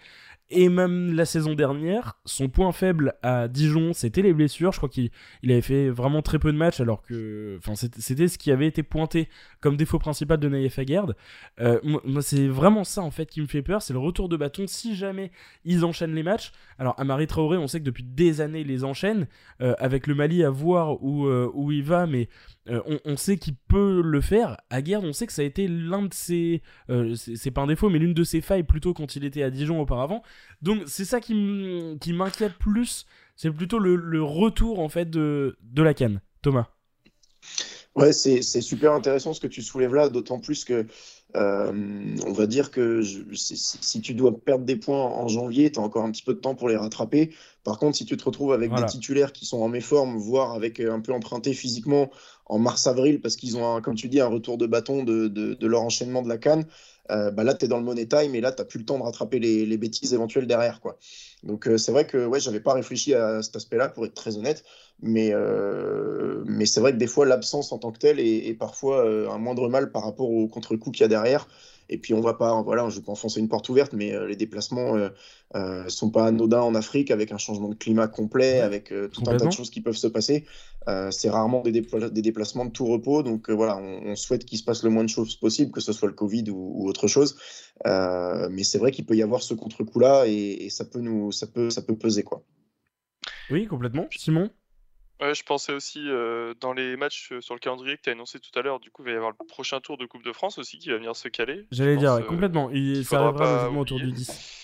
Et 0.50 0.68
même 0.68 1.14
la 1.14 1.24
saison 1.24 1.54
dernière, 1.54 2.18
son 2.26 2.48
point 2.48 2.70
faible 2.72 3.14
à 3.22 3.48
Dijon, 3.48 3.92
c'était 3.94 4.20
les 4.20 4.34
blessures. 4.34 4.72
Je 4.72 4.76
crois 4.76 4.90
qu'il 4.90 5.10
avait 5.44 5.62
fait 5.62 5.88
vraiment 5.88 6.20
très 6.20 6.38
peu 6.38 6.52
de 6.52 6.58
matchs, 6.58 6.80
alors 6.80 7.02
que 7.02 7.56
enfin, 7.58 7.74
c'était 7.74 8.28
ce 8.28 8.36
qui 8.36 8.52
avait 8.52 8.66
été 8.66 8.82
pointé 8.82 9.28
comme 9.60 9.76
défaut 9.76 9.98
principal 9.98 10.38
de 10.38 10.48
Naïef 10.48 10.78
Aguerd. 10.78 11.16
Euh, 11.60 11.80
moi, 12.04 12.20
c'est 12.20 12.46
vraiment 12.46 12.84
ça 12.84 13.00
en 13.00 13.10
fait 13.10 13.26
qui 13.26 13.40
me 13.40 13.46
fait 13.46 13.62
peur, 13.62 13.80
c'est 13.80 13.94
le 13.94 13.98
retour 13.98 14.28
de 14.28 14.36
bâton 14.36 14.66
si 14.66 14.94
jamais 14.94 15.30
ils 15.64 15.84
enchaînent 15.84 16.14
les 16.14 16.22
matchs. 16.22 16.52
Alors, 16.78 16.94
Amari 17.00 17.26
Traoré, 17.26 17.56
on 17.56 17.66
sait 17.66 17.80
que 17.80 17.84
depuis 17.84 18.04
des 18.04 18.42
années, 18.42 18.60
il 18.60 18.68
les 18.68 18.84
enchaîne. 18.84 19.26
Euh, 19.60 19.74
avec 19.78 20.06
le 20.06 20.14
Mali, 20.14 20.44
à 20.44 20.50
voir 20.50 21.02
où, 21.02 21.26
euh, 21.26 21.50
où 21.54 21.72
il 21.72 21.84
va, 21.84 22.06
mais 22.06 22.28
euh, 22.68 22.98
on, 23.04 23.16
sait 23.16 23.36
qu'il 23.36 23.56
peut 23.56 24.00
le 24.02 24.20
faire. 24.20 24.56
À 24.70 24.80
Guerre, 24.80 25.02
on 25.02 25.12
sait 25.12 25.26
que 25.26 25.32
ça 25.32 25.42
a 25.42 25.44
été 25.44 25.68
l'un 25.68 26.02
de 26.02 26.14
ses. 26.14 26.62
Euh, 26.88 27.14
c'est 27.14 27.50
pas 27.50 27.60
un 27.60 27.66
défaut, 27.66 27.90
mais 27.90 27.98
l'une 27.98 28.14
de 28.14 28.24
ses 28.24 28.40
failles 28.40 28.62
plutôt 28.62 28.94
quand 28.94 29.16
il 29.16 29.24
était 29.24 29.42
à 29.42 29.50
Dijon 29.50 29.80
auparavant. 29.80 30.22
Donc 30.62 30.82
c'est 30.86 31.04
ça 31.04 31.20
qui 31.20 31.34
m'inquiète 31.34 32.54
plus. 32.58 33.06
C'est 33.36 33.50
plutôt 33.50 33.78
le, 33.78 34.22
retour 34.22 34.80
en 34.80 34.88
fait 34.88 35.10
de, 35.10 35.58
de 35.62 35.82
la 35.82 35.92
canne. 35.92 36.20
Thomas. 36.40 36.68
Ouais, 37.96 38.12
c'est 38.12 38.42
super 38.42 38.92
intéressant 38.92 39.34
ce 39.34 39.40
que 39.40 39.46
tu 39.46 39.62
soulèves 39.62 39.94
là, 39.94 40.08
d'autant 40.08 40.40
plus 40.40 40.64
que 40.64 40.86
euh, 41.36 41.72
on 42.26 42.32
va 42.32 42.46
dire 42.46 42.70
que 42.70 43.02
si, 43.02 44.00
tu 44.00 44.14
dois 44.14 44.38
perdre 44.38 44.64
des 44.64 44.76
points 44.76 45.02
en 45.02 45.26
janvier, 45.26 45.72
tu 45.72 45.80
as 45.80 45.82
encore 45.82 46.04
un 46.04 46.12
petit 46.12 46.22
peu 46.22 46.34
de 46.34 46.38
temps 46.38 46.54
pour 46.54 46.68
les 46.68 46.76
rattraper. 46.76 47.34
Par 47.64 47.78
contre, 47.78 47.96
si 47.96 48.04
tu 48.04 48.16
te 48.16 48.24
retrouves 48.24 48.52
avec 48.52 48.72
des 48.72 48.86
titulaires 48.86 49.32
qui 49.32 49.44
sont 49.44 49.60
en 49.60 49.68
méforme, 49.68 50.16
voire 50.16 50.52
avec 50.52 50.78
un 50.78 51.00
peu 51.00 51.12
emprunté 51.12 51.52
physiquement 51.52 52.10
en 52.46 52.58
mars-avril, 52.58 53.20
parce 53.20 53.36
qu'ils 53.36 53.56
ont, 53.56 53.80
comme 53.80 53.94
tu 53.94 54.08
dis, 54.08 54.20
un 54.20 54.26
retour 54.26 54.58
de 54.58 54.66
bâton 54.66 55.02
de, 55.04 55.66
leur 55.66 55.82
enchaînement 55.82 56.22
de 56.22 56.28
la 56.28 56.38
canne, 56.38 56.66
euh, 57.10 57.30
bah 57.30 57.44
là, 57.44 57.54
tu 57.54 57.66
es 57.66 57.68
dans 57.68 57.78
le 57.78 57.84
money 57.84 58.06
time 58.06 58.34
et 58.34 58.40
là, 58.40 58.52
tu 58.52 58.62
n'as 58.62 58.64
plus 58.66 58.78
le 58.78 58.84
temps 58.84 58.98
de 58.98 59.02
rattraper 59.02 59.38
les, 59.38 59.76
bêtises 59.76 60.14
éventuelles 60.14 60.46
derrière. 60.46 60.80
Quoi. 60.80 60.98
Donc, 61.42 61.68
euh, 61.68 61.76
c'est 61.76 61.92
vrai 61.92 62.06
que 62.06 62.26
ouais, 62.26 62.40
j'avais 62.40 62.60
pas 62.60 62.72
réfléchi 62.72 63.14
à 63.14 63.42
cet 63.42 63.56
aspect-là, 63.56 63.88
pour 63.88 64.06
être 64.06 64.14
très 64.14 64.36
honnête. 64.36 64.64
Mais, 65.02 65.30
euh, 65.32 66.42
mais 66.46 66.66
c'est 66.66 66.80
vrai 66.80 66.92
que 66.92 66.96
des 66.96 67.06
fois, 67.06 67.26
l'absence 67.26 67.72
en 67.72 67.78
tant 67.78 67.92
que 67.92 67.98
telle 67.98 68.20
est, 68.20 68.54
parfois 68.54 69.04
euh, 69.04 69.28
un 69.30 69.38
moindre 69.38 69.68
mal 69.68 69.90
par 69.90 70.04
rapport 70.04 70.30
au 70.30 70.46
contre-coup 70.48 70.90
qu'il 70.90 71.02
y 71.02 71.04
a 71.04 71.08
derrière. 71.08 71.48
Et 71.88 71.98
puis 71.98 72.14
on 72.14 72.20
va 72.20 72.34
pas, 72.34 72.62
voilà, 72.62 72.88
je 72.88 72.96
vais 72.98 73.04
pas 73.04 73.12
enfoncer 73.12 73.40
une 73.40 73.48
porte 73.48 73.68
ouverte, 73.68 73.92
mais 73.92 74.12
euh, 74.12 74.26
les 74.26 74.36
déplacements 74.36 74.96
euh, 75.54 75.88
sont 75.88 76.10
pas 76.10 76.26
anodins 76.26 76.62
en 76.62 76.74
Afrique 76.74 77.10
avec 77.10 77.32
un 77.32 77.38
changement 77.38 77.68
de 77.68 77.74
climat 77.74 78.08
complet, 78.08 78.60
avec 78.60 78.92
tout 79.12 79.22
un 79.26 79.36
tas 79.36 79.46
de 79.46 79.52
choses 79.52 79.70
qui 79.70 79.80
peuvent 79.80 79.96
se 79.96 80.06
passer. 80.06 80.44
c'est 81.10 81.30
rarement 81.30 81.62
des, 81.62 81.72
des, 81.72 82.22
déplacements 82.22 82.64
de 82.64 82.70
tout 82.70 82.86
repos, 82.86 83.22
donc 83.22 83.50
voilà, 83.50 83.76
on, 83.76 84.16
souhaite 84.16 84.44
qu'il 84.44 84.58
se 84.58 84.64
passe 84.64 84.82
le 84.82 84.90
moins 84.90 85.04
de 85.04 85.08
choses 85.08 85.36
possible, 85.36 85.70
que 85.70 85.80
ce 85.80 85.92
soit 85.92 86.08
le 86.08 86.14
Covid 86.14 86.50
ou, 86.50 86.88
autre 86.88 87.06
chose. 87.06 87.36
mais 87.84 88.64
c'est 88.64 88.78
vrai 88.78 88.90
qu'il 88.90 89.06
peut 89.06 89.16
y 89.16 89.22
avoir 89.22 89.42
ce 89.42 89.54
contre-coup 89.54 90.00
là 90.00 90.24
et, 90.26 90.64
et, 90.64 90.70
ça 90.70 90.84
peut 90.84 91.00
nous, 91.00 91.30
ça 91.32 91.46
peut, 91.46 91.70
ça 91.70 91.82
peut 91.82 91.96
peser 91.96 92.22
quoi. 92.22 92.42
Oui, 93.50 93.66
complètement. 93.66 94.06
Simon? 94.10 94.50
Ouais, 95.20 95.34
je 95.34 95.44
pensais 95.44 95.72
aussi 95.72 96.00
euh, 96.08 96.54
dans 96.60 96.72
les 96.72 96.96
matchs 96.96 97.30
euh, 97.32 97.40
sur 97.40 97.54
le 97.54 97.60
calendrier 97.60 97.96
que 97.96 98.02
tu 98.02 98.10
as 98.10 98.12
annoncé 98.12 98.40
tout 98.40 98.56
à 98.58 98.62
l'heure, 98.62 98.80
du 98.80 98.90
coup, 98.90 99.02
il 99.02 99.06
va 99.06 99.10
y 99.12 99.16
avoir 99.16 99.30
le 99.30 99.46
prochain 99.46 99.80
tour 99.80 99.96
de 99.96 100.06
Coupe 100.06 100.24
de 100.24 100.32
France 100.32 100.58
aussi 100.58 100.78
qui 100.78 100.90
va 100.90 100.96
venir 100.96 101.14
se 101.14 101.28
caler. 101.28 101.66
J'allais 101.70 101.96
dire, 101.96 102.12
euh, 102.12 102.20
complètement. 102.22 102.68
Il, 102.70 103.04
ça 103.04 103.20
arrivera 103.20 103.70
autour 103.70 103.98
du 103.98 104.10
10. 104.10 104.60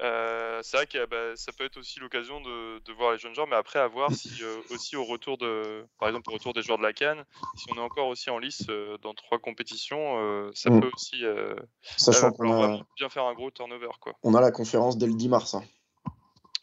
c'est 0.62 0.76
vrai 0.76 0.86
que 0.86 1.04
bah, 1.06 1.34
ça 1.34 1.50
peut 1.52 1.64
être 1.64 1.78
aussi 1.78 1.98
l'occasion 1.98 2.40
de, 2.40 2.78
de, 2.84 2.92
voir 2.92 3.12
les 3.12 3.18
jeunes 3.18 3.34
joueurs, 3.34 3.48
mais 3.48 3.56
après 3.56 3.80
à 3.80 3.88
voir 3.88 4.12
si 4.12 4.42
aussi 4.70 4.94
au 4.94 5.04
retour 5.04 5.36
de, 5.38 5.84
par 5.98 6.08
exemple 6.08 6.30
au 6.30 6.34
retour 6.34 6.52
des 6.52 6.62
joueurs 6.62 6.78
de 6.78 6.84
la 6.84 6.92
Cannes, 6.92 7.24
si 7.56 7.66
on 7.72 7.76
est 7.76 7.84
encore 7.84 8.06
aussi 8.06 8.30
en 8.30 8.38
lice 8.38 8.66
dans 9.02 9.14
trois 9.14 9.38
compétitions, 9.38 10.52
ça 10.54 10.70
mm. 10.70 10.80
peut 10.80 10.90
aussi 10.94 11.24
Sachant 11.82 12.32
qu'on 12.32 12.62
a... 12.62 12.80
bien 12.96 13.08
faire 13.08 13.24
un 13.24 13.34
gros 13.34 13.50
turnover 13.50 13.90
quoi. 14.00 14.14
On 14.22 14.34
a 14.34 14.40
la 14.40 14.52
conférence 14.52 14.98
dès 14.98 15.06
le 15.06 15.14
10 15.14 15.28
mars. 15.28 15.54
Hein. 15.54 15.62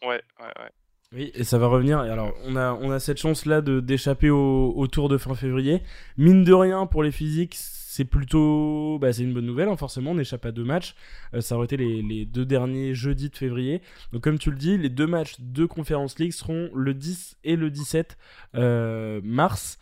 Ouais, 0.02 0.22
ouais, 0.40 0.52
ouais. 0.58 0.70
Oui, 1.12 1.30
et 1.34 1.44
ça 1.44 1.58
va 1.58 1.68
revenir. 1.68 2.00
Alors, 2.00 2.34
on 2.44 2.56
a, 2.56 2.72
on 2.74 2.90
a 2.90 2.98
cette 2.98 3.18
chance-là 3.18 3.60
d'échapper 3.60 4.28
au, 4.28 4.86
tour 4.90 5.08
de 5.08 5.18
fin 5.18 5.34
février. 5.34 5.82
Mine 6.16 6.42
de 6.44 6.52
rien, 6.52 6.86
pour 6.86 7.02
les 7.02 7.12
physiques, 7.12 7.54
c'est 7.56 8.04
plutôt. 8.04 8.98
Bah, 9.00 9.12
c'est 9.12 9.22
une 9.22 9.32
bonne 9.32 9.46
nouvelle, 9.46 9.68
hein, 9.68 9.76
forcément. 9.76 10.10
On 10.10 10.18
échappe 10.18 10.44
à 10.44 10.52
deux 10.52 10.64
matchs. 10.64 10.96
Euh, 11.32 11.40
ça 11.40 11.56
aurait 11.56 11.66
été 11.66 11.76
les, 11.76 12.02
les, 12.02 12.26
deux 12.26 12.44
derniers 12.44 12.94
jeudis 12.94 13.30
de 13.30 13.36
février. 13.36 13.82
Donc, 14.12 14.22
comme 14.22 14.38
tu 14.38 14.50
le 14.50 14.56
dis, 14.56 14.76
les 14.76 14.88
deux 14.88 15.06
matchs 15.06 15.36
de 15.38 15.64
Conference 15.64 16.18
League 16.18 16.32
seront 16.32 16.70
le 16.74 16.92
10 16.92 17.36
et 17.44 17.54
le 17.54 17.70
17 17.70 18.18
euh, 18.56 19.20
mars. 19.22 19.78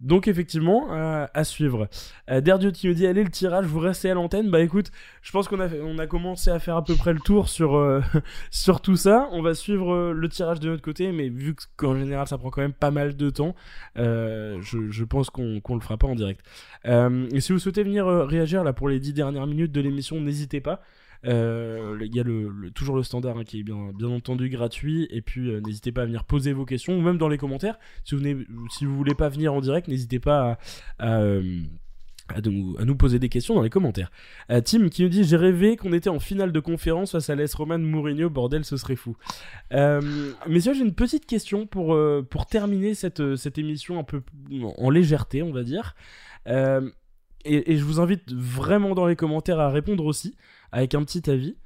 Donc 0.00 0.28
effectivement, 0.28 0.88
euh, 0.92 1.26
à 1.32 1.44
suivre. 1.44 1.88
Euh, 2.30 2.42
Derdio 2.42 2.70
qui 2.70 2.86
me 2.88 2.94
dit 2.94 3.06
allez 3.06 3.24
le 3.24 3.30
tirage, 3.30 3.64
vous 3.64 3.78
restez 3.78 4.10
à 4.10 4.14
l'antenne. 4.14 4.50
Bah 4.50 4.60
écoute, 4.60 4.90
je 5.22 5.32
pense 5.32 5.48
qu'on 5.48 5.58
a, 5.58 6.06
commencé 6.06 6.50
à 6.50 6.58
faire 6.58 6.76
à 6.76 6.84
peu 6.84 6.94
près 6.94 7.14
le 7.14 7.20
tour 7.20 7.48
sur, 7.48 7.76
euh, 7.76 8.02
sur 8.50 8.82
tout 8.82 8.96
ça. 8.96 9.28
On 9.32 9.40
va 9.40 9.54
suivre 9.54 9.94
euh, 9.94 10.12
le 10.12 10.28
tirage 10.28 10.60
de 10.60 10.68
notre 10.68 10.82
côté, 10.82 11.12
mais 11.12 11.30
vu 11.30 11.54
qu'en 11.76 11.96
général 11.96 12.26
ça 12.28 12.36
prend 12.36 12.50
quand 12.50 12.60
même 12.60 12.74
pas 12.74 12.90
mal 12.90 13.16
de 13.16 13.30
temps, 13.30 13.54
je, 13.96 14.58
je, 14.60 15.04
pense 15.04 15.30
qu'on 15.30 15.60
qu'on 15.60 15.74
le 15.74 15.80
fera 15.80 15.96
pas 15.96 16.06
en 16.06 16.14
direct. 16.14 16.44
et 16.84 17.40
si 17.40 17.52
vous 17.52 17.58
souhaitez 17.58 17.82
venir 17.82 18.06
réagir 18.06 18.64
là 18.64 18.72
pour 18.74 18.88
les 18.88 19.00
10 19.00 19.14
dernières 19.14 19.46
minutes 19.46 19.72
de 19.72 19.80
l'émission, 19.80 20.20
n'hésitez 20.20 20.60
pas. 20.60 20.82
Euh, 21.26 21.98
il 22.00 22.14
y 22.14 22.20
a 22.20 22.24
toujours 22.74 22.96
le 22.96 23.02
standard 23.02 23.38
hein, 23.38 23.44
qui 23.44 23.60
est 23.60 23.62
bien, 23.62 23.92
entendu 24.08 24.48
gratuit. 24.48 25.06
Et 25.10 25.22
puis 25.22 25.50
euh, 25.50 25.60
n'hésitez 25.60 25.92
pas 25.92 26.02
à 26.02 26.06
venir 26.06 26.24
poser 26.24 26.52
vos 26.52 26.64
questions 26.64 26.96
ou 26.96 27.00
même 27.00 27.18
dans 27.18 27.28
les 27.28 27.38
commentaires. 27.38 27.78
Si 28.04 28.14
vous, 28.14 28.22
vous 28.22 28.96
voulez 28.96 29.14
pas 29.14 29.28
venir 29.28 29.52
en 29.52 29.60
direct, 29.60 29.88
n'hésitez 29.88 30.18
pas 30.18 30.58
à, 30.98 31.20
euh, 31.20 31.62
nous, 32.44 32.96
poser 32.96 33.18
des 33.18 33.28
questions 33.28 33.54
dans 33.54 33.62
les 33.62 33.70
commentaires. 33.70 34.10
Tim 34.48 34.88
qui 34.88 35.02
nous 35.02 35.08
dit 35.08 35.24
J'ai 35.24 35.36
rêvé 35.36 35.76
qu'on 35.76 35.92
était 35.92 36.10
en 36.10 36.18
finale 36.18 36.52
de 36.52 36.60
conférence 36.60 37.12
face 37.12 37.30
à 37.30 37.34
l'Es 37.34 37.54
Roman 37.54 37.78
Mourinho, 37.78 38.30
bordel, 38.30 38.64
ce 38.64 38.76
serait 38.76 38.96
fou. 38.96 39.16
messieurs, 39.70 40.74
j'ai 40.74 40.82
une 40.82 40.94
petite 40.94 41.26
question 41.26 41.66
pour, 41.66 41.96
terminer 42.48 42.94
cette, 42.94 43.20
émission 43.58 43.98
un 43.98 44.04
peu 44.04 44.22
en 44.78 44.90
légèreté, 44.90 45.42
on 45.42 45.52
va 45.52 45.62
dire. 45.62 45.94
Et, 47.44 47.76
je 47.76 47.84
vous 47.84 48.00
invite 48.00 48.32
vraiment 48.32 48.94
dans 48.94 49.06
les 49.06 49.14
commentaires 49.14 49.60
à 49.60 49.70
répondre 49.70 50.04
aussi 50.04 50.34
avec 50.76 50.94
un 50.94 51.02
petit 51.04 51.28
avis. 51.30 51.56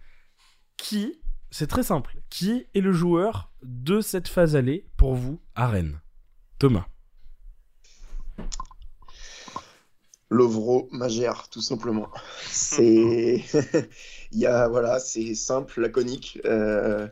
Qui, 0.76 1.20
c'est 1.50 1.66
très 1.66 1.82
simple, 1.82 2.16
qui 2.30 2.66
est 2.74 2.80
le 2.80 2.92
joueur 2.92 3.52
de 3.62 4.00
cette 4.00 4.28
phase 4.28 4.56
allée 4.56 4.86
pour 4.96 5.14
vous 5.14 5.40
à 5.54 5.68
Rennes? 5.68 6.00
Thomas. 6.58 6.86
Lovro 10.30 10.88
Magère, 10.92 11.48
tout 11.50 11.60
simplement. 11.60 12.08
C'est, 12.46 13.44
il 14.32 14.38
y 14.38 14.46
a 14.46 14.68
voilà, 14.68 15.00
c'est 15.00 15.34
simple, 15.34 15.80
laconique. 15.80 16.38
Euh, 16.44 17.08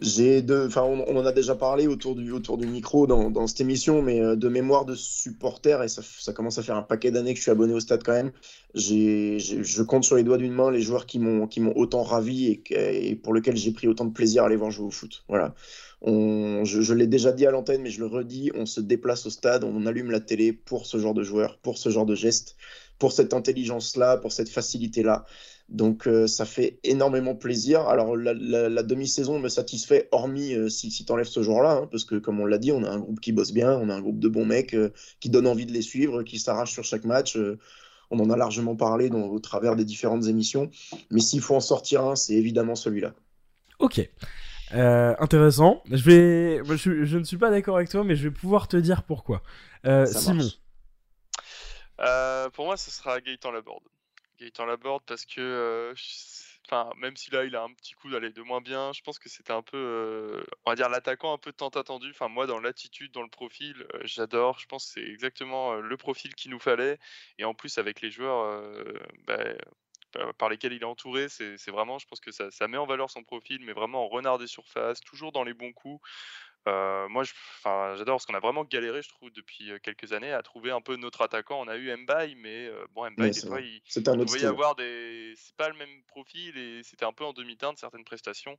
j'ai 0.00 0.44
enfin, 0.66 0.82
on, 0.82 1.16
en 1.16 1.26
a 1.26 1.32
déjà 1.32 1.54
parlé 1.54 1.86
autour 1.86 2.14
du, 2.14 2.30
autour 2.30 2.56
du 2.56 2.66
micro 2.66 3.06
dans, 3.06 3.30
dans 3.30 3.46
cette 3.46 3.60
émission, 3.60 4.02
mais 4.02 4.20
euh, 4.20 4.36
de 4.36 4.48
mémoire 4.48 4.84
de 4.84 4.94
supporter, 4.94 5.82
et 5.82 5.88
ça, 5.88 6.32
commence 6.32 6.58
à 6.58 6.62
faire 6.62 6.76
un 6.76 6.82
paquet 6.82 7.10
d'années 7.10 7.32
que 7.32 7.38
je 7.38 7.42
suis 7.42 7.50
abonné 7.50 7.74
au 7.74 7.80
stade 7.80 8.02
quand 8.04 8.12
même. 8.12 8.32
J'ai, 8.74 9.38
je 9.38 9.82
compte 9.82 10.04
sur 10.04 10.16
les 10.16 10.22
doigts 10.22 10.36
d'une 10.36 10.52
main 10.52 10.70
les 10.70 10.80
joueurs 10.80 11.06
qui 11.06 11.18
m'ont, 11.18 11.46
qui 11.46 11.60
m'ont 11.60 11.76
autant 11.76 12.02
ravi 12.02 12.46
et, 12.46 13.10
et 13.10 13.16
pour 13.16 13.34
lesquels 13.34 13.56
j'ai 13.56 13.72
pris 13.72 13.88
autant 13.88 14.04
de 14.04 14.12
plaisir 14.12 14.42
à 14.44 14.46
aller 14.46 14.56
voir 14.56 14.70
jouer 14.70 14.86
au 14.86 14.90
foot. 14.90 15.24
Voilà. 15.28 15.54
On, 16.00 16.64
je, 16.64 16.80
je 16.80 16.94
l'ai 16.94 17.08
déjà 17.08 17.32
dit 17.32 17.46
à 17.46 17.50
l'antenne, 17.50 17.82
mais 17.82 17.90
je 17.90 17.98
le 17.98 18.06
redis, 18.06 18.52
on 18.54 18.66
se 18.66 18.80
déplace 18.80 19.26
au 19.26 19.30
stade, 19.30 19.64
on 19.64 19.84
allume 19.86 20.10
la 20.10 20.20
télé 20.20 20.52
pour 20.52 20.86
ce 20.86 20.98
genre 20.98 21.14
de 21.14 21.24
joueurs, 21.24 21.58
pour 21.58 21.76
ce 21.76 21.88
genre 21.88 22.06
de 22.06 22.14
gestes 22.14 22.56
pour 22.98 23.12
cette 23.12 23.34
intelligence-là, 23.34 24.16
pour 24.16 24.32
cette 24.32 24.48
facilité-là. 24.48 25.24
Donc 25.68 26.06
euh, 26.06 26.26
ça 26.26 26.46
fait 26.46 26.80
énormément 26.82 27.34
plaisir. 27.34 27.82
Alors 27.88 28.16
la, 28.16 28.82
demi-saison 28.82 29.38
me 29.38 29.48
satisfait, 29.48 30.08
hormis 30.12 30.54
euh, 30.54 30.70
si, 30.70 30.90
si 30.90 31.04
tu 31.04 31.12
enlèves 31.12 31.26
ce 31.26 31.42
jour-là, 31.42 31.72
hein, 31.72 31.88
parce 31.90 32.04
que 32.04 32.14
comme 32.14 32.40
on 32.40 32.46
l'a 32.46 32.56
dit, 32.56 32.72
on 32.72 32.82
a 32.84 32.90
un 32.90 32.98
groupe 32.98 33.20
qui 33.20 33.32
bosse 33.32 33.52
bien, 33.52 33.72
on 33.72 33.90
a 33.90 33.94
un 33.94 34.00
groupe 34.00 34.18
de 34.18 34.28
bons 34.28 34.46
mecs 34.46 34.74
euh, 34.74 34.90
qui 35.20 35.28
donnent 35.28 35.46
envie 35.46 35.66
de 35.66 35.72
les 35.72 35.82
suivre, 35.82 36.22
qui 36.22 36.38
s'arrachent 36.38 36.72
sur 36.72 36.84
chaque 36.84 37.04
match. 37.04 37.38
on 38.10 38.18
en 38.18 38.30
a 38.30 38.36
largement 38.36 38.76
parlé 38.76 39.10
dans, 39.10 39.24
au 39.24 39.38
travers 39.40 39.76
des 39.76 39.84
différentes 39.84 40.26
émissions. 40.26 40.70
Mais 41.10 41.20
s'il 41.20 41.42
faut 41.42 41.54
en 41.54 41.60
sortir 41.60 42.02
un, 42.02 42.16
c'est 42.16 42.34
évidemment 42.34 42.74
celui-là. 42.74 43.12
Ok. 43.78 44.00
intéressant. 44.70 45.82
Je, 45.90 46.02
vais... 46.02 46.62
Je, 46.64 47.18
ne 47.18 47.24
suis 47.24 47.36
pas 47.36 47.50
d'accord 47.50 47.76
avec 47.76 47.90
toi, 47.90 48.04
mais 48.04 48.16
je 48.16 48.24
vais 48.28 48.34
pouvoir 48.34 48.68
te 48.68 48.78
dire 48.78 49.02
pourquoi. 49.02 49.42
Simon. 49.84 50.48
pour 52.54 52.64
moi, 52.64 52.78
ce 52.78 52.90
sera 52.90 53.20
Gaëtan 53.20 53.52
Laborde. 53.52 53.84
Gaëtan 54.40 54.66
Laborde 54.66 55.02
parce 55.06 55.24
que, 55.24 55.40
euh, 55.40 55.94
enfin, 56.66 56.90
même 56.96 57.16
si 57.16 57.30
là 57.30 57.44
il 57.44 57.56
a 57.56 57.62
un 57.62 57.72
petit 57.74 57.94
coup 57.94 58.10
d'aller 58.10 58.30
de 58.30 58.42
moins 58.42 58.60
bien, 58.60 58.92
je 58.92 59.02
pense 59.02 59.18
que 59.18 59.28
c'était 59.28 59.52
un 59.52 59.62
peu, 59.62 59.76
euh, 59.76 60.44
on 60.64 60.70
va 60.70 60.76
dire 60.76 60.88
l'attaquant 60.88 61.32
un 61.32 61.38
peu 61.38 61.52
tant 61.52 61.68
attendu. 61.68 62.10
Enfin, 62.10 62.28
moi 62.28 62.46
dans 62.46 62.60
l'attitude, 62.60 63.12
dans 63.12 63.22
le 63.22 63.30
profil, 63.30 63.86
euh, 63.94 64.00
j'adore. 64.04 64.58
Je 64.58 64.66
pense 64.66 64.86
que 64.86 64.92
c'est 65.00 65.06
exactement 65.06 65.74
le 65.74 65.96
profil 65.96 66.34
qu'il 66.34 66.50
nous 66.50 66.60
fallait. 66.60 66.98
Et 67.38 67.44
en 67.44 67.54
plus 67.54 67.78
avec 67.78 68.00
les 68.00 68.10
joueurs 68.10 68.62
bah, 69.26 69.38
bah, 70.14 70.32
par 70.38 70.48
lesquels 70.48 70.72
il 70.72 70.82
est 70.82 70.86
entouré, 70.86 71.28
c'est 71.28 71.70
vraiment, 71.70 71.98
je 71.98 72.06
pense 72.06 72.20
que 72.20 72.32
ça, 72.32 72.50
ça, 72.50 72.66
met 72.66 72.78
en 72.78 72.86
valeur 72.86 73.10
son 73.10 73.24
profil, 73.24 73.60
mais 73.64 73.72
vraiment 73.72 74.04
en 74.04 74.08
renard 74.08 74.38
des 74.38 74.46
surfaces, 74.46 75.00
toujours 75.00 75.32
dans 75.32 75.44
les 75.44 75.52
bons 75.52 75.72
coups. 75.72 76.00
Euh, 76.66 77.08
moi, 77.08 77.24
j'adore 77.64 78.16
parce 78.16 78.26
qu'on 78.26 78.34
a 78.34 78.40
vraiment 78.40 78.64
galéré, 78.64 79.00
je 79.02 79.08
trouve, 79.08 79.30
depuis 79.30 79.70
quelques 79.82 80.12
années 80.12 80.32
à 80.32 80.42
trouver 80.42 80.70
un 80.70 80.80
peu 80.80 80.96
notre 80.96 81.22
attaquant. 81.22 81.60
On 81.60 81.68
a 81.68 81.76
eu 81.76 81.94
Mbaye, 81.96 82.34
mais 82.34 82.70
bon, 82.94 83.10
Mbaye, 83.10 83.30
des 83.30 83.46
fois, 83.46 83.60
il, 83.60 83.80
autre 83.96 84.24
pouvait 84.24 84.40
y 84.40 84.46
avoir 84.46 84.74
des. 84.74 85.34
C'est 85.36 85.56
pas 85.56 85.68
le 85.68 85.76
même 85.76 86.02
profil 86.08 86.56
et 86.58 86.82
c'était 86.82 87.04
un 87.04 87.12
peu 87.12 87.24
en 87.24 87.32
demi-teinte 87.32 87.78
certaines 87.78 88.04
prestations. 88.04 88.58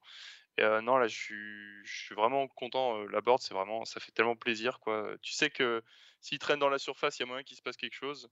Et, 0.58 0.64
non, 0.82 0.97
là, 0.97 1.08
je 1.08 1.16
suis, 1.16 1.86
je 1.86 2.06
suis 2.06 2.16
vraiment 2.16 2.47
content. 2.47 3.04
la 3.06 3.22
board, 3.22 3.41
c'est 3.41 3.54
vraiment, 3.54 3.86
ça 3.86 4.00
fait 4.00 4.12
tellement 4.12 4.36
plaisir, 4.36 4.80
quoi. 4.80 5.12
Tu 5.22 5.34
sais 5.34 5.50
que 5.50 5.84
s'il 6.22 6.39
traîne 6.39 6.60
dans 6.60 6.70
la 6.70 6.80
surface, 6.80 7.20
il 7.20 7.22
y 7.22 7.24
a 7.24 7.28
moyen 7.28 7.43
qu'il 7.43 7.58
se 7.58 7.62
passe 7.62 7.78
quelque 7.78 7.95
chose. 7.95 8.30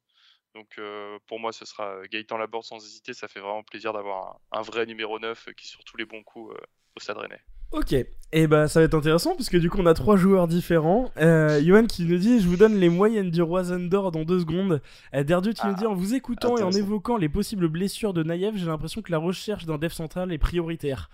Donc 0.56 0.80
pour 1.28 1.40
moi, 1.40 1.52
ce 1.52 1.66
sera 1.66 2.08
Gaëtan 2.08 2.38
Laborde 2.38 2.64
sans 2.64 2.84
hésiter. 2.84 3.14
Ça 3.14 3.28
fait 3.28 3.40
vraiment 3.40 3.64
plaisir 3.64 3.94
d'avoir 3.94 4.40
un, 4.52 4.60
un, 4.60 4.62
vrai 4.62 4.86
numéro 4.86 5.20
9 5.20 5.50
qui 5.56 5.66
est 5.66 5.70
sur 5.70 5.84
tous 5.84 5.98
les 5.98 6.06
bons 6.06 6.24
coups 6.24 6.56
au 6.96 7.00
Stade 7.00 7.18
Rennais. 7.18 7.44
Ok, 7.72 7.94
et 8.34 8.42
eh 8.42 8.48
bah 8.48 8.68
ça 8.68 8.82
va 8.82 8.86
être 8.86 8.94
intéressant 8.94 9.36
parce 9.38 9.48
que 9.48 9.56
du 9.56 9.70
coup 9.70 9.78
on 9.80 9.86
a 9.86 9.94
trois 9.94 10.18
joueurs 10.18 10.50
différents. 10.50 11.12
Euh, 11.16 11.62
Johan 11.64 11.86
qui 11.86 12.04
nous 12.04 12.18
dit 12.18 12.42
je 12.42 12.48
vous 12.48 12.58
donne 12.58 12.76
les 12.76 12.90
moyennes 12.90 13.32
du 13.32 13.42
Roisendor 13.42 14.12
dans 14.12 14.26
deux 14.26 14.42
secondes. 14.42 14.82
Euh, 15.16 15.24
Derdu 15.24 15.54
qui 15.54 15.66
nous 15.66 15.76
dit 15.76 15.86
en 15.86 15.94
vous 15.94 16.14
écoutant 16.14 16.58
et 16.58 16.64
en 16.64 16.72
évoquant 16.72 17.16
les 17.16 17.30
possibles 17.30 17.70
blessures 17.70 18.14
de 18.14 18.24
Naïef, 18.24 18.58
j'ai 18.58 18.66
l'impression 18.66 19.02
que 19.02 19.14
la 19.14 19.18
recherche 19.18 19.66
d'un 19.66 19.78
dev 19.78 19.92
central 19.92 20.34
est 20.34 20.38
prioritaire. 20.38 21.10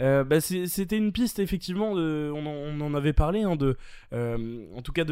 Euh, 0.00 0.24
bah, 0.24 0.40
c'était 0.40 0.96
une 0.96 1.12
piste 1.12 1.38
effectivement 1.38 1.92
on, 1.92 2.80
en, 2.80 2.94
avait 2.94 3.12
parlé 3.12 3.42
hein, 3.42 3.54
de 3.54 3.76
euh, 4.12 4.64
en 4.74 4.82
tout 4.82 4.92
cas 4.92 5.04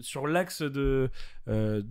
sur 0.00 0.26
l'axe 0.26 0.62
de 0.62 1.08
euh, 1.48 1.82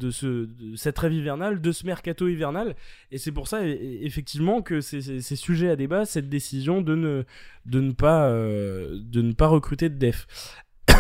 cette 0.76 0.96
trêve 0.96 1.14
hivernale 1.14 1.62
de 1.62 1.72
ce 1.72 1.86
mercato 1.86 2.28
hivernal. 2.28 2.76
Et 3.12 3.18
c'est 3.18 3.32
pour 3.32 3.48
ça 3.48 3.66
effectivement 3.66 4.62
que 4.62 4.82
c'est 4.82 5.22
sujet 5.22 5.70
à 5.70 5.76
débat 5.76 6.06
cette 6.06 6.30
décision 6.30 6.82
de 6.82 6.96
ne 6.96 7.24
de 7.66 7.80
ne 7.80 7.92
pas 7.92 8.30
de 8.30 9.22
ne 9.22 9.32
pas 9.34 9.48
recruter 9.48 9.90
de 9.90 9.98
def 9.98 10.28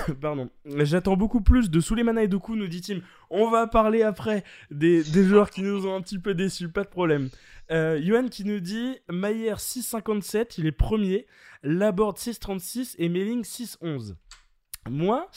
Pardon. 0.21 0.49
J'attends 0.65 1.15
beaucoup 1.17 1.41
plus 1.41 1.69
de 1.69 1.79
Souleymana 1.79 2.23
et 2.23 2.27
Doku, 2.27 2.55
nous 2.55 2.67
dit 2.67 2.81
Tim. 2.81 2.99
On 3.29 3.49
va 3.49 3.67
parler 3.67 4.03
après 4.03 4.43
des, 4.71 5.03
des 5.03 5.23
joueurs 5.23 5.49
qui 5.49 5.61
nous 5.61 5.85
ont 5.85 5.95
un 5.95 6.01
petit 6.01 6.19
peu 6.19 6.33
déçus, 6.33 6.69
pas 6.69 6.83
de 6.83 6.89
problème. 6.89 7.29
Euh, 7.71 8.29
qui 8.29 8.45
nous 8.45 8.59
dit 8.59 8.97
Mayer 9.09 9.53
6,57, 9.53 10.55
il 10.57 10.67
est 10.67 10.71
premier. 10.71 11.27
Laborde 11.63 12.17
6,36 12.17 12.95
et 12.97 13.09
Melling 13.09 13.43
6,11. 13.43 14.15
Moi, 14.89 15.29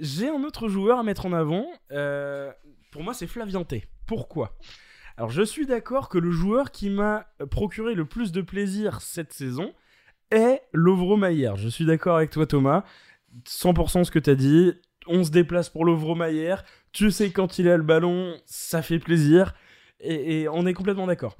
j'ai 0.00 0.28
un 0.28 0.42
autre 0.44 0.68
joueur 0.68 0.98
à 0.98 1.02
mettre 1.02 1.26
en 1.26 1.32
avant. 1.32 1.66
Euh, 1.92 2.52
pour 2.90 3.02
moi, 3.02 3.14
c'est 3.14 3.26
Flavianté. 3.26 3.86
Pourquoi? 4.06 4.56
Alors, 5.16 5.30
je 5.30 5.42
suis 5.42 5.66
d'accord 5.66 6.08
que 6.08 6.18
le 6.18 6.30
joueur 6.30 6.70
qui 6.70 6.90
m'a 6.90 7.26
procuré 7.50 7.94
le 7.94 8.04
plus 8.04 8.32
de 8.32 8.42
plaisir 8.42 9.00
cette 9.00 9.32
saison 9.32 9.72
est 10.30 10.62
Lovro 10.72 11.16
Mayer. 11.16 11.52
Je 11.56 11.68
suis 11.68 11.86
d'accord 11.86 12.16
avec 12.16 12.30
toi, 12.30 12.46
Thomas. 12.46 12.84
100% 13.44 14.04
ce 14.04 14.10
que 14.10 14.18
tu 14.18 14.30
as 14.30 14.34
dit. 14.34 14.72
On 15.06 15.24
se 15.24 15.30
déplace 15.30 15.68
pour 15.68 15.84
Lovro 15.84 16.14
Mayer. 16.14 16.56
Tu 16.92 17.10
sais, 17.10 17.30
quand 17.30 17.58
il 17.58 17.68
a 17.68 17.76
le 17.76 17.82
ballon, 17.82 18.36
ça 18.46 18.82
fait 18.82 18.98
plaisir 18.98 19.54
et, 20.00 20.48
on 20.48 20.66
est 20.66 20.74
complètement 20.74 21.06
d'accord. 21.06 21.36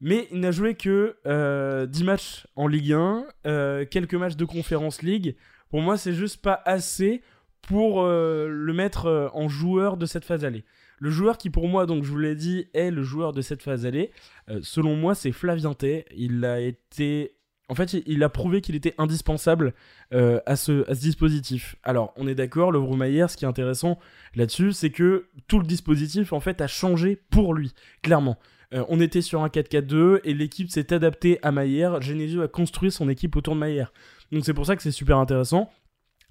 Mais 0.00 0.26
il 0.32 0.40
n'a 0.40 0.50
joué 0.50 0.74
que 0.74 1.16
10 1.24 1.26
euh, 1.26 2.04
matchs 2.04 2.46
en 2.56 2.66
Ligue 2.66 2.92
1, 2.92 3.24
euh, 3.46 3.84
quelques 3.88 4.14
matchs 4.14 4.36
de 4.36 4.44
Conférence 4.44 5.02
League. 5.02 5.36
Pour 5.70 5.80
moi, 5.80 5.96
c'est 5.96 6.12
juste 6.12 6.42
pas 6.42 6.60
assez 6.64 7.22
pour 7.62 8.02
euh, 8.02 8.48
le 8.48 8.72
mettre 8.72 9.30
en 9.34 9.48
joueur 9.48 9.96
de 9.96 10.06
cette 10.06 10.24
phase 10.24 10.44
allée. 10.44 10.64
Le 10.98 11.10
joueur 11.10 11.38
qui, 11.38 11.50
pour 11.50 11.68
moi, 11.68 11.86
donc 11.86 12.04
je 12.04 12.10
vous 12.10 12.18
l'ai 12.18 12.34
dit, 12.34 12.68
est 12.74 12.90
le 12.90 13.02
joueur 13.02 13.32
de 13.32 13.42
cette 13.42 13.62
phase 13.62 13.86
allée, 13.86 14.12
selon 14.60 14.94
moi, 14.94 15.14
c'est 15.16 15.32
Flavien. 15.32 15.74
Il 16.14 16.44
a 16.44 16.60
été 16.60 17.36
en 17.72 17.74
fait, 17.74 17.94
il 18.04 18.22
a 18.22 18.28
prouvé 18.28 18.60
qu'il 18.60 18.74
était 18.74 18.94
indispensable 18.98 19.72
euh, 20.12 20.40
à, 20.44 20.56
ce, 20.56 20.92
dispositif. 20.92 21.76
Alors, 21.82 22.12
on 22.16 22.28
est 22.28 22.34
d'accord, 22.34 22.70
le 22.70 22.80
Maillard, 22.80 23.30
ce 23.30 23.38
qui 23.38 23.46
est 23.46 23.48
intéressant 23.48 23.98
là-dessus, 24.34 24.72
c'est 24.72 24.90
que 24.90 25.24
tout 25.48 25.58
le 25.58 25.64
dispositif, 25.64 26.34
en 26.34 26.40
fait, 26.40 26.60
a 26.60 26.66
changé 26.66 27.16
pour 27.30 27.54
lui, 27.54 27.72
clairement. 28.02 28.38
Euh, 28.74 28.84
on 28.90 29.00
était 29.00 29.22
sur 29.22 29.42
un 29.42 29.48
4-4-2 29.48 30.20
et 30.22 30.34
l'équipe 30.34 30.68
s'est 30.68 30.92
adaptée 30.92 31.38
à 31.40 31.50
Maillard. 31.50 32.02
Genesio 32.02 32.42
a 32.42 32.48
construit 32.48 32.92
son 32.92 33.08
équipe 33.08 33.36
autour 33.36 33.54
de 33.54 33.60
Maillard. 33.60 33.94
Donc, 34.32 34.44
c'est 34.44 34.52
pour 34.52 34.66
ça 34.66 34.76
que 34.76 34.82
c'est 34.82 34.90
super 34.90 35.16
intéressant. 35.16 35.70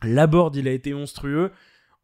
Laborde, 0.04 0.56
il 0.58 0.68
a 0.68 0.72
été 0.72 0.94
monstrueux. 0.94 1.50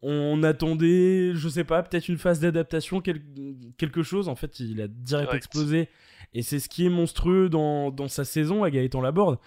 On 0.02 0.42
attendait, 0.42 1.30
je 1.36 1.48
sais 1.48 1.62
pas, 1.62 1.84
peut-être 1.84 2.08
une 2.08 2.18
phase 2.18 2.40
d'adaptation, 2.40 3.00
quelque 3.00 4.02
chose. 4.02 4.28
En 4.28 4.34
fait, 4.34 4.58
il 4.58 4.80
a 4.80 4.88
direct. 4.88 5.32
explosé 5.32 5.88
et 6.34 6.42
c'est 6.42 6.58
ce 6.58 6.68
qui 6.68 6.86
est 6.86 6.90
monstrueux 6.90 7.48
dans, 7.48 7.90
dans 7.90 8.08
sa 8.08 8.24
saison 8.24 8.64
à 8.64 8.70
Gaëtan 8.70 9.00
Laborde. 9.00 9.38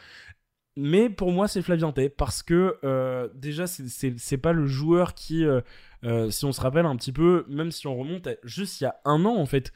Mais 0.77 1.09
pour 1.09 1.33
moi, 1.33 1.49
c'est 1.49 1.61
Flavien 1.61 1.91
Tay 1.91 2.07
parce 2.07 2.43
que 2.43 2.77
euh, 2.85 3.27
déjà, 3.35 3.67
c'est 3.67 4.37
pas 4.37 4.53
le 4.53 4.65
joueur 4.67 5.13
qui, 5.13 5.43
euh, 5.43 5.59
euh, 6.05 6.29
si 6.29 6.45
on 6.45 6.53
se 6.53 6.61
rappelle 6.61 6.85
un 6.85 6.95
petit 6.95 7.11
peu, 7.11 7.43
même 7.49 7.71
si 7.71 7.87
on 7.87 7.97
remonte 7.97 8.29
juste 8.45 8.79
il 8.79 8.85
y 8.85 8.87
a 8.87 8.95
un 9.03 9.25
an 9.25 9.35
en 9.35 9.45
fait, 9.45 9.73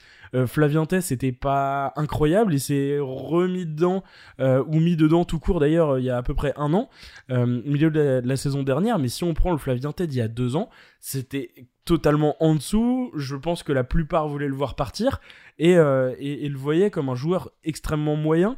Flavien 0.48 0.86
Tay 0.86 1.02
c'était 1.02 1.34
pas 1.34 1.92
incroyable, 1.98 2.54
il 2.54 2.62
s'est 2.62 2.98
remis 3.00 3.66
dedans 3.66 4.04
ou 4.40 4.80
mis 4.80 4.96
dedans 4.96 5.26
tout 5.26 5.40
court 5.40 5.60
d'ailleurs 5.60 6.00
il 6.00 6.06
y 6.06 6.10
a 6.10 6.18
à 6.18 6.24
peu 6.24 6.34
près 6.34 6.54
un 6.56 6.74
an, 6.74 6.90
milieu 7.30 7.92
de 7.92 8.22
la, 8.24 8.38
saison 8.38 8.64
dernière. 8.64 8.98
Mais 8.98 9.10
si 9.10 9.26
on 9.26 9.34
prend 9.34 9.52
le 9.52 9.58
Flavien 9.58 9.92
Tay 9.92 10.08
d'il 10.08 10.20
y 10.20 10.22
a 10.22 10.30
deux 10.30 10.56
ans, 10.56 10.70
c'était 11.02 11.52
totalement 11.86 12.36
en 12.44 12.56
dessous. 12.56 13.12
Je 13.16 13.36
pense 13.36 13.64
que 13.64 13.72
la 13.72 13.84
plupart 13.84 14.28
voulaient 14.28 14.48
le 14.48 14.56
voir 14.56 14.76
partir 14.76 15.22
et, 15.60 15.72
et, 15.72 16.46
et 16.46 16.50
le 16.50 16.58
voyaient 16.58 16.92
comme 16.92 17.10
un 17.10 17.16
joueur 17.16 17.52
extrêmement 17.64 18.16
moyen 18.16 18.58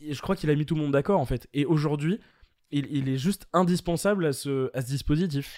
je 0.00 0.20
crois 0.20 0.36
qu'il 0.36 0.50
a 0.50 0.54
mis 0.54 0.66
tout 0.66 0.74
le 0.74 0.80
monde 0.80 0.92
d'accord 0.92 1.20
en 1.20 1.26
fait. 1.26 1.48
Et 1.52 1.64
aujourd'hui, 1.64 2.20
il, 2.70 3.08
est 3.08 3.16
juste 3.16 3.48
indispensable 3.52 4.26
à 4.26 4.32
ce, 4.32 4.70
à 4.74 4.82
ce 4.82 4.86
dispositif. 4.86 5.56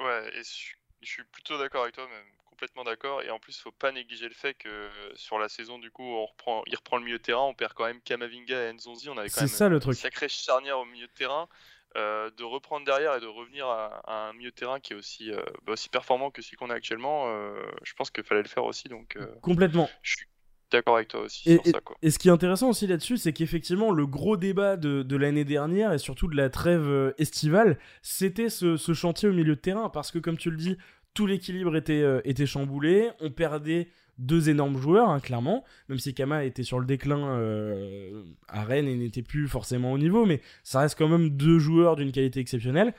ouais, 0.00 0.30
et 0.34 0.42
je, 0.42 1.08
suis 1.08 1.24
plutôt 1.24 1.58
d'accord 1.58 1.82
avec 1.82 1.94
toi, 1.94 2.06
même 2.06 2.26
complètement 2.44 2.84
d'accord. 2.84 3.22
Et 3.22 3.30
en 3.30 3.38
plus, 3.38 3.56
il 3.56 3.62
faut 3.62 3.72
pas 3.72 3.90
négliger 3.90 4.28
le 4.28 4.34
fait 4.34 4.54
que 4.54 4.90
sur 5.14 5.38
la 5.38 5.48
saison, 5.48 5.78
du 5.78 5.90
coup, 5.90 6.04
on 6.04 6.26
reprend, 6.26 6.62
il 6.66 6.76
reprend 6.76 6.98
le 6.98 7.04
milieu 7.04 7.18
de 7.18 7.22
terrain, 7.22 7.42
on 7.42 7.54
perd 7.54 7.72
quand 7.72 7.86
même 7.86 8.02
Kamavinga 8.02 8.68
et 8.68 8.72
Nzonzi. 8.74 9.08
On 9.08 9.16
avait 9.16 9.30
quand 9.30 9.40
même 9.40 9.48
ça, 9.48 9.68
le 9.68 9.80
truc. 9.80 9.94
une 9.94 10.00
sacrée 10.00 10.28
charnière 10.28 10.78
au 10.78 10.84
milieu 10.84 11.06
de 11.06 11.12
terrain. 11.12 11.48
Euh, 11.96 12.30
de 12.36 12.44
reprendre 12.44 12.84
derrière 12.84 13.16
et 13.16 13.20
de 13.20 13.26
revenir 13.26 13.66
à, 13.66 14.28
un 14.28 14.34
milieu 14.34 14.50
de 14.50 14.54
terrain 14.54 14.78
qui 14.78 14.92
est 14.92 14.96
aussi, 14.96 15.32
euh, 15.32 15.40
bah, 15.64 15.72
aussi 15.72 15.88
performant 15.88 16.30
que 16.30 16.42
celui 16.42 16.58
qu'on 16.58 16.68
a 16.68 16.74
actuellement, 16.74 17.28
euh, 17.28 17.62
je 17.82 17.94
pense 17.94 18.10
qu'il 18.10 18.24
fallait 18.24 18.42
le 18.42 18.48
faire 18.48 18.64
aussi. 18.64 18.88
Donc, 18.88 19.16
Complètement. 19.40 19.88
Je 20.02 20.16
suis 20.16 20.26
d'accord 20.70 20.96
avec 20.96 21.08
toi 21.08 21.20
aussi. 21.22 21.50
Et, 21.50 21.54
sur 21.54 21.66
ça, 21.66 21.80
quoi. 21.80 21.96
et, 22.02 22.10
ce 22.10 22.18
qui 22.18 22.28
est 22.28 22.30
intéressant 22.30 22.68
aussi 22.68 22.86
là-dessus, 22.86 23.16
c'est 23.16 23.32
qu'effectivement, 23.32 23.90
le 23.90 24.06
gros 24.06 24.36
débat 24.36 24.76
de, 24.76 25.02
de 25.02 25.16
l'année 25.16 25.46
dernière 25.46 25.94
et 25.94 25.98
surtout 25.98 26.28
de 26.28 26.36
la 26.36 26.50
trêve 26.50 27.14
estivale, 27.16 27.78
c'était 28.02 28.50
ce, 28.50 28.76
ce, 28.76 28.92
chantier 28.92 29.30
au 29.30 29.32
milieu 29.32 29.56
de 29.56 29.60
terrain. 29.60 29.88
Parce 29.88 30.10
que, 30.10 30.18
comme 30.18 30.36
tu 30.36 30.50
le 30.50 30.58
dis, 30.58 30.76
tout 31.14 31.26
l'équilibre 31.26 31.74
était, 31.74 32.04
était 32.24 32.46
chamboulé. 32.46 33.10
On 33.20 33.30
perdait 33.30 33.88
deux 34.18 34.50
énormes 34.50 34.78
joueurs, 34.78 35.08
hein, 35.08 35.20
clairement. 35.20 35.64
Même 35.88 35.98
si 35.98 36.14
Kama 36.14 36.44
était 36.44 36.62
sur 36.62 36.78
le 36.78 36.86
déclin 36.86 37.28
euh, 37.30 38.22
à 38.48 38.64
Rennes 38.64 38.88
et 38.88 38.96
n'était 38.96 39.22
plus 39.22 39.48
forcément 39.48 39.92
au 39.92 39.98
niveau, 39.98 40.26
mais 40.26 40.40
ça 40.64 40.80
reste 40.80 40.98
quand 40.98 41.08
même 41.08 41.30
deux 41.30 41.58
joueurs 41.58 41.96
d'une 41.96 42.12
qualité 42.12 42.40
exceptionnelle. 42.40 42.94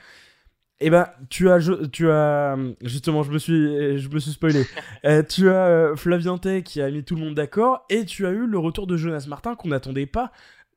Eh 0.82 0.88
ben, 0.88 1.08
tu 1.28 1.50
as, 1.50 1.60
tu 1.92 2.10
as, 2.10 2.56
justement, 2.80 3.22
je 3.22 3.30
me 3.30 3.38
suis, 3.38 3.98
je 3.98 4.08
me 4.08 4.18
suis 4.18 4.32
spoilé. 4.32 4.64
Euh, 5.06 5.22
tu 5.22 5.48
as 5.48 5.66
euh, 5.66 5.96
Flavien 5.96 6.36
Tay 6.36 6.62
qui 6.62 6.82
a 6.82 6.90
mis 6.90 7.02
tout 7.02 7.14
le 7.14 7.22
monde 7.22 7.34
d'accord, 7.34 7.86
et 7.88 8.04
tu 8.04 8.26
as 8.26 8.30
eu 8.30 8.46
le 8.46 8.58
retour 8.58 8.86
de 8.86 8.98
Jonas 8.98 9.24
Martin 9.28 9.54
qu'on 9.54 9.68
n'attendait 9.68 10.06
pas 10.06 10.30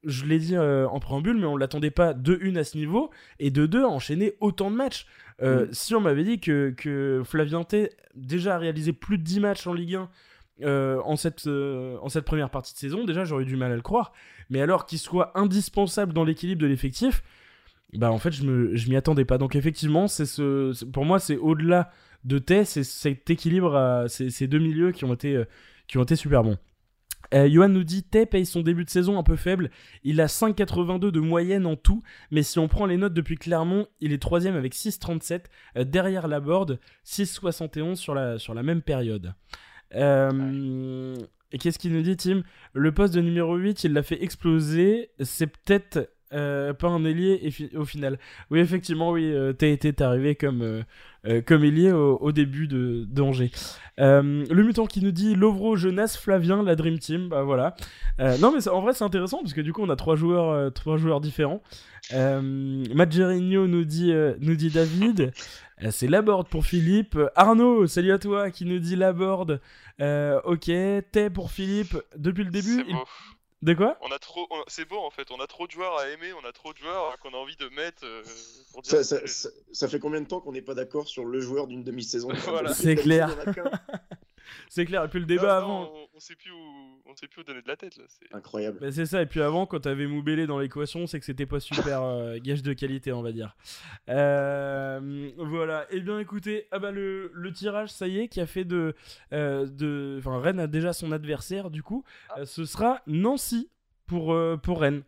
je 0.05 0.25
l'ai 0.25 0.37
dit 0.37 0.55
euh, 0.55 0.85
en 0.87 0.99
préambule, 0.99 1.37
mais 1.37 1.45
on 1.45 1.55
l'attendait 1.55 1.91
pas 1.91 2.13
de 2.13 2.37
une 2.41 2.57
à 2.57 2.65
ce 2.65 2.77
niveau 2.77 3.09
et 3.39 3.51
de 3.51 3.65
deux 3.65 3.83
à 3.83 3.87
enchaîner 3.87 4.33
autant 4.41 4.69
de 4.69 4.75
matchs. 4.75 5.07
Mm. 5.41 5.71
Si 5.71 5.95
on 5.95 6.01
m'avait 6.01 6.25
dit 6.25 6.39
que, 6.41 6.73
que 6.75 7.21
Flavien 7.25 7.63
Tay 7.63 7.89
déjà 8.13 8.55
a 8.55 8.57
réalisé 8.57 8.91
plus 8.91 9.17
de 9.17 9.23
10 9.23 9.39
matchs 9.39 9.65
en 9.65 9.73
Ligue 9.73 9.95
1 9.95 10.09
euh, 10.61 11.01
en, 11.03 11.15
cette, 11.15 11.47
euh, 11.47 11.97
en 12.01 12.09
cette 12.09 12.25
première 12.25 12.49
partie 12.49 12.73
de 12.73 12.77
saison, 12.77 13.03
déjà 13.03 13.25
j'aurais 13.25 13.45
du 13.45 13.55
mal 13.55 13.71
à 13.71 13.75
le 13.75 13.81
croire. 13.81 14.13
Mais 14.49 14.61
alors 14.61 14.85
qu'il 14.85 14.99
soit 14.99 15.37
indispensable 15.37 16.13
dans 16.13 16.23
l'équilibre 16.23 16.61
de 16.61 16.67
l'effectif, 16.67 17.23
bah 17.93 18.11
en 18.11 18.19
fait 18.19 18.31
je 18.31 18.89
m'y 18.89 18.95
attendais 18.95 19.25
pas. 19.25 19.37
Donc 19.37 19.55
effectivement, 19.55 20.05
pour 20.91 21.05
moi 21.05 21.19
c'est 21.19 21.37
au-delà 21.37 21.91
de 22.23 22.39
Tay, 22.39 22.65
c'est 22.65 22.83
cet 22.83 23.29
équilibre, 23.29 24.05
ces, 24.07 24.47
deux 24.47 24.59
milieux 24.59 24.91
qui 24.91 25.05
ont 25.05 25.13
été, 25.13 25.35
euh, 25.35 25.45
qui 25.87 25.97
ont 25.97 26.03
été 26.03 26.15
super 26.15 26.43
bons. 26.43 26.57
Euh, 27.33 27.49
Johan 27.49 27.69
nous 27.69 27.83
dit 27.83 28.03
Tay 28.03 28.25
paye 28.25 28.45
son 28.45 28.61
début 28.61 28.85
de 28.85 28.89
saison 28.89 29.17
un 29.17 29.23
peu 29.23 29.35
faible. 29.35 29.71
Il 30.03 30.21
a 30.21 30.27
5,82 30.27 31.11
de 31.11 31.19
moyenne 31.19 31.65
en 31.65 31.75
tout, 31.75 32.03
mais 32.31 32.43
si 32.43 32.59
on 32.59 32.67
prend 32.67 32.85
les 32.85 32.97
notes 32.97 33.13
depuis 33.13 33.37
Clermont, 33.37 33.87
il 34.01 34.13
est 34.13 34.21
troisième 34.21 34.55
avec 34.55 34.73
6,37. 34.73 35.45
euh, 35.77 35.83
derrière 35.83 36.27
la 36.27 36.39
board, 36.39 36.79
6,71 37.05 37.95
sur 37.95 38.13
la, 38.13 38.37
sur 38.37 38.53
la 38.53 38.63
même 38.63 38.81
période. 38.81 39.33
Euh, 39.95 41.15
et 41.51 41.57
qu'est-ce 41.57 41.77
qu'il 41.79 41.93
nous 41.93 42.01
dit, 42.01 42.17
Tim? 42.17 42.43
Le 42.73 42.91
poste 42.91 43.13
de 43.13 43.21
numéro 43.21 43.55
8, 43.55 43.83
il 43.83 43.93
l'a 43.93 44.03
fait 44.03 44.21
exploser. 44.23 45.11
C'est 45.19 45.47
peut-être 45.47 46.09
euh, 46.33 46.73
pas 46.73 46.87
un 46.87 47.05
ailier 47.05 47.39
et 47.43 47.77
au 47.77 47.85
final. 47.85 48.17
Oui, 48.49 48.59
effectivement, 48.59 49.11
oui, 49.11 49.31
euh, 49.31 49.53
t'as 49.53 49.67
été 49.67 49.93
arrivé 50.03 50.33
comme, 50.33 50.83
euh, 51.27 51.41
comme 51.45 51.63
ailier 51.63 51.91
au, 51.91 52.31
début 52.31 52.67
de, 52.67 53.05
d'Angers. 53.07 53.51
Le 53.99 54.63
mutant 54.63 54.87
qui 54.87 55.03
nous 55.03 55.11
dit 55.11 55.35
Lovro, 55.35 55.75
Jonas, 55.75 56.17
Flavien, 56.19 56.63
la 56.63 56.75
Dream 56.75 56.97
Team. 56.97 57.29
Bah 57.29 57.43
voilà. 57.43 57.75
Non, 58.19 58.51
mais 58.51 58.67
en 58.67 58.81
vrai, 58.81 58.93
c'est 58.93 59.03
intéressant 59.03 59.39
parce 59.41 59.53
que 59.53 59.61
du 59.61 59.73
coup, 59.73 59.83
on 59.83 59.89
a 59.89 59.95
trois 59.95 60.15
joueurs, 60.15 60.73
trois 60.73 60.97
joueurs 60.97 61.21
différents. 61.21 61.61
Euh, 62.13 62.41
nous 62.41 63.85
dit, 63.85 64.11
nous 64.39 64.55
dit 64.55 64.69
David. 64.69 65.31
Euh, 65.84 65.91
c'est 65.91 66.07
Laborde 66.07 66.47
pour 66.49 66.65
Philippe. 66.65 67.15
Euh, 67.15 67.29
Arnaud, 67.36 67.88
salut 67.88 68.11
à 68.11 68.19
toi, 68.19 68.51
qui 68.51 68.65
nous 68.65 68.79
dit 68.79 68.95
Laborde. 68.95 69.61
Euh, 69.99 70.39
ok, 70.43 70.71
Tay 71.11 71.29
pour 71.29 71.51
Philippe. 71.51 71.97
Depuis 72.15 72.43
le 72.43 72.51
début. 72.51 72.75
C'est 72.84 72.86
il- 72.88 72.93
beau. 72.95 73.03
De 73.61 73.73
quoi 73.73 73.97
On 74.01 74.11
a 74.11 74.19
trop, 74.19 74.45
on- 74.51 74.63
c'est 74.67 74.84
beau 74.88 74.97
en 74.97 75.09
fait. 75.09 75.31
On 75.31 75.39
a 75.39 75.47
trop 75.47 75.67
de 75.67 75.71
joueurs 75.71 75.97
à 75.97 76.09
aimer, 76.09 76.34
on 76.34 76.45
a 76.45 76.51
trop 76.51 76.73
de 76.73 76.77
joueurs 76.79 77.17
qu'on 77.19 77.29
a 77.29 77.38
envie 77.38 77.55
de 77.55 77.69
mettre. 77.69 78.03
euh, 78.03 78.21
pour 78.73 78.81
dire 78.81 78.91
Ça, 78.91 79.03
ça- 79.05 79.19
que- 79.21 79.27
ça- 79.27 79.49
ça 79.71 79.88
fait 79.88 79.99
combien 79.99 80.19
de 80.19 80.27
temps 80.27 80.41
qu'on 80.41 80.51
n'est 80.51 80.61
pas 80.61 80.73
d'accord 80.73 81.07
sur 81.07 81.23
le 81.23 81.39
joueur 81.39 81.67
d'une 81.67 81.81
demi-saison? 81.84 82.27
Voilà. 82.61 82.73
C'est 82.73 82.95
clair. 82.95 83.29
C'est 84.69 84.85
clair. 84.85 85.03
Et 85.03 85.07
puis 85.07 85.19
le 85.19 85.25
débat 85.25 85.59
non, 85.61 85.65
avant. 85.65 85.91
on, 85.93 86.07
on 86.15 86.19
sait 86.19 86.35
plus 86.35 86.51
où, 86.51 87.01
on 87.05 87.15
sait 87.15 87.27
plus 87.27 87.41
où 87.41 87.43
donner 87.43 87.61
de 87.61 87.67
la 87.67 87.75
tête 87.75 87.97
là. 87.97 88.03
c'est- 88.07 88.33
Incroyable. 88.35 88.79
Bah, 88.81 88.91
c'est 88.91 89.05
ça, 89.05 89.21
et 89.21 89.25
puis 89.25 89.41
avant, 89.41 89.65
quand 89.65 89.79
t'avais 89.81 90.07
Moubélé 90.07 90.47
dans 90.47 90.59
l'équation, 90.59 91.05
c'est 91.07 91.19
que 91.19 91.25
c'était 91.25 91.45
pas 91.45 91.59
super 91.59 92.01
euh, 92.03 92.37
gage 92.43 92.63
de 92.63 92.73
qualité, 92.73 93.11
on 93.13 93.21
va 93.21 93.31
dire. 93.31 93.55
Euh, 94.09 95.29
voilà, 95.37 95.85
et 95.91 95.99
bien 95.99 96.19
écoutez, 96.19 96.67
ah 96.71 96.79
bah, 96.79 96.91
le, 96.91 97.31
le 97.33 97.51
tirage, 97.51 97.89
ça 97.89 98.07
y 98.07 98.19
est, 98.19 98.27
qui 98.27 98.39
a 98.41 98.45
fait 98.45 98.65
de. 98.65 98.95
euh, 99.33 99.65
de 99.65 100.15
enfin, 100.19 100.39
Rennes 100.39 100.59
a 100.59 100.67
déjà 100.67 100.93
son 100.93 101.11
adversaire, 101.11 101.69
du 101.69 101.83
coup, 101.83 102.03
Euh, 102.37 102.45
ce 102.45 102.65
sera 102.65 103.01
Nancy 103.07 103.69
pour, 104.05 104.33
euh, 104.33 104.57
pour 104.57 104.81
Rennes. 104.81 105.03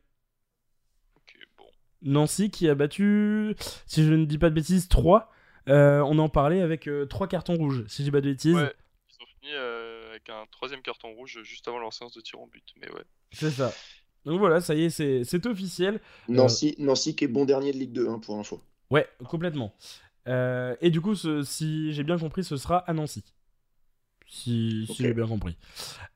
Ok, 1.17 1.35
bon. 1.57 1.63
Nancy 2.01 2.49
qui 2.51 2.69
a 2.69 2.75
battu, 2.75 3.55
si 3.85 4.03
je 4.05 4.13
ne 4.13 4.25
dis 4.25 4.37
pas 4.37 4.49
de 4.49 4.55
bêtises, 4.55 4.87
3. 4.87 5.31
on 5.67 6.19
en 6.19 6.29
parlait 6.29 6.61
avec 6.61 6.89
3 7.09 7.27
cartons 7.27 7.55
rouges, 7.55 7.83
si 7.87 8.01
je 8.03 8.07
dis 8.07 8.11
pas 8.11 8.21
de 8.21 8.29
bêtises. 8.29 8.55
Ouais, 8.55 8.73
fini 9.45 9.55
euh, 9.55 10.09
avec 10.11 10.29
un 10.29 10.45
troisième 10.51 10.81
carton 10.81 11.09
rouge 11.13 11.39
juste 11.43 11.67
avant 11.67 11.79
leur 11.79 11.93
séance 11.93 12.13
de 12.13 12.21
tir 12.21 12.39
en 12.39 12.47
but. 12.47 12.63
Mais 12.81 12.89
ouais. 12.91 13.03
C'est 13.31 13.51
ça. 13.51 13.71
Donc 14.25 14.39
voilà, 14.39 14.59
ça 14.59 14.73
y 14.73 14.85
est, 14.85 14.89
c'est 15.23 15.45
officiel. 15.45 15.99
Nancy, 16.27 16.75
Nancy 16.79 17.15
qui 17.15 17.25
est 17.25 17.27
bon 17.27 17.45
dernier 17.45 17.71
de 17.71 17.77
Ligue 17.77 17.91
2, 17.93 18.09
hein, 18.09 18.19
pour 18.19 18.39
info. 18.39 18.59
Ouais, 18.89 19.07
complètement. 19.29 19.73
Euh, 20.27 20.75
et 20.81 20.89
du 20.89 20.99
coup, 21.01 21.13
ce- 21.13 21.43
si 21.43 21.93
j'ai 21.93 22.03
bien 22.03 22.17
compris, 22.17 22.43
ce 22.43 22.57
sera 22.57 22.77
à 22.79 22.93
Nancy. 22.93 23.23
Si, 24.27 24.87
j'ai 24.97 25.13
bien 25.13 25.27
compris. 25.27 25.55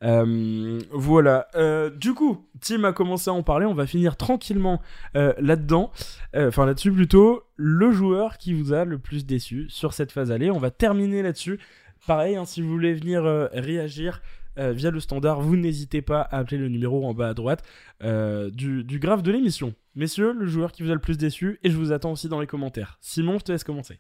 Euh, 0.04 0.80
voilà. 0.92 1.48
Euh, 1.54 1.92
du 1.92 2.16
coup, 2.16 2.50
Tim 2.60 2.84
a 2.84 2.92
commencé 2.92 3.30
à 3.30 3.34
en 3.34 3.44
parler. 3.44 3.68
On 3.68 3.76
va 3.76 3.86
finir 3.86 4.18
tranquillement 4.18 4.82
euh, 5.16 5.34
là-dedans. 5.38 5.92
Euh, 6.36 6.48
Enfin, 6.48 6.66
là-dessus 6.66 6.92
plutôt. 6.92 7.44
Le 7.56 7.92
joueur 7.92 8.40
qui 8.40 8.54
vous 8.54 8.74
a 8.74 8.84
le 8.84 8.98
plus 8.98 9.28
déçu 9.28 9.70
sur 9.70 9.94
cette 9.94 10.12
phase 10.12 10.32
allée. 10.32 10.50
On 10.50 10.58
va 10.58 10.72
terminer 10.72 11.22
là-dessus. 11.22 11.60
Pareil, 12.08 12.36
hein, 12.36 12.46
si 12.46 12.62
vous 12.62 12.70
voulez 12.70 12.94
venir 12.94 13.24
euh, 13.26 13.48
réagir 13.54 14.22
euh, 14.58 14.72
via 14.72 14.90
le 14.92 15.00
standard, 15.00 15.42
vous 15.42 15.56
n'hésitez 15.56 16.02
pas 16.02 16.22
à 16.22 16.38
appeler 16.40 16.58
le 16.58 16.68
numéro 16.70 17.06
en 17.08 17.14
bas 17.14 17.30
à 17.30 17.34
droite 17.34 17.64
euh, 18.04 18.50
du, 18.50 18.84
du 18.84 19.00
graphe 19.00 19.24
de 19.24 19.32
l'émission. 19.32 19.74
Messieurs, 19.96 20.34
le 20.34 20.46
joueur 20.48 20.72
qui 20.72 20.84
vous 20.84 20.92
a 20.92 20.94
le 20.94 21.00
plus 21.00 21.18
déçu, 21.18 21.60
et 21.64 21.70
je 21.70 21.78
vous 21.78 21.92
attends 21.92 22.12
aussi 22.12 22.28
dans 22.30 22.40
les 22.42 22.48
commentaires. 22.48 22.98
Simon, 23.02 23.38
je 23.40 23.44
te 23.46 23.52
laisse 23.52 23.64
commencer. 23.64 24.00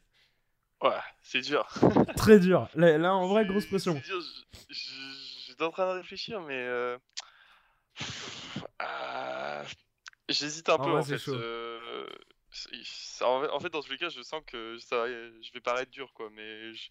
Ouais, 0.82 0.92
c'est 1.22 1.42
dur. 1.42 1.68
Très 2.16 2.40
dur. 2.40 2.70
Là, 2.76 2.98
là, 2.98 3.14
en 3.14 3.28
vrai, 3.28 3.46
grosse 3.46 3.66
pression. 3.68 3.94
Dur, 3.94 4.22
je- 4.22 4.74
je- 4.74 5.46
J'étais 5.50 5.64
en 5.64 5.72
train 5.72 5.94
de 5.94 5.98
réfléchir, 6.00 6.40
mais. 6.42 6.56
euh, 6.56 6.98
J'hésite 10.30 10.70
un 10.70 10.78
peu 10.78 10.84
en 10.92 11.04
fait. 11.04 11.18
euh, 11.28 12.06
en 13.22 13.42
fait- 13.42 13.50
en 13.52 13.60
fait, 13.60 13.70
dans 13.70 13.82
tous 13.82 13.92
les 13.92 13.98
cas, 13.98 14.10
je 14.10 14.22
sens 14.22 14.42
que 14.46 14.78
ça, 14.78 15.08
je 15.08 15.52
vais 15.54 15.60
paraître 15.60 15.92
dur, 15.92 16.12
quoi. 16.14 16.30
Mais 16.36 16.74
je- 16.74 16.90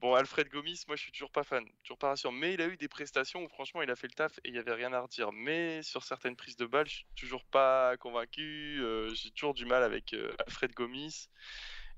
bon, 0.00 0.14
Alfred 0.14 0.48
Gomis, 0.48 0.82
moi, 0.86 0.96
je 0.96 1.02
suis 1.02 1.12
toujours 1.12 1.30
pas 1.30 1.44
fan, 1.44 1.64
toujours 1.82 1.98
pas 1.98 2.08
rassurant. 2.08 2.32
Mais 2.32 2.54
il 2.54 2.60
a 2.60 2.66
eu 2.66 2.76
des 2.76 2.88
prestations 2.88 3.42
où, 3.44 3.48
franchement, 3.48 3.82
il 3.82 3.90
a 3.90 3.96
fait 3.96 4.06
le 4.06 4.12
taf 4.14 4.38
et 4.38 4.48
il 4.48 4.54
y 4.54 4.58
avait 4.58 4.74
rien 4.74 4.92
à 4.92 5.00
redire. 5.00 5.32
Mais 5.32 5.82
sur 5.82 6.04
certaines 6.04 6.36
prises 6.36 6.56
de 6.56 6.66
balles, 6.66 6.88
je 6.88 6.96
suis 6.96 7.06
toujours 7.16 7.44
pas 7.44 7.96
convaincu. 7.98 8.80
euh, 8.82 9.12
J'ai 9.14 9.30
toujours 9.30 9.54
du 9.54 9.64
mal 9.66 9.82
avec 9.82 10.12
euh, 10.14 10.32
Alfred 10.46 10.72
Gomis. 10.74 11.28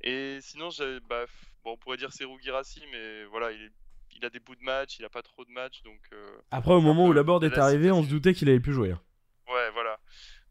Et 0.02 0.38
sinon, 0.40 0.70
bah, 1.08 1.26
bon, 1.64 1.72
on 1.72 1.76
pourrait 1.76 1.98
dire 1.98 2.12
c'est 2.12 2.24
Girassi, 2.42 2.82
mais 2.90 3.24
voilà, 3.26 3.50
il, 3.52 4.24
a 4.24 4.30
des 4.30 4.40
bouts 4.40 4.56
de 4.56 4.62
match, 4.62 4.98
il 4.98 5.04
a 5.04 5.10
pas 5.10 5.22
trop 5.22 5.44
de 5.44 5.50
matchs, 5.50 5.82
donc 5.82 6.00
euh, 6.12 6.38
Après, 6.50 6.72
au 6.72 6.80
moment 6.80 7.06
où 7.06 7.12
la 7.12 7.22
board 7.22 7.44
est 7.44 7.56
arrivée, 7.58 7.90
on 7.90 8.02
se 8.02 8.08
doutait 8.08 8.34
qu'il 8.34 8.48
avait 8.48 8.60
plus 8.60 8.72
jouer. 8.72 8.92
hein. 8.92 9.00
ouais, 9.48 9.70
voilà. 9.72 9.98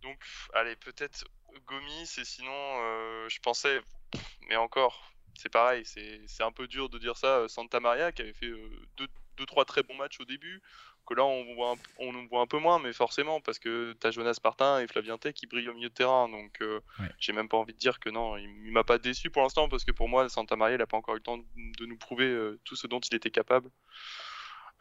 Donc, 0.02 0.18
allez, 0.54 0.76
peut-être 0.76 1.26
Gomis, 1.68 2.10
et 2.20 2.26
sinon, 2.26 2.50
je 3.28 3.40
pensais, 3.42 3.82
mais 4.48 4.56
encore, 4.56 5.12
c'est 5.36 5.50
pareil, 5.50 5.84
c'est 5.86 6.44
un 6.44 6.52
peu 6.52 6.68
dur 6.68 6.90
de 6.90 6.98
dire 7.00 7.18
ça. 7.18 7.40
euh, 7.40 7.48
Santa 7.48 7.80
Maria 7.80 8.12
qui 8.12 8.22
avait 8.22 8.34
fait 8.34 8.48
euh, 8.48 8.70
deux, 8.98 9.08
deux, 9.38 9.46
trois 9.46 9.66
très 9.66 9.84
bons 9.84 9.96
matchs 9.96 10.20
au 10.20 10.26
début, 10.26 10.62
que 11.08 11.14
là 11.14 11.24
on 11.26 11.56
voit 11.56 11.72
un, 11.72 11.76
on 11.98 12.12
voit 12.28 12.42
un 12.42 12.48
peu 12.48 12.60
moins, 12.60 12.78
mais 12.80 12.94
forcément 12.94 13.42
parce 13.42 13.58
que 13.58 13.94
t'as 14.00 14.12
Jonas 14.12 14.38
Martin 14.44 14.80
et 14.82 14.88
Flavien 14.88 15.18
Tay 15.18 15.34
qui 15.34 15.48
brillent 15.48 15.70
au 15.70 15.74
milieu 15.74 15.90
de 15.90 15.94
terrain, 15.94 16.30
donc 16.30 16.62
euh, 16.62 16.80
Ouais. 17.00 17.08
j'ai 17.20 17.34
même 17.34 17.50
pas 17.50 17.58
envie 17.58 17.74
de 17.74 17.80
dire 17.80 18.00
que 18.00 18.10
non, 18.10 18.38
il, 18.38 18.44
il 18.66 18.72
m'a 18.72 18.84
pas 18.84 18.98
déçu 19.00 19.30
pour 19.30 19.42
l'instant 19.42 19.70
parce 19.70 19.86
que 19.86 19.92
pour 19.92 20.08
moi 20.10 20.28
Santa 20.30 20.56
Maria 20.56 20.76
il 20.76 20.82
a 20.82 20.88
pas 20.88 20.98
encore 20.98 21.16
eu 21.16 21.18
le 21.20 21.24
temps 21.24 21.38
de, 21.38 21.46
de 21.80 21.86
nous 21.86 21.98
prouver 21.98 22.28
euh, 22.28 22.60
tout 22.66 22.76
ce 22.76 22.86
dont 22.88 23.00
il 23.00 23.16
était 23.16 23.32
capable. 23.32 23.70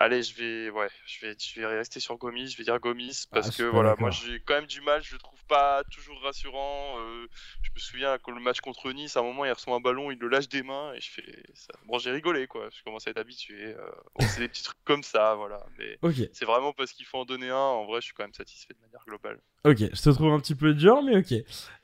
Allez, 0.01 0.23
je 0.23 0.35
vais, 0.37 0.71
ouais, 0.71 0.89
je 1.07 1.27
vais, 1.27 1.37
je 1.37 1.61
vais 1.61 1.67
rester 1.67 1.99
sur 1.99 2.17
Gomis. 2.19 2.47
Je 2.51 2.57
vais 2.57 2.63
dire 2.63 2.79
Gomis 2.79 3.25
parce 3.33 3.49
Ah, 3.49 3.51
je 3.51 3.59
que 3.59 3.63
voilà, 3.65 3.97
moi 3.99 4.11
j'ai 4.11 4.39
quand 4.41 4.55
même 4.55 4.67
du 4.67 4.81
mal. 4.81 5.03
Je 5.03 5.15
le 5.15 5.19
trouve 5.19 5.43
pas 5.47 5.83
toujours 5.91 6.21
rassurant. 6.23 7.01
euh, 7.01 7.27
je 7.63 7.71
me 7.75 7.79
souviens 7.81 8.17
que 8.19 8.31
le 8.31 8.39
match 8.41 8.61
contre 8.61 8.93
Nice, 8.93 9.17
à 9.17 9.21
un 9.21 9.25
moment, 9.25 9.45
il 9.45 9.51
reçoit 9.51 9.75
un 9.75 9.81
ballon, 9.81 10.13
il 10.13 10.19
le 10.19 10.29
lâche 10.29 10.49
des 10.49 10.63
mains 10.63 10.93
et 10.95 11.01
je 11.01 11.11
fais 11.11 11.43
ça. 11.55 11.73
Bon, 11.87 11.99
j'ai 11.99 12.13
rigolé 12.13 12.47
quoi. 12.47 12.69
Je 12.71 12.81
commence 12.85 13.09
à 13.09 13.11
être 13.11 13.19
habitué. 13.19 13.75
euh, 13.75 13.91
bon, 14.15 14.25
c'est 14.29 14.39
des 14.41 14.49
petits 14.49 14.63
trucs 14.63 14.85
comme 14.85 15.03
ça, 15.03 15.35
voilà. 15.35 15.67
Mais 15.79 15.99
c'est 16.33 16.45
vraiment 16.45 16.73
parce 16.73 16.93
qu'il 16.93 17.05
faut 17.05 17.19
en 17.19 17.25
donner 17.25 17.51
un. 17.51 17.57
En 17.57 17.85
vrai, 17.87 18.01
je 18.01 18.07
suis 18.07 18.15
quand 18.15 18.23
même 18.25 18.35
satisfait 18.35 18.75
de 18.75 18.81
manière 18.81 19.05
globale. 19.05 19.41
Ok, 19.65 19.79
je 19.79 20.03
te 20.03 20.11
trouve 20.11 20.33
un 20.33 20.41
petit 20.41 20.55
peu 20.55 20.75
dur, 20.75 21.03
mais 21.03 21.17
ok. 21.19 21.35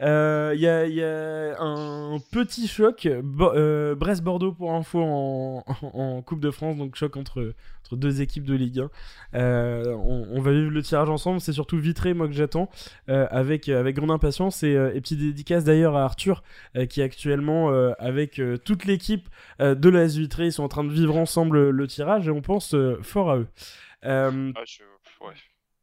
Euh, 0.00 0.52
Il 0.54 0.60
y, 0.60 0.68
a, 0.68 0.86
il 0.86 0.94
y 0.94 1.02
a 1.02 1.60
un 1.60 2.18
petit 2.32 2.68
choc. 2.68 3.06
Euh, 3.06 3.94
Brest-Bordeaux 3.94 4.52
pour 4.52 4.72
info 4.72 5.00
en, 5.82 6.22
Coupe 6.22 6.40
de 6.40 6.50
France, 6.50 6.76
donc 6.76 6.94
choc 6.96 7.16
entre, 7.16 7.54
deux 7.92 8.22
équipes 8.22 8.44
de 8.44 8.54
Ligue 8.54 8.80
1. 8.80 8.90
Euh, 9.34 9.94
on, 9.94 10.40
va 10.40 10.52
vivre 10.52 10.70
le 10.70 10.82
tirage 10.82 11.08
ensemble, 11.10 11.40
c'est 11.40 11.52
surtout 11.52 11.78
Vitré, 11.78 12.14
moi 12.14 12.26
que 12.26 12.32
j'attends, 12.32 12.70
euh, 13.08 13.26
avec, 13.30 13.68
grande 13.68 14.10
impatience. 14.10 14.62
Et, 14.62 14.74
euh, 14.74 14.94
et 14.94 15.00
petite 15.00 15.18
dédicace 15.18 15.64
d'ailleurs 15.64 15.96
à 15.96 16.04
Arthur, 16.04 16.42
euh, 16.76 16.86
qui 16.86 17.02
actuellement 17.02 17.70
euh, 17.70 17.92
avec 17.98 18.38
euh, 18.38 18.56
toute 18.56 18.84
l'équipe 18.84 19.28
euh, 19.60 19.74
de 19.74 19.88
la 19.88 20.06
Vitré. 20.06 20.46
Ils 20.46 20.52
sont 20.52 20.64
en 20.64 20.68
train 20.68 20.84
de 20.84 20.92
vivre 20.92 21.16
ensemble 21.16 21.70
le 21.70 21.86
tirage 21.86 22.28
et 22.28 22.30
on 22.30 22.42
pense 22.42 22.74
euh, 22.74 22.98
fort 23.02 23.30
à 23.30 23.36
eux. 23.38 23.48
Euh, 24.04 24.52
Ah, 24.54 24.62
je, 24.66 24.82
ouais. 25.24 25.34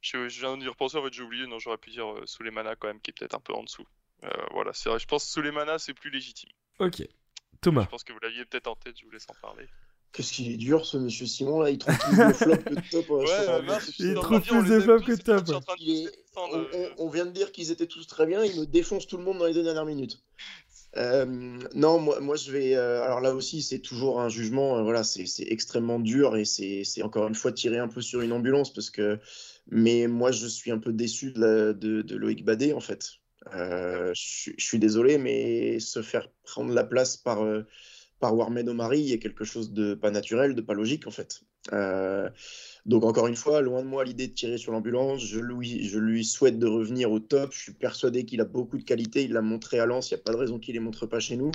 Je, 0.02 0.28
je 0.30 0.40
viens 0.42 0.58
d'y 0.58 0.68
repenser. 0.68 0.98
En 0.98 1.04
fait, 1.04 1.14
j'ai 1.14 1.24
oublié. 1.24 1.46
Non, 1.48 1.60
j'aurais 1.60 1.78
pu 1.78 1.92
dire 1.92 2.08
euh, 2.12 2.24
Souleymana 2.26 2.76
quand 2.76 2.88
même, 2.88 3.00
qui 3.02 3.12
est 3.12 3.14
peut-être 3.18 3.36
un 3.36 3.40
peu 3.40 3.54
en 3.54 3.64
dessous. 3.64 3.86
Euh, 4.24 4.30
voilà, 4.52 4.72
c'est 4.74 4.90
vrai. 4.90 5.00
Je 5.00 5.06
pense 5.08 5.24
que 5.26 5.32
Souleymana 5.32 5.78
c'est 5.80 5.94
plus 5.94 6.10
légitime. 6.10 6.50
ok. 6.80 7.04
Thomas. 7.62 7.84
Je 7.84 7.90
pense 7.90 8.04
que 8.04 8.12
vous 8.12 8.20
l'aviez 8.24 8.44
peut-être 8.46 8.68
en 8.68 8.76
tête. 8.76 8.96
Je 9.00 9.06
vous 9.06 9.12
laisse 9.12 9.28
en 9.30 9.36
parler. 9.42 9.68
Qu'est-ce 10.14 10.34
qu'il 10.34 10.52
est 10.52 10.58
dur, 10.58 10.86
ce 10.86 10.98
monsieur 10.98 11.26
Simon, 11.26 11.62
là. 11.62 11.70
Il 11.70 11.78
trouve 11.78 11.96
plus 11.98 12.18
de 12.18 12.34
flop 12.34 12.58
que 12.58 12.74
de 12.74 12.82
top. 12.92 13.10
euh, 13.12 13.24
Ouais, 13.24 13.62
match. 13.62 13.84
il 14.00 14.14
trouve 14.16 14.42
plus 14.42 14.64
les 14.68 14.78
de 14.86 14.98
tous, 14.98 15.06
que 15.06 15.22
top. 15.22 15.46
de 15.46 15.84
est- 15.92 16.12
On, 16.36 16.58
euh, 16.58 16.66
on- 16.98 17.06
on 17.06 17.10
vient 17.10 17.26
de 17.26 17.32
dire 17.32 17.52
qu'ils 17.52 17.72
étaient 17.72 17.86
tous 17.88 18.08
très 18.08 18.26
bien. 18.26 18.44
Il 18.44 18.60
me 18.60 18.66
défonce 18.66 19.06
tout 19.08 19.18
le 19.18 19.24
monde 19.24 19.38
dans 19.38 19.46
les 19.46 19.54
deux 19.54 19.64
dernières 19.64 19.86
minutes. 19.86 20.22
Euh, 20.98 21.26
non, 21.74 22.00
moi, 22.00 22.20
moi 22.20 22.36
je 22.36 22.52
vais. 22.52 22.76
euh, 22.76 23.02
alors 23.04 23.22
là 23.22 23.34
aussi, 23.34 23.62
c'est 23.62 23.80
toujours 23.80 24.20
un 24.20 24.28
jugement. 24.28 24.78
euh, 24.80 24.84
voilà, 24.84 25.04
c'est 25.06 25.26
c'est 25.26 25.46
extrêmement 25.48 26.00
dur 26.00 26.36
et 26.36 26.44
c'est 26.44 26.84
c'est 26.84 27.02
encore 27.04 27.28
une 27.28 27.36
fois 27.36 27.54
tirer 27.54 27.78
un 27.78 27.88
peu 27.88 28.02
sur 28.02 28.20
une 28.22 28.34
ambulance 28.34 28.74
parce 28.74 28.90
que 28.90 29.18
Mais 29.70 30.08
moi, 30.08 30.32
je 30.32 30.48
suis 30.48 30.72
un 30.72 30.80
peu 30.80 30.94
déçu 30.94 31.32
de, 31.32 32.06
Loïc 32.16 32.44
Badet, 32.44 32.74
en 32.74 32.80
fait. 32.80 33.12
je, 33.54 34.52
suis 34.58 34.80
désolé, 34.80 35.18
mais 35.18 35.80
se 35.80 36.02
faire 36.02 36.30
prendre 36.44 36.74
la 36.74 36.84
place 36.84 37.18
par, 37.18 37.46
par 38.20 38.36
Warmed 38.36 38.68
Omari 38.68 39.14
est 39.14 39.20
quelque 39.20 39.46
chose 39.46 39.72
de 39.72 39.94
pas 39.94 40.12
naturel, 40.12 40.56
de 40.56 40.62
pas 40.62 40.74
logique, 40.74 41.08
en 41.08 41.12
fait. 41.12 41.42
donc 42.86 43.04
encore 43.06 43.28
une 43.28 43.36
fois, 43.36 43.62
loin 43.62 43.82
de 43.82 43.88
moi 43.88 44.04
l'idée 44.04 44.28
de 44.28 44.34
tirer 44.34 44.58
sur 44.58 44.72
l'ambulance. 44.74 45.24
Je 45.24 45.40
lui, 45.40 46.26
souhaite 46.26 46.60
de 46.60 46.68
revenir 46.68 47.12
au 47.12 47.20
top. 47.20 47.54
Je 47.54 47.60
suis 47.60 47.74
persuadé 47.74 48.26
qu'il 48.26 48.42
a 48.42 48.46
beaucoup 48.46 48.78
de 48.78 48.84
qualité. 48.84 49.24
Il 49.24 49.34
l'a 49.34 49.42
montré 49.42 49.80
à 49.80 49.86
Lens. 49.86 50.12
Il 50.12 50.16
n'y 50.16 50.20
a 50.20 50.24
pas 50.24 50.34
de 50.34 50.38
raison 50.38 50.60
qu'il 50.60 50.76
ne 50.76 50.80
les 50.80 50.86
montre 50.86 51.06
pas 51.06 51.20
chez 51.20 51.38
nous 51.38 51.52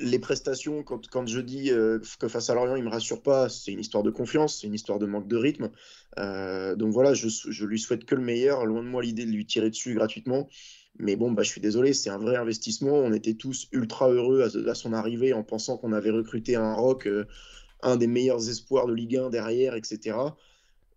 les 0.00 0.18
prestations, 0.18 0.82
quand, 0.82 1.26
je 1.26 1.40
dis 1.40 1.70
euh, 1.70 2.00
que 2.18 2.26
face 2.26 2.50
à 2.50 2.54
Lorient, 2.54 2.76
il 2.76 2.80
ne 2.80 2.86
me 2.88 2.90
rassure 2.90 3.22
pas, 3.22 3.48
c'est 3.48 3.72
une 3.72 3.80
histoire 3.80 4.02
de 4.02 4.10
confiance, 4.10 4.60
c'est 4.60 4.66
une 4.66 4.74
histoire 4.74 4.98
de 4.98 5.06
manque 5.06 5.28
de 5.28 5.36
rythme. 5.36 5.70
Euh, 6.18 6.74
donc 6.74 6.92
voilà, 6.92 7.14
je, 7.14 7.28
je, 7.28 7.64
lui 7.64 7.78
souhaite 7.78 8.04
que 8.04 8.14
le 8.14 8.22
meilleur. 8.22 8.66
Loin 8.66 8.82
de 8.82 8.88
moi 8.88 9.02
l'idée 9.02 9.24
de 9.24 9.30
lui 9.30 9.46
tirer 9.46 9.70
dessus 9.70 9.94
gratuitement. 9.94 10.48
Mais 10.98 11.16
bon, 11.16 11.32
bah, 11.32 11.42
je 11.42 11.50
suis 11.50 11.60
désolé, 11.60 11.92
c'est 11.92 12.10
un 12.10 12.18
vrai 12.18 12.36
investissement. 12.36 12.94
On 12.94 13.12
était 13.12 13.34
tous 13.34 13.68
ultra 13.72 14.08
heureux 14.10 14.42
à, 14.68 14.74
son 14.74 14.92
arrivée 14.92 15.32
en 15.32 15.42
pensant 15.42 15.76
qu'on 15.76 15.92
avait 15.92 16.10
recruté 16.10 16.56
un 16.56 16.74
rock, 16.74 17.06
euh, 17.06 17.26
un 17.82 17.96
des 17.96 18.06
meilleurs 18.06 18.48
espoirs 18.48 18.86
de 18.86 18.94
Ligue 18.94 19.16
1 19.16 19.30
derrière, 19.30 19.74
etc. 19.74 20.16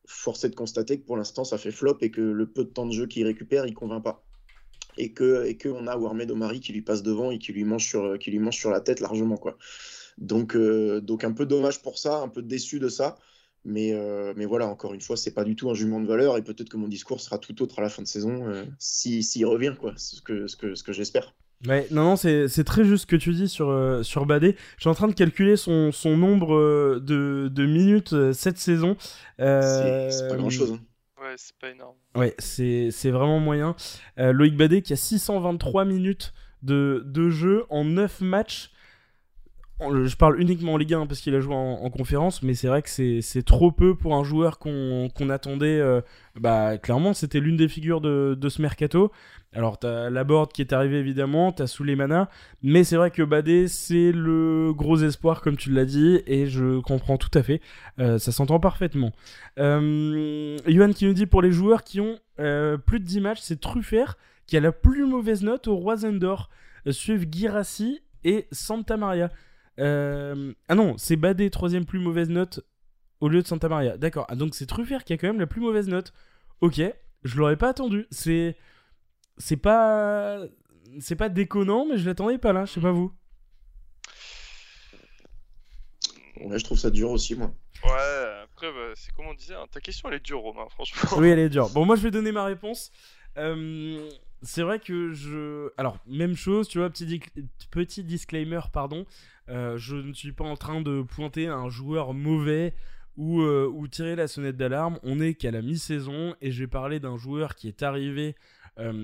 Force 0.05 0.43
est 0.43 0.49
de 0.49 0.55
constater 0.55 0.99
que 0.99 1.05
pour 1.05 1.17
l'instant, 1.17 1.43
ça 1.43 1.57
fait 1.57 1.71
flop 1.71 1.97
et 2.01 2.11
que 2.11 2.21
le 2.21 2.47
peu 2.47 2.63
de 2.63 2.69
temps 2.69 2.85
de 2.85 2.93
jeu 2.93 3.07
qu'il 3.07 3.25
récupère, 3.25 3.65
il 3.65 3.71
ne 3.71 3.75
convainc 3.75 4.03
pas 4.03 4.26
et 4.97 5.11
que 5.11 5.45
et 5.45 5.55
que 5.55 5.69
on 5.69 5.87
a 5.87 5.97
Warmed 5.97 6.29
Omari 6.31 6.59
qui 6.59 6.73
lui 6.73 6.81
passe 6.81 7.03
devant 7.03 7.31
et 7.31 7.39
qui 7.39 7.53
lui 7.53 7.63
mange 7.63 7.85
sur 7.85 8.17
qui 8.19 8.31
lui 8.31 8.39
mange 8.39 8.57
sur 8.57 8.69
la 8.69 8.81
tête 8.81 8.99
largement 8.99 9.37
quoi. 9.37 9.57
Donc 10.17 10.55
euh, 10.55 10.99
donc 11.01 11.23
un 11.23 11.31
peu 11.31 11.45
dommage 11.45 11.81
pour 11.81 11.97
ça, 11.97 12.17
un 12.17 12.29
peu 12.29 12.41
déçu 12.41 12.79
de 12.79 12.89
ça. 12.89 13.17
Mais, 13.65 13.91
euh, 13.91 14.33
mais 14.37 14.45
voilà, 14.45 14.65
encore 14.67 14.93
une 14.93 15.01
fois, 15.01 15.17
c'est 15.17 15.33
pas 15.33 15.43
du 15.43 15.57
tout 15.57 15.69
un 15.69 15.73
jugement 15.73 15.99
de 15.99 16.07
valeur 16.07 16.37
et 16.37 16.41
peut-être 16.41 16.69
que 16.69 16.77
mon 16.77 16.87
discours 16.87 17.19
sera 17.19 17.37
tout 17.37 17.61
autre 17.61 17.79
à 17.79 17.81
la 17.81 17.89
fin 17.89 18.01
de 18.01 18.07
saison 18.07 18.47
euh, 18.47 18.63
s'il 18.79 19.25
si, 19.25 19.43
revient, 19.43 19.73
quoi, 19.77 19.93
ce 19.97 20.21
que, 20.21 20.47
ce 20.47 20.55
que, 20.55 20.73
ce 20.73 20.83
que 20.83 20.93
j'espère. 20.93 21.35
Ouais, 21.67 21.85
non, 21.91 22.03
non, 22.03 22.15
c'est 22.15 22.63
très 22.63 22.85
juste 22.85 23.01
ce 23.01 23.07
que 23.07 23.17
tu 23.17 23.33
dis 23.33 23.49
sur, 23.49 23.99
sur 24.03 24.25
Badé. 24.25 24.55
Je 24.77 24.83
suis 24.83 24.89
en 24.89 24.93
train 24.93 25.09
de 25.09 25.13
calculer 25.13 25.57
son, 25.57 25.91
son 25.91 26.15
nombre 26.15 27.01
de, 27.01 27.49
de 27.51 27.65
minutes 27.65 28.31
cette 28.31 28.57
saison. 28.57 28.95
c'est 29.37 30.27
pas 30.29 30.37
grand 30.37 30.49
chose. 30.49 30.73
Hein 30.73 30.79
c'est 31.35 31.55
pas 31.59 31.69
énorme. 31.69 31.95
Ouais, 32.15 32.35
c'est 32.39 33.11
vraiment 33.11 33.39
moyen. 33.39 33.75
Euh, 34.19 34.31
Loïc 34.31 34.55
Badet 34.55 34.81
qui 34.81 34.93
a 34.93 34.97
623 34.97 35.85
minutes 35.85 36.33
de, 36.63 37.03
de 37.05 37.29
jeu 37.29 37.65
en 37.69 37.83
9 37.85 38.21
matchs. 38.21 38.71
Je 39.79 40.15
parle 40.15 40.41
uniquement 40.41 40.73
en 40.73 40.77
Ligue 40.77 40.95
1 40.95 41.05
parce 41.05 41.19
qu'il 41.19 41.35
a 41.35 41.39
joué 41.39 41.53
en, 41.53 41.89
conférence, 41.91 42.41
mais 42.41 42.55
c'est 42.55 42.67
vrai 42.67 42.81
que 42.81 42.89
c'est 42.89 43.43
trop 43.45 43.71
peu 43.71 43.95
pour 43.95 44.15
un 44.15 44.23
joueur 44.23 44.57
qu'on 44.57 45.29
attendait. 45.29 45.79
Euh, 45.79 46.01
bah, 46.35 46.79
clairement, 46.79 47.13
c'était 47.13 47.39
l'une 47.39 47.57
des 47.57 47.67
figures 47.67 48.01
de, 48.01 48.49
ce 48.49 48.61
mercato. 48.61 49.11
Alors, 49.57 49.79
t'as 49.79 50.11
Laborde 50.11 50.53
qui 50.53 50.61
est 50.61 50.71
arrivé 50.71 50.99
évidemment, 50.99 51.51
t'as 51.51 51.65
Souleymana, 51.65 52.29
mais 52.61 52.83
c'est 52.83 52.95
vrai 52.95 53.09
que 53.09 53.23
Badé, 53.23 53.67
c'est 53.67 54.11
le 54.11 54.71
gros 54.71 54.97
espoir, 54.97 55.41
comme 55.41 55.57
tu 55.57 55.71
l'as 55.71 55.85
dit, 55.85 56.21
et 56.27 56.45
je 56.45 56.79
comprends 56.81 57.17
tout 57.17 57.31
à 57.33 57.41
fait. 57.41 57.59
Euh, 57.97 58.19
ça 58.19 58.31
s'entend 58.31 58.59
parfaitement. 58.59 59.13
Euh, 59.57 60.57
qui 60.93 61.05
nous 61.05 61.13
dit 61.13 61.25
pour 61.25 61.41
les 61.41 61.51
joueurs 61.51 61.83
qui 61.83 61.99
ont 61.99 62.19
euh, 62.39 62.77
plus 62.77 62.99
de 62.99 63.05
10 63.05 63.19
matchs, 63.21 63.39
c'est 63.41 63.59
Truffert 63.59 64.19
qui 64.45 64.57
a 64.57 64.59
la 64.59 64.71
plus 64.71 65.07
mauvaise 65.07 65.41
note 65.41 65.67
au 65.67 65.75
Roisendor. 65.75 66.51
Euh, 66.85 66.91
suivent 66.91 67.25
Girassi 67.27 68.01
et 68.23 68.47
Santa 68.51 68.95
Maria. 68.95 69.31
ah 69.79 70.75
non, 70.75 70.93
c'est 70.99 71.15
Badé, 71.15 71.49
troisième 71.49 71.85
plus 71.85 71.97
mauvaise 71.97 72.29
note 72.29 72.59
au 73.21 73.27
lieu 73.27 73.41
de 73.41 73.47
Santa 73.47 73.69
Maria. 73.69 73.97
D'accord. 73.97 74.27
Ah, 74.29 74.35
donc 74.35 74.53
c'est 74.53 74.67
Truffert 74.67 75.03
qui 75.03 75.13
a 75.13 75.17
quand 75.17 75.27
même 75.27 75.39
la 75.39 75.47
plus 75.47 75.61
mauvaise 75.61 75.87
note. 75.87 76.13
Ok, 76.61 76.79
je 77.23 77.37
l'aurais 77.39 77.57
pas 77.57 77.69
attendu. 77.69 78.05
C'est 78.11 78.55
c'est 79.37 79.57
pas 79.57 80.39
c'est 80.99 81.15
pas 81.15 81.29
déconnant, 81.29 81.85
mais 81.85 81.97
je 81.97 82.05
l'attendais 82.05 82.37
pas 82.37 82.53
là. 82.53 82.65
Je 82.65 82.73
sais 82.73 82.81
pas 82.81 82.91
vous. 82.91 83.13
Ouais, 86.41 86.59
je 86.59 86.63
trouve 86.63 86.77
ça 86.77 86.89
dur 86.89 87.09
aussi, 87.09 87.35
moi. 87.35 87.51
Ouais, 87.83 88.43
après, 88.43 88.71
bah, 88.71 88.93
c'est 88.95 89.11
comme 89.13 89.27
on 89.27 89.33
disait, 89.33 89.55
hein, 89.55 89.65
ta 89.71 89.79
question 89.79 90.09
elle 90.09 90.15
est 90.15 90.25
dure, 90.25 90.39
Romain, 90.39 90.67
franchement. 90.69 91.17
Oui, 91.17 91.29
elle 91.29 91.39
est 91.39 91.49
dure. 91.57 91.69
Bon, 91.69 91.85
moi 91.85 91.95
je 91.95 92.01
vais 92.01 92.11
donner 92.11 92.31
ma 92.31 92.45
réponse. 92.45 92.91
Euh, 93.37 94.09
c'est 94.41 94.61
vrai 94.61 94.79
que 94.79 95.13
je. 95.13 95.69
Alors, 95.77 95.97
même 96.07 96.35
chose, 96.35 96.67
tu 96.67 96.79
vois, 96.79 96.89
petit, 96.89 97.21
petit 97.71 98.03
disclaimer, 98.03 98.61
pardon. 98.71 99.05
Euh, 99.49 99.77
je 99.77 99.95
ne 99.95 100.13
suis 100.13 100.31
pas 100.31 100.43
en 100.43 100.57
train 100.57 100.81
de 100.81 101.01
pointer 101.01 101.47
un 101.47 101.69
joueur 101.69 102.13
mauvais 102.13 102.73
ou, 103.15 103.41
euh, 103.41 103.71
ou 103.71 103.87
tirer 103.87 104.15
la 104.15 104.27
sonnette 104.27 104.57
d'alarme. 104.57 104.99
On 105.03 105.19
est 105.19 105.35
qu'à 105.35 105.51
la 105.51 105.61
mi-saison 105.61 106.35
et 106.41 106.51
je 106.51 106.63
vais 106.63 106.67
parler 106.67 106.99
d'un 106.99 107.17
joueur 107.17 107.55
qui 107.55 107.67
est 107.67 107.81
arrivé 107.83 108.29
euh, 108.29 108.56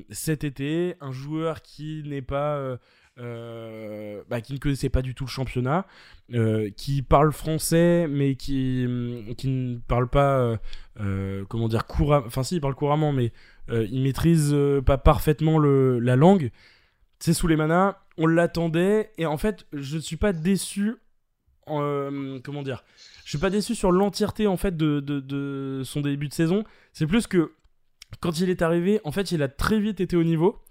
cet 0.10 0.44
été, 0.44 0.96
un 1.02 1.12
joueur 1.12 1.62
qui 1.62 2.04
n'est 2.06 2.22
pas 2.22 2.56
euh, 2.58 2.78
euh, 3.20 4.24
bah, 4.30 4.42
qui 4.42 4.54
ne 4.54 4.58
connaissait 4.58 4.90
pas 4.90 5.02
du 5.02 5.16
tout 5.16 5.26
le 5.26 5.30
championnat, 5.30 5.86
qui 6.78 7.02
parle 7.02 7.32
français 7.32 8.08
mais 8.10 8.36
qui, 8.36 8.86
mm, 8.88 9.36
qui 9.36 9.48
ne 9.48 9.78
parle 9.78 10.08
pas, 10.08 10.60
comment 11.50 11.68
dire, 11.68 11.86
couramment, 11.86 12.28
enfin 12.28 12.44
si, 12.44 12.56
il 12.56 12.62
parle 12.62 12.76
couramment, 12.76 13.12
mais 13.12 13.32
il 13.70 14.02
maîtrise 14.02 14.56
pas 14.86 14.98
parfaitement 14.98 15.58
le, 15.58 16.00
la 16.00 16.16
langue. 16.16 16.52
C'est 17.20 17.42
manas, 17.44 17.98
on 18.18 18.28
l'attendait, 18.28 19.12
et 19.18 19.26
en 19.26 19.38
fait, 19.38 19.66
je 19.72 19.96
ne 19.96 20.02
suis 20.02 20.18
pas 20.18 20.34
déçu, 20.34 20.96
comment 21.66 22.64
dire, 22.64 22.84
je 23.24 23.30
suis 23.30 23.38
pas 23.38 23.50
déçu 23.50 23.76
sur 23.76 23.92
l'entièreté 23.92 24.48
en 24.48 24.58
fait 24.58 24.76
de, 24.76 25.00
de, 25.00 25.82
son 25.86 26.02
début 26.02 26.28
de 26.28 26.34
saison. 26.34 26.64
C'est 26.92 27.08
plus 27.08 27.28
que 27.28 27.54
quand 28.20 28.40
il 28.40 28.50
est 28.50 28.62
arrivé, 28.62 29.00
en 29.04 29.12
fait, 29.12 29.32
il 29.32 29.42
a 29.42 29.48
très 29.48 29.80
vite 29.80 30.00
été 30.00 30.16
au 30.16 30.24
niveau. 30.24 30.62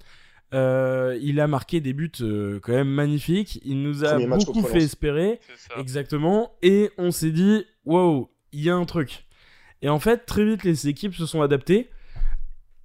Euh, 0.55 1.18
il 1.22 1.40
a 1.40 1.47
marqué 1.47 1.80
des 1.80 1.95
buts 1.95 2.12
euh, 2.20 2.61
quand 2.61 2.72
même 2.72 2.90
magnifiques. 2.90 3.61
Il 3.64 3.82
nous 3.82 4.05
a 4.05 4.18
beaucoup 4.18 4.62
fait 4.62 4.82
espérer. 4.82 5.40
Exactement. 5.78 6.53
Et 6.62 6.90
on 6.99 7.11
s'est 7.11 7.30
dit, 7.30 7.64
wow, 7.84 8.30
il 8.53 8.62
y 8.62 8.70
a 8.70 8.74
un 8.74 8.84
truc. 8.84 9.26
Et 9.80 9.88
en 9.88 9.99
fait, 9.99 10.26
très 10.26 10.45
vite, 10.45 10.62
les 10.64 10.88
équipes 10.88 11.14
se 11.14 11.26
sont 11.26 11.43
adaptées. 11.43 11.88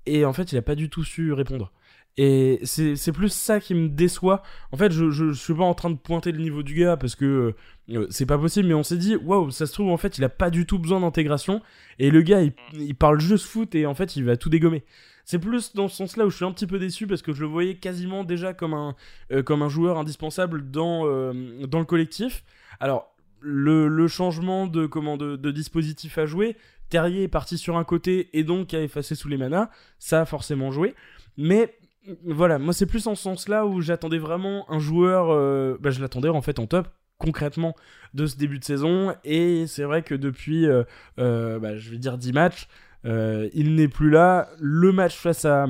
Et 0.06 0.24
en 0.24 0.34
fait, 0.34 0.52
il 0.52 0.58
a 0.58 0.62
pas 0.62 0.76
du 0.76 0.90
tout 0.90 1.04
su 1.04 1.34
répondre. 1.34 1.72
Et 2.18 2.60
c'est 2.64 3.12
plus 3.12 3.30
ça 3.30 3.60
qui 3.60 3.76
me 3.76 3.90
déçoit. 3.90 4.42
En 4.72 4.78
fait, 4.78 4.92
je, 4.92 5.12
je, 5.12 5.34
suis 5.34 5.54
pas 5.54 5.64
en 5.64 5.76
train 5.76 5.92
de 5.92 5.98
pointer 5.98 6.32
le 6.32 6.40
niveau 6.40 6.64
du 6.64 6.74
gars 6.74 6.98
parce 6.98 7.16
que 7.16 7.54
euh, 7.90 8.08
c'est 8.10 8.26
pas 8.26 8.40
possible, 8.40 8.68
mais 8.68 8.74
on 8.74 8.82
s'est 8.82 8.98
dit, 8.98 9.16
waouh, 9.16 9.52
ça 9.52 9.68
se 9.68 9.74
trouve, 9.74 9.90
en 9.90 9.98
fait, 9.98 10.18
il 10.18 10.24
a 10.24 10.30
pas 10.30 10.50
du 10.50 10.66
tout 10.66 10.80
besoin 10.80 11.00
d'intégration. 11.00 11.62
Et 12.00 12.10
le 12.10 12.24
gars, 12.24 12.42
il, 12.74 12.96
parle 12.96 13.20
juste 13.20 13.46
foot 13.46 13.76
et 13.76 13.86
en 13.86 13.94
fait, 13.94 14.16
il 14.16 14.26
va 14.26 14.36
tout 14.36 14.50
dégommer. 14.50 14.84
C'est 15.26 15.38
plus 15.38 15.76
dans 15.76 15.88
ce 15.88 15.98
sens-là 15.98 16.26
où 16.26 16.32
je 16.32 16.38
suis 16.38 16.46
un 16.46 16.52
petit 16.52 16.66
peu 16.66 16.80
déçu 16.80 17.06
parce 17.06 17.22
que 17.22 17.34
je 17.34 17.42
le 17.42 17.48
voyais 17.48 17.76
quasiment 17.76 18.24
déjà 18.24 18.54
comme 18.54 18.74
un, 18.74 18.96
euh, 19.32 19.44
comme 19.44 19.62
un 19.62 19.70
joueur 19.70 20.00
indispensable 20.00 20.72
dans, 20.72 21.06
euh, 21.06 21.68
dans 21.68 21.80
le 21.80 21.86
collectif. 21.86 22.44
Alors, 22.80 23.14
le, 23.42 23.88
le 23.88 24.08
changement 24.08 24.66
de, 24.66 24.88
comment, 24.88 25.18
de, 25.18 25.36
de 25.36 25.52
dispositif 25.52 26.18
à 26.18 26.26
jouer, 26.26 26.56
Terrier 26.90 27.24
est 27.24 27.28
parti 27.28 27.60
sur 27.60 27.78
un 27.78 27.84
côté 27.84 28.30
et 28.34 28.44
donc 28.44 28.74
a 28.74 28.82
effacé 28.82 29.14
sous 29.14 29.28
les 29.28 29.38
manas, 29.38 29.70
ça 30.00 30.22
a 30.22 30.26
forcément 30.26 30.72
joué. 30.72 30.96
Mais 31.38 31.78
voilà, 32.24 32.60
moi 32.60 32.74
c'est 32.74 32.86
plus 32.86 33.08
en 33.08 33.16
ce 33.16 33.24
sens-là 33.24 33.66
où 33.66 33.82
j'attendais 33.82 34.18
vraiment 34.18 34.70
un 34.72 34.80
joueur, 34.80 35.30
euh, 35.30 35.78
bah, 35.80 35.90
je 35.90 36.02
l'attendais 36.02 36.30
en 36.30 36.42
fait 36.42 36.60
en 36.60 36.68
top 36.68 36.88
concrètement 37.18 37.76
de 38.14 38.26
ce 38.26 38.38
début 38.38 38.60
de 38.60 38.64
saison. 38.64 39.16
Et 39.24 39.68
c'est 39.68 39.84
vrai 39.84 40.04
que 40.04 40.16
depuis 40.16 40.68
euh, 40.68 40.84
euh, 41.20 41.60
bah, 41.60 41.78
je 41.78 41.90
vais 41.90 41.98
dire 41.98 42.18
10 42.18 42.34
matchs 42.34 42.68
il 43.06 43.76
n'est 43.76 43.88
plus 43.88 44.10
là. 44.10 44.50
Le 44.60 44.92
match 44.92 45.16
face 45.16 45.46
à 45.46 45.66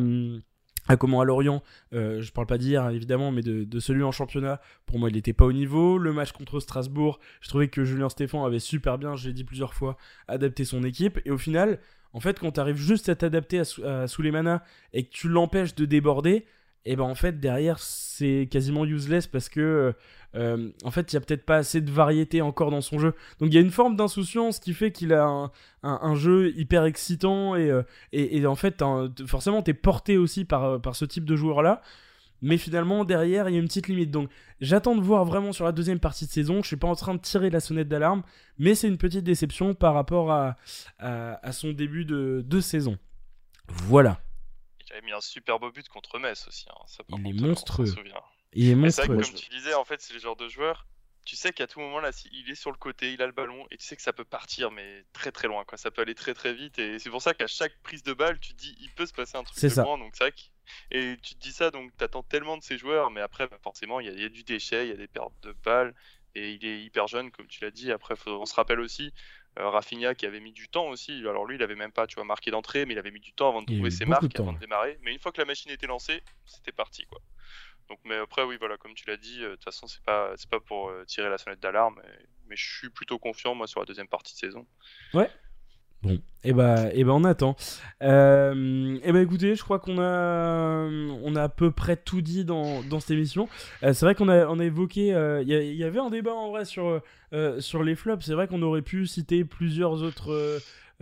à 0.89 0.95
comment 0.95 1.19
à 1.19 1.25
Lorient 1.25 1.61
je 1.91 2.31
parle 2.31 2.47
pas 2.47 2.57
d'hier 2.57 2.89
évidemment 2.89 3.31
mais 3.31 3.41
de, 3.41 3.65
de, 3.65 3.79
celui 3.79 4.03
en 4.03 4.11
championnat 4.13 4.61
pour 4.85 4.97
moi 4.99 5.09
il 5.09 5.15
n'était 5.15 5.33
pas 5.33 5.45
au 5.45 5.53
niveau. 5.53 5.97
Le 5.97 6.13
match 6.13 6.31
contre 6.31 6.59
Strasbourg 6.59 7.19
je 7.41 7.49
trouvais 7.49 7.67
que 7.67 7.83
Julien 7.83 8.09
Stéphan 8.09 8.43
avait 8.43 8.59
super 8.59 8.97
bien 8.97 9.15
je 9.15 9.27
l'ai 9.27 9.33
dit 9.33 9.43
plusieurs 9.43 9.75
fois 9.75 9.97
adapté 10.27 10.65
son 10.65 10.83
équipe. 10.83 11.19
Et 11.25 11.31
au 11.31 11.37
final 11.37 11.79
en 12.13 12.19
fait, 12.19 12.39
quand 12.39 12.51
tu 12.51 12.59
arrives 12.59 12.77
juste 12.77 13.09
à 13.09 13.15
t'adapter 13.15 13.59
à, 13.59 14.05
manas 14.31 14.61
et 14.93 15.03
que 15.03 15.11
tu 15.11 15.29
l'empêches 15.29 15.75
de 15.75 15.85
déborder, 15.85 16.45
et 16.85 16.91
eh 16.91 16.95
ben 16.95 17.03
en 17.03 17.15
fait 17.15 17.41
derrière 17.41 17.79
c'est 17.79 18.47
quasiment 18.49 18.85
useless 18.85 19.27
parce 19.27 19.49
que 19.49 19.93
euh, 20.35 20.71
en 20.85 20.91
fait 20.91 21.11
il 21.11 21.15
y 21.15 21.17
a 21.17 21.19
peut-être 21.19 21.45
pas 21.45 21.57
assez 21.57 21.81
de 21.81 21.91
variété 21.91 22.41
encore 22.41 22.71
dans 22.71 22.79
son 22.79 22.97
jeu. 22.97 23.13
Donc 23.39 23.49
il 23.49 23.55
y 23.55 23.57
a 23.57 23.61
une 23.61 23.71
forme 23.71 23.97
d'insouciance 23.97 24.59
qui 24.59 24.73
fait 24.73 24.93
qu'il 24.93 25.11
a 25.11 25.51
un, 25.83 26.15
jeu 26.15 26.53
hyper 26.55 26.85
excitant 26.85 27.57
et, 27.57 27.69
euh, 27.69 27.83
et, 28.13 28.45
en 28.45 28.55
fait 28.55 28.81
forcément 29.25 29.61
t'es 29.63 29.73
porté 29.73 30.17
aussi 30.17 30.45
par, 30.45 30.79
par 30.79 30.95
ce 30.95 31.03
type 31.03 31.25
de 31.25 31.35
joueur 31.35 31.61
là. 31.61 31.81
Mais 32.41 32.57
finalement, 32.57 33.03
derrière, 33.03 33.49
il 33.49 33.53
y 33.53 33.55
a 33.55 33.59
une 33.59 33.67
petite 33.67 33.87
limite. 33.87 34.11
Donc, 34.11 34.29
j'attends 34.61 34.95
de 34.95 35.01
voir 35.01 35.25
vraiment 35.25 35.53
sur 35.53 35.65
la 35.65 35.71
deuxième 35.71 35.99
partie 35.99 36.25
de 36.25 36.31
saison. 36.31 36.61
Je 36.61 36.67
suis 36.67 36.77
pas 36.77 36.87
en 36.87 36.95
train 36.95 37.15
de 37.15 37.21
tirer 37.21 37.49
la 37.49 37.59
sonnette 37.59 37.87
d'alarme, 37.87 38.23
mais 38.57 38.75
c'est 38.75 38.87
une 38.87 38.97
petite 38.97 39.23
déception 39.23 39.73
par 39.73 39.93
rapport 39.93 40.31
à, 40.31 40.55
à, 40.99 41.51
son 41.51 41.71
début 41.71 42.05
de, 42.05 42.43
de, 42.45 42.61
saison. 42.61 42.97
Voilà. 43.67 44.21
Il 44.87 44.93
avait 44.93 45.05
mis 45.05 45.11
un 45.11 45.21
super 45.21 45.59
beau 45.59 45.71
but 45.71 45.87
contre 45.89 46.19
Metz 46.19 46.47
aussi. 46.47 46.65
Hein. 46.69 47.03
il 47.09 47.27
est 47.27 47.41
monstrueux. 47.41 47.93
Il 48.53 48.69
est 48.69 48.75
monstrueux. 48.75 49.05
C'est 49.05 49.13
vrai 49.13 49.23
que, 49.23 49.31
comme 49.31 49.39
tu 49.39 49.49
disais, 49.49 49.73
en 49.73 49.83
fait, 49.83 50.01
c'est 50.01 50.13
le 50.13 50.19
genre 50.19 50.35
de 50.35 50.47
joueur. 50.47 50.85
tu 51.25 51.35
sais 51.35 51.51
qu'à 51.51 51.65
tout 51.67 51.79
moment 51.79 51.99
là, 51.99 52.11
il 52.31 52.49
est 52.49 52.55
sur 52.55 52.71
le 52.71 52.77
côté, 52.77 53.13
il 53.13 53.21
a 53.21 53.25
le 53.25 53.33
ballon 53.33 53.65
et 53.71 53.77
tu 53.77 53.85
sais 53.85 53.95
que 53.95 54.01
ça 54.03 54.13
peut 54.13 54.23
partir, 54.23 54.69
mais 54.71 55.03
très 55.11 55.31
très 55.31 55.47
loin, 55.47 55.65
quoi. 55.65 55.77
Ça 55.77 55.89
peut 55.89 56.03
aller 56.03 56.15
très 56.15 56.35
très 56.35 56.53
vite 56.53 56.77
et 56.77 56.99
c'est 56.99 57.09
pour 57.09 57.21
ça 57.21 57.33
qu'à 57.33 57.47
chaque 57.47 57.73
prise 57.81 58.03
de 58.03 58.13
balle, 58.13 58.39
tu 58.39 58.53
te 58.53 58.59
dis, 58.59 58.77
il 58.79 58.91
peut 58.91 59.07
se 59.07 59.13
passer 59.13 59.37
un 59.37 59.43
truc 59.43 59.59
de 59.59 59.69
ça. 59.69 59.83
donc 59.83 60.13
c'est 60.13 60.33
et 60.91 61.17
tu 61.21 61.35
te 61.35 61.39
dis 61.39 61.51
ça, 61.51 61.71
donc 61.71 61.95
t'attends 61.97 62.23
tellement 62.23 62.57
de 62.57 62.63
ces 62.63 62.77
joueurs, 62.77 63.11
mais 63.11 63.21
après, 63.21 63.47
bah, 63.47 63.57
forcément, 63.61 63.99
il 63.99 64.19
y, 64.19 64.23
a 64.23 64.29
du 64.29 64.43
déchet, 64.43 64.87
il 64.87 64.89
y 64.89 64.93
a 64.93 64.97
des 64.97 65.07
pertes 65.07 65.33
de 65.43 65.53
balles 65.63 65.93
et 66.35 66.51
il 66.51 66.65
est 66.65 66.81
hyper 66.81 67.07
jeune, 67.07 67.31
comme 67.31 67.47
tu 67.47 67.63
l'as 67.63 67.71
dit. 67.71 67.91
Après, 67.91 68.15
on 68.27 68.45
se 68.45 68.55
rappelle 68.55 68.79
aussi. 68.79 69.13
Euh, 69.59 69.69
Rafinha 69.69 70.13
qui 70.13 70.25
avait 70.25 70.39
mis 70.39 70.51
du 70.51 70.67
temps 70.67 70.87
aussi. 70.87 71.13
Alors 71.19 71.45
lui, 71.45 71.55
il 71.55 71.63
avait 71.63 71.75
même 71.75 71.91
pas, 71.91 72.05
tu 72.05 72.15
vois, 72.15 72.25
marqué 72.25 72.51
d'entrée, 72.51 72.85
mais 72.85 72.93
il 72.93 72.99
avait 72.99 73.11
mis 73.11 73.19
du 73.19 73.33
temps 73.33 73.49
avant 73.49 73.61
de 73.61 73.73
trouver 73.73 73.89
ses 73.89 74.05
marques, 74.05 74.39
avant 74.39 74.53
de 74.53 74.59
démarrer. 74.59 74.99
Mais 75.01 75.11
une 75.11 75.19
fois 75.19 75.31
que 75.31 75.41
la 75.41 75.45
machine 75.45 75.71
était 75.71 75.87
lancée, 75.87 76.21
c'était 76.45 76.71
parti, 76.71 77.05
quoi. 77.07 77.19
Donc, 77.89 77.99
mais 78.03 78.15
après, 78.15 78.43
oui, 78.43 78.57
voilà, 78.59 78.77
comme 78.77 78.93
tu 78.93 79.05
l'as 79.07 79.17
dit, 79.17 79.41
euh, 79.41 79.51
de 79.51 79.55
toute 79.55 79.63
façon, 79.63 79.87
c'est 79.87 80.03
pas, 80.03 80.33
c'est 80.35 80.49
pas 80.49 80.59
pour 80.59 80.89
euh, 80.89 81.05
tirer 81.05 81.29
la 81.29 81.37
sonnette 81.37 81.61
d'alarme, 81.61 82.01
mais, 82.47 82.55
je 82.55 82.77
suis 82.77 82.89
plutôt 82.89 83.17
confiant, 83.17 83.55
moi, 83.55 83.67
sur 83.67 83.79
la 83.79 83.85
deuxième 83.85 84.07
partie 84.07 84.33
de 84.33 84.39
saison. 84.39 84.67
Ouais. 85.13 85.29
Bon, 86.03 86.11
et 86.11 86.21
eh 86.43 86.53
bah, 86.53 86.87
et 86.89 86.99
eh 86.99 87.03
ben 87.03 87.11
on 87.11 87.23
attend. 87.23 87.55
Euh, 88.03 88.99
et 89.03 89.11
bah 89.11 89.21
écoutez, 89.21 89.55
je 89.55 89.63
crois 89.63 89.79
qu'on 89.79 89.99
a, 89.99 90.87
on 91.23 91.35
a 91.35 91.43
à 91.43 91.49
peu 91.49 91.71
près 91.71 91.97
tout 91.97 92.21
dit 92.21 92.45
dans, 92.45 92.83
dans 92.83 92.99
cette 92.99 93.11
émission. 93.11 93.49
c'est 93.81 94.01
vrai 94.01 94.13
qu'on 94.13 94.29
a, 94.29 94.47
on 94.47 94.59
a 94.59 94.65
évoqué, 94.65 95.07
il 95.41 95.49
y, 95.49 95.75
y, 95.75 95.83
avait 95.83 95.99
un 95.99 96.09
débat 96.09 96.33
en 96.33 96.51
vrai 96.51 96.65
sur, 96.65 97.01
sur 97.59 97.83
les 97.83 97.95
flops. 97.95 98.23
C'est 98.25 98.33
vrai 98.33 98.47
qu'on 98.47 98.61
aurait 98.61 98.83
pu 98.83 99.07
citer 99.07 99.43
plusieurs 99.43 100.03
autres, 100.03 100.59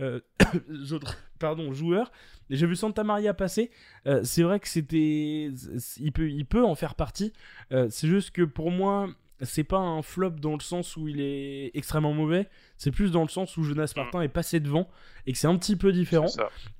autres 0.92 1.18
pardon, 1.38 1.72
joueurs. 1.72 2.10
J'ai 2.50 2.66
vu 2.66 2.76
Santa 2.76 3.04
Maria 3.04 3.34
passer. 3.34 3.70
Euh, 4.06 4.20
c'est 4.22 4.42
vrai 4.42 4.60
que 4.60 4.68
c'était. 4.68 5.50
Il 5.98 6.12
peut, 6.12 6.30
il 6.30 6.46
peut 6.46 6.64
en 6.64 6.74
faire 6.74 6.94
partie. 6.94 7.32
Euh, 7.72 7.88
c'est 7.90 8.08
juste 8.08 8.30
que 8.30 8.42
pour 8.42 8.70
moi, 8.70 9.08
c'est 9.42 9.64
pas 9.64 9.78
un 9.78 10.02
flop 10.02 10.30
dans 10.30 10.54
le 10.54 10.60
sens 10.60 10.96
où 10.96 11.08
il 11.08 11.20
est 11.20 11.70
extrêmement 11.74 12.12
mauvais. 12.12 12.48
C'est 12.76 12.90
plus 12.90 13.10
dans 13.10 13.22
le 13.22 13.28
sens 13.28 13.56
où 13.56 13.62
Jonas 13.62 13.92
mm. 13.94 14.00
Martin 14.00 14.20
est 14.22 14.28
passé 14.28 14.60
devant 14.60 14.88
et 15.26 15.32
que 15.32 15.38
c'est 15.38 15.46
un 15.46 15.56
petit 15.56 15.76
peu 15.76 15.92
différent. 15.92 16.26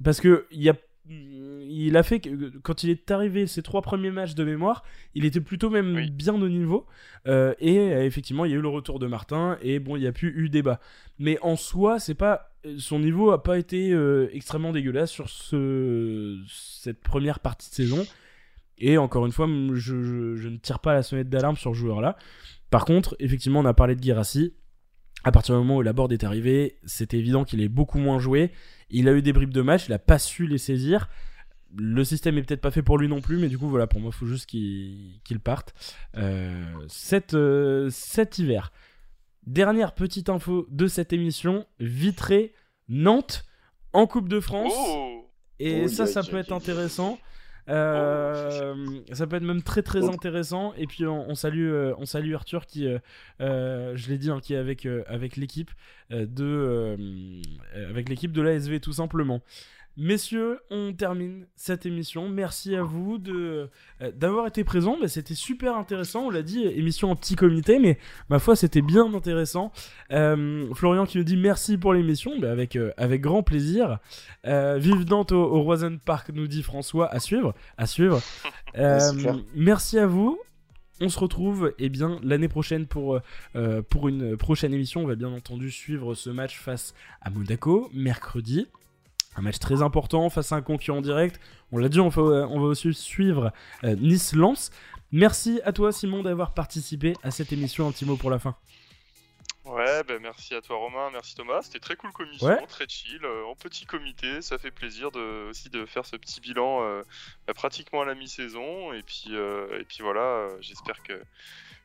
Parce 0.03 0.21
que 0.21 0.47
il 0.51 0.63
y 0.63 0.71
a 0.71 0.75
il 1.09 1.97
a 1.97 2.03
fait 2.03 2.19
que 2.19 2.59
quand 2.63 2.83
il 2.83 2.91
est 2.91 3.13
arrivé 3.13 3.47
ses 3.47 3.63
trois 3.63 3.81
premiers 3.81 4.11
matchs 4.11 4.35
de 4.35 4.43
mémoire, 4.43 4.83
il 5.15 5.25
était 5.25 5.41
plutôt 5.41 5.71
même 5.71 6.05
bien 6.11 6.35
au 6.35 6.49
niveau. 6.49 6.85
Euh, 7.29 7.55
et 7.61 7.77
effectivement, 7.77 8.45
il 8.45 8.51
y 8.51 8.55
a 8.55 8.57
eu 8.57 8.61
le 8.61 8.69
retour 8.69 8.99
de 8.99 9.07
Martin 9.07 9.57
et 9.63 9.79
bon, 9.79 9.95
il 9.95 10.01
n'y 10.01 10.09
a 10.09 10.13
plus 10.13 10.37
eu 10.37 10.49
débat. 10.49 10.81
Mais 11.21 11.39
en 11.43 11.55
soi, 11.55 12.01
c'est 12.01 12.15
pas 12.15 12.51
son 12.79 12.99
niveau 12.99 13.31
a 13.31 13.43
pas 13.43 13.59
été 13.59 13.93
euh, 13.93 14.29
extrêmement 14.33 14.73
dégueulasse 14.73 15.11
sur 15.11 15.29
ce, 15.29 16.39
cette 16.49 17.01
première 17.01 17.41
partie 17.41 17.71
de 17.71 17.75
saison. 17.75 18.07
Et 18.79 18.99
encore 18.99 19.27
une 19.27 19.33
fois, 19.33 19.47
je, 19.47 19.95
ne 19.95 20.57
tire 20.57 20.81
pas 20.81 20.95
la 20.95 21.03
sonnette 21.03 21.29
d'alarme 21.29 21.57
sur 21.57 21.75
ce 21.75 21.79
joueur-là. 21.79 22.17
Par 22.71 22.85
contre, 22.85 23.17
effectivement, 23.19 23.61
on 23.61 23.65
a 23.65 23.75
parlé 23.75 23.97
de 23.97 24.03
Girassi. 24.03 24.55
À 25.25 25.33
partir 25.33 25.55
du 25.55 25.61
moment 25.61 25.79
où 25.79 25.83
la 25.83 25.93
board 25.93 26.13
est 26.13 26.25
arrivée, 26.25 26.79
c'était 26.85 27.19
évident 27.19 27.45
qu'il 27.45 27.61
est 27.61 27.69
beaucoup 27.69 27.99
moins 27.99 28.19
joué. 28.19 28.53
Il 28.91 29.09
a 29.09 29.13
eu 29.13 29.23
des 29.23 29.33
bribes 29.33 29.53
de 29.53 29.63
match, 29.63 29.87
il 29.89 29.91
n'a 29.91 29.99
pas 29.99 30.19
su 30.19 30.47
les 30.47 30.59
saisir. 30.59 31.09
Le 31.77 32.05
système 32.05 32.39
est 32.39 32.43
peut-être 32.43 32.61
pas 32.61 32.71
fait 32.71 32.83
pour 32.83 32.99
lui 32.99 33.09
non 33.09 33.21
plus, 33.21 33.39
mais 33.39 33.49
du 33.49 33.59
coup, 33.59 33.69
voilà, 33.69 33.87
pour 33.87 34.01
moi, 34.01 34.11
il 34.15 34.17
faut 34.17 34.27
juste 34.27 34.47
qu'il 34.47 35.41
parte. 35.43 35.75
Euh, 36.17 36.65
euh, 37.35 37.89
cet 37.91 38.39
hiver. 38.39 38.73
Dernière 39.47 39.95
petite 39.95 40.29
info 40.29 40.67
de 40.71 40.87
cette 40.87 41.13
émission, 41.13 41.67
Vitré 41.81 42.53
Nantes 42.89 43.45
en 43.93 44.07
Coupe 44.07 44.29
de 44.29 44.41
France. 44.41 44.73
Oh 44.77 45.25
et 45.59 45.89
ça, 45.89 46.07
ça 46.07 46.23
peut 46.23 46.37
être 46.37 46.53
intéressant. 46.53 47.19
Euh, 47.69 48.75
ça 49.13 49.27
peut 49.27 49.37
être 49.37 49.43
même 49.43 49.63
très 49.63 49.83
très 49.83 50.09
intéressant. 50.09 50.73
Et 50.75 50.87
puis 50.87 51.07
on, 51.07 51.35
salue, 51.35 51.71
euh, 51.71 51.95
on 51.99 52.07
salue 52.07 52.35
Arthur 52.35 52.67
qui, 52.67 52.87
euh, 53.41 53.97
je 53.97 54.09
l'ai 54.09 54.19
dit, 54.19 54.31
hein, 54.31 54.41
qui 54.41 54.55
est 54.55 54.59
avec, 54.59 54.87
avec 55.07 55.37
l'équipe 55.37 55.71
de, 56.11 56.97
avec 57.75 58.09
l'équipe 58.09 58.33
de 58.33 58.43
l'ASV 58.43 58.81
tout 58.81 58.93
simplement. 58.93 59.41
Messieurs, 59.99 60.59
on 60.71 60.93
termine 60.93 61.47
cette 61.57 61.87
émission. 61.87 62.29
Merci 62.29 62.77
à 62.77 62.83
vous 62.83 63.17
de 63.17 63.71
euh, 64.03 64.13
d'avoir 64.13 64.47
été 64.47 64.63
présents. 64.63 64.99
Bah, 65.01 65.09
c'était 65.09 65.35
super 65.35 65.75
intéressant. 65.75 66.27
On 66.27 66.31
l'a 66.31 66.43
dit, 66.43 66.67
émission 66.67 67.11
en 67.11 67.17
petit 67.17 67.35
comité, 67.35 67.79
mais 67.79 67.99
ma 68.29 68.39
foi, 68.39 68.57
c'était 68.57 68.83
bien 68.83 69.15
intéressant. 69.15 69.73
Euh, 70.13 70.69
Florian 70.75 71.07
qui 71.07 71.17
nous 71.17 71.25
dit 71.25 71.39
merci 71.39 71.79
pour 71.79 71.95
l'émission, 71.95 72.39
bah, 72.39 72.53
avec 72.53 72.77
euh, 72.77 72.93
avec 72.99 73.23
grand 73.23 73.43
plaisir. 73.43 73.99
vive 74.45 75.07
Nantes 75.09 75.33
au, 75.33 75.43
au 75.43 75.63
Roisen 75.63 75.99
Park, 75.99 76.31
nous 76.35 76.47
dit 76.47 76.63
François. 76.63 77.07
À 77.07 77.19
suivre, 77.19 77.55
à 77.79 77.87
suivre. 77.87 78.21
merci 79.55 79.99
à 79.99 80.07
vous. 80.07 80.39
On 81.01 81.09
se 81.09 81.19
retrouve 81.19 81.75
eh 81.79 81.89
bien 81.89 82.19
l'année 82.23 82.49
prochaine 82.49 82.87
pour, 82.87 83.21
pour 83.89 84.09
une 84.09 84.37
prochaine 84.37 84.75
émission. 84.75 85.05
On 85.05 85.07
va 85.07 85.15
bien 85.15 85.31
entendu 85.31 85.71
suivre 85.71 86.15
ce 86.15 86.29
match 86.29 86.59
face 86.59 86.95
à 87.23 87.31
Monaco 87.31 87.91
mercredi. 87.95 88.67
Un 89.37 89.43
match 89.43 89.59
très 89.59 89.83
important 89.83 90.31
face 90.31 90.53
à 90.53 90.57
un 90.57 90.63
concurrent 90.63 91.03
direct. 91.03 91.39
On 91.71 91.79
l'a 91.79 91.91
dit, 91.91 92.01
on, 92.01 92.09
va 92.09 92.47
aussi 92.49 92.95
suivre 92.95 93.53
euh, 93.85 93.95
Nice-Lens. 93.97 94.71
Merci 95.13 95.61
à 95.65 95.73
toi 95.73 95.93
Simon 95.93 96.23
d'avoir 96.23 96.55
participé 96.55 97.15
à 97.23 97.31
cette 97.31 97.53
émission. 97.53 97.87
Un 97.87 97.93
petit 97.93 98.07
mot 98.07 98.17
pour 98.17 98.31
la 98.31 98.39
fin. 98.39 98.57
Ouais, 99.67 100.05
ben 100.05 100.23
merci 100.23 100.55
à 100.55 100.63
toi 100.63 100.77
Romain, 100.77 101.11
merci 101.13 101.35
Thomas. 101.35 101.63
C'était 101.63 101.81
très 101.81 101.97
cool 101.97 102.13
comme 102.13 102.27
émission, 102.27 102.57
très 102.69 102.87
chill, 102.89 103.25
euh, 103.25 103.45
en 103.47 103.57
petit 103.57 103.85
comité. 103.85 104.41
Ça 104.41 104.59
fait 104.59 104.71
plaisir 104.71 105.11
de, 105.11 105.49
aussi 105.51 105.69
de 105.71 105.85
faire 105.87 106.07
ce 106.07 106.17
petit 106.17 106.41
bilan 106.41 106.83
euh, 106.83 107.03
bah, 107.47 107.53
pratiquement 107.53 108.03
à 108.03 108.05
la 108.05 108.15
mi-saison. 108.15 108.93
Et 108.93 109.03
puis, 109.03 109.35
et 109.35 109.85
puis 109.85 109.99
voilà, 110.01 110.49
j'espère 110.61 111.03
que 111.03 111.21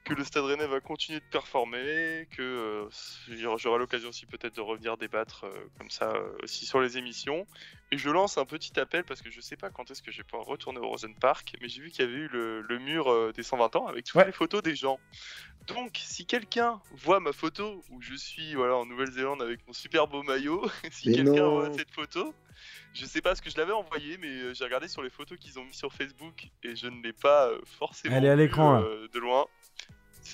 que 0.04 0.14
le 0.14 0.24
Stade 0.24 0.46
Rennais 0.46 0.68
va 0.68 0.80
continuer 0.80 1.20
de 1.20 1.26
performer, 1.26 2.28
que 2.32 2.42
euh, 2.42 3.58
j'aurai 3.58 3.78
l'occasion 3.78 4.10
aussi 4.10 4.26
peut-être 4.26 4.56
de 4.56 4.62
revenir 4.62 4.98
débattre 4.98 5.46
euh, 5.46 5.70
comme 5.78 5.90
ça 5.90 6.12
euh, 6.12 6.32
aussi 6.44 6.66
sur 6.66 6.82
les 6.82 6.98
émissions. 6.98 7.46
Et 7.92 7.98
je 7.98 8.10
lance 8.10 8.38
un 8.38 8.46
petit 8.46 8.80
appel 8.80 9.04
parce 9.04 9.22
que 9.22 9.30
je 9.30 9.40
sais 9.42 9.58
pas 9.58 9.70
quand 9.70 9.92
est-ce 9.92 10.02
que 10.02 10.12
je 10.12 10.18
vais 10.18 10.24
pouvoir 10.24 10.48
retourner 10.48 10.80
au 10.80 10.88
Rosen 10.88 11.14
Park, 11.16 11.54
mais 11.62 11.70
j'ai 11.70 11.82
vu 11.82 11.92
qu'il 11.92 12.06
y 12.06 12.08
avait 12.08 12.18
eu 12.18 12.28
le, 12.30 12.80
mur 12.80 13.34
des 13.34 13.44
120 13.44 13.76
ans 13.76 13.88
avec 13.88 14.06
toutes 14.06 14.26
les 14.26 14.32
photos 14.32 14.64
des 14.64 14.76
gens. 14.76 15.00
Donc, 15.68 16.00
si 16.02 16.26
quelqu'un 16.26 16.82
voit 16.92 17.20
ma 17.20 17.34
photo 17.34 17.84
où 17.92 18.02
je 18.02 18.16
suis 18.16 18.56
voilà 18.56 18.78
en 18.78 18.86
Nouvelle-Zélande 18.86 19.42
avec 19.42 19.66
mon 19.68 19.74
super 19.74 20.08
beau 20.08 20.24
maillot, 20.24 20.66
si 20.92 21.14
quelqu'un 21.14 21.48
voit 21.48 21.72
cette 21.74 21.92
photo, 21.92 22.34
je 22.94 23.06
sais 23.06 23.22
pas 23.22 23.36
ce 23.36 23.42
que 23.42 23.52
je 23.52 23.58
l'avais 23.58 23.74
envoyé, 23.74 24.18
mais 24.18 24.56
j'ai 24.56 24.64
regardé 24.64 24.88
sur 24.88 25.04
les 25.04 25.12
photos 25.12 25.38
qu'ils 25.38 25.60
ont 25.60 25.66
mis 25.66 25.74
sur 25.74 25.94
Facebook 25.94 26.50
et 26.64 26.76
je 26.76 26.88
ne 26.88 27.04
l'ai 27.04 27.14
pas 27.14 27.52
forcément 27.78 28.16
Elle 28.16 28.26
est 28.26 28.30
à 28.30 28.36
l'écran 28.36 28.82
de 28.82 29.20
loin 29.20 29.46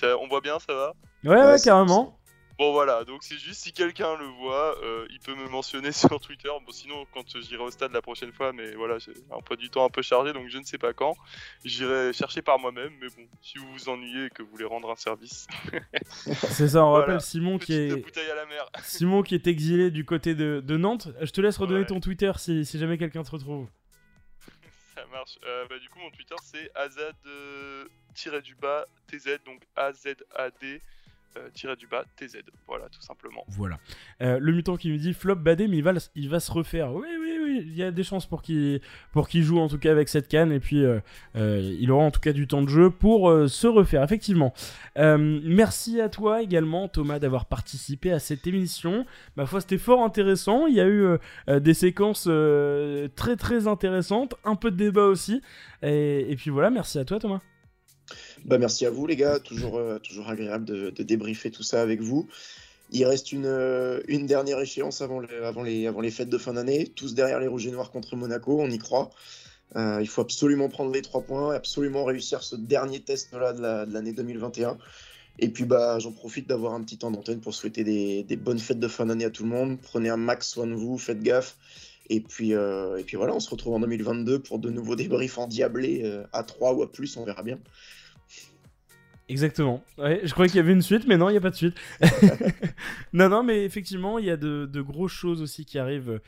on 0.02 0.28
voit 0.28 0.40
bien, 0.40 0.58
ça 0.58 0.74
va 0.74 0.94
Ouais, 1.24 1.44
ouais, 1.44 1.60
carrément. 1.62 2.18
Bon 2.58 2.72
voilà, 2.72 3.04
donc 3.04 3.22
c'est 3.22 3.38
juste 3.38 3.60
si 3.60 3.72
quelqu'un 3.72 4.16
le 4.16 4.26
voit, 4.40 4.76
euh, 4.82 5.06
il 5.10 5.20
peut 5.20 5.36
me 5.36 5.48
mentionner 5.48 5.92
sur 5.92 6.18
Twitter. 6.18 6.48
Bon 6.48 6.72
sinon 6.72 7.06
quand 7.14 7.22
j'irai 7.40 7.62
au 7.62 7.70
stade 7.70 7.92
la 7.92 8.02
prochaine 8.02 8.32
fois, 8.32 8.52
mais 8.52 8.74
voilà, 8.74 8.98
j'ai 8.98 9.12
un 9.30 9.40
peu 9.40 9.56
du 9.56 9.70
temps 9.70 9.84
un 9.84 9.90
peu 9.90 10.02
chargé, 10.02 10.32
donc 10.32 10.48
je 10.48 10.58
ne 10.58 10.64
sais 10.64 10.76
pas 10.76 10.92
quand. 10.92 11.14
J'irai 11.64 12.12
chercher 12.12 12.42
par 12.42 12.58
moi-même, 12.58 12.90
mais 13.00 13.06
bon, 13.16 13.22
si 13.42 13.58
vous 13.58 13.66
vous 13.72 13.88
ennuyez 13.88 14.24
et 14.24 14.30
que 14.30 14.42
vous 14.42 14.50
voulez 14.50 14.64
rendre 14.64 14.90
un 14.90 14.96
service. 14.96 15.46
c'est 16.26 16.66
ça, 16.66 16.84
on 16.84 16.90
rappelle 16.94 17.20
Simon 17.20 17.58
qui 17.58 17.74
est 17.74 18.04
Simon 18.82 19.22
qui 19.22 19.36
est 19.36 19.46
exilé 19.46 19.92
du 19.92 20.04
côté 20.04 20.34
de, 20.34 20.76
Nantes. 20.76 21.10
Je 21.20 21.30
te 21.30 21.40
laisse 21.40 21.58
redonner 21.58 21.86
ton 21.86 22.00
Twitter 22.00 22.32
si, 22.38 22.64
si 22.64 22.76
jamais 22.76 22.98
quelqu'un 22.98 23.22
te 23.22 23.30
retrouve. 23.30 23.68
Marche. 25.10 25.38
Euh, 25.44 25.66
bah, 25.68 25.78
du 25.78 25.88
coup 25.88 25.98
mon 25.98 26.10
Twitter 26.10 26.36
c'est 26.42 26.70
azad 26.74 27.16
du 28.42 28.54
bas 28.56 28.86
TZ, 29.08 29.38
donc 29.44 29.62
A-Z-A-D. 29.76 30.82
Euh, 31.36 31.74
du 31.76 31.86
bas 31.86 32.04
TZ, 32.16 32.38
voilà 32.66 32.88
tout 32.88 33.02
simplement. 33.02 33.44
Voilà. 33.48 33.78
Euh, 34.22 34.38
le 34.40 34.52
mutant 34.52 34.76
qui 34.76 34.90
me 34.90 34.96
dit 34.96 35.12
flop 35.12 35.36
badé, 35.36 35.68
mais 35.68 35.76
il 35.76 36.28
va, 36.28 36.40
se 36.40 36.50
refaire. 36.50 36.92
Oui, 36.92 37.06
oui, 37.20 37.38
oui, 37.42 37.62
il 37.66 37.76
y 37.76 37.82
a 37.82 37.90
des 37.90 38.02
chances 38.02 38.26
pour 38.26 38.42
qu'il 38.42 38.80
pour 39.12 39.28
joue 39.30 39.58
en 39.58 39.68
tout 39.68 39.78
cas 39.78 39.90
avec 39.90 40.08
cette 40.08 40.28
canne 40.28 40.52
et 40.52 40.60
puis 40.60 40.84
euh, 40.84 41.00
il 41.34 41.90
aura 41.90 42.04
en 42.04 42.10
tout 42.10 42.20
cas 42.20 42.32
du 42.32 42.46
temps 42.46 42.62
de 42.62 42.68
jeu 42.68 42.90
pour 42.90 43.30
se 43.48 43.66
refaire, 43.66 44.02
effectivement. 44.02 44.54
merci 44.96 46.00
à 46.00 46.08
toi 46.08 46.42
également, 46.42 46.88
Thomas, 46.88 47.18
d'avoir 47.18 47.46
participé 47.46 48.10
à 48.12 48.18
cette 48.18 48.46
émission. 48.46 49.04
Ma 49.36 49.46
foi, 49.46 49.60
c'était 49.60 49.78
fort 49.78 50.02
intéressant. 50.02 50.66
Il 50.66 50.74
y 50.74 50.80
a 50.80 50.88
eu 50.88 51.18
des 51.48 51.74
séquences 51.74 52.28
très 53.16 53.36
très 53.36 53.66
intéressantes, 53.66 54.34
un 54.44 54.56
peu 54.56 54.70
de 54.70 54.76
débat 54.76 55.06
aussi. 55.06 55.42
Et 55.82 56.34
puis 56.36 56.50
voilà, 56.50 56.70
merci 56.70 56.98
à 56.98 57.04
toi, 57.04 57.18
Thomas. 57.18 57.40
Bah, 58.44 58.58
merci 58.58 58.86
à 58.86 58.90
vous, 58.90 59.06
les 59.06 59.16
gars. 59.16 59.38
Toujours, 59.38 59.76
euh, 59.76 59.98
toujours 59.98 60.28
agréable 60.28 60.64
de, 60.64 60.90
débriefer 61.02 61.50
tout 61.50 61.62
ça 61.62 61.82
avec 61.82 62.00
vous. 62.00 62.28
Il 62.90 63.04
reste 63.04 63.32
une, 63.32 63.46
euh, 63.46 64.00
une 64.08 64.26
dernière 64.26 64.60
échéance 64.60 65.02
avant, 65.02 65.22
avant, 65.42 65.62
les, 65.62 65.86
avant 65.86 66.00
les 66.00 66.10
fêtes 66.10 66.30
de 66.30 66.38
fin 66.38 66.54
d'année. 66.54 66.90
Tous 66.94 67.14
derrière 67.14 67.40
les 67.40 67.46
Rouges 67.46 67.66
et 67.66 67.70
Noirs 67.70 67.90
contre 67.90 68.16
Monaco, 68.16 68.58
on 68.60 68.70
y 68.70 68.78
croit. 68.78 69.10
Euh, 69.76 69.98
il 70.00 70.08
faut 70.08 70.22
absolument 70.22 70.68
prendre 70.68 70.92
les 70.92 71.02
trois 71.02 71.20
points, 71.20 71.54
absolument 71.54 72.04
réussir 72.04 72.42
ce 72.42 72.56
dernier 72.56 73.00
test 73.00 73.32
là, 73.34 73.52
de 73.52 73.92
l'année 73.92 74.12
2021. 74.12 74.78
Et 75.40 75.50
puis 75.50 75.64
bah, 75.64 75.98
j'en 75.98 76.10
profite 76.12 76.48
d'avoir 76.48 76.72
un 76.72 76.82
petit 76.82 76.96
temps 76.96 77.10
d'antenne 77.10 77.40
pour 77.40 77.54
souhaiter 77.54 77.84
des, 77.84 78.36
bonnes 78.36 78.58
fêtes 78.58 78.80
de 78.80 78.88
fin 78.88 79.06
d'année 79.06 79.26
à 79.26 79.30
tout 79.30 79.42
le 79.42 79.50
monde. 79.50 79.78
Prenez 79.80 80.08
un 80.08 80.16
max 80.16 80.48
soin 80.48 80.66
de 80.66 80.72
vous, 80.72 80.96
faites 80.96 81.22
gaffe. 81.22 81.56
Et 82.10 82.20
puis, 82.20 82.52
et 82.52 83.04
puis 83.04 83.18
voilà, 83.18 83.34
on 83.34 83.40
se 83.40 83.50
retrouve 83.50 83.74
en 83.74 83.80
2022 83.80 84.38
pour 84.38 84.58
de 84.58 84.70
nouveaux 84.70 84.96
débriefs 84.96 85.36
endiablés 85.36 86.22
à 86.32 86.42
3 86.42 86.72
ou 86.72 86.82
à 86.82 86.90
plus, 86.90 87.18
on 87.18 87.24
verra 87.24 87.42
bien. 87.42 87.58
Exactement. 89.28 89.84
Je 89.98 90.30
croyais 90.32 90.48
qu'il 90.48 90.56
y 90.56 90.60
avait 90.60 90.72
une 90.72 90.82
suite, 90.82 91.06
mais 91.06 91.16
non, 91.16 91.28
il 91.28 91.32
n'y 91.32 91.38
a 91.38 91.42
pas 91.42 91.50
de 91.50 91.56
suite. 91.56 91.76
non, 93.12 93.28
non, 93.28 93.42
mais 93.42 93.64
effectivement, 93.64 94.18
il 94.18 94.24
y 94.24 94.30
a 94.30 94.36
de, 94.36 94.66
de, 94.66 94.80
grosses 94.80 95.12
choses 95.12 95.42
aussi 95.42 95.66
qui 95.66 95.78
arrivent 95.78 96.20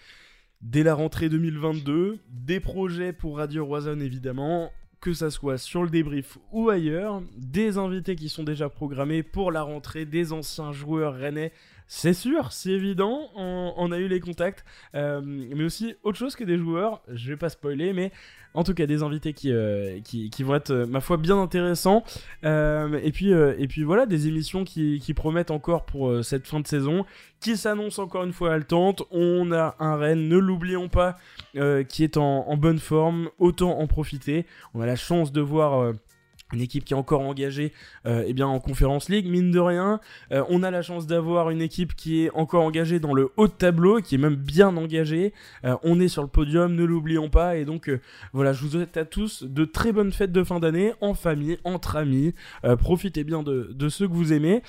dès 0.60 0.82
la 0.82 0.94
rentrée 0.94 1.28
2022. 1.28 2.18
Des 2.28 2.60
projets 2.60 3.12
pour 3.12 3.38
Radio 3.38 3.64
Roison, 3.64 3.98
évidemment, 4.00 4.70
que 5.00 5.14
ça 5.14 5.30
soit 5.30 5.56
sur 5.56 5.82
le 5.82 5.88
débrief 5.88 6.38
ou 6.52 6.68
ailleurs. 6.68 7.22
Des 7.36 7.78
invités 7.78 8.16
qui 8.16 8.28
sont 8.28 8.44
déjà 8.44 8.68
programmés 8.68 9.22
pour 9.22 9.50
la 9.50 9.62
rentrée, 9.62 10.04
des 10.04 10.32
anciens 10.32 10.72
joueurs 10.72 11.14
rennais 11.14 11.52
c'est 11.92 12.14
sûr, 12.14 12.52
c'est 12.52 12.70
évident, 12.70 13.30
on, 13.34 13.90
a 13.90 13.98
eu 13.98 14.06
les 14.06 14.20
contacts, 14.20 14.64
euh, 14.94 15.20
mais 15.24 15.64
aussi 15.64 15.96
autre 16.04 16.16
chose 16.16 16.36
que 16.36 16.44
des 16.44 16.56
joueurs, 16.56 17.02
je 17.12 17.30
vais 17.30 17.36
pas 17.36 17.48
spoiler, 17.48 17.92
mais 17.92 18.12
en 18.54 18.62
tout 18.62 18.74
cas 18.74 18.86
des 18.86 19.02
invités 19.02 19.32
qui, 19.32 19.50
euh, 19.50 19.98
vont 20.38 20.54
être, 20.54 20.70
euh, 20.70 20.86
ma 20.86 21.00
foi, 21.00 21.16
bien 21.16 21.36
intéressants, 21.36 22.04
et, 22.44 23.10
puis, 23.12 23.82
voilà, 23.82 24.06
des 24.06 24.28
émissions 24.28 24.62
qui, 24.62 25.14
promettent 25.16 25.50
encore 25.50 25.84
pour 25.84 26.24
cette 26.24 26.46
fin 26.46 26.60
de 26.60 26.66
saison, 26.68 27.04
qui 27.40 27.56
s'annoncent 27.56 28.00
encore 28.00 28.22
une 28.22 28.32
fois 28.32 28.52
haletantes, 28.52 29.02
on 29.10 29.50
a 29.50 29.74
un 29.80 29.96
Rennes, 29.96 30.28
ne 30.28 30.38
l'oublions 30.38 30.88
pas, 30.88 31.16
qui 31.88 32.04
est 32.04 32.16
en, 32.16 32.56
bonne 32.56 32.78
forme, 32.78 33.30
autant 33.40 33.80
en 33.80 33.88
profiter, 33.88 34.46
on 34.74 34.80
a 34.80 34.86
la 34.86 34.94
chance 34.94 35.32
de 35.32 35.40
voir 35.40 35.92
une 36.52 36.60
équipe 36.60 36.84
qui 36.84 36.94
est 36.94 36.96
encore 36.96 37.20
engagée 37.20 37.72
euh, 38.06 38.24
eh 38.26 38.32
bien 38.32 38.46
en 38.46 38.60
conférence 38.60 39.08
league. 39.08 39.26
Mine 39.26 39.50
de 39.50 39.58
rien 39.58 40.00
euh, 40.32 40.44
on 40.48 40.62
a 40.62 40.70
la 40.70 40.82
chance 40.82 41.06
d'avoir 41.06 41.50
une 41.50 41.62
équipe 41.62 41.94
qui 41.94 42.24
est 42.24 42.30
encore 42.30 42.64
engagée 42.64 43.00
dans 43.00 43.14
le 43.14 43.30
haut 43.36 43.46
de 43.46 43.52
tableau 43.52 44.00
qui 44.00 44.14
est 44.14 44.18
même 44.18 44.36
bien 44.36 44.76
engagée. 44.76 45.32
Euh, 45.64 45.76
on 45.82 46.00
est 46.00 46.08
sur 46.08 46.22
le 46.22 46.28
podium 46.28 46.74
ne 46.74 46.84
l'oublions 46.84 47.30
pas. 47.30 47.56
Et 47.56 47.64
donc 47.64 47.90
voilà 48.32 48.52
je 48.52 48.62
vous 48.62 48.70
souhaite 48.70 48.96
à 48.96 49.04
tous 49.04 49.42
de 49.42 49.64
très 49.64 49.92
bonnes 49.92 50.12
fêtes 50.12 50.32
de 50.32 50.44
fin 50.44 50.60
d'année 50.60 50.92
en 51.00 51.14
famille 51.14 51.58
entre 51.64 51.96
amis. 51.96 52.34
Profitez 52.78 53.24
bien 53.24 53.42
de, 53.42 53.70
de, 53.72 53.88
ceux 53.88 54.08
que 54.08 54.12
vous 54.12 54.32
aimez. 54.32 54.62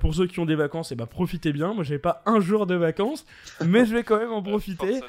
Pour 0.00 0.14
ceux 0.14 0.26
qui 0.26 0.40
ont 0.40 0.46
des 0.46 0.54
vacances 0.54 0.92
eh 0.92 0.94
ben 0.94 1.06
profitez 1.06 1.52
bien. 1.52 1.74
Moi 1.74 1.84
j'avais 1.84 1.98
pas 1.98 2.22
un 2.26 2.40
jour 2.40 2.66
de 2.66 2.74
vacances 2.74 3.26
mais 3.64 3.84
je 3.84 3.94
vais 3.94 4.02
quand 4.02 4.18
même 4.18 4.32
en 4.32 4.42
profiter. 4.42 5.00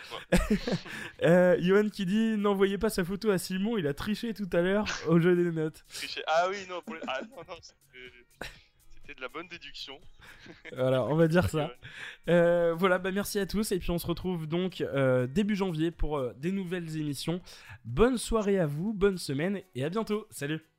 Johan 1.21 1.89
qui 1.91 2.05
dit 2.05 2.37
n'envoyez 2.37 2.77
pas 2.77 2.89
sa 2.89 3.03
photo 3.03 3.31
à 3.31 3.37
Simon 3.37 3.77
il 3.77 3.87
a 3.87 3.93
triché 3.93 4.33
tout 4.33 4.49
à 4.53 4.61
l'heure 4.61 4.85
au 5.07 5.19
jeu 5.19 5.35
des 5.35 5.51
notes 5.51 5.83
ah 6.27 6.47
oui, 6.49 6.57
non, 6.69 6.81
ah, 7.07 7.21
c'était 9.03 9.15
de 9.15 9.21
la 9.21 9.27
bonne 9.27 9.47
déduction. 9.47 9.99
voilà, 10.75 11.03
on 11.03 11.15
va 11.15 11.27
dire 11.27 11.49
ça. 11.49 11.71
Euh, 12.29 12.73
voilà, 12.73 12.99
bah 12.99 13.11
merci 13.11 13.37
à 13.37 13.45
tous 13.45 13.73
et 13.73 13.79
puis 13.79 13.91
on 13.91 13.97
se 13.97 14.07
retrouve 14.07 14.47
donc 14.47 14.79
euh, 14.79 15.27
début 15.27 15.57
janvier 15.57 15.91
pour 15.91 16.17
euh, 16.17 16.31
des 16.37 16.53
nouvelles 16.53 16.97
émissions. 16.97 17.41
Bonne 17.83 18.17
soirée 18.17 18.59
à 18.59 18.65
vous, 18.65 18.93
bonne 18.93 19.17
semaine 19.17 19.61
et 19.75 19.83
à 19.83 19.89
bientôt. 19.89 20.25
Salut 20.31 20.72